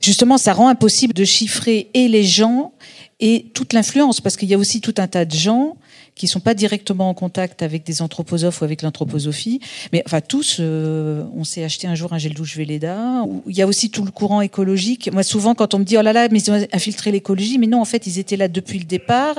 Justement, 0.00 0.38
ça 0.38 0.52
rend 0.52 0.68
impossible 0.68 1.14
de 1.14 1.24
chiffrer 1.24 1.88
et 1.94 2.08
les 2.08 2.24
gens 2.24 2.72
et 3.18 3.46
toute 3.54 3.72
l'influence, 3.72 4.20
parce 4.20 4.36
qu'il 4.36 4.48
y 4.48 4.54
a 4.54 4.58
aussi 4.58 4.80
tout 4.80 4.94
un 4.98 5.06
tas 5.06 5.24
de 5.24 5.34
gens 5.34 5.76
qui 6.14 6.26
sont 6.26 6.40
pas 6.40 6.54
directement 6.54 7.10
en 7.10 7.14
contact 7.14 7.62
avec 7.62 7.84
des 7.84 8.00
anthroposophes 8.00 8.62
ou 8.62 8.64
avec 8.64 8.82
l'anthroposophie, 8.82 9.60
mais 9.92 10.02
enfin 10.06 10.22
tous, 10.22 10.56
euh, 10.60 11.24
on 11.36 11.44
s'est 11.44 11.62
acheté 11.62 11.86
un 11.86 11.94
jour 11.94 12.14
un 12.14 12.18
gel 12.18 12.32
douche 12.32 12.56
Véleda. 12.56 13.22
Il 13.46 13.56
y 13.56 13.60
a 13.60 13.66
aussi 13.66 13.90
tout 13.90 14.04
le 14.04 14.10
courant 14.10 14.40
écologique. 14.40 15.10
Moi, 15.12 15.22
souvent, 15.22 15.54
quand 15.54 15.74
on 15.74 15.78
me 15.78 15.84
dit 15.84 15.96
oh 15.98 16.02
là 16.02 16.14
là, 16.14 16.28
mais 16.30 16.40
ils 16.40 16.50
ont 16.50 16.66
infiltré 16.72 17.12
l'écologie, 17.12 17.58
mais 17.58 17.66
non, 17.66 17.80
en 17.80 17.84
fait, 17.84 18.06
ils 18.06 18.18
étaient 18.18 18.38
là 18.38 18.48
depuis 18.48 18.78
le 18.78 18.86
départ 18.86 19.36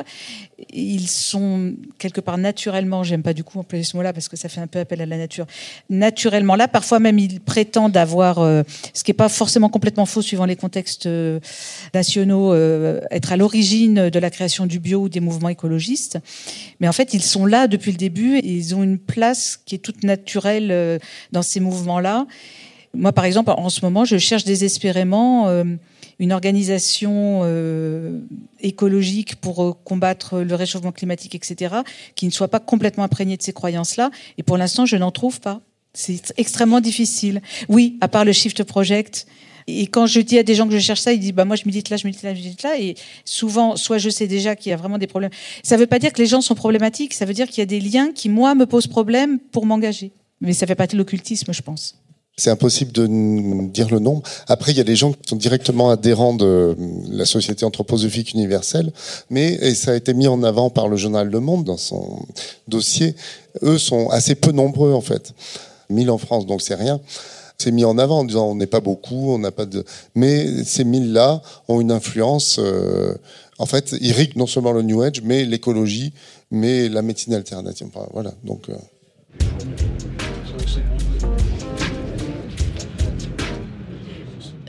ils 0.73 1.07
sont 1.07 1.75
quelque 1.99 2.19
part 2.19 2.37
naturellement, 2.37 3.03
j'aime 3.03 3.21
pas 3.21 3.33
du 3.33 3.43
coup 3.43 3.59
employer 3.59 3.83
ce 3.83 3.95
mot-là 3.95 4.11
parce 4.11 4.27
que 4.27 4.35
ça 4.35 4.49
fait 4.49 4.59
un 4.59 4.67
peu 4.67 4.79
appel 4.79 5.01
à 5.01 5.05
la 5.05 5.17
nature, 5.17 5.45
naturellement 5.89 6.55
là. 6.55 6.67
Parfois 6.67 6.99
même 6.99 7.19
ils 7.19 7.39
prétendent 7.39 7.95
avoir, 7.95 8.39
euh, 8.39 8.63
ce 8.93 9.03
qui 9.03 9.11
n'est 9.11 9.15
pas 9.15 9.29
forcément 9.29 9.69
complètement 9.69 10.05
faux 10.05 10.23
suivant 10.23 10.45
les 10.45 10.55
contextes 10.55 11.05
euh, 11.05 11.39
nationaux, 11.93 12.53
euh, 12.53 13.01
être 13.11 13.31
à 13.31 13.37
l'origine 13.37 14.09
de 14.09 14.19
la 14.19 14.29
création 14.31 14.65
du 14.65 14.79
bio 14.79 15.01
ou 15.01 15.09
des 15.09 15.19
mouvements 15.19 15.49
écologistes. 15.49 16.17
Mais 16.79 16.87
en 16.87 16.93
fait 16.93 17.13
ils 17.13 17.23
sont 17.23 17.45
là 17.45 17.67
depuis 17.67 17.91
le 17.91 17.97
début 17.97 18.37
et 18.37 18.51
ils 18.51 18.75
ont 18.75 18.81
une 18.81 18.97
place 18.97 19.59
qui 19.63 19.75
est 19.75 19.79
toute 19.79 20.03
naturelle 20.03 20.99
dans 21.31 21.41
ces 21.43 21.59
mouvements-là. 21.59 22.25
Moi 22.95 23.13
par 23.13 23.25
exemple 23.25 23.51
en 23.51 23.69
ce 23.69 23.85
moment 23.85 24.05
je 24.05 24.17
cherche 24.17 24.43
désespérément 24.43 25.63
une 26.19 26.31
organisation 26.31 27.41
euh, 27.43 28.19
écologique 28.59 29.35
pour 29.35 29.63
euh, 29.63 29.73
combattre 29.83 30.39
le 30.39 30.55
réchauffement 30.55 30.91
climatique, 30.91 31.35
etc., 31.35 31.75
qui 32.15 32.25
ne 32.25 32.31
soit 32.31 32.47
pas 32.47 32.59
complètement 32.59 33.03
imprégnée 33.03 33.37
de 33.37 33.43
ces 33.43 33.53
croyances-là. 33.53 34.11
Et 34.37 34.43
pour 34.43 34.57
l'instant, 34.57 34.85
je 34.85 34.95
n'en 34.95 35.11
trouve 35.11 35.39
pas. 35.39 35.61
C'est 35.93 36.33
extrêmement 36.37 36.81
difficile. 36.81 37.41
Oui, 37.69 37.97
à 38.01 38.07
part 38.07 38.25
le 38.25 38.31
Shift 38.31 38.63
Project. 38.63 39.27
Et 39.67 39.87
quand 39.87 40.05
je 40.05 40.21
dis 40.21 40.37
à 40.37 40.43
des 40.43 40.55
gens 40.55 40.67
que 40.67 40.73
je 40.73 40.79
cherche 40.79 41.01
ça, 41.01 41.11
ils 41.11 41.19
disent 41.19 41.33
bah 41.33 41.43
moi 41.43 41.57
je 41.57 41.63
milite 41.65 41.89
là, 41.89 41.97
je 41.97 42.07
milite 42.07 42.23
là, 42.23 42.33
je 42.33 42.39
milite 42.39 42.63
là. 42.63 42.79
Et 42.79 42.95
souvent, 43.25 43.75
soit 43.75 43.97
je 43.97 44.09
sais 44.09 44.27
déjà 44.27 44.55
qu'il 44.55 44.69
y 44.69 44.73
a 44.73 44.77
vraiment 44.77 44.97
des 44.97 45.07
problèmes. 45.07 45.31
Ça 45.63 45.75
ne 45.75 45.81
veut 45.81 45.87
pas 45.87 45.99
dire 45.99 46.13
que 46.13 46.21
les 46.21 46.27
gens 46.27 46.41
sont 46.41 46.55
problématiques. 46.55 47.13
Ça 47.13 47.25
veut 47.25 47.33
dire 47.33 47.47
qu'il 47.47 47.59
y 47.59 47.61
a 47.63 47.65
des 47.65 47.81
liens 47.81 48.11
qui 48.13 48.29
moi 48.29 48.55
me 48.55 48.65
posent 48.65 48.87
problème 48.87 49.39
pour 49.39 49.65
m'engager. 49.65 50.11
Mais 50.39 50.53
ça 50.53 50.67
fait 50.67 50.75
partie 50.75 50.95
de 50.95 50.99
l'occultisme, 50.99 51.51
je 51.51 51.61
pense. 51.61 51.97
C'est 52.39 52.51
impossible 52.51 52.91
de 52.91 53.07
dire 53.71 53.89
le 53.89 53.97
nombre. 53.97 54.21
Après, 54.47 54.71
il 54.71 54.77
y 54.77 54.81
a 54.81 54.83
des 54.83 54.95
gens 54.95 55.11
qui 55.11 55.27
sont 55.27 55.37
directement 55.37 55.89
adhérents 55.89 56.35
de 56.35 56.75
la 57.09 57.25
Société 57.25 57.65
anthroposophique 57.65 58.33
universelle, 58.33 58.93
mais 59.31 59.73
ça 59.73 59.91
a 59.91 59.95
été 59.95 60.13
mis 60.13 60.27
en 60.27 60.43
avant 60.43 60.69
par 60.69 60.87
le 60.87 60.97
journal 60.97 61.31
Le 61.31 61.39
Monde 61.39 61.63
dans 61.63 61.77
son 61.77 62.19
dossier. 62.67 63.15
Eux 63.63 63.79
sont 63.79 64.09
assez 64.09 64.35
peu 64.35 64.51
nombreux 64.51 64.93
en 64.93 65.01
fait, 65.01 65.33
1000 65.89 66.11
en 66.11 66.19
France, 66.19 66.45
donc 66.45 66.61
c'est 66.61 66.75
rien. 66.75 67.01
C'est 67.57 67.71
mis 67.71 67.85
en 67.85 67.97
avant 67.97 68.19
en 68.19 68.23
disant 68.23 68.51
on 68.51 68.55
n'est 68.55 68.67
pas 68.67 68.81
beaucoup, 68.81 69.31
on 69.31 69.39
n'a 69.39 69.51
pas 69.51 69.65
de, 69.65 69.83
mais 70.13 70.63
ces 70.63 70.83
1000 70.83 71.13
là 71.13 71.41
ont 71.67 71.81
une 71.81 71.91
influence. 71.91 72.59
Euh, 72.59 73.15
en 73.57 73.65
fait, 73.65 73.95
ils 73.99 74.11
riguent 74.11 74.35
non 74.35 74.45
seulement 74.45 74.73
le 74.73 74.83
New 74.83 75.01
Age, 75.01 75.23
mais 75.23 75.43
l'écologie, 75.43 76.13
mais 76.51 76.87
la 76.87 77.01
médecine 77.01 77.33
alternative. 77.33 77.87
Voilà, 78.13 78.31
donc. 78.43 78.69
Euh... 78.69 78.75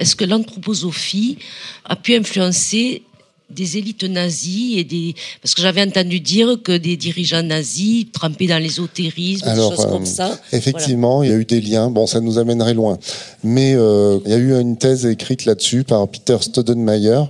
Est-ce 0.00 0.16
que 0.16 0.24
l'anthroposophie 0.24 1.38
a 1.84 1.96
pu 1.96 2.14
influencer 2.14 3.02
des 3.50 3.78
élites 3.78 4.04
nazies 4.04 4.78
et 4.78 4.84
des 4.84 5.14
parce 5.42 5.54
que 5.54 5.62
j'avais 5.62 5.82
entendu 5.82 6.20
dire 6.20 6.58
que 6.62 6.76
des 6.76 6.96
dirigeants 6.96 7.42
nazis 7.42 8.06
trempaient 8.12 8.46
dans 8.46 8.62
l'ésotérisme, 8.62 9.48
des 9.48 9.56
choses 9.56 9.86
comme 9.86 10.02
euh, 10.02 10.06
ça. 10.06 10.38
Effectivement, 10.52 11.22
il 11.22 11.30
y 11.30 11.32
a 11.32 11.36
eu 11.36 11.44
des 11.44 11.60
liens. 11.60 11.90
Bon, 11.90 12.06
ça 12.06 12.20
nous 12.20 12.38
amènerait 12.38 12.74
loin, 12.74 12.98
mais 13.42 13.74
euh, 13.74 14.18
il 14.26 14.30
y 14.30 14.34
a 14.34 14.38
eu 14.38 14.60
une 14.60 14.76
thèse 14.76 15.06
écrite 15.06 15.46
là-dessus 15.46 15.84
par 15.84 16.06
Peter 16.08 16.36
Stodenmayer, 16.40 17.22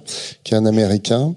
qui 0.42 0.54
est 0.54 0.56
un 0.56 0.66
Américain. 0.66 1.34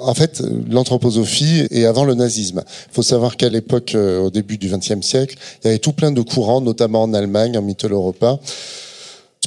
En 0.00 0.14
fait, 0.14 0.42
l'anthroposophie 0.68 1.66
est 1.70 1.84
avant 1.84 2.04
le 2.04 2.14
nazisme. 2.14 2.64
Il 2.90 2.94
faut 2.94 3.02
savoir 3.02 3.36
qu'à 3.36 3.48
l'époque, 3.48 3.94
euh, 3.94 4.22
au 4.22 4.30
début 4.30 4.58
du 4.58 4.68
XXe 4.68 5.06
siècle, 5.06 5.36
il 5.62 5.66
y 5.66 5.68
avait 5.68 5.78
tout 5.78 5.92
plein 5.92 6.10
de 6.10 6.20
courants, 6.20 6.60
notamment 6.60 7.02
en 7.02 7.14
Allemagne, 7.14 7.56
en 7.56 7.62
Mitteleuropa, 7.62 8.40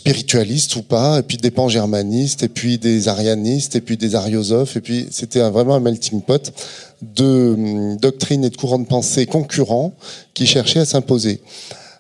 spiritualistes 0.08 0.78
ou 0.78 0.84
pas, 0.84 1.20
et 1.20 1.22
puis 1.22 1.36
des 1.36 1.52
pan-germanistes, 1.52 2.44
et 2.44 2.48
puis 2.48 2.78
des 2.78 3.10
arianistes, 3.10 3.76
et 3.76 3.82
puis 3.82 3.98
des 3.98 4.16
ariosophes, 4.16 4.78
et 4.78 4.82
puis 4.82 5.08
c'était 5.12 5.42
vraiment 5.50 5.76
un 5.76 5.82
melting 5.82 6.22
pot 6.22 6.54
de 7.02 7.54
hum, 7.58 7.98
doctrines 7.98 8.46
et 8.46 8.50
de 8.50 8.56
courants 8.56 8.80
de 8.80 8.88
pensée 8.88 9.26
concurrents 9.26 9.94
qui 10.34 10.48
cherchaient 10.48 10.80
à 10.80 10.86
s'imposer. 10.86 11.42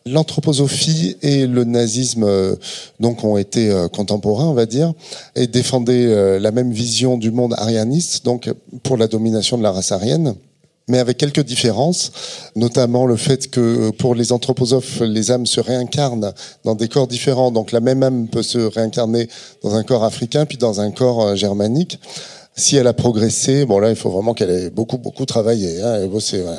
L'anthroposophie 0.05 1.17
et 1.21 1.47
le 1.47 1.65
nazisme 1.65 2.23
euh, 2.23 2.55
donc 3.01 3.25
ont 3.25 3.35
été 3.35 3.69
euh, 3.69 3.89
contemporains, 3.89 4.47
on 4.47 4.53
va 4.53 4.65
dire, 4.65 4.93
et 5.35 5.47
défendaient 5.47 6.05
euh, 6.05 6.39
la 6.39 6.51
même 6.51 6.71
vision 6.71 7.17
du 7.17 7.31
monde 7.31 7.55
arianiste, 7.57 8.23
donc 8.23 8.49
pour 8.83 8.95
la 8.95 9.07
domination 9.07 9.57
de 9.57 9.63
la 9.63 9.73
race 9.73 9.91
arienne 9.91 10.35
mais 10.87 10.99
avec 10.99 11.17
quelques 11.17 11.43
différences, 11.43 12.11
notamment 12.55 13.05
le 13.05 13.17
fait 13.17 13.49
que 13.49 13.59
euh, 13.59 13.91
pour 13.91 14.15
les 14.15 14.31
anthroposophes, 14.31 15.01
les 15.01 15.31
âmes 15.31 15.45
se 15.45 15.59
réincarnent 15.59 16.33
dans 16.63 16.75
des 16.75 16.87
corps 16.87 17.07
différents. 17.07 17.51
Donc 17.51 17.71
la 17.71 17.79
même 17.79 18.03
âme 18.03 18.27
peut 18.27 18.43
se 18.43 18.57
réincarner 18.57 19.27
dans 19.63 19.75
un 19.75 19.83
corps 19.83 20.03
africain 20.03 20.45
puis 20.45 20.57
dans 20.57 20.79
un 20.79 20.91
corps 20.91 21.21
euh, 21.21 21.35
germanique. 21.35 21.99
Si 22.55 22.75
elle 22.75 22.87
a 22.87 22.93
progressé, 22.93 23.65
bon 23.65 23.77
là, 23.79 23.89
il 23.89 23.95
faut 23.95 24.09
vraiment 24.09 24.33
qu'elle 24.33 24.49
ait 24.49 24.69
beaucoup, 24.71 24.97
beaucoup 24.97 25.25
travaillé 25.25 25.81
hein, 25.81 26.01
et 26.03 26.07
bossé. 26.07 26.41
Ouais. 26.41 26.57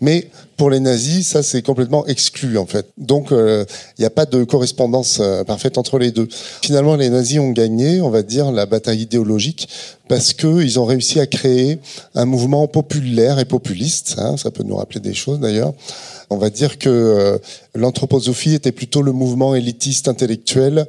Mais 0.00 0.28
pour 0.56 0.70
les 0.70 0.80
nazis, 0.80 1.26
ça 1.28 1.42
c'est 1.42 1.62
complètement 1.62 2.06
exclu 2.06 2.58
en 2.58 2.66
fait. 2.66 2.86
Donc 2.96 3.32
euh, 3.32 3.64
il 3.96 4.02
n'y 4.02 4.06
a 4.06 4.10
pas 4.10 4.26
de 4.26 4.44
correspondance 4.44 5.20
parfaite 5.46 5.78
entre 5.78 5.98
les 5.98 6.10
deux. 6.10 6.28
Finalement, 6.62 6.96
les 6.96 7.10
nazis 7.10 7.38
ont 7.38 7.50
gagné, 7.50 8.00
on 8.00 8.10
va 8.10 8.22
dire, 8.22 8.50
la 8.52 8.66
bataille 8.66 9.02
idéologique 9.02 9.68
parce 10.08 10.32
qu'ils 10.32 10.80
ont 10.80 10.84
réussi 10.84 11.20
à 11.20 11.26
créer 11.26 11.78
un 12.14 12.24
mouvement 12.24 12.66
populaire 12.66 13.38
et 13.38 13.44
populiste. 13.44 14.16
Hein, 14.18 14.36
ça 14.36 14.50
peut 14.50 14.64
nous 14.64 14.76
rappeler 14.76 15.00
des 15.00 15.14
choses 15.14 15.38
d'ailleurs. 15.38 15.72
On 16.30 16.36
va 16.36 16.50
dire 16.50 16.78
que 16.78 16.90
euh, 16.90 17.38
l'anthroposophie 17.74 18.52
était 18.52 18.72
plutôt 18.72 19.00
le 19.00 19.12
mouvement 19.12 19.54
élitiste 19.54 20.08
intellectuel 20.08 20.86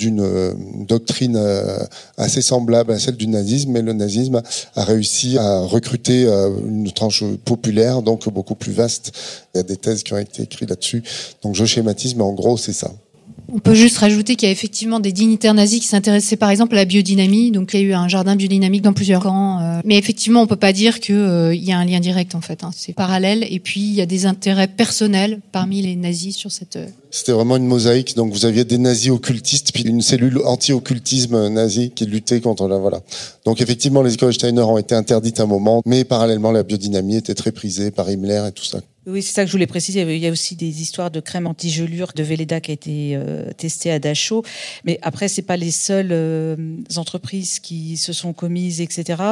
d'une 0.00 0.20
euh, 0.20 0.52
doctrine 0.88 1.36
euh, 1.36 1.78
assez 2.16 2.42
semblable 2.42 2.92
à 2.92 2.98
celle 2.98 3.16
du 3.16 3.28
nazisme, 3.28 3.70
mais 3.70 3.82
le 3.82 3.92
nazisme 3.92 4.42
a 4.74 4.84
réussi 4.84 5.38
à 5.38 5.60
recruter 5.60 6.24
une 6.66 6.90
tranche 6.90 7.22
populaire, 7.44 8.02
donc 8.10 8.28
beaucoup 8.28 8.54
plus 8.54 8.72
vaste. 8.72 9.12
Il 9.54 9.58
y 9.58 9.60
a 9.60 9.62
des 9.62 9.76
thèses 9.76 10.02
qui 10.02 10.12
ont 10.12 10.18
été 10.18 10.42
écrites 10.42 10.68
là-dessus. 10.70 11.02
Donc 11.42 11.54
je 11.54 11.64
schématise, 11.64 12.14
mais 12.14 12.24
en 12.24 12.32
gros 12.32 12.56
c'est 12.56 12.72
ça. 12.72 12.90
On 13.52 13.58
peut 13.58 13.74
juste 13.74 13.98
rajouter 13.98 14.36
qu'il 14.36 14.46
y 14.46 14.50
a 14.50 14.52
effectivement 14.52 15.00
des 15.00 15.12
dignitaires 15.12 15.54
nazis 15.54 15.80
qui 15.80 15.88
s'intéressaient 15.88 16.36
par 16.36 16.50
exemple 16.50 16.74
à 16.74 16.78
la 16.78 16.84
biodynamie, 16.84 17.50
donc 17.50 17.74
il 17.74 17.80
y 17.80 17.82
a 17.82 17.86
eu 17.86 17.92
un 17.94 18.08
jardin 18.08 18.36
biodynamique 18.36 18.82
dans 18.82 18.92
plusieurs 18.92 19.22
camps. 19.22 19.60
Euh, 19.60 19.80
mais 19.84 19.98
effectivement, 19.98 20.42
on 20.42 20.46
peut 20.46 20.56
pas 20.56 20.72
dire 20.72 21.00
qu'il 21.00 21.14
euh, 21.16 21.54
y 21.54 21.72
a 21.72 21.78
un 21.78 21.84
lien 21.84 22.00
direct 22.00 22.34
en 22.34 22.40
fait. 22.40 22.62
Hein. 22.64 22.70
C'est 22.74 22.92
parallèle. 22.92 23.44
Et 23.50 23.58
puis 23.58 23.80
il 23.80 23.94
y 23.94 24.00
a 24.00 24.06
des 24.06 24.26
intérêts 24.26 24.68
personnels 24.68 25.40
parmi 25.52 25.82
les 25.82 25.96
nazis 25.96 26.36
sur 26.36 26.52
cette. 26.52 26.76
Euh, 26.76 26.86
C'était 27.10 27.32
vraiment 27.32 27.56
une 27.56 27.66
mosaïque. 27.66 28.14
Donc 28.14 28.32
vous 28.32 28.46
aviez 28.46 28.64
des 28.64 28.78
nazis 28.78 29.10
occultistes, 29.10 29.72
puis 29.72 29.82
une 29.82 30.02
cellule 30.02 30.40
anti-occultisme 30.44 31.48
nazi 31.48 31.90
qui 31.90 32.06
luttait 32.06 32.40
contre 32.40 32.68
la 32.68 32.78
voilà. 32.78 33.00
Donc 33.44 33.60
effectivement, 33.60 34.02
les 34.02 34.14
écoles 34.14 34.32
ont 34.58 34.78
été 34.78 34.94
interdites 34.94 35.40
à 35.40 35.44
un 35.44 35.46
moment, 35.46 35.82
mais 35.86 36.04
parallèlement, 36.04 36.52
la 36.52 36.62
biodynamie 36.62 37.16
était 37.16 37.34
très 37.34 37.52
prisée 37.52 37.90
par 37.90 38.08
Himmler 38.08 38.44
et 38.48 38.52
tout 38.52 38.64
ça. 38.64 38.80
Oui, 39.10 39.22
c'est 39.22 39.32
ça 39.32 39.42
que 39.42 39.48
je 39.48 39.52
voulais 39.52 39.66
préciser. 39.66 40.02
Il 40.02 40.22
y 40.22 40.26
a 40.26 40.30
aussi 40.30 40.54
des 40.54 40.82
histoires 40.82 41.10
de 41.10 41.18
crème 41.18 41.46
anti-gelure 41.46 42.12
de 42.14 42.22
Velleda 42.22 42.60
qui 42.60 42.70
a 42.70 42.74
été 42.74 43.12
euh, 43.14 43.50
testée 43.56 43.90
à 43.90 43.98
Dachau. 43.98 44.44
Mais 44.84 44.98
après, 45.02 45.26
c'est 45.26 45.42
pas 45.42 45.56
les 45.56 45.72
seules 45.72 46.12
euh, 46.12 46.56
entreprises 46.96 47.58
qui 47.58 47.96
se 47.96 48.12
sont 48.12 48.32
commises, 48.32 48.80
etc. 48.80 49.22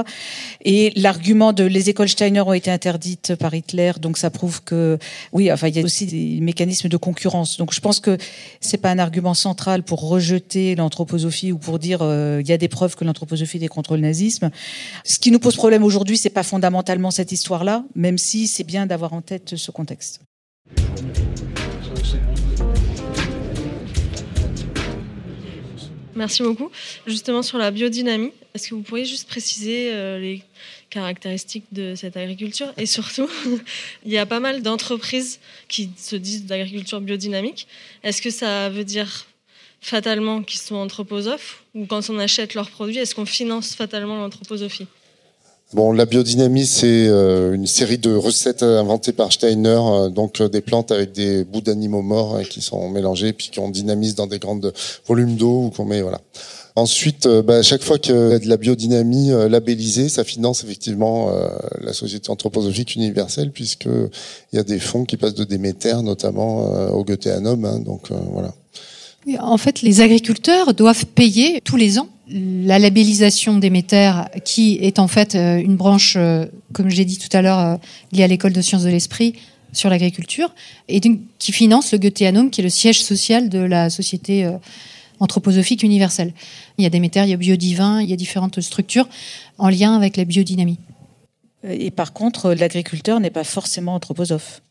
Et 0.64 0.92
l'argument 0.96 1.52
de 1.52 1.64
les 1.64 1.90
écoles 1.90 2.08
Steiner 2.08 2.40
ont 2.40 2.52
été 2.52 2.70
interdites 2.70 3.36
par 3.36 3.54
Hitler, 3.54 3.92
donc 4.00 4.18
ça 4.18 4.30
prouve 4.30 4.62
que 4.64 4.98
oui, 5.32 5.52
enfin, 5.52 5.68
il 5.68 5.76
y 5.76 5.80
a 5.80 5.84
aussi 5.84 6.06
des 6.06 6.40
mécanismes 6.40 6.88
de 6.88 6.96
concurrence. 6.96 7.56
Donc 7.56 7.72
je 7.72 7.80
pense 7.80 8.00
que 8.00 8.18
c'est 8.60 8.78
pas 8.78 8.90
un 8.90 8.98
argument 8.98 9.34
central 9.34 9.84
pour 9.84 10.08
rejeter 10.08 10.74
l'anthroposophie 10.74 11.52
ou 11.52 11.58
pour 11.58 11.78
dire 11.78 12.00
euh, 12.02 12.40
il 12.40 12.48
y 12.48 12.52
a 12.52 12.58
des 12.58 12.68
preuves 12.68 12.96
que 12.96 13.04
l'anthroposophie 13.04 13.62
est 13.62 13.68
contre 13.68 13.94
le 13.94 14.02
nazisme. 14.02 14.50
Ce 15.04 15.18
qui 15.18 15.30
nous 15.30 15.38
pose 15.38 15.56
problème 15.56 15.84
aujourd'hui, 15.84 16.16
c'est 16.16 16.30
pas 16.30 16.42
fondamentalement 16.42 17.10
cette 17.10 17.30
histoire-là, 17.30 17.84
même 17.94 18.18
si 18.18 18.48
c'est 18.48 18.64
bien 18.64 18.86
d'avoir 18.86 19.12
en 19.12 19.20
tête 19.20 19.54
contexte. 19.72 20.20
Merci 26.18 26.42
beaucoup. 26.42 26.70
Justement 27.06 27.42
sur 27.42 27.58
la 27.58 27.70
biodynamie, 27.70 28.32
est-ce 28.52 28.68
que 28.68 28.74
vous 28.74 28.82
pourriez 28.82 29.04
juste 29.04 29.28
préciser 29.28 29.92
euh, 29.92 30.18
les 30.18 30.42
caractéristiques 30.90 31.66
de 31.70 31.94
cette 31.94 32.16
agriculture? 32.16 32.72
Et 32.76 32.86
surtout, 32.86 33.28
il 34.04 34.10
y 34.10 34.18
a 34.18 34.26
pas 34.26 34.40
mal 34.40 34.60
d'entreprises 34.62 35.38
qui 35.68 35.90
se 35.96 36.16
disent 36.16 36.44
d'agriculture 36.44 37.00
biodynamique. 37.00 37.68
Est-ce 38.02 38.20
que 38.20 38.30
ça 38.30 38.68
veut 38.68 38.82
dire 38.82 39.26
fatalement 39.80 40.42
qu'ils 40.42 40.58
sont 40.58 40.74
anthroposophes? 40.74 41.62
Ou 41.76 41.86
quand 41.86 42.10
on 42.10 42.18
achète 42.18 42.54
leurs 42.54 42.70
produits, 42.70 42.98
est-ce 42.98 43.14
qu'on 43.14 43.24
finance 43.24 43.76
fatalement 43.76 44.18
l'anthroposophie? 44.18 44.88
Bon, 45.74 45.92
la 45.92 46.06
biodynamie, 46.06 46.64
c'est 46.64 47.08
euh, 47.08 47.52
une 47.52 47.66
série 47.66 47.98
de 47.98 48.14
recettes 48.14 48.62
inventées 48.62 49.12
par 49.12 49.30
Steiner, 49.30 49.78
euh, 49.78 50.08
donc 50.08 50.40
euh, 50.40 50.48
des 50.48 50.62
plantes 50.62 50.90
avec 50.90 51.12
des 51.12 51.44
bouts 51.44 51.60
d'animaux 51.60 52.00
morts 52.00 52.40
qui 52.48 52.62
sont 52.62 52.88
mélangés, 52.88 53.34
puis 53.34 53.50
qu'on 53.54 53.68
dynamise 53.68 54.14
dans 54.14 54.26
des 54.26 54.38
grands 54.38 54.58
volumes 55.06 55.36
d'eau 55.36 55.64
ou 55.64 55.70
qu'on 55.70 55.84
met, 55.84 56.00
voilà. 56.00 56.22
Ensuite, 56.74 57.28
bah, 57.28 57.62
chaque 57.62 57.82
fois 57.82 57.98
qu'il 57.98 58.14
y 58.14 58.32
a 58.32 58.38
de 58.38 58.48
la 58.48 58.56
biodynamie 58.56 59.30
labellisée, 59.50 60.08
ça 60.08 60.24
finance 60.24 60.62
effectivement 60.62 61.28
la 61.80 61.92
Société 61.92 62.30
anthroposophique 62.30 62.94
universelle, 62.94 63.50
puisque 63.50 63.86
il 63.86 64.56
y 64.56 64.60
a 64.60 64.62
des 64.62 64.78
fonds 64.78 65.04
qui 65.04 65.16
passent 65.16 65.34
de 65.34 65.42
Déméter, 65.42 66.00
notamment 66.04 66.58
au 66.92 67.02
Goetheanum. 67.02 67.64
Hein, 67.64 67.80
donc 67.80 68.12
voilà. 68.30 68.54
En 69.40 69.58
fait, 69.58 69.82
les 69.82 70.00
agriculteurs 70.02 70.72
doivent 70.72 71.06
payer 71.06 71.60
tous 71.62 71.74
les 71.74 71.98
ans 71.98 72.08
la 72.30 72.78
labellisation 72.78 73.58
Déméter, 73.58 74.12
qui 74.44 74.78
est 74.80 74.98
en 74.98 75.08
fait 75.08 75.34
euh, 75.34 75.58
une 75.58 75.76
branche, 75.76 76.14
euh, 76.16 76.46
comme 76.72 76.90
j'ai 76.90 77.04
dit 77.04 77.18
tout 77.18 77.34
à 77.36 77.42
l'heure, 77.42 77.58
euh, 77.58 77.76
liée 78.12 78.22
à 78.22 78.26
l'école 78.26 78.52
de 78.52 78.60
sciences 78.60 78.82
de 78.82 78.90
l'esprit 78.90 79.34
sur 79.72 79.90
l'agriculture, 79.90 80.54
et 80.88 81.00
qui 81.00 81.52
finance 81.52 81.92
le 81.92 81.98
Goetheanum, 81.98 82.50
qui 82.50 82.60
est 82.60 82.64
le 82.64 82.70
siège 82.70 83.02
social 83.02 83.48
de 83.48 83.58
la 83.58 83.90
société 83.90 84.50
anthroposophique 85.20 85.82
universelle. 85.82 86.32
Il 86.78 86.84
y 86.84 86.86
a 86.86 86.90
Déméter, 86.90 87.24
il 87.24 87.28
y 87.28 87.34
a 87.34 87.36
Biodivin, 87.36 88.00
il 88.00 88.08
y 88.08 88.14
a 88.14 88.16
différentes 88.16 88.62
structures 88.62 89.08
en 89.58 89.68
lien 89.68 89.94
avec 89.94 90.16
la 90.16 90.24
biodynamie. 90.24 90.78
Et 91.64 91.90
par 91.90 92.14
contre, 92.14 92.54
l'agriculteur 92.54 93.20
n'est 93.20 93.30
pas 93.30 93.44
forcément 93.44 93.94
anthroposophe. 93.94 94.62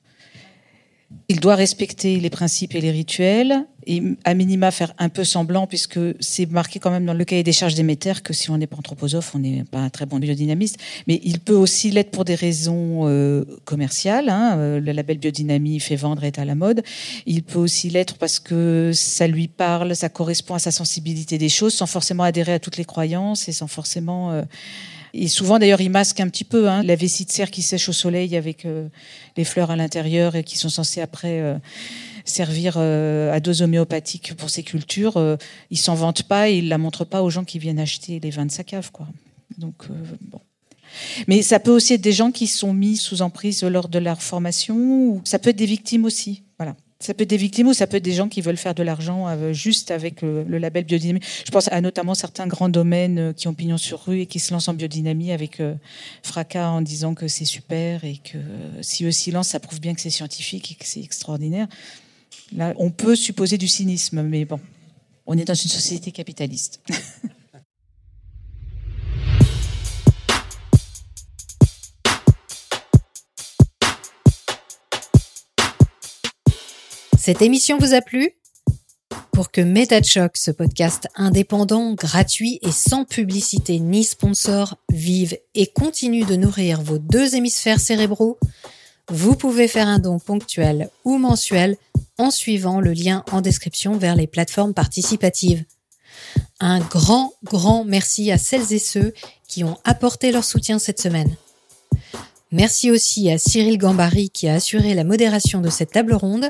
Il 1.30 1.40
doit 1.40 1.56
respecter 1.56 2.20
les 2.20 2.30
principes 2.30 2.76
et 2.76 2.82
les 2.82 2.92
rituels, 2.92 3.66
et 3.86 4.02
à 4.26 4.34
minima 4.34 4.72
faire 4.72 4.94
un 4.98 5.08
peu 5.08 5.24
semblant, 5.24 5.66
puisque 5.66 6.00
c'est 6.20 6.50
marqué 6.52 6.80
quand 6.80 6.92
même 6.92 7.06
dans 7.06 7.14
le 7.14 7.24
cahier 7.24 7.44
des 7.44 7.54
charges 7.54 7.76
d'émetteur 7.76 8.24
que 8.24 8.34
si 8.34 8.50
on 8.50 8.58
n'est 8.58 8.68
pas 8.68 8.76
anthroposophe, 8.76 9.34
on 9.34 9.40
n'est 9.40 9.64
pas 9.64 9.80
un 9.80 9.90
très 9.90 10.06
bon 10.06 10.20
biodynamiste. 10.20 10.78
Mais 11.08 11.22
il 11.24 11.40
peut 11.40 11.56
aussi 11.56 11.92
l'être 11.92 12.12
pour 12.12 12.26
des 12.26 12.36
raisons 12.36 13.08
euh, 13.08 13.46
commerciales. 13.64 14.28
Hein. 14.28 14.58
Euh, 14.58 14.80
le 14.82 14.92
label 14.92 15.18
biodynamie 15.18 15.80
fait 15.80 15.96
vendre 15.96 16.26
est 16.26 16.40
à 16.40 16.46
la 16.46 16.56
mode. 16.56 16.84
Il 17.26 17.44
peut 17.44 17.60
aussi 17.60 17.90
l'être 17.90 18.18
parce 18.18 18.40
que 18.40 18.92
ça 18.94 19.28
lui 19.28 19.48
parle, 19.48 19.96
ça 19.96 20.10
correspond 20.10 20.56
à 20.56 20.60
sa 20.60 20.72
sensibilité 20.72 21.38
des 21.38 21.50
choses, 21.50 21.74
sans 21.74 21.88
forcément 21.88 22.24
adhérer 22.24 22.54
à 22.54 22.60
toutes 22.60 22.78
les 22.78 22.86
croyances 22.86 23.48
et 23.48 23.54
sans 23.54 23.68
forcément... 23.68 24.32
Euh, 24.32 24.44
et 25.18 25.28
souvent, 25.28 25.58
d'ailleurs, 25.58 25.82
il 25.82 25.90
masque 25.90 26.20
un 26.20 26.30
petit 26.30 26.44
peu 26.44 26.70
hein, 26.70 26.84
la 26.84 26.96
vessie 26.96 27.26
de 27.26 27.32
serre 27.32 27.50
qui 27.50 27.64
sèche 27.64 27.90
au 27.90 27.94
soleil 27.94 28.36
avec 28.36 28.66
euh, 28.66 28.88
les 29.36 29.44
fleurs 29.44 29.72
à 29.72 29.76
l'intérieur 29.76 30.36
et 30.36 30.44
qui 30.44 30.58
sont 30.58 30.70
censées 30.70 31.02
après 31.02 31.42
euh, 31.42 31.58
servir 32.24 32.76
euh, 32.78 33.34
à 33.34 33.40
dose 33.40 33.64
homéopathique 33.64 34.36
pour 34.36 34.52
ces 34.52 34.62
cultures. 34.62 35.38
il 35.72 35.78
s'en 35.78 35.96
vante 35.96 36.24
pas 36.24 36.50
et 36.50 36.58
il 36.58 36.70
la 36.70 36.78
montre 36.78 37.04
pas 37.04 37.24
aux 37.24 37.32
gens 37.32 37.44
qui 37.44 37.58
viennent 37.58 37.80
acheter 37.80 38.20
les 38.20 38.30
vins 38.30 38.46
de 38.46 38.52
sa 38.52 38.64
cave, 38.64 38.92
quoi. 38.92 39.08
Donc 39.58 39.88
bon. 40.22 40.40
Mais 41.28 41.42
ça 41.42 41.60
peut 41.60 41.72
aussi 41.72 41.94
être 41.94 42.02
des 42.02 42.12
gens 42.12 42.32
qui 42.32 42.48
sont 42.48 42.74
mis 42.74 42.96
sous 42.96 43.22
emprise 43.22 43.64
lors 43.64 43.90
de 43.90 44.00
leur 44.00 44.22
formation, 44.22 44.76
ou 44.76 45.22
ça 45.24 45.40
peut 45.40 45.50
être 45.50 45.58
des 45.58 45.66
victimes 45.66 46.06
aussi. 46.06 46.44
Ça 47.00 47.14
peut 47.14 47.24
être 47.24 47.30
des 47.30 47.38
victimes 47.38 47.68
ou 47.68 47.74
ça 47.74 47.86
peut 47.86 47.98
être 47.98 48.04
des 48.04 48.14
gens 48.14 48.28
qui 48.28 48.42
veulent 48.42 48.58
faire 48.58 48.74
de 48.74 48.82
l'argent 48.82 49.28
euh, 49.28 49.54
juste 49.54 49.92
avec 49.92 50.24
le, 50.24 50.44
label 50.44 50.84
biodynamie. 50.84 51.20
Je 51.46 51.52
pense 51.52 51.68
à 51.72 51.80
notamment 51.80 52.16
certains 52.16 52.48
grands 52.48 52.70
domaines 52.70 53.20
euh, 53.20 53.34
qui 53.34 53.48
ont 53.48 53.54
pignon 53.54 53.78
sur 53.78 54.06
rue 54.06 54.22
et 54.22 54.26
qui 54.26 54.40
se 54.40 54.52
lancent 54.52 54.68
en 54.68 54.74
biodynamie 54.74 55.32
avec 55.32 55.60
euh, 55.60 55.76
fracas 56.24 56.70
en 56.70 56.82
disant 56.82 57.14
que 57.14 57.28
c'est 57.28 57.46
super 57.46 58.04
et 58.04 58.18
que 58.18 58.40
si 58.82 59.06
eux 59.06 59.12
s'y 59.12 59.30
lancent, 59.30 59.50
ça 59.50 59.60
prouve 59.60 59.80
bien 59.80 59.94
que 59.94 60.02
c'est 60.02 60.10
scientifique 60.10 60.72
et 60.72 60.76
que 60.76 60.86
c'est 60.86 61.02
extraordinaire. 61.02 61.68
Là, 62.56 62.74
on 62.78 62.90
peut 62.90 63.16
supposer 63.16 63.60
du 63.60 63.68
cynisme, 63.68 64.24
mais 64.24 64.46
bon, 64.46 64.60
on 65.28 65.38
est 65.38 65.46
dans 65.46 65.54
une 65.54 65.70
société 65.70 66.12
capitaliste. 66.12 66.82
Cette 77.28 77.42
émission 77.42 77.78
vous 77.78 77.94
a 77.94 78.00
plu? 78.00 78.32
Pour 79.34 79.52
que 79.52 79.60
MetaChoc, 79.60 80.38
ce 80.38 80.50
podcast 80.50 81.10
indépendant, 81.14 81.94
gratuit 81.94 82.58
et 82.62 82.72
sans 82.72 83.04
publicité 83.04 83.80
ni 83.80 84.06
sponsor, 84.06 84.78
vive 84.90 85.38
et 85.54 85.68
continue 85.68 86.24
de 86.24 86.38
nourrir 86.38 86.82
vos 86.82 87.00
deux 87.00 87.36
hémisphères 87.36 87.82
cérébraux, 87.82 88.40
vous 89.10 89.36
pouvez 89.36 89.68
faire 89.68 89.90
un 89.90 90.00
don 90.00 90.20
ponctuel 90.20 90.90
ou 91.04 91.18
mensuel 91.18 91.76
en 92.18 92.32
suivant 92.32 92.80
le 92.80 92.94
lien 92.94 93.26
en 93.34 93.42
description 93.42 93.98
vers 93.98 94.16
les 94.16 94.28
plateformes 94.28 94.74
participatives. 94.74 95.66
Un 96.62 96.80
grand, 96.80 97.34
grand 97.44 97.84
merci 97.84 98.32
à 98.32 98.38
celles 98.38 98.72
et 98.72 98.80
ceux 98.80 99.14
qui 99.50 99.66
ont 99.66 99.78
apporté 99.84 100.32
leur 100.32 100.46
soutien 100.46 100.80
cette 100.80 101.02
semaine. 101.02 101.36
Merci 102.54 102.90
aussi 102.90 103.30
à 103.30 103.38
Cyril 103.38 103.78
Gambari 103.78 104.30
qui 104.30 104.48
a 104.48 104.54
assuré 104.54 104.94
la 104.94 105.04
modération 105.04 105.60
de 105.60 105.70
cette 105.70 105.92
table 105.92 106.14
ronde 106.14 106.50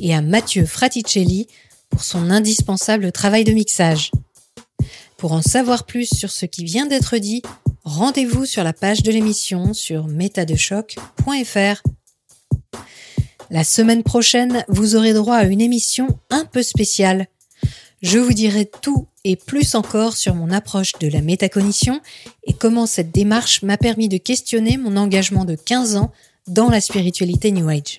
et 0.00 0.14
à 0.14 0.20
Mathieu 0.20 0.66
Fraticelli 0.66 1.46
pour 1.90 2.04
son 2.04 2.30
indispensable 2.30 3.12
travail 3.12 3.44
de 3.44 3.52
mixage. 3.52 4.10
Pour 5.16 5.32
en 5.32 5.42
savoir 5.42 5.86
plus 5.86 6.08
sur 6.12 6.30
ce 6.30 6.46
qui 6.46 6.64
vient 6.64 6.86
d'être 6.86 7.16
dit, 7.18 7.42
rendez-vous 7.84 8.44
sur 8.44 8.64
la 8.64 8.72
page 8.72 9.02
de 9.02 9.12
l'émission 9.12 9.72
sur 9.72 10.08
métadechoc.fr. 10.08 11.82
La 13.50 13.64
semaine 13.64 14.02
prochaine, 14.02 14.64
vous 14.68 14.96
aurez 14.96 15.12
droit 15.12 15.36
à 15.36 15.44
une 15.44 15.60
émission 15.60 16.08
un 16.30 16.44
peu 16.44 16.62
spéciale. 16.62 17.28
Je 18.00 18.18
vous 18.18 18.32
dirai 18.32 18.68
tout 18.80 19.06
et 19.24 19.36
plus 19.36 19.74
encore 19.76 20.16
sur 20.16 20.34
mon 20.34 20.50
approche 20.50 20.94
de 21.00 21.06
la 21.06 21.20
métacognition 21.20 22.00
et 22.44 22.52
comment 22.52 22.86
cette 22.86 23.12
démarche 23.12 23.62
m'a 23.62 23.76
permis 23.76 24.08
de 24.08 24.16
questionner 24.16 24.76
mon 24.76 24.96
engagement 24.96 25.44
de 25.44 25.54
15 25.54 25.96
ans 25.96 26.10
dans 26.48 26.68
la 26.68 26.80
spiritualité 26.80 27.52
New 27.52 27.68
Age. 27.68 27.98